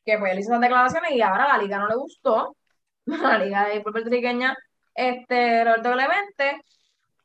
que 0.06 0.18
pues 0.18 0.32
él 0.32 0.40
hizo 0.40 0.52
esas 0.52 0.62
declaraciones 0.62 1.12
y 1.12 1.22
ahora 1.22 1.48
la 1.48 1.58
liga 1.62 1.80
no 1.80 1.88
le 1.88 1.96
gustó, 1.96 2.56
la 3.06 3.38
liga 3.40 3.68
de 3.68 3.82
puertorriqueña, 3.82 4.56
este, 4.96 5.64
Roberto 5.64 5.92
Clemente, 5.94 6.62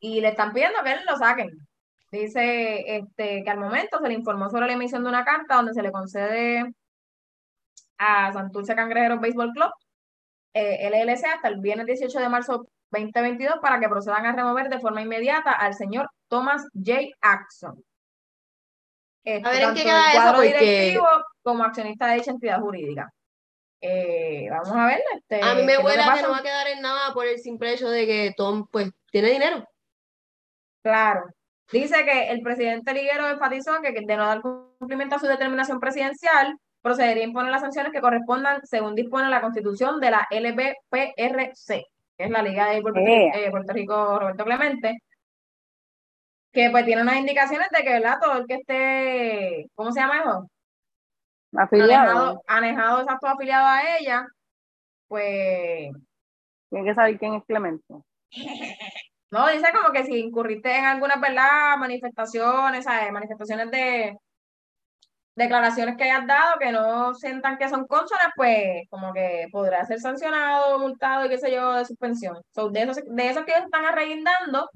y 0.01 0.20
le 0.20 0.28
están 0.28 0.53
pidiendo 0.53 0.82
que 0.85 0.93
él 0.93 1.01
lo 1.09 1.16
saquen. 1.16 1.51
Dice 2.12 2.97
este, 2.97 3.43
que 3.45 3.51
al 3.51 3.59
momento 3.59 3.99
se 4.01 4.09
le 4.09 4.15
informó 4.15 4.51
sobre 4.51 4.66
la 4.66 4.74
emisión 4.74 5.03
de 5.03 5.09
una 5.11 5.24
carta 5.24 5.57
donde 5.57 5.74
se 5.74 5.82
le 5.82 5.93
concede 5.93 6.65
a 7.99 8.32
Santurce 8.32 8.74
Cangrejeros 8.77 9.20
Baseball 9.20 9.53
Club, 9.53 9.70
eh, 10.55 10.89
LLC, 10.89 11.27
hasta 11.27 11.49
el 11.49 11.61
viernes 11.61 11.86
18 11.86 12.20
de 12.20 12.28
marzo 12.28 12.66
2022 12.91 13.57
para 13.61 13.81
que 13.81 13.89
procedan 13.89 14.27
a 14.27 14.32
remover 14.32 14.69
de 14.69 14.81
forma 14.81 15.03
inmediata 15.03 15.53
al 15.53 15.74
señor 15.74 16.09
Thomas 16.28 16.65
J. 16.74 17.09
Axon 17.20 17.82
a 19.25 19.51
ver 19.51 19.63
en 19.63 19.75
qué 19.75 19.83
queda 19.83 20.13
eso, 20.13 20.35
porque... 20.35 20.99
como 21.43 21.65
accionista 21.65 22.09
de 22.09 22.17
dicha 22.17 22.31
entidad 22.31 22.61
jurídica. 22.61 23.11
Eh, 23.81 24.49
vamos 24.51 24.71
a 24.71 24.87
ver. 24.87 25.03
Este, 25.15 25.43
a 25.43 25.55
mí 25.55 25.63
me 25.63 25.79
huele 25.79 26.03
que 26.15 26.23
no 26.23 26.31
va 26.31 26.39
a 26.39 26.43
quedar 26.43 26.67
en 26.69 26.81
nada 26.81 27.13
por 27.13 27.27
el 27.27 27.39
simple 27.39 27.75
hecho 27.75 27.89
de 27.91 28.07
que 28.07 28.33
Tom, 28.37 28.67
pues, 28.71 28.91
tiene 29.11 29.31
dinero. 29.31 29.65
Claro. 30.83 31.25
Dice 31.71 32.05
que 32.05 32.31
el 32.31 32.41
presidente 32.43 32.93
Liguero 32.93 33.29
enfatizó 33.29 33.81
que 33.83 33.93
de 33.93 34.17
no 34.17 34.27
dar 34.27 34.43
cumplimiento 34.43 35.17
a 35.17 35.19
su 35.19 35.27
determinación 35.27 35.81
presidencial, 35.81 36.57
procedería 36.83 37.25
a 37.25 37.27
imponer 37.27 37.51
las 37.51 37.63
sanciones 37.63 37.93
que 37.93 38.01
correspondan 38.01 38.61
según 38.65 38.95
dispone 38.95 39.31
la 39.31 39.41
constitución 39.41 40.01
de 40.01 40.11
la 40.11 40.29
LBPRC, 40.31 41.67
que 41.67 42.25
es 42.25 42.31
la 42.31 42.43
Liga 42.43 42.71
de 42.71 42.83
Puerto, 42.83 43.01
eh, 43.01 43.49
Puerto 43.51 43.73
Rico 43.73 44.19
Roberto 44.19 44.45
Clemente, 44.45 44.99
que 46.55 46.71
pues 46.71 46.85
tiene 46.85 47.03
unas 47.03 47.17
indicaciones 47.17 47.69
de 47.71 47.85
que, 47.85 47.91
¿verdad? 47.91 48.19
Todo 48.23 48.39
el 48.39 48.47
que 48.47 48.55
esté, 48.55 49.71
¿cómo 49.75 49.93
se 49.93 50.01
llama 50.01 50.21
eso? 50.21 50.51
Afiliado. 51.57 52.43
Anejado, 52.47 53.03
exacto, 53.03 53.27
afiliado 53.27 53.67
a 53.67 53.99
ella, 53.99 54.27
pues... 55.09 55.93
Tiene 56.71 56.87
que 56.87 56.95
saber 56.95 57.19
quién 57.19 57.35
es 57.35 57.45
Clemente. 57.45 57.95
no, 59.31 59.49
dice 59.49 59.67
como 59.75 59.93
que 59.93 60.05
si 60.05 60.19
incurriste 60.19 60.77
en 60.77 60.85
algunas, 60.85 61.21
¿verdad? 61.21 61.77
Manifestaciones, 61.77 62.85
¿sabes? 62.85 63.13
Manifestaciones 63.13 63.71
de, 63.71 64.17
declaraciones 65.37 65.97
que 65.97 66.05
hayas 66.05 66.27
dado 66.27 66.59
que 66.59 66.71
no 66.71 67.15
sientan 67.15 67.59
que 67.59 67.69
son 67.69 67.87
consonas, 67.87 68.29
pues 68.37 68.89
como 68.89 69.13
que 69.13 69.49
podrá 69.51 69.85
ser 69.85 70.01
sancionado, 70.01 70.79
multado 70.79 71.27
y 71.27 71.29
qué 71.29 71.39
sé 71.39 71.53
yo, 71.53 71.73
de 71.73 71.85
suspensión. 71.85 72.37
de, 72.71 72.83
esos, 72.83 72.99
de 73.05 73.29
esos 73.29 73.45
que 73.45 73.53
ellos 73.53 73.65
están 73.65 73.85
arreguindando, 73.85 74.69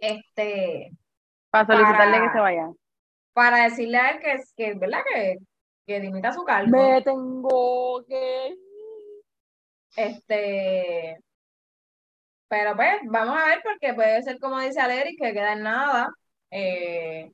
este... 0.00 0.92
Para 1.50 1.66
solicitarle 1.66 2.20
que 2.20 2.32
se 2.32 2.40
vaya. 2.40 2.70
Para 3.32 3.64
decirle 3.64 3.98
a 3.98 4.10
él 4.10 4.20
que, 4.20 4.40
que 4.56 4.74
¿verdad? 4.74 5.00
Que, 5.12 5.38
que 5.86 6.00
dimita 6.00 6.32
su 6.32 6.44
cargo. 6.44 6.70
Me 6.70 7.02
tengo 7.02 8.04
que... 8.06 8.56
Este... 9.96 11.20
Pero 12.48 12.74
pues, 12.74 13.00
vamos 13.04 13.36
a 13.36 13.46
ver, 13.46 13.60
porque 13.62 13.94
puede 13.94 14.22
ser 14.22 14.40
como 14.40 14.58
dice 14.58 14.80
Aleri, 14.80 15.16
que 15.16 15.32
queda 15.32 15.52
en 15.52 15.62
nada. 15.62 16.12
Eh, 16.50 17.30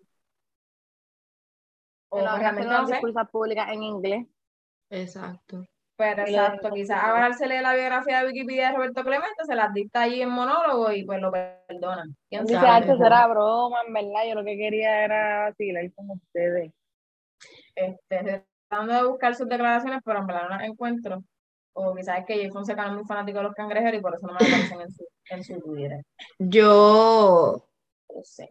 o 2.10 2.20
realmente 2.20 2.68
no 2.68 2.86
disculpas 2.86 3.30
públicas 3.30 3.68
en 3.70 3.82
inglés. 3.82 4.26
Exacto. 4.90 5.64
Pero 5.96 6.22
exacto, 6.22 6.70
quizás 6.70 7.02
ahora 7.02 7.32
se 7.32 7.46
lee 7.46 7.60
la 7.62 7.74
biografía 7.74 8.20
de 8.20 8.26
Wikipedia 8.26 8.68
de 8.68 8.76
Roberto 8.76 9.02
Clemente, 9.02 9.44
se 9.46 9.54
las 9.54 9.72
dicta 9.72 10.02
allí 10.02 10.20
en 10.20 10.28
monólogo 10.28 10.92
y 10.92 11.04
pues 11.04 11.20
lo 11.20 11.32
perdonan. 11.32 12.14
¿Quién 12.28 12.44
Dice, 12.44 12.58
antes 12.58 13.00
era 13.00 13.26
broma, 13.26 13.78
en 13.86 13.94
verdad, 13.94 14.28
yo 14.28 14.34
lo 14.34 14.44
que 14.44 14.58
quería 14.58 15.04
era 15.04 15.48
vacilar 15.48 15.90
con 15.94 16.10
ustedes. 16.10 16.72
Este, 17.74 18.44
tratando 18.68 18.94
de 18.94 19.08
buscar 19.08 19.34
sus 19.34 19.48
declaraciones, 19.48 20.00
pero 20.04 20.18
en 20.18 20.26
verdad 20.26 20.42
no 20.42 20.56
las 20.56 20.64
encuentro. 20.64 21.24
O 21.72 21.94
quizás 21.94 22.20
es 22.20 22.26
que 22.26 22.36
Jay 22.36 22.50
Fonseca 22.50 22.82
no 22.84 22.90
es 22.90 22.96
muy 22.96 23.04
fanático 23.04 23.38
de 23.38 23.44
los 23.44 23.54
cangrejeros 23.54 23.98
y 23.98 24.02
por 24.02 24.14
eso 24.14 24.26
no 24.26 24.34
me 24.34 24.46
aparecen 24.46 24.80
en 24.80 24.90
su, 24.90 25.04
en 25.30 25.44
su 25.44 25.60
Twitter. 25.60 26.02
Yo, 26.38 27.68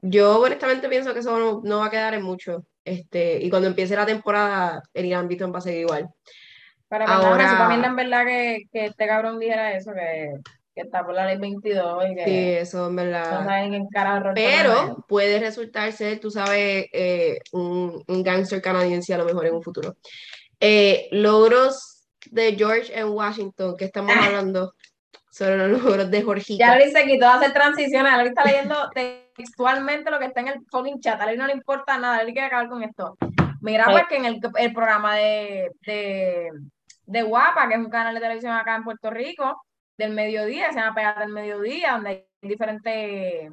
yo 0.02 0.42
honestamente 0.42 0.90
pienso 0.90 1.14
que 1.14 1.20
eso 1.20 1.38
no, 1.38 1.62
no 1.64 1.80
va 1.80 1.88
a 1.88 1.92
quedar 1.92 2.14
en 2.16 2.24
mucho. 2.24 2.66
Este, 2.84 3.44
y 3.44 3.50
cuando 3.50 3.68
empiece 3.68 3.96
la 3.96 4.06
temporada, 4.06 4.84
el 4.94 5.06
Irán 5.06 5.28
Beaton 5.28 5.54
va 5.54 5.58
a 5.58 5.62
seguir 5.62 5.82
igual. 5.82 6.10
Pero 6.88 7.08
Ahora, 7.08 7.58
para 7.58 7.76
mí 7.76 7.84
en 7.84 7.96
verdad 7.96 8.26
que, 8.26 8.68
que, 8.72 8.86
este 8.86 9.08
cabrón 9.08 9.40
dijera 9.40 9.76
eso, 9.76 9.92
que, 9.92 10.36
que, 10.76 10.82
está 10.82 11.04
por 11.04 11.16
la 11.16 11.26
ley 11.26 11.38
22 11.38 12.04
y 12.12 12.16
que 12.16 12.26
sí, 12.26 12.50
eso 12.62 12.88
en 12.88 12.96
verdad. 12.96 13.46
Pero 14.36 15.04
puede 15.08 15.40
resultarse, 15.40 16.18
tú 16.18 16.30
sabes, 16.30 16.86
eh, 16.94 17.40
un, 17.52 18.04
un 18.08 18.24
gangster 18.24 18.62
canadiense 18.62 19.14
a 19.14 19.18
lo 19.18 19.26
mejor 19.26 19.48
en 19.48 19.56
un 19.56 19.64
futuro. 19.64 19.96
Eh, 20.60 21.08
logros 21.12 22.08
de 22.32 22.56
George 22.56 22.98
en 22.98 23.10
Washington, 23.10 23.76
que 23.78 23.86
estamos 23.86 24.14
ah. 24.16 24.26
hablando 24.26 24.74
sobre 25.32 25.58
los 25.58 25.84
logros 25.84 26.10
de 26.10 26.22
Jorgita. 26.22 26.66
Ya 26.66 26.78
le 26.78 26.92
se 26.92 27.04
quitó 27.04 27.26
de 27.26 27.34
hacer 27.34 27.54
transiciones, 27.54 28.12
ahora 28.12 28.30
está 28.30 28.46
leyendo 28.46 28.76
textualmente 29.36 30.10
lo 30.10 30.20
que 30.20 30.26
está 30.26 30.40
en 30.40 30.48
el 30.48 30.66
fucking 30.72 31.02
chat, 31.02 31.20
a 31.20 31.30
él 31.30 31.38
no 31.38 31.46
le 31.46 31.54
importa 31.54 31.98
nada, 31.98 32.22
él 32.22 32.32
quiere 32.32 32.48
acabar 32.48 32.70
con 32.70 32.84
esto. 32.84 33.18
Mira, 33.60 33.86
pues 33.86 34.04
que 34.08 34.16
en 34.18 34.26
el, 34.26 34.40
el 34.58 34.74
programa 34.74 35.16
de, 35.16 35.72
de, 35.82 36.52
de, 37.06 37.22
Guapa, 37.24 37.68
que 37.68 37.76
es 37.76 37.80
un 37.80 37.90
canal 37.90 38.14
de 38.14 38.22
televisión 38.22 38.54
acá 38.54 38.76
en 38.76 38.84
Puerto 38.84 39.10
Rico, 39.10 39.62
del 39.98 40.12
mediodía, 40.12 40.72
se 40.72 40.80
llama 40.80 40.96
Pegada 40.96 41.22
del 41.22 41.34
Mediodía, 41.34 41.94
donde 41.94 42.10
hay 42.10 42.28
diferentes... 42.42 43.52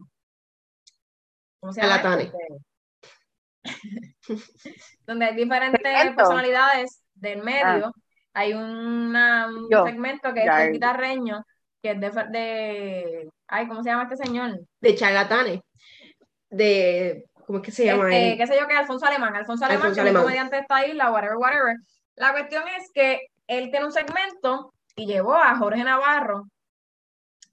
¿Cómo 1.60 1.72
se 1.72 1.82
llama? 1.82 2.18
donde 5.06 5.24
hay 5.24 5.36
diferentes 5.36 5.80
personalidades 6.16 7.04
del 7.14 7.42
medio. 7.42 7.86
Ah. 7.86 7.92
Hay 8.34 8.54
una, 8.54 9.46
un 9.48 9.68
segmento 9.68 10.32
que 10.32 10.44
es 10.44 10.50
el 10.50 10.72
guitarreño, 10.72 11.44
que 11.82 11.90
es 11.92 12.00
de, 12.00 12.10
de... 12.30 13.30
Ay, 13.46 13.68
¿cómo 13.68 13.82
se 13.82 13.90
llama 13.90 14.04
este 14.04 14.16
señor? 14.16 14.58
De 14.80 14.94
charlatanes 14.94 15.60
de, 16.52 17.24
¿cómo 17.46 17.58
es 17.58 17.64
que 17.64 17.72
se 17.72 17.86
llama? 17.86 18.14
Este, 18.14 18.36
qué 18.36 18.46
sé 18.46 18.60
yo, 18.60 18.68
que 18.68 18.74
Alfonso 18.74 19.06
Alemán, 19.06 19.34
Alfonso 19.34 19.64
Alemán, 19.64 19.94
que 19.94 20.00
es 20.00 20.12
comediante 20.12 20.56
de 20.56 20.62
esta 20.62 20.86
isla, 20.86 21.10
whatever, 21.10 21.36
whatever. 21.36 21.76
La 22.14 22.32
cuestión 22.32 22.62
es 22.78 22.90
que 22.92 23.20
él 23.58 23.70
tiene 23.70 23.86
un 23.86 23.92
segmento 23.92 24.74
y 24.96 25.06
llevó 25.06 25.34
a 25.34 25.56
Jorge 25.56 25.84
Navarro, 25.84 26.48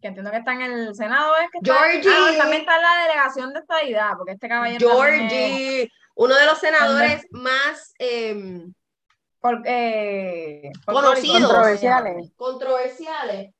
que 0.01 0.07
entiendo 0.07 0.31
que 0.31 0.37
está 0.37 0.53
en 0.53 0.61
el 0.61 0.95
Senado, 0.95 1.33
es 1.37 1.49
que 1.51 1.59
Georgie. 1.63 2.09
ah, 2.09 2.37
también 2.37 2.61
está 2.61 2.75
en 2.77 2.81
la 2.81 3.01
delegación 3.03 3.53
de 3.53 3.59
estadidad, 3.59 4.11
porque 4.17 4.33
este 4.33 4.47
caballero 4.47 4.89
Georgie, 4.89 5.91
uno 6.15 6.35
de 6.35 6.45
los 6.45 6.59
senadores 6.59 7.25
más 7.31 7.93
eh, 7.99 8.65
por, 9.39 9.61
eh, 9.65 10.71
conocidos, 10.85 11.41
controversiales. 11.41 12.31
controversiales 12.35 13.53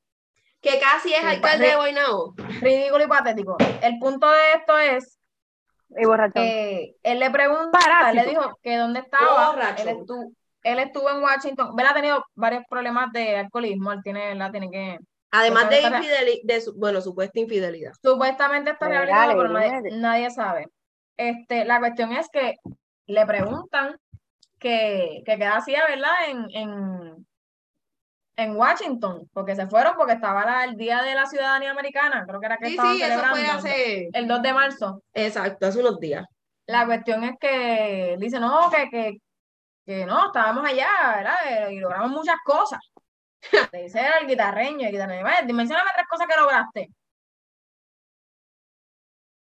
que 0.60 0.78
casi 0.78 1.14
es 1.14 1.24
alcalde 1.24 1.68
de 1.68 1.76
Guaynabo. 1.76 2.34
Ridículo 2.60 3.04
y 3.04 3.08
patético. 3.08 3.56
El 3.82 3.98
punto 3.98 4.30
de 4.30 4.52
esto 4.58 4.78
es 4.78 5.18
que 6.34 6.96
él 7.02 7.18
le 7.18 7.30
preguntó, 7.30 7.78
él 8.08 8.16
le 8.16 8.24
dijo 8.26 8.58
que 8.62 8.76
dónde 8.76 9.00
estaba, 9.00 9.74
él 9.78 9.88
estuvo, 9.88 10.32
él 10.62 10.78
estuvo, 10.78 11.10
en 11.10 11.22
Washington, 11.22 11.74
él 11.78 11.86
ha 11.86 11.94
tenido 11.94 12.24
varios 12.34 12.64
problemas 12.68 13.12
de 13.12 13.36
alcoholismo, 13.36 13.92
él 13.92 14.00
tiene, 14.02 14.34
la 14.34 14.50
tiene 14.50 14.70
que... 14.70 14.98
Además 15.32 15.70
de, 15.70 15.82
infidelidad, 15.82 16.42
de 16.42 16.62
bueno, 16.76 17.00
supuesta 17.00 17.38
infidelidad. 17.38 17.92
Supuestamente 18.02 18.70
está 18.70 18.88
rehabilitado, 18.88 19.36
pero 19.36 19.98
nadie, 19.98 20.30
sabe. 20.30 20.66
Este, 21.16 21.64
la 21.64 21.78
cuestión 21.78 22.12
es 22.12 22.28
que 22.32 22.56
le 23.06 23.26
preguntan 23.26 23.96
que, 24.58 25.22
que 25.24 25.36
qué 25.38 25.44
hacía, 25.44 25.84
¿verdad? 25.86 26.14
En, 26.28 26.46
en, 26.50 27.26
en 28.40 28.56
Washington, 28.56 29.28
porque 29.32 29.54
se 29.54 29.66
fueron 29.66 29.94
porque 29.96 30.14
estaba 30.14 30.64
el 30.64 30.76
Día 30.76 31.02
de 31.02 31.14
la 31.14 31.26
Ciudadanía 31.26 31.70
Americana, 31.70 32.24
creo 32.26 32.40
que 32.40 32.46
era 32.46 32.56
que 32.56 32.66
sí, 32.66 32.72
estaban 32.72 32.94
sí, 32.94 33.02
celebrando 33.02 33.36
eso 33.36 33.58
fue 33.60 33.70
hace... 33.70 34.10
el 34.12 34.26
2 34.28 34.42
de 34.42 34.52
marzo. 34.52 35.02
Exacto, 35.12 35.66
hace 35.66 35.80
unos 35.80 36.00
días. 36.00 36.26
La 36.66 36.86
cuestión 36.86 37.24
es 37.24 37.32
que 37.40 38.16
dice, 38.18 38.40
no, 38.40 38.70
que, 38.70 38.88
que, 38.90 39.18
que 39.90 40.06
no, 40.06 40.26
estábamos 40.26 40.64
allá, 40.64 40.88
¿verdad? 41.16 41.68
Y 41.70 41.80
logramos 41.80 42.10
muchas 42.10 42.36
cosas. 42.44 42.80
dice 43.72 44.06
el 44.20 44.26
guitarreño, 44.26 44.86
el 44.86 44.92
guitarreño, 44.92 45.26
dimensioname 45.46 45.90
tres 45.94 46.06
cosas 46.08 46.26
que 46.28 46.40
lograste. 46.40 46.90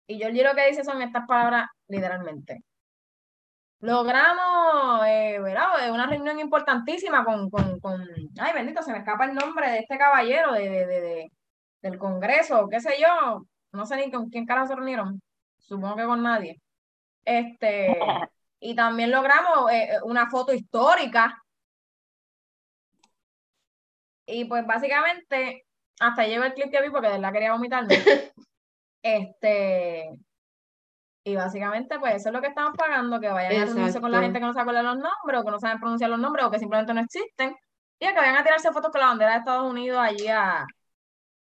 Y 0.07 0.19
yo 0.19 0.29
lo 0.31 0.55
que 0.55 0.69
dice 0.69 0.85
son 0.85 1.03
estas 1.03 1.27
palabras 1.27 1.67
literalmente 1.89 2.63
logramos, 3.83 5.05
eh, 5.07 5.41
¿verdad? 5.41 5.91
Una 5.93 6.07
reunión 6.07 6.39
importantísima 6.39 7.25
con, 7.25 7.51
con, 7.51 7.81
con, 7.81 8.01
ay 8.39 8.55
bendito, 8.55 8.81
se 8.81 8.93
me 8.93 8.99
escapa 8.99 9.25
el 9.25 9.35
nombre 9.35 9.69
de 9.71 9.79
este 9.81 9.99
caballero 9.99 10.53
de, 10.53 10.71
de, 10.71 10.87
de, 10.87 11.33
del 11.83 11.99
Congreso, 11.99 12.69
qué 12.71 12.81
sé 12.81 12.95
yo, 13.01 13.45
no 13.73 13.85
sé 13.87 13.97
ni 13.97 14.11
con 14.13 14.31
quién 14.31 14.47
carajo 14.47 14.69
se 14.69 14.77
reunieron, 14.77 15.21
supongo 15.59 15.97
que 15.97 16.05
con 16.05 16.23
nadie. 16.23 16.61
Este, 17.25 17.99
y 18.63 18.77
también 18.77 19.11
logramos 19.11 19.71
eh, 19.73 19.89
eh, 19.95 19.99
una 20.05 20.31
foto 20.31 20.53
histórica. 20.53 21.43
Y 24.25 24.45
pues 24.45 24.65
básicamente, 24.65 25.67
hasta 25.99 26.27
llevo 26.27 26.45
el 26.45 26.55
clip 26.55 26.71
que 26.71 26.81
vi 26.81 26.91
porque 26.91 27.09
de 27.09 27.15
verdad 27.15 27.33
quería 27.33 27.53
vomitarme. 27.53 27.89
este, 29.03 30.11
y 31.25 31.35
básicamente, 31.35 31.99
pues 31.99 32.15
eso 32.17 32.29
es 32.29 32.33
lo 32.33 32.41
que 32.41 32.49
estamos 32.49 32.75
pagando, 32.79 33.19
que 33.19 33.29
vayan 33.29 33.63
a 33.63 33.65
reunirse 33.65 34.01
con 34.01 34.13
la 34.13 34.21
gente 34.21 34.39
que 34.39 34.47
no 34.47 34.55
sabe 34.55 34.73
los 34.73 34.97
nombres, 34.97 35.41
o 35.41 35.45
que 35.45 35.51
no 35.51 35.59
saben 35.59 35.81
pronunciar 35.81 36.11
los 36.11 36.21
nombres, 36.21 36.47
o 36.47 36.51
que 36.51 36.61
simplemente 36.61 36.95
no 36.95 37.01
existen, 37.01 37.57
y 37.99 38.07
que 38.07 38.15
vayan 38.15 38.37
a 38.37 38.45
tirarse 38.45 38.71
fotos 38.71 38.93
con 38.93 39.01
la 39.01 39.09
bandera 39.09 39.33
de 39.33 39.39
Estados 39.39 39.69
Unidos 39.69 39.99
allí 40.01 40.29
a, 40.29 40.65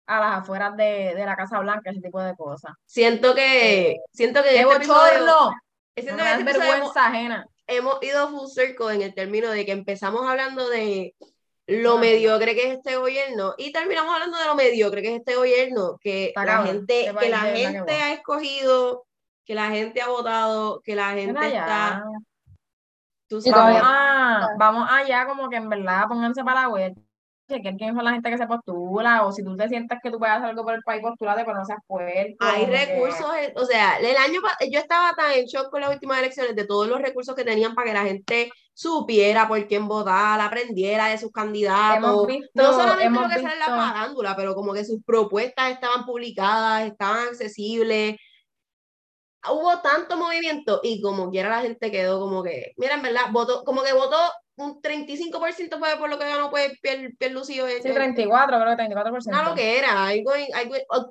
a 0.08 0.20
las 0.20 0.40
afueras 0.40 0.76
de, 0.76 1.14
de, 1.16 1.26
la 1.26 1.36
Casa 1.36 1.60
Blanca, 1.60 1.92
ese 1.92 2.02
tipo 2.02 2.20
de 2.20 2.36
cosas. 2.36 2.74
Siento 2.84 3.36
que, 3.36 3.92
eh, 3.92 3.98
siento 4.12 4.42
que 4.42 4.60
este 4.60 4.76
episodio, 4.76 5.52
que 5.96 6.02
este 6.02 6.44
vergüenza 6.44 7.08
ajena. 7.08 7.48
Hemos 7.68 8.02
ido 8.04 8.30
full 8.30 8.48
circle 8.48 8.94
en 8.94 9.02
el 9.02 9.14
término 9.16 9.50
de 9.50 9.66
que 9.66 9.72
empezamos 9.72 10.28
hablando 10.28 10.70
de 10.70 11.16
lo 11.68 11.98
mediocre 11.98 12.54
que 12.54 12.68
es 12.68 12.78
este 12.78 12.96
gobierno 12.98 13.56
y 13.58 13.72
terminamos 13.72 14.14
hablando 14.14 14.38
de 14.38 14.46
lo 14.46 14.54
mediocre 14.54 15.02
que 15.02 15.16
es 15.16 15.20
este 15.20 15.36
gobierno 15.36 15.98
que 16.00 16.32
la 16.36 16.64
gente 16.64 17.12
que 17.20 17.30
la 17.30 17.40
gente 17.40 17.92
ha 17.92 18.14
escogido 18.14 19.06
que 19.46 19.56
la 19.56 19.70
gente 19.70 20.02
ha 20.02 20.10
votado, 20.10 20.82
que 20.82 20.96
la 20.96 21.12
gente 21.12 21.48
está... 21.48 22.04
Tú 23.28 23.42
sabes. 23.42 23.82
Vamos, 24.58 24.88
allá 24.92 25.26
como 25.28 25.50
que 25.50 25.56
en 25.56 25.70
verdad 25.70 26.06
pónganse 26.08 26.44
para 26.44 26.64
la 26.64 26.68
web. 27.48 27.62
quién 27.78 27.96
son 27.96 28.04
la 28.04 28.12
gente 28.12 28.30
que 28.30 28.38
se 28.38 28.48
postula, 28.48 29.26
o 29.26 29.32
si 29.32 29.44
tú 29.44 29.56
te 29.56 29.68
sientes 29.68 30.00
que 30.02 30.12
tú 30.12 30.18
puedes 30.18 30.36
hacer 30.36 30.50
algo 30.50 30.64
por 30.64 30.76
el 30.76 30.84
país, 30.84 31.02
postulate, 31.02 31.44
pero 31.46 31.58
no 31.58 31.66
seas 31.66 31.80
fuerte. 31.88 32.36
Hay 32.40 32.66
recursos, 32.66 33.26
o 33.56 33.66
sea, 33.66 33.98
el 33.98 34.18
año 34.18 34.42
yo 34.72 34.80
estaba 34.80 35.14
tan 35.14 35.32
en 35.34 35.46
shock 35.46 35.70
con 35.70 35.82
las 35.82 35.92
últimas 35.92 36.20
elecciones 36.20 36.56
de 36.56 36.66
todos 36.66 36.88
los 36.88 37.02
recursos 37.02 37.36
que 37.36 37.44
tenían 37.44 37.76
para 37.76 37.88
que 37.88 37.94
la 37.94 38.04
gente 38.04 38.52
supiera 38.74 39.48
por 39.48 39.66
quién 39.68 39.88
votar, 39.88 40.40
aprendiera 40.42 41.08
de 41.08 41.18
sus 41.18 41.32
candidatos. 41.32 42.28
no 42.54 42.74
solamente 42.74 43.20
lo 43.20 43.30
que 43.30 43.36
sale 43.36 43.54
en 43.54 43.60
la 43.60 43.68
parándula, 43.68 44.36
pero 44.36 44.54
como 44.54 44.74
que 44.74 44.84
sus 44.84 45.04
propuestas 45.04 45.72
estaban 45.72 46.06
publicadas, 46.06 46.86
estaban 46.86 47.30
accesibles 47.30 48.18
hubo 49.52 49.80
tanto 49.82 50.18
movimiento 50.18 50.80
y 50.84 51.02
como 51.02 51.30
quiera 51.30 51.50
la 51.50 51.62
gente 51.62 51.92
quedó 51.92 52.20
como 52.20 52.44
que, 52.44 52.74
mira, 52.78 52.96
en 52.96 53.02
verdad, 53.02 53.26
votó, 53.32 53.64
como 53.64 53.84
que 53.84 53.94
votó 53.94 54.18
un 54.58 54.82
35% 54.82 55.78
fue 55.80 55.98
por 55.98 56.10
lo 56.10 56.18
que 56.18 56.26
ganó 56.26 56.50
pues 56.50 56.80
Pier, 56.82 57.14
Pierlucio. 57.18 57.68
Sí, 57.68 57.92
34, 57.92 58.60
creo 58.60 58.78
que 58.78 58.84
34%. 58.84 59.32
No, 59.32 59.50
lo 59.50 59.56
que 59.56 59.78
era, 59.78 60.08
algo, 60.08 60.32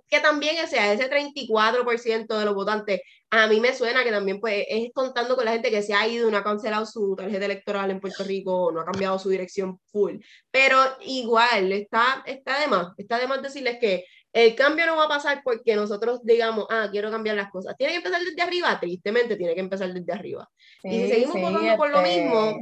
que 0.08 0.20
también 0.20 0.66
sea 0.66 0.92
ese 0.92 1.10
34% 1.10 2.38
de 2.38 2.44
los 2.44 2.54
votantes, 2.54 3.00
a 3.30 3.46
mí 3.46 3.60
me 3.60 3.74
suena 3.74 4.04
que 4.04 4.10
también 4.10 4.40
pues 4.40 4.64
es 4.68 4.90
contando 4.94 5.36
con 5.36 5.44
la 5.44 5.52
gente 5.52 5.70
que 5.70 5.82
se 5.82 5.94
ha 5.94 6.06
ido, 6.06 6.30
no 6.30 6.38
ha 6.38 6.44
cancelado 6.44 6.86
su 6.86 7.14
tarjeta 7.16 7.44
electoral 7.44 7.90
en 7.90 8.00
Puerto 8.00 8.24
Rico, 8.24 8.70
no 8.72 8.80
ha 8.80 8.84
cambiado 8.84 9.18
su 9.18 9.28
dirección 9.28 9.78
full, 9.90 10.16
pero 10.50 10.78
igual, 11.00 11.72
está, 11.72 12.22
está 12.26 12.60
de 12.60 12.68
más, 12.68 12.88
está 12.96 13.18
de 13.18 13.26
más 13.26 13.42
decirles 13.42 13.78
que 13.78 14.04
el 14.32 14.56
cambio 14.56 14.84
no 14.86 14.96
va 14.96 15.04
a 15.04 15.08
pasar 15.08 15.42
porque 15.44 15.76
nosotros 15.76 16.20
digamos, 16.24 16.66
ah, 16.68 16.88
quiero 16.90 17.08
cambiar 17.08 17.36
las 17.36 17.50
cosas. 17.50 17.76
Tiene 17.76 17.92
que 17.92 17.98
empezar 17.98 18.20
desde 18.20 18.42
arriba, 18.42 18.80
tristemente 18.80 19.36
tiene 19.36 19.54
que 19.54 19.60
empezar 19.60 19.92
desde 19.92 20.12
arriba. 20.12 20.50
y 20.82 21.02
si 21.02 21.08
seguimos 21.08 21.40
votando 21.40 21.76
por 21.76 21.90
lo 21.90 22.00
este 22.00 22.22
mismo, 22.22 22.58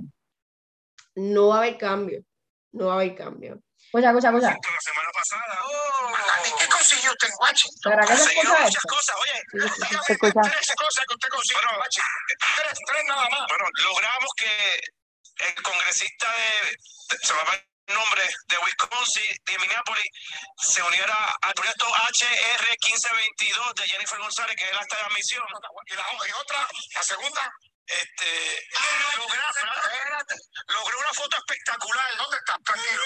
no 1.15 1.49
va 1.49 1.57
a 1.57 1.59
haber 1.59 1.79
cambio. 1.79 2.23
No 2.73 2.87
va 2.87 2.93
a 2.93 2.97
haber 2.97 3.15
cambio. 3.15 3.61
Escucha, 3.77 4.09
escucha, 4.09 4.29
escucha. 4.29 4.51
La 4.51 4.81
semana 4.81 5.11
pasada. 5.13 5.59
Oh, 5.65 6.59
¿Qué 6.59 6.67
consiguió 6.69 7.11
usted, 7.11 7.29
guachi? 7.37 7.69
¿Para 7.85 8.07
qué 8.07 8.17
se 8.17 8.33
escucha 8.33 8.61
muchas 8.61 8.83
cosas. 8.85 9.17
Oye, 9.21 9.69
se 10.07 10.13
escucha. 10.15 10.41
tres 10.41 10.73
cosas 10.77 11.05
que 11.07 11.15
usted 11.15 11.29
consiguió, 11.29 11.63
bueno, 11.63 11.79
guachi. 11.79 12.01
Tres, 12.57 12.79
tres 12.87 13.05
nada 13.07 13.29
más. 13.29 13.47
Bueno, 13.49 13.65
logramos 13.85 14.31
que 14.37 14.81
el 15.49 15.63
congresista 15.63 16.27
de, 16.33 17.19
se 17.21 17.35
va 17.35 17.41
a 17.43 17.73
el 17.87 17.95
nombre 17.95 18.23
de 18.47 18.59
Wisconsin, 18.59 19.37
de 19.45 19.59
Minneapolis, 19.59 20.07
se 20.57 20.83
uniera 20.83 21.37
al 21.43 21.55
proyecto 21.55 21.87
HR 21.87 22.67
1522 22.81 23.75
de 23.75 23.83
Jennifer 23.85 24.19
González, 24.19 24.57
que 24.57 24.65
es 24.65 24.71
el 24.71 24.79
acta 24.79 24.97
de 24.97 25.03
admisión. 25.03 25.45
Y 25.87 25.95
la 25.95 26.05
y 26.29 26.33
otra, 26.41 26.69
la 26.95 27.03
segunda, 27.03 27.53
este, 28.01 28.29
logré, 30.69 30.97
una 30.99 31.13
foto 31.13 31.37
espectacular. 31.37 32.05
¿Dónde 32.19 32.37
está? 32.37 32.55
Tranquilo. 32.65 33.03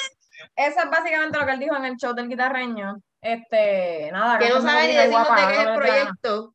Eso 0.55 0.81
es 0.81 0.91
básicamente 0.91 1.39
lo 1.39 1.47
que 1.47 1.53
él 1.53 1.59
dijo 1.59 1.77
en 1.77 1.85
el 1.87 1.97
show 1.97 2.15
del 2.15 2.29
guitarreño. 2.29 2.97
Este, 3.21 4.11
nada. 4.13 4.39
Que 4.39 4.49
no 4.49 4.61
sabe 4.61 4.89
ni 4.89 4.95
decirnos 4.95 5.29
de 5.29 5.47
qué 5.47 5.53
es 5.53 5.59
el 5.59 5.75
proyecto. 5.75 6.55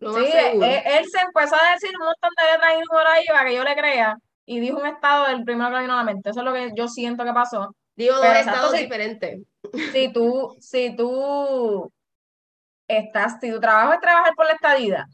sí, 0.00 0.32
él, 0.34 1.04
se 1.10 1.20
empezó 1.20 1.56
a 1.56 1.72
decir 1.72 1.90
un 1.98 2.06
montón 2.06 2.30
de 2.36 2.52
letras 2.52 2.72
y 2.82 2.88
por 2.88 3.06
ahí 3.06 3.24
para 3.28 3.48
que 3.48 3.54
yo 3.54 3.64
le 3.64 3.76
crea. 3.76 4.16
Y 4.44 4.60
dijo 4.60 4.78
un 4.78 4.86
estado 4.86 5.26
del 5.26 5.44
primero 5.44 5.70
que 5.74 5.80
vino 5.80 5.94
a 5.94 5.98
la 5.98 6.04
mente. 6.04 6.30
Eso 6.30 6.40
es 6.40 6.44
lo 6.44 6.52
que 6.52 6.70
yo 6.76 6.88
siento 6.88 7.24
que 7.24 7.32
pasó. 7.32 7.74
Digo 7.96 8.16
dos 8.16 8.26
estados 8.26 8.72
diferentes. 8.72 9.40
Si 9.92 10.12
tú, 10.12 10.56
si 10.60 10.94
tú 10.94 11.90
estás, 12.86 13.38
si 13.40 13.50
tu 13.50 13.60
trabajo 13.60 13.94
es 13.94 14.00
trabajar 14.00 14.32
por 14.34 14.46
la 14.46 14.52
estadía, 14.52 15.06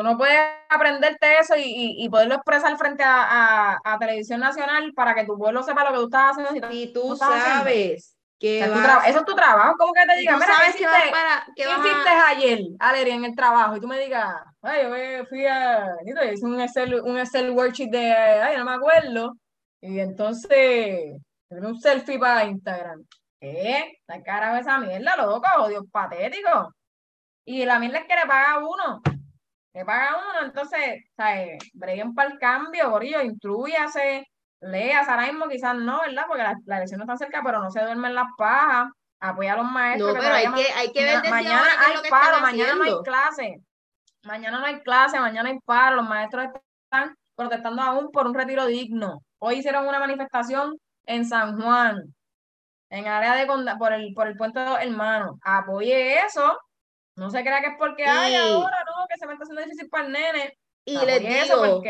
Tú 0.00 0.04
no 0.04 0.16
puedes 0.16 0.40
aprenderte 0.70 1.40
eso 1.40 1.54
y, 1.58 1.94
y, 1.98 2.08
poderlo 2.08 2.36
expresar 2.36 2.74
frente 2.78 3.02
a, 3.04 3.78
a, 3.84 3.98
televisión 3.98 4.40
nacional 4.40 4.94
para 4.94 5.14
que 5.14 5.26
tu 5.26 5.36
pueblo 5.36 5.62
sepa 5.62 5.84
lo 5.84 5.90
que 5.90 5.96
tú 5.98 6.04
estás 6.04 6.38
haciendo. 6.38 6.70
Si 6.70 6.90
tú, 6.90 7.16
sabes 7.16 8.16
que 8.38 8.60
eso 8.60 9.18
es 9.18 9.24
tu 9.26 9.34
trabajo, 9.34 9.74
como 9.76 9.92
que 9.92 10.06
te 10.06 10.16
diga, 10.20 10.36
mira, 10.36 10.46
sabes 10.46 10.74
¿qué 10.74 10.84
hiciste, 10.84 11.10
para, 11.10 11.44
¿qué 11.54 11.64
hiciste 11.64 12.08
ayer, 12.08 12.60
Aleria, 12.78 13.14
en 13.14 13.26
el 13.26 13.36
trabajo? 13.36 13.76
Y 13.76 13.80
tú 13.80 13.88
me 13.88 14.00
digas, 14.00 14.36
ay, 14.62 14.84
yo 14.84 15.26
fui 15.26 15.44
a, 15.44 15.84
hice 16.02 16.46
un 16.46 16.58
Excel, 16.62 16.94
un 17.02 17.18
Excel 17.18 17.50
worksheet 17.50 17.90
de, 17.90 18.10
ay, 18.10 18.56
no 18.56 18.64
me 18.64 18.72
acuerdo. 18.72 19.36
Y 19.82 20.00
entonces, 20.00 21.20
un 21.50 21.78
selfie 21.78 22.18
para 22.18 22.46
Instagram. 22.46 23.04
¿Qué? 23.38 23.98
La 24.06 24.22
cara 24.22 24.54
de 24.54 24.60
esa 24.60 24.78
mierda, 24.78 25.14
loco, 25.18 25.68
Dios 25.68 25.84
patético. 25.92 26.74
Y 27.44 27.66
la 27.66 27.78
mierda 27.78 27.98
es 27.98 28.06
que 28.06 28.16
le 28.16 28.22
paga 28.22 28.52
a 28.52 28.58
uno 28.60 29.02
que 29.80 29.86
paga 29.86 30.18
uno, 30.18 30.46
entonces, 30.46 31.04
¿sabes? 31.16 31.58
Breguen 31.72 32.14
para 32.14 32.30
el 32.30 32.38
cambio, 32.38 32.90
Gorillo, 32.90 33.22
instruyase, 33.22 34.26
leas, 34.60 35.08
ahora 35.08 35.26
mismo 35.26 35.48
quizás 35.48 35.74
no, 35.74 36.00
¿verdad? 36.00 36.24
Porque 36.28 36.42
la, 36.42 36.54
la 36.66 36.76
elección 36.76 36.98
no 36.98 37.04
está 37.04 37.16
cerca, 37.16 37.40
pero 37.42 37.62
no 37.62 37.70
se 37.70 37.80
duermen 37.80 38.14
las 38.14 38.28
pajas, 38.36 38.90
apoya 39.20 39.54
a 39.54 39.56
los 39.56 39.70
maestros. 39.70 40.14
No, 40.14 40.20
pero 40.20 40.34
hay 40.34 40.52
que, 40.52 40.72
hay 40.72 40.92
que 40.92 41.04
ver 41.04 41.30
Mañana 41.30 41.66
hay 41.86 42.10
paro, 42.10 42.40
mañana 42.40 42.74
no 42.74 42.84
hay 42.84 43.02
clase, 43.02 43.56
mañana 44.22 44.60
no 44.60 44.66
hay 44.66 44.80
clase, 44.82 45.18
mañana 45.18 45.48
hay 45.48 45.58
paro, 45.60 45.96
los 45.96 46.08
maestros 46.08 46.48
están 46.84 47.14
protestando 47.34 47.80
aún 47.80 48.10
por 48.10 48.26
un 48.26 48.34
retiro 48.34 48.66
digno. 48.66 49.22
Hoy 49.38 49.56
hicieron 49.56 49.88
una 49.88 49.98
manifestación 49.98 50.76
en 51.06 51.24
San 51.24 51.58
Juan, 51.58 52.14
en 52.90 53.06
área 53.06 53.34
de 53.34 53.46
por 53.78 53.92
el, 53.94 54.12
por 54.12 54.26
el 54.26 54.36
puente 54.36 54.60
de 54.60 54.74
hermanos. 54.82 55.38
Apoye 55.42 56.20
eso, 56.26 56.58
no 57.16 57.30
se 57.30 57.42
crea 57.42 57.60
que 57.60 57.68
es 57.68 57.76
porque, 57.78 58.04
hay 58.04 58.34
ahora 58.34 58.76
se 59.20 59.26
me 59.26 59.34
está 59.34 59.44
haciendo 59.44 59.62
difícil 59.62 59.88
para 59.88 60.06
el 60.06 60.12
nene. 60.12 60.58
Y 60.84 60.96
les 60.96 61.20
digo, 61.20 61.82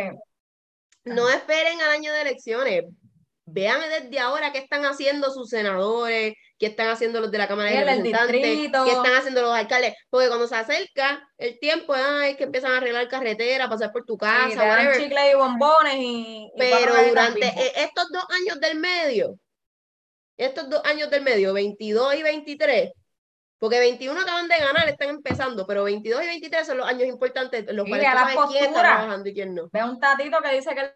no 1.04 1.30
esperen 1.30 1.80
al 1.80 1.90
año 1.90 2.12
de 2.12 2.22
elecciones. 2.22 2.84
Vean 3.46 3.80
desde 3.80 4.20
ahora 4.20 4.52
qué 4.52 4.58
están 4.58 4.84
haciendo 4.84 5.30
sus 5.32 5.48
senadores, 5.48 6.34
qué 6.58 6.66
están 6.66 6.88
haciendo 6.88 7.20
los 7.20 7.30
de 7.30 7.38
la 7.38 7.48
Cámara 7.48 7.70
de 7.70 7.80
Representantes, 7.80 8.42
qué 8.42 8.92
están 8.92 9.14
haciendo 9.16 9.42
los 9.42 9.54
alcaldes. 9.54 9.94
Porque 10.08 10.28
cuando 10.28 10.46
se 10.46 10.56
acerca 10.56 11.26
el 11.38 11.58
tiempo, 11.58 11.94
es 11.96 12.36
que 12.36 12.44
empiezan 12.44 12.72
a 12.72 12.76
arreglar 12.76 13.08
carretera, 13.08 13.68
pasar 13.68 13.90
por 13.92 14.04
tu 14.04 14.16
casa, 14.16 14.92
sí, 14.92 15.02
chicle 15.02 15.30
y 15.30 15.34
bombones 15.34 15.96
y. 15.96 16.52
Pero 16.56 16.92
durante 17.08 17.46
e, 17.46 17.72
estos 17.76 18.08
dos 18.12 18.24
años 18.40 18.60
del 18.60 18.78
medio, 18.78 19.36
estos 20.36 20.68
dos 20.68 20.82
años 20.84 21.10
del 21.10 21.22
medio, 21.22 21.52
22 21.52 22.16
y 22.16 22.22
23, 22.22 22.90
porque 23.60 23.78
21 23.78 24.18
acaban 24.18 24.48
de 24.48 24.56
ganar, 24.56 24.88
están 24.88 25.10
empezando, 25.10 25.66
pero 25.66 25.84
22 25.84 26.24
y 26.24 26.26
23 26.26 26.66
son 26.66 26.78
los 26.78 26.88
años 26.88 27.06
importantes, 27.06 27.66
los 27.74 27.86
cuales 27.86 28.08
tú 28.34 28.40
quién 28.48 28.64
está 28.64 28.80
trabajando 28.80 29.28
y 29.28 29.34
quién 29.34 29.54
no. 29.54 29.68
Ve 29.70 29.84
un 29.84 30.00
tatito 30.00 30.38
que 30.40 30.54
dice 30.54 30.74
que 30.74 30.80
el 30.80 30.92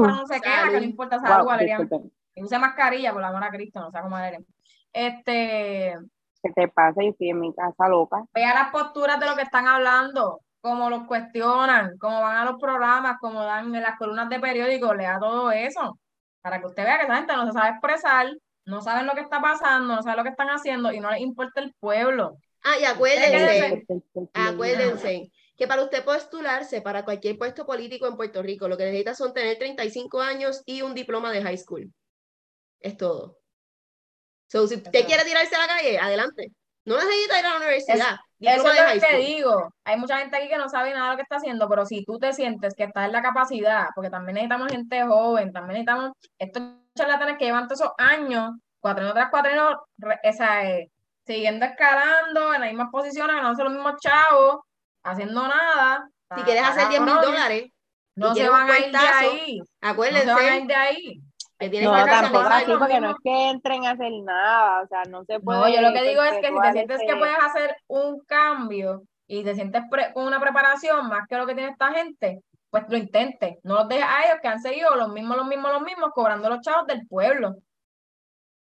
no 0.00 0.26
se 0.26 0.40
queda, 0.40 0.70
que 0.70 0.80
no 0.80 0.86
importa 0.86 1.16
esa 1.16 1.36
wow, 1.36 1.46
Valeria. 1.46 1.78
Y 2.34 2.42
use 2.42 2.58
mascarilla 2.58 3.12
por 3.12 3.20
la 3.20 3.28
amor 3.28 3.44
a 3.44 3.50
Cristo, 3.50 3.80
no 3.80 3.90
sé 3.90 3.98
cómo 4.00 4.18
eres. 4.18 4.40
Este. 4.94 5.94
¿Qué 6.42 6.52
te 6.54 6.68
pasa? 6.68 7.02
y 7.02 7.08
estoy 7.08 7.30
en 7.30 7.40
mi 7.40 7.54
casa 7.54 7.86
loca. 7.86 8.24
Vea 8.32 8.54
las 8.54 8.70
posturas 8.70 9.20
de 9.20 9.26
lo 9.26 9.36
que 9.36 9.42
están 9.42 9.68
hablando, 9.68 10.40
cómo 10.62 10.88
los 10.88 11.04
cuestionan, 11.04 11.98
cómo 11.98 12.22
van 12.22 12.38
a 12.38 12.44
los 12.46 12.58
programas, 12.58 13.18
cómo 13.20 13.44
dan 13.44 13.74
en 13.74 13.82
las 13.82 13.98
columnas 13.98 14.30
de 14.30 14.40
periódicos, 14.40 14.96
lea 14.96 15.18
todo 15.18 15.50
eso. 15.50 15.98
Para 16.40 16.60
que 16.60 16.66
usted 16.66 16.82
vea 16.82 16.96
que 16.96 17.04
esa 17.04 17.16
gente 17.16 17.36
no 17.36 17.46
se 17.46 17.52
sabe 17.52 17.70
expresar, 17.72 18.26
no 18.66 18.82
saben 18.82 19.06
lo 19.06 19.14
que 19.14 19.20
está 19.20 19.40
pasando, 19.40 19.94
no 19.94 20.02
saben 20.02 20.18
lo 20.18 20.24
que 20.24 20.30
están 20.30 20.48
haciendo 20.48 20.92
y 20.92 21.00
no 21.00 21.10
les 21.10 21.20
importa 21.20 21.60
el 21.60 21.74
pueblo. 21.80 22.38
Ah, 22.62 22.78
y 22.80 22.84
acuérdense, 22.84 23.86
acuérdense 24.34 25.30
que 25.56 25.66
para 25.66 25.84
usted 25.84 26.04
postularse 26.04 26.82
para 26.82 27.04
cualquier 27.04 27.38
puesto 27.38 27.64
político 27.64 28.06
en 28.06 28.16
Puerto 28.16 28.42
Rico, 28.42 28.68
lo 28.68 28.76
que 28.76 28.84
necesita 28.84 29.14
son 29.14 29.32
tener 29.32 29.56
35 29.56 30.20
años 30.20 30.62
y 30.66 30.82
un 30.82 30.94
diploma 30.94 31.32
de 31.32 31.42
high 31.42 31.56
school. 31.56 31.92
Es 32.80 32.96
todo. 32.96 33.38
So, 34.48 34.66
si 34.66 34.76
usted 34.76 35.06
quiere 35.06 35.24
tirarse 35.24 35.54
a 35.54 35.60
la 35.60 35.66
calle, 35.68 35.98
adelante. 35.98 36.52
No 36.84 36.96
necesita 36.96 37.40
ir 37.40 37.46
a 37.46 37.50
la 37.50 37.56
universidad. 37.56 38.16
Eso 38.40 38.70
es 38.70 38.94
lo 38.94 39.08
que 39.08 39.16
digo. 39.18 39.72
Hay 39.84 39.98
mucha 39.98 40.18
gente 40.18 40.36
aquí 40.36 40.48
que 40.48 40.58
no 40.58 40.68
sabe 40.68 40.92
nada 40.92 41.06
de 41.06 41.10
lo 41.12 41.16
que 41.16 41.22
está 41.22 41.36
haciendo, 41.36 41.68
pero 41.68 41.86
si 41.86 42.04
tú 42.04 42.18
te 42.18 42.32
sientes 42.32 42.74
que 42.74 42.84
estás 42.84 43.06
en 43.06 43.12
la 43.12 43.22
capacidad, 43.22 43.88
porque 43.94 44.10
también 44.10 44.34
necesitamos 44.34 44.70
gente 44.70 45.02
joven, 45.04 45.52
también 45.52 45.84
necesitamos 45.84 46.12
estos 46.38 46.62
charlatanes 46.96 47.38
que 47.38 47.46
llevan 47.46 47.66
todos 47.66 47.80
esos 47.80 47.92
años, 47.98 48.52
cuatro 48.80 49.12
tras 49.12 49.30
cuatro 49.30 49.50
esa, 50.22 50.64
eh, 50.64 50.90
siguiendo 51.24 51.64
escalando 51.66 52.54
en 52.54 52.60
las 52.60 52.70
mismas 52.70 52.90
posiciones, 52.90 53.42
no 53.42 53.54
son 53.54 53.64
los 53.64 53.74
mismos 53.74 53.94
chavos, 54.00 54.60
haciendo 55.02 55.46
nada. 55.48 56.08
Si 56.36 56.42
quieres 56.42 56.64
hacer 56.64 56.88
10 56.88 57.00
mil 57.02 57.14
dólares, 57.14 57.70
no 58.16 58.34
se 58.34 58.48
van 58.48 58.68
a 58.68 58.78
ir 58.78 58.90
de 58.90 58.98
ahí. 58.98 59.60
Acuérdense. 59.80 60.26
No 60.26 60.38
se 60.38 60.44
van 60.44 60.52
a 60.52 60.56
ir 60.58 60.66
de 60.66 60.74
ahí 60.74 61.22
no, 61.58 62.04
tampoco 62.04 62.46
así, 62.46 62.72
porque 62.78 63.00
no 63.00 63.10
es 63.10 63.16
que 63.22 63.50
entren 63.50 63.86
a 63.86 63.92
hacer 63.92 64.12
nada, 64.22 64.82
o 64.82 64.86
sea, 64.88 65.02
no 65.04 65.24
se 65.24 65.40
puede. 65.40 65.60
No, 65.60 65.68
yo 65.68 65.80
lo 65.80 65.92
que 65.92 66.08
digo 66.08 66.22
es 66.22 66.38
que 66.38 66.48
si 66.48 66.60
te 66.60 66.72
sientes 66.72 67.00
que 67.06 67.16
puedes 67.16 67.38
hacer 67.38 67.76
un 67.86 68.20
cambio 68.26 69.02
y 69.26 69.42
te 69.42 69.54
sientes 69.54 69.82
con 70.12 70.26
una 70.26 70.40
preparación 70.40 71.08
más 71.08 71.26
que 71.28 71.36
lo 71.36 71.46
que 71.46 71.54
tiene 71.54 71.70
esta 71.70 71.92
gente, 71.92 72.42
pues 72.70 72.84
lo 72.88 72.96
intentes. 72.96 73.56
No 73.62 73.76
los 73.76 73.88
dejes 73.88 74.04
a 74.04 74.26
ellos 74.26 74.38
que 74.42 74.48
han 74.48 74.60
seguido 74.60 74.94
los 74.96 75.08
mismos, 75.08 75.36
los 75.36 75.46
mismos, 75.46 75.72
los 75.72 75.82
mismos, 75.82 76.10
cobrando 76.14 76.48
los 76.48 76.60
chavos 76.60 76.86
del 76.86 77.06
pueblo. 77.06 77.56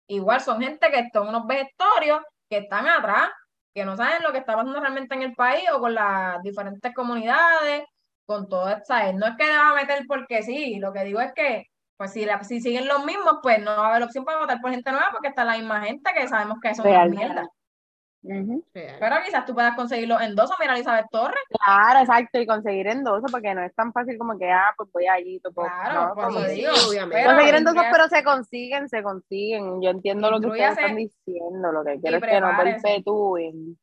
Igual 0.08 0.42
son 0.42 0.62
gente 0.62 0.92
que 0.92 1.10
son 1.12 1.30
unos 1.30 1.48
vegetorios 1.48 2.22
que 2.48 2.58
están 2.60 2.88
atrás, 2.88 3.32
que 3.74 3.84
no 3.84 3.98
saben 3.98 4.22
lo 4.22 4.32
que 4.32 4.38
está 4.38 4.54
pasando 4.54 4.80
realmente 4.80 5.16
en 5.16 5.24
el 5.24 5.34
país 5.34 5.64
o 5.74 5.80
con 5.80 5.96
las 5.96 6.40
diferentes 6.44 6.94
comunidades, 6.94 7.84
con 8.28 8.48
todo 8.48 8.70
esto. 8.70 8.94
No 9.16 9.26
es 9.26 9.36
que 9.38 9.46
le 9.46 9.58
va 9.58 9.70
a 9.72 9.76
meter 9.76 10.06
porque 10.08 10.44
sí, 10.44 10.78
lo 10.78 10.94
que 10.94 11.04
digo 11.04 11.20
es 11.20 11.34
que 11.34 11.66
pues 11.98 12.12
si, 12.12 12.26
la, 12.26 12.44
si 12.44 12.62
siguen 12.62 12.88
los 12.88 13.06
mismos, 13.06 13.40
pues 13.42 13.60
no 13.60 13.76
va 13.78 13.88
a 13.88 13.90
haber 13.92 14.04
opción 14.04 14.26
para 14.26 14.40
votar 14.40 14.60
por 14.62 14.72
gente 14.72 14.92
nueva 14.92 15.08
porque 15.12 15.30
está 15.30 15.46
la 15.46 15.58
misma 15.58 15.82
gente 15.82 16.12
que 16.14 16.28
sabemos 16.28 16.60
que 16.62 16.70
eso 16.70 16.84
es 16.84 16.90
una 16.90 17.06
mierda. 17.06 17.50
Pero 18.74 19.16
quizás 19.24 19.46
tú 19.46 19.54
puedas 19.54 19.76
conseguirlo 19.76 20.20
en 20.20 20.36
dos 20.36 20.50
o 20.50 20.56
mira 20.60 20.74
Elizabeth 20.74 21.06
Torres. 21.12 21.44
Claro, 21.64 22.00
exacto, 22.00 22.40
y 22.40 22.48
conseguir 22.48 22.88
en 22.88 23.04
dos 23.04 23.22
porque 23.32 23.54
no 23.54 23.64
es 23.64 23.74
tan 23.76 23.94
fácil 23.94 24.18
como 24.18 24.38
que, 24.38 24.52
ah, 24.52 24.74
pues 24.76 24.90
voy 24.92 25.08
allí. 25.08 25.40
claro, 25.54 26.16
no, 26.16 26.32
pues 26.32 26.54
digo, 26.54 26.72
obviamente. 26.90 27.26
conseguir 27.26 27.56
en 27.56 27.66
pero 27.92 28.08
se 28.08 28.24
consiguen, 28.24 28.90
se 28.90 29.04
consiguen. 29.04 29.82
Yo 29.82 29.92
entiendo 29.92 30.32
lo 30.32 30.40
que 30.40 30.48
ustedes 30.48 30.72
están 30.72 30.96
diciendo, 30.96 31.72
lo 31.72 31.84
que 31.84 32.00
quiero 32.00 32.18
es 32.18 32.24
que 32.24 32.42
no 32.42 32.58
perpetúen. 32.58 33.78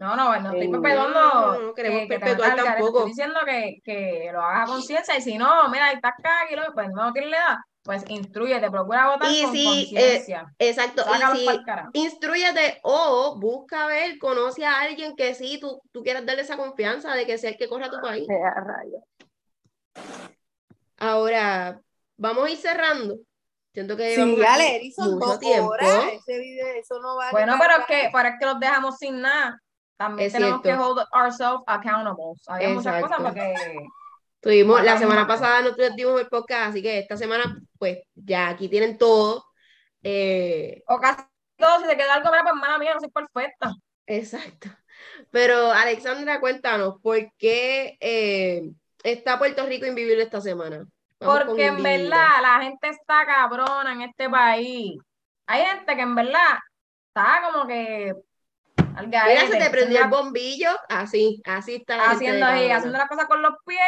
No, 0.00 0.16
no, 0.16 0.40
no 0.40 0.48
estoy 0.52 0.66
Eh, 0.66 0.70
perpetuando. 0.70 1.20
no, 1.20 1.58
no 1.60 1.74
queremos 1.74 2.00
que- 2.00 2.08
que 2.08 2.18
perpetuar 2.18 2.50
garete. 2.56 2.68
tampoco. 2.68 2.98
Estoy 3.00 3.10
diciendo 3.10 3.40
que, 3.44 3.80
que 3.84 4.30
lo 4.32 4.40
hagas 4.40 4.68
a 4.68 4.72
conciencia 4.72 5.16
y 5.18 5.20
si 5.20 5.36
no, 5.36 5.68
mira, 5.68 5.86
ahí 5.88 5.96
estás 5.96 6.14
cagado, 6.22 6.72
pues 6.72 6.88
no 6.90 7.12
tienes 7.12 7.30
la 7.30 7.36
edad, 7.36 7.56
pues 7.82 8.04
instruyete, 8.08 8.70
procura 8.70 9.10
votar 9.10 9.30
Y 9.30 9.42
con 9.42 9.52
si, 9.52 9.66
eh, 9.66 9.90
conciencia. 9.90 10.46
Exacto, 10.58 11.02
Sácalos 11.04 11.38
y 11.38 11.46
si 11.46 12.00
instruyete 12.00 12.80
o 12.82 13.38
busca 13.38 13.86
ver, 13.88 14.18
conoce 14.18 14.64
a 14.64 14.80
alguien 14.80 15.14
que 15.16 15.34
sí, 15.34 15.58
tú, 15.60 15.82
tú 15.92 16.02
quieras 16.02 16.24
darle 16.24 16.42
esa 16.42 16.56
confianza 16.56 17.12
de 17.14 17.26
que 17.26 17.36
sea 17.36 17.50
el 17.50 17.58
que 17.58 17.68
corra 17.68 17.90
tu 17.90 18.00
país. 18.00 18.26
Eh. 18.26 20.00
Ahora, 20.98 21.80
vamos 22.16 22.46
a 22.46 22.50
ir 22.50 22.56
cerrando. 22.58 23.16
Siento 23.72 23.96
que 23.96 24.14
Sí, 24.14 24.16
llevamos 24.16 24.40
Ale, 24.46 24.66
aquí 24.66 24.76
Edison, 24.76 25.18
mucho 25.18 25.38
tiempo. 25.38 25.68
horas. 25.70 26.04
Ese 26.14 26.38
video, 26.38 26.66
eso 26.74 27.00
no 27.00 27.16
va 27.16 27.30
Bueno, 27.30 27.54
pero 27.58 27.68
para 27.70 27.82
es 27.82 27.86
que, 27.86 28.10
pero 28.12 28.28
es 28.30 28.34
que 28.40 28.46
los 28.46 28.60
dejamos 28.60 28.96
sin 28.98 29.20
nada. 29.20 29.60
También 30.00 30.28
Es 30.28 30.32
tenemos 30.32 30.62
que 30.62 30.72
hold 30.72 30.98
ourselves 31.12 31.62
accountable. 31.66 32.32
Había 32.46 32.70
muchas 32.70 33.02
cosas 33.02 33.18
porque 33.20 33.54
Tuvimos, 34.40 34.82
la 34.82 34.96
semana 34.96 35.26
pasada 35.26 35.60
nosotros 35.60 35.94
dimos 35.94 36.18
el 36.18 36.26
podcast, 36.26 36.70
así 36.70 36.80
que 36.80 37.00
esta 37.00 37.18
semana, 37.18 37.60
pues 37.78 37.98
ya 38.14 38.48
aquí 38.48 38.70
tienen 38.70 38.96
todo. 38.96 39.44
Eh, 40.02 40.82
o 40.86 40.98
casi 40.98 41.24
todo, 41.58 41.80
si 41.80 41.86
te 41.86 41.98
queda 41.98 42.14
algo, 42.14 42.30
pues 42.30 42.54
mala 42.54 42.78
mía, 42.78 42.94
no 42.94 43.00
soy 43.00 43.10
perfecta. 43.10 43.74
exacto. 44.06 44.70
Pero 45.30 45.70
Alexandra, 45.70 46.40
cuéntanos, 46.40 46.94
¿por 47.02 47.18
qué 47.36 47.98
eh, 48.00 48.70
está 49.04 49.38
Puerto 49.38 49.66
Rico 49.66 49.84
invivible 49.84 50.22
esta 50.22 50.40
semana? 50.40 50.86
Vamos 51.20 51.44
Porque 51.44 51.66
en 51.66 51.82
verdad 51.82 52.40
la 52.40 52.62
gente 52.62 52.88
está 52.88 53.26
cabrona 53.26 53.92
en 53.92 54.00
este 54.00 54.30
país. 54.30 54.98
Hay 55.46 55.66
gente 55.66 55.94
que 55.94 56.00
en 56.00 56.14
verdad 56.14 56.58
está 57.08 57.42
como 57.52 57.66
que 57.66 58.14
Mira, 59.06 59.46
se 59.46 59.56
te 59.58 59.70
prendió 59.70 60.02
el 60.04 60.08
bombillo, 60.10 60.70
así, 60.88 61.42
así 61.46 61.76
está 61.76 61.96
la 61.96 62.02
gente 62.04 62.14
haciendo, 62.16 62.46
ahí, 62.46 62.52
cabrona. 62.60 62.76
haciendo 62.76 62.98
las 62.98 63.08
cosas 63.08 63.26
con 63.26 63.42
los 63.42 63.54
pies, 63.66 63.80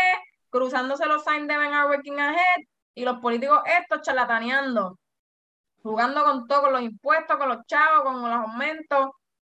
cruzándose 0.50 1.06
los 1.06 1.24
signs 1.24 1.48
de 1.48 1.56
Ben 1.58 1.72
are 1.72 1.88
working 1.88 2.18
ahead, 2.20 2.62
y 2.94 3.04
los 3.04 3.18
políticos 3.18 3.60
estos 3.78 4.02
charlataneando, 4.02 4.98
jugando 5.82 6.24
con 6.24 6.46
todo, 6.46 6.62
con 6.62 6.72
los 6.72 6.82
impuestos, 6.82 7.36
con 7.36 7.48
los 7.48 7.64
chavos, 7.66 8.02
con 8.02 8.20
los 8.22 8.30
aumentos. 8.32 9.10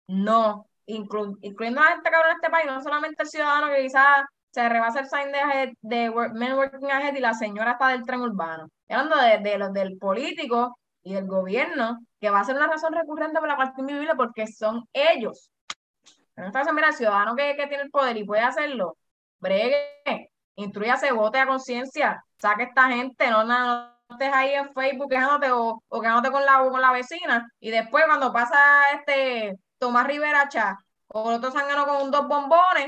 No, 0.08 0.68
inclu- 0.88 1.38
incluyendo 1.42 1.82
a 1.82 1.86
la 1.86 1.92
gente 1.92 2.10
cabrona 2.12 2.32
en 2.32 2.36
este 2.38 2.50
país, 2.50 2.66
no 2.68 2.82
solamente 2.84 3.24
el 3.24 3.30
ciudadano 3.30 3.68
que 3.74 3.82
quizás 3.84 4.26
se 4.52 4.70
rebasa 4.70 5.00
el 5.00 5.08
sign 5.08 5.32
de, 5.32 5.40
ahead- 5.40 5.78
de 5.82 6.10
work- 6.10 6.34
Men 6.34 6.54
Working 6.54 6.92
Ahead 6.92 7.16
y 7.16 7.20
la 7.20 7.34
señora 7.34 7.72
está 7.72 7.88
del 7.88 8.04
tren 8.04 8.22
urbano. 8.22 8.68
Hablando 8.90 9.18
de, 9.18 9.38
de 9.40 9.58
los 9.58 9.74
del 9.74 9.98
político 9.98 10.78
y 11.04 11.14
del 11.14 11.26
gobierno, 11.26 12.00
que 12.24 12.30
va 12.30 12.40
a 12.40 12.46
ser 12.46 12.56
una 12.56 12.68
razón 12.68 12.94
recurrente 12.94 13.38
por 13.38 13.50
la 13.50 13.58
cual 13.58 13.68
está 13.68 13.82
invivible 13.82 14.16
porque 14.16 14.48
son 14.48 14.88
ellos. 14.94 15.52
Está 16.38 16.60
diciendo, 16.60 16.72
mira, 16.72 16.88
el 16.88 16.94
ciudadano 16.94 17.36
que, 17.36 17.54
que 17.58 17.68
tiene 17.68 17.84
el 17.84 17.92
poder 17.92 18.16
y 18.16 18.24
puede 18.24 18.42
hacerlo, 18.42 18.96
bregue, 19.40 20.32
instruyase, 20.56 21.12
vote 21.12 21.40
a 21.40 21.48
conciencia, 21.48 22.24
saque 22.38 22.64
esta 22.64 22.88
gente, 22.88 23.30
no, 23.30 23.44
no, 23.44 23.66
no 23.68 23.98
estés 24.10 24.32
ahí 24.34 24.54
en 24.54 24.74
Facebook 24.74 25.10
quejándote 25.10 25.52
o, 25.52 25.84
o 25.86 26.02
quejándote 26.02 26.32
con 26.32 26.46
la, 26.46 26.60
con 26.60 26.80
la 26.80 26.94
vecina, 26.94 27.46
y 27.60 27.72
después 27.72 28.06
cuando 28.06 28.32
pasa 28.32 28.58
este 28.94 29.58
Tomás 29.78 30.08
Rivera 30.08 30.48
Chá 30.48 30.78
o 31.08 31.30
el 31.30 31.36
otro 31.40 31.52
zángano 31.52 31.86
con 31.86 32.10
dos 32.10 32.26
bombones, 32.26 32.88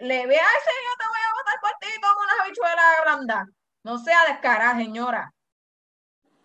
le 0.00 0.26
ve 0.28 0.36
a 0.36 0.48
ese, 0.58 0.70
yo 0.86 0.96
te 0.96 1.08
voy 1.08 1.22
a 1.28 1.34
votar 1.34 1.60
por 1.60 1.72
ti 1.80 1.88
como 2.00 2.20
una 2.20 2.44
habichuela 2.44 2.82
blanda. 3.02 3.46
No 3.82 3.98
sea 3.98 4.26
descarada, 4.28 4.76
señora. 4.76 5.32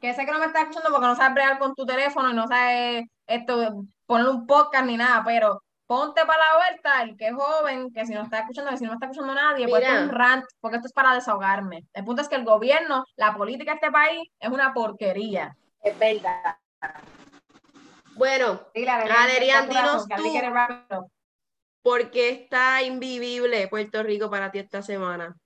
Que 0.01 0.13
sé 0.13 0.25
que 0.25 0.31
no 0.31 0.39
me 0.39 0.45
está 0.45 0.61
escuchando 0.61 0.89
porque 0.91 1.07
no 1.07 1.15
sabes 1.15 1.33
bregar 1.33 1.59
con 1.59 1.73
tu 1.73 1.85
teléfono 1.85 2.29
y 2.29 2.33
no 2.33 2.47
sabes 2.47 3.05
esto, 3.25 3.85
poner 4.05 4.27
un 4.27 4.45
podcast 4.45 4.85
ni 4.85 4.97
nada, 4.97 5.23
pero 5.25 5.61
ponte 5.85 6.25
para 6.25 6.39
la 6.39 6.57
vuelta, 6.57 7.01
el 7.03 7.17
que 7.17 7.27
es 7.27 7.33
joven, 7.33 7.91
que 7.91 8.05
si 8.05 8.13
no 8.13 8.23
está 8.23 8.39
escuchando, 8.39 8.71
que 8.71 8.77
si 8.77 8.85
no 8.85 8.93
está 8.93 9.07
escuchando 9.07 9.33
nadie, 9.33 9.67
pues 9.67 9.81
Mira. 9.81 9.93
esto 9.93 10.03
es 10.05 10.09
un 10.09 10.15
rant, 10.15 10.45
porque 10.59 10.77
esto 10.77 10.87
es 10.87 10.93
para 10.93 11.13
desahogarme. 11.13 11.85
El 11.93 12.03
punto 12.03 12.21
es 12.21 12.29
que 12.29 12.35
el 12.35 12.45
gobierno, 12.45 13.05
la 13.15 13.35
política 13.35 13.71
de 13.71 13.75
este 13.75 13.91
país 13.91 14.29
es 14.39 14.49
una 14.49 14.73
porquería. 14.73 15.55
Es 15.81 15.97
verdad. 15.97 16.57
Bueno, 18.15 18.61
Adrián, 18.75 19.69
dinos 19.69 20.07
tú. 20.07 20.23
quiere 20.23 20.49
wrap 20.49 20.71
it 20.71 20.93
up. 20.97 21.11
¿por 21.87 22.11
qué 22.11 22.31
está 22.31 22.83
invivible 22.83 23.69
Puerto 23.69 24.03
Rico 24.03 24.29
para 24.29 24.51
ti 24.51 24.59
esta 24.59 24.81
semana? 24.81 25.37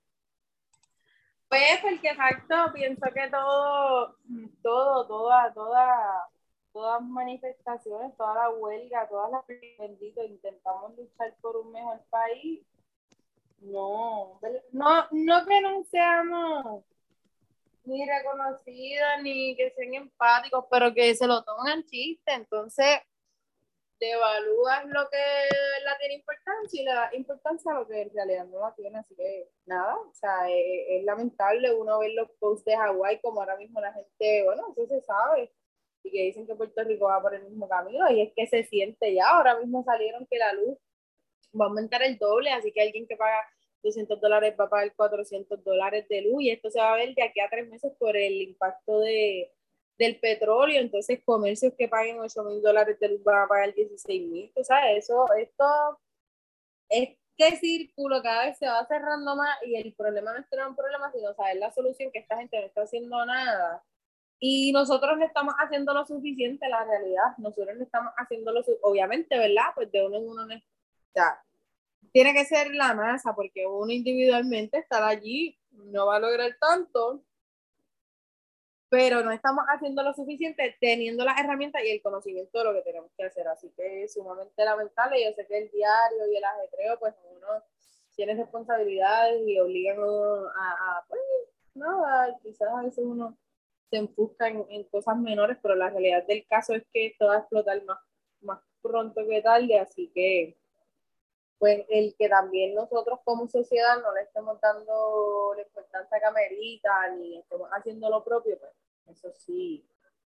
Pues 1.52 1.82
porque 1.82 2.08
exacto, 2.08 2.56
pienso 2.74 3.06
que 3.14 3.30
todo, 3.30 4.16
todo, 4.64 5.06
toda, 5.06 5.54
toda, 5.54 6.30
todas 6.72 7.02
manifestaciones, 7.02 8.16
toda 8.16 8.36
la 8.36 8.50
huelga, 8.52 9.06
todas 9.10 9.32
las 9.32 9.46
bendito, 9.78 10.24
intentamos 10.24 10.96
luchar 10.96 11.36
por 11.42 11.58
un 11.58 11.74
mejor 11.74 12.00
país. 12.10 12.62
No, 13.60 14.40
no, 14.72 15.08
no 15.12 15.46
que 15.46 15.62
no 15.62 15.84
seamos 15.92 16.86
ni 17.84 18.08
reconocidos 18.08 19.10
ni 19.22 19.54
que 19.58 19.72
sean 19.72 19.94
empáticos, 19.94 20.64
pero 20.72 20.94
que 20.94 21.14
se 21.16 21.28
lo 21.28 21.44
toman 21.44 21.84
chiste, 21.84 22.32
entonces 22.32 23.02
devalúas 24.02 24.86
lo 24.88 25.08
que 25.10 25.86
la 25.86 25.96
tiene 26.00 26.16
importancia 26.16 26.82
y 26.82 26.84
le 26.84 26.92
das 26.92 27.14
importancia 27.14 27.72
a 27.72 27.80
lo 27.80 27.88
que 27.88 28.02
en 28.02 28.14
realidad 28.14 28.46
no 28.48 28.60
la 28.60 28.74
tiene, 28.74 28.98
así 28.98 29.16
que 29.16 29.48
nada, 29.68 29.96
o 29.96 30.14
sea, 30.14 30.50
es, 30.50 30.86
es 30.90 31.04
lamentable 31.04 31.72
uno 31.72 32.00
ver 32.00 32.12
los 32.14 32.30
posts 32.40 32.66
de 32.66 32.76
Hawái 32.76 33.22
como 33.22 33.42
ahora 33.42 33.58
mismo 33.58 33.80
la 33.80 33.94
gente, 33.94 34.44
bueno, 34.44 34.74
eso 34.76 34.88
se 34.88 35.02
sabe, 35.02 35.54
y 36.04 36.12
que 36.12 36.24
dicen 36.24 36.48
que 36.48 36.56
Puerto 36.56 36.84
Rico 36.84 37.06
va 37.06 37.22
por 37.22 37.36
el 37.36 37.44
mismo 37.44 37.70
camino, 37.70 38.10
y 38.10 38.22
es 38.22 38.34
que 38.36 38.48
se 38.48 38.64
siente 38.64 39.14
ya, 39.14 39.30
ahora 39.30 39.60
mismo 39.60 39.84
salieron 39.84 40.26
que 40.26 40.40
la 40.40 40.52
luz 40.54 40.80
va 41.60 41.66
a 41.66 41.68
aumentar 41.68 42.02
el 42.02 42.18
doble, 42.18 42.50
así 42.50 42.72
que 42.72 42.82
alguien 42.82 43.08
que 43.08 43.16
paga 43.16 43.46
200 43.84 44.20
dólares 44.20 44.56
va 44.60 44.66
a 44.66 44.70
pagar 44.70 44.96
400 44.96 45.64
dólares 45.64 46.08
de 46.10 46.22
luz, 46.24 46.42
y 46.42 46.50
esto 46.50 46.72
se 46.72 46.80
va 46.80 46.94
a 46.94 46.98
ver 46.98 47.14
de 47.14 47.22
aquí 47.22 47.40
a 47.40 47.50
tres 47.52 47.70
meses 47.70 47.94
por 48.00 48.18
el 48.18 48.42
impacto 48.42 49.00
de 49.00 49.52
del 50.02 50.20
petróleo, 50.20 50.82
entonces 50.82 51.22
comercios 51.24 51.74
que 51.78 51.88
paguen 51.88 52.20
8 52.20 52.44
mil 52.44 52.62
dólares 52.62 53.00
de 53.00 53.10
luz 53.10 53.24
van 53.24 53.44
a 53.44 53.48
pagar 53.48 53.74
16 53.74 54.30
mil, 54.30 54.52
o 54.56 54.64
sea, 54.64 54.92
eso, 54.92 55.32
esto, 55.38 56.00
este 56.90 57.58
círculo 57.58 58.22
cada 58.22 58.48
vez 58.48 58.58
se 58.58 58.68
va 58.68 58.86
cerrando 58.88 59.36
más 59.36 59.58
y 59.64 59.76
el 59.76 59.94
problema 59.94 60.34
no 60.34 60.40
es 60.40 60.50
tener 60.50 60.68
un 60.68 60.76
problema, 60.76 61.12
sino 61.12 61.34
saber 61.36 61.58
la 61.58 61.72
solución 61.72 62.12
que 62.12 62.20
esta 62.20 62.38
gente 62.38 62.60
no 62.60 62.66
está 62.66 62.82
haciendo 62.82 63.26
nada. 63.26 63.84
Y 64.40 64.72
nosotros 64.72 65.20
no 65.20 65.26
estamos 65.26 65.54
haciendo 65.60 65.94
lo 65.94 66.04
suficiente, 66.04 66.68
la 66.68 66.84
realidad, 66.84 67.38
nosotros 67.38 67.78
no 67.78 67.84
estamos 67.84 68.12
haciendo 68.18 68.52
lo 68.52 68.62
suficiente, 68.62 68.88
obviamente, 68.88 69.38
¿verdad? 69.38 69.72
Pues 69.76 69.92
de 69.92 70.04
uno 70.04 70.18
en 70.18 70.28
uno, 70.28 70.46
no 70.48 70.56
tiene 72.12 72.34
que 72.34 72.46
ser 72.46 72.74
la 72.74 72.94
masa, 72.94 73.34
porque 73.36 73.66
uno 73.68 73.92
individualmente 73.92 74.80
estar 74.80 75.04
allí 75.04 75.58
no 75.72 76.08
va 76.08 76.18
a 76.18 76.20
lograr 76.20 76.58
tanto, 76.60 77.24
pero 78.92 79.24
no 79.24 79.32
estamos 79.32 79.64
haciendo 79.70 80.04
lo 80.04 80.14
suficiente 80.14 80.76
teniendo 80.82 81.24
las 81.24 81.40
herramientas 81.40 81.82
y 81.82 81.92
el 81.92 82.02
conocimiento 82.02 82.60
de 82.60 82.66
lo 82.66 82.74
que 82.74 82.82
tenemos 82.82 83.10
que 83.16 83.24
hacer. 83.24 83.48
Así 83.48 83.70
que 83.70 84.04
es 84.04 84.14
sumamente 84.14 84.66
lamentable. 84.66 85.24
Yo 85.24 85.32
sé 85.34 85.48
que 85.48 85.60
el 85.60 85.72
diario 85.72 86.28
y 86.30 86.36
el 86.36 86.44
ajetreo, 86.44 87.00
pues 87.00 87.16
uno 87.38 87.64
tiene 88.18 88.36
responsabilidades 88.36 89.48
y 89.48 89.58
obligan 89.62 89.98
a, 89.98 90.98
a, 90.98 91.06
pues, 91.08 91.22
nada, 91.74 92.38
quizás 92.44 92.68
a 92.68 92.84
veces 92.84 93.06
uno 93.06 93.38
se 93.90 93.96
enfusca 93.96 94.50
en, 94.50 94.66
en, 94.70 94.84
cosas 94.84 95.18
menores, 95.18 95.58
pero 95.62 95.76
la 95.76 95.90
realidad 95.90 96.28
del 96.28 96.46
caso 96.46 96.74
es 96.74 96.84
que 96.92 97.06
esto 97.08 97.28
va 97.28 97.36
a 97.36 97.40
explotar 97.40 97.82
más, 97.86 98.00
más 98.42 98.60
pronto 98.82 99.26
que 99.26 99.42
tarde, 99.42 99.80
así 99.80 100.12
que 100.14 100.58
pues 101.60 101.86
el 101.90 102.16
que 102.18 102.28
también 102.28 102.74
nosotros 102.74 103.20
como 103.24 103.48
sociedad 103.48 104.02
no 104.02 104.14
le 104.16 104.24
estemos 104.24 104.60
dando 104.60 105.54
la 105.56 105.62
importancia 105.62 106.20
que 106.20 106.26
amerita, 106.26 107.10
ni 107.16 107.38
estemos 107.38 107.70
haciendo 107.70 108.10
lo 108.10 108.24
propio, 108.24 108.58
pues 108.60 108.72
eso 109.08 109.32
sí. 109.34 109.88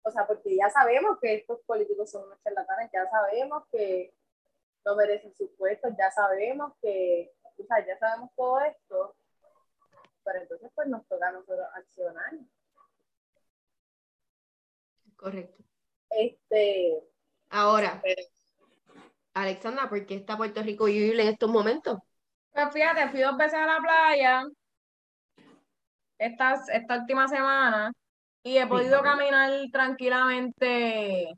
O 0.03 0.11
sea, 0.11 0.27
porque 0.27 0.57
ya 0.57 0.69
sabemos 0.69 1.19
que 1.21 1.35
estos 1.35 1.61
políticos 1.61 2.11
son 2.11 2.25
unos 2.25 2.41
charlatanes, 2.43 2.91
ya 2.93 3.09
sabemos 3.09 3.65
que 3.71 4.15
no 4.85 4.97
merecen 4.97 5.35
sus 5.35 5.51
puestos, 5.53 5.93
ya 5.99 6.11
sabemos 6.11 6.75
que, 6.83 7.33
o 7.43 7.65
sea, 7.65 7.87
ya 7.87 7.99
sabemos 7.99 8.31
todo 8.37 8.61
esto, 8.61 9.17
pero 10.23 10.41
entonces 10.41 10.71
pues 10.75 10.89
nos 10.89 11.07
toca 11.07 11.29
a 11.29 11.33
nosotros 11.33 11.67
accionar. 11.75 12.33
Correcto. 15.17 15.65
Este. 16.11 17.03
Ahora, 17.49 18.01
pero, 18.03 18.23
Alexandra, 19.33 19.89
¿por 19.89 20.05
qué 20.05 20.17
está 20.17 20.37
Puerto 20.37 20.63
Rico 20.63 20.85
vivible 20.85 21.23
en 21.23 21.29
estos 21.29 21.49
momentos? 21.49 21.99
Pues 22.53 22.73
fíjate, 22.73 23.09
fui 23.09 23.21
dos 23.21 23.37
veces 23.37 23.55
a 23.55 23.67
la 23.67 23.79
playa 23.79 24.45
esta, 26.19 26.55
esta 26.73 26.99
última 26.99 27.27
semana 27.27 27.93
y 28.45 28.59
he 28.59 28.67
podido 28.67 29.03
caminar 29.03 29.51
tranquilamente 29.73 31.31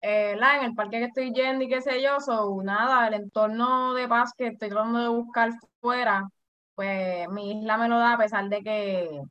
eh, 0.00 0.32
en 0.32 0.64
el 0.64 0.74
parque 0.74 0.98
que 0.98 1.04
estoy 1.06 1.32
yendo 1.32 1.64
y 1.64 1.68
qué 1.68 1.82
sé 1.82 2.02
yo, 2.02 2.20
so, 2.20 2.62
nada, 2.62 3.08
el 3.08 3.14
entorno 3.14 3.92
de 3.94 4.08
paz 4.08 4.32
que 4.36 4.48
estoy 4.48 4.68
tratando 4.70 5.00
de 5.00 5.08
buscar 5.08 5.50
fuera, 5.80 6.28
pues 6.74 7.28
mi 7.30 7.60
isla 7.60 7.76
me 7.76 7.88
lo 7.88 7.98
da 7.98 8.14
a 8.14 8.18
pesar 8.18 8.48
de 8.48 8.62
que 8.62 9.22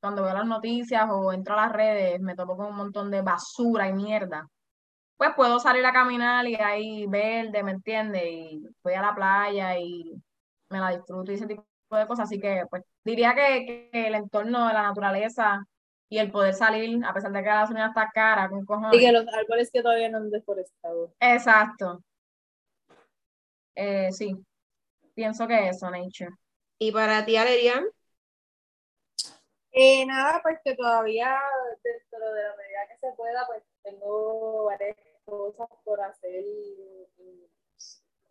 cuando 0.00 0.22
veo 0.24 0.34
las 0.34 0.46
noticias 0.46 1.08
o 1.10 1.32
entro 1.32 1.54
a 1.54 1.66
las 1.66 1.72
redes 1.72 2.20
me 2.20 2.34
topo 2.34 2.56
con 2.56 2.66
un 2.68 2.76
montón 2.76 3.10
de 3.10 3.22
basura 3.22 3.88
y 3.88 3.92
mierda. 3.94 4.48
pues 5.16 5.32
puedo 5.36 5.60
salir 5.60 5.86
a 5.86 5.92
caminar 5.92 6.46
y 6.48 6.56
ahí 6.56 7.06
verde, 7.06 7.62
¿me 7.62 7.72
entiendes? 7.72 8.24
Y 8.24 8.62
voy 8.82 8.94
a 8.94 9.02
la 9.02 9.14
playa 9.14 9.78
y 9.78 10.12
me 10.70 10.80
la 10.80 10.90
disfruto 10.90 11.32
y 11.32 11.36
ese 11.36 11.46
tipo 11.46 11.66
de 11.96 12.06
cosas. 12.06 12.24
Así 12.24 12.40
que, 12.40 12.64
pues, 12.70 12.82
diría 13.04 13.34
que, 13.34 13.90
el 13.92 14.14
entorno 14.14 14.68
de 14.68 14.74
la 14.74 14.82
naturaleza 14.82 15.64
y 16.08 16.18
el 16.18 16.30
poder 16.30 16.54
salir, 16.54 17.04
a 17.04 17.14
pesar 17.14 17.32
de 17.32 17.40
que 17.40 17.48
la 17.48 17.60
gasolina 17.60 17.88
está 17.88 18.10
cara, 18.12 18.48
con 18.48 18.64
cojones. 18.64 18.94
Y 18.94 19.00
que 19.00 19.12
los 19.12 19.26
árboles 19.28 19.70
que 19.72 19.82
todavía 19.82 20.10
no 20.10 20.18
han 20.18 20.30
deforestado. 20.30 21.14
Exacto. 21.20 22.02
Eh, 23.74 24.12
sí, 24.12 24.36
pienso 25.14 25.46
que 25.46 25.68
eso, 25.68 25.90
Nature. 25.90 26.30
¿Y 26.78 26.92
para 26.92 27.24
ti, 27.24 27.36
Alerian? 27.36 27.84
Eh, 29.70 30.04
nada, 30.04 30.40
pues 30.42 30.58
que 30.62 30.74
todavía 30.74 31.40
dentro 31.82 32.32
de 32.32 32.42
la 32.42 32.56
medida 32.56 32.88
que 32.88 32.98
se 32.98 33.12
pueda, 33.16 33.46
pues 33.46 33.62
tengo 33.82 34.64
varias 34.64 34.96
cosas 35.24 35.68
por 35.82 36.00
hacer 36.02 36.44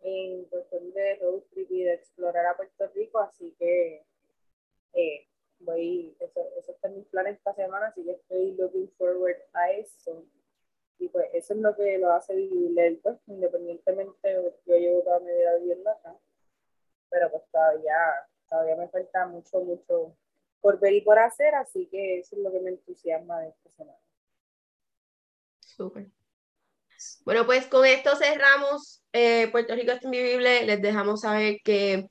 en 0.02 0.44
cuestión 0.46 0.92
de 0.92 1.16
road 1.16 1.42
trip 1.50 1.70
y 1.70 1.84
de 1.84 1.94
explorar 1.94 2.46
a 2.46 2.56
Puerto 2.56 2.88
Rico, 2.94 3.18
así 3.20 3.54
que 3.58 4.04
eh, 4.94 5.26
voy, 5.60 6.16
eso, 6.20 6.40
eso 6.58 6.72
está 6.72 6.88
en 6.88 6.96
mis 6.96 7.06
planes 7.06 7.36
esta 7.36 7.54
semana, 7.54 7.86
así 7.86 8.04
que 8.04 8.12
estoy 8.12 8.52
looking 8.52 8.90
forward 8.98 9.36
a 9.52 9.72
eso. 9.72 10.24
Y 10.98 11.08
pues 11.08 11.26
eso 11.32 11.54
es 11.54 11.60
lo 11.60 11.74
que 11.74 11.98
lo 11.98 12.12
hace 12.12 12.34
vivir 12.34 13.00
pues, 13.02 13.18
independientemente, 13.26 14.34
yo 14.66 14.76
llevo 14.76 15.02
toda 15.02 15.20
mi 15.20 15.32
vida 15.32 15.56
viviendo 15.56 15.90
acá, 15.90 16.16
pero 17.10 17.30
pues 17.30 17.42
todavía, 17.50 17.96
todavía 18.48 18.76
me 18.76 18.88
falta 18.88 19.26
mucho, 19.26 19.60
mucho 19.60 20.16
por 20.60 20.78
ver 20.78 20.92
y 20.92 21.00
por 21.00 21.18
hacer, 21.18 21.54
así 21.56 21.86
que 21.86 22.20
eso 22.20 22.36
es 22.36 22.42
lo 22.42 22.52
que 22.52 22.60
me 22.60 22.70
entusiasma 22.70 23.40
de 23.40 23.48
esta 23.48 23.70
semana. 23.70 23.98
Súper. 25.58 26.06
Bueno, 27.24 27.46
pues 27.46 27.66
con 27.66 27.84
esto 27.86 28.16
cerramos 28.16 29.02
eh, 29.12 29.48
Puerto 29.52 29.74
Rico 29.74 29.92
es 29.92 30.02
invivible. 30.02 30.64
Les 30.64 30.80
dejamos 30.80 31.20
saber 31.20 31.58
que 31.64 32.06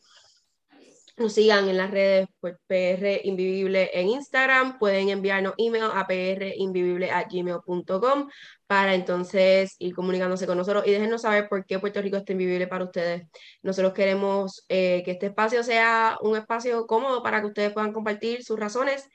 nos 1.18 1.34
sigan 1.34 1.68
en 1.69 1.77
las 1.77 1.91
redes 1.91 2.27
pues, 2.39 2.55
PR 2.68 3.22
Invivible 3.23 3.89
en 3.93 4.07
Instagram. 4.09 4.80
Pueden 4.80 5.09
enviarnos 5.09 5.53
email 5.57 5.84
a 5.84 7.23
gmail.com 7.30 8.30
para 8.68 8.95
entonces 8.95 9.76
ir 9.80 9.93
comunicándose 9.93 10.47
con 10.47 10.57
nosotros 10.57 10.85
y 10.88 10.91
déjenos 10.91 11.23
saber 11.23 11.49
por 11.49 11.65
qué 11.65 11.80
Puerto 11.80 12.01
Rico 12.01 12.18
está 12.18 12.31
invivible 12.31 12.68
para 12.68 12.85
ustedes. 12.85 13.27
Nosotros 13.61 13.93
queremos 13.93 14.65
eh, 14.69 15.01
que 15.03 15.11
este 15.11 15.27
espacio 15.27 15.63
sea 15.63 16.18
un 16.22 16.38
espacio 16.38 16.88
cómodo 16.88 17.22
para 17.22 17.41
que 17.41 17.47
ustedes 17.47 17.73
puedan 17.73 17.93
compartir 17.93 18.43
sus 18.43 18.59
razones 18.59 19.07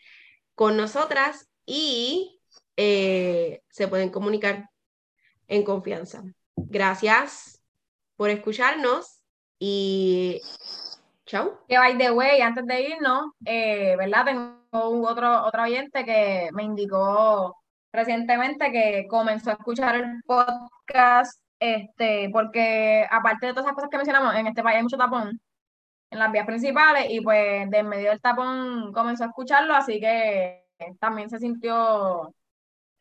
con 0.54 0.76
nosotras 0.76 1.48
y 1.64 2.40
eh, 2.76 3.62
se 3.70 3.88
pueden 3.88 4.10
comunicar 4.10 4.68
en 5.48 5.62
confianza. 5.62 6.22
Gracias 6.56 7.60
por 8.16 8.30
escucharnos 8.30 9.20
y 9.58 10.40
chao. 11.26 11.60
Que 11.68 11.78
by 11.78 11.98
the 11.98 12.10
way, 12.10 12.40
antes 12.40 12.66
de 12.66 12.80
irnos, 12.82 13.32
eh, 13.44 13.96
¿verdad? 13.96 14.24
Tengo 14.24 15.08
otro, 15.08 15.44
otro 15.44 15.62
oyente 15.62 16.04
que 16.04 16.48
me 16.52 16.64
indicó 16.64 17.56
recientemente 17.92 18.70
que 18.70 19.06
comenzó 19.08 19.50
a 19.50 19.54
escuchar 19.54 19.96
el 19.96 20.22
podcast, 20.26 21.40
este, 21.58 22.28
porque 22.30 23.06
aparte 23.10 23.46
de 23.46 23.52
todas 23.52 23.66
esas 23.66 23.74
cosas 23.74 23.90
que 23.90 23.96
mencionamos, 23.96 24.34
en 24.34 24.46
este 24.46 24.62
país 24.62 24.76
hay 24.76 24.82
mucho 24.82 24.98
tapón 24.98 25.40
en 26.10 26.18
las 26.18 26.30
vías 26.30 26.46
principales 26.46 27.06
y 27.08 27.20
pues 27.20 27.68
de 27.70 27.78
en 27.78 27.88
medio 27.88 28.10
del 28.10 28.20
tapón 28.20 28.92
comenzó 28.92 29.24
a 29.24 29.28
escucharlo, 29.28 29.74
así 29.74 29.98
que 29.98 30.66
también 31.00 31.30
se 31.30 31.38
sintió 31.38 32.34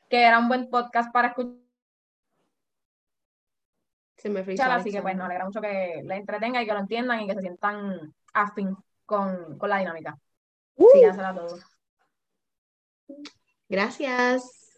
que 0.09 0.23
era 0.23 0.39
un 0.39 0.47
buen 0.47 0.69
podcast 0.69 1.11
para 1.11 1.29
escuchar 1.29 1.64
se 4.17 4.29
me 4.29 4.41
así 4.41 4.91
que 4.91 5.01
pues 5.01 5.15
nos 5.15 5.25
alegra 5.25 5.45
mucho 5.45 5.61
que 5.61 6.01
la 6.03 6.15
entretenga 6.15 6.61
y 6.61 6.65
que 6.65 6.73
lo 6.73 6.79
entiendan 6.79 7.21
y 7.21 7.27
que 7.27 7.35
se 7.35 7.41
sientan 7.41 8.13
afín 8.33 8.75
con, 9.05 9.57
con 9.57 9.69
la 9.69 9.79
dinámica. 9.79 10.17
Uh. 10.75 10.87
a 11.07 11.35
todos. 11.35 11.63
Gracias. 13.69 14.75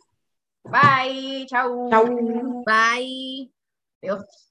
Bye. 0.64 1.46
Chao. 1.48 1.90
Chao. 1.90 2.06
Bye. 2.66 3.52
Dios. 4.02 4.47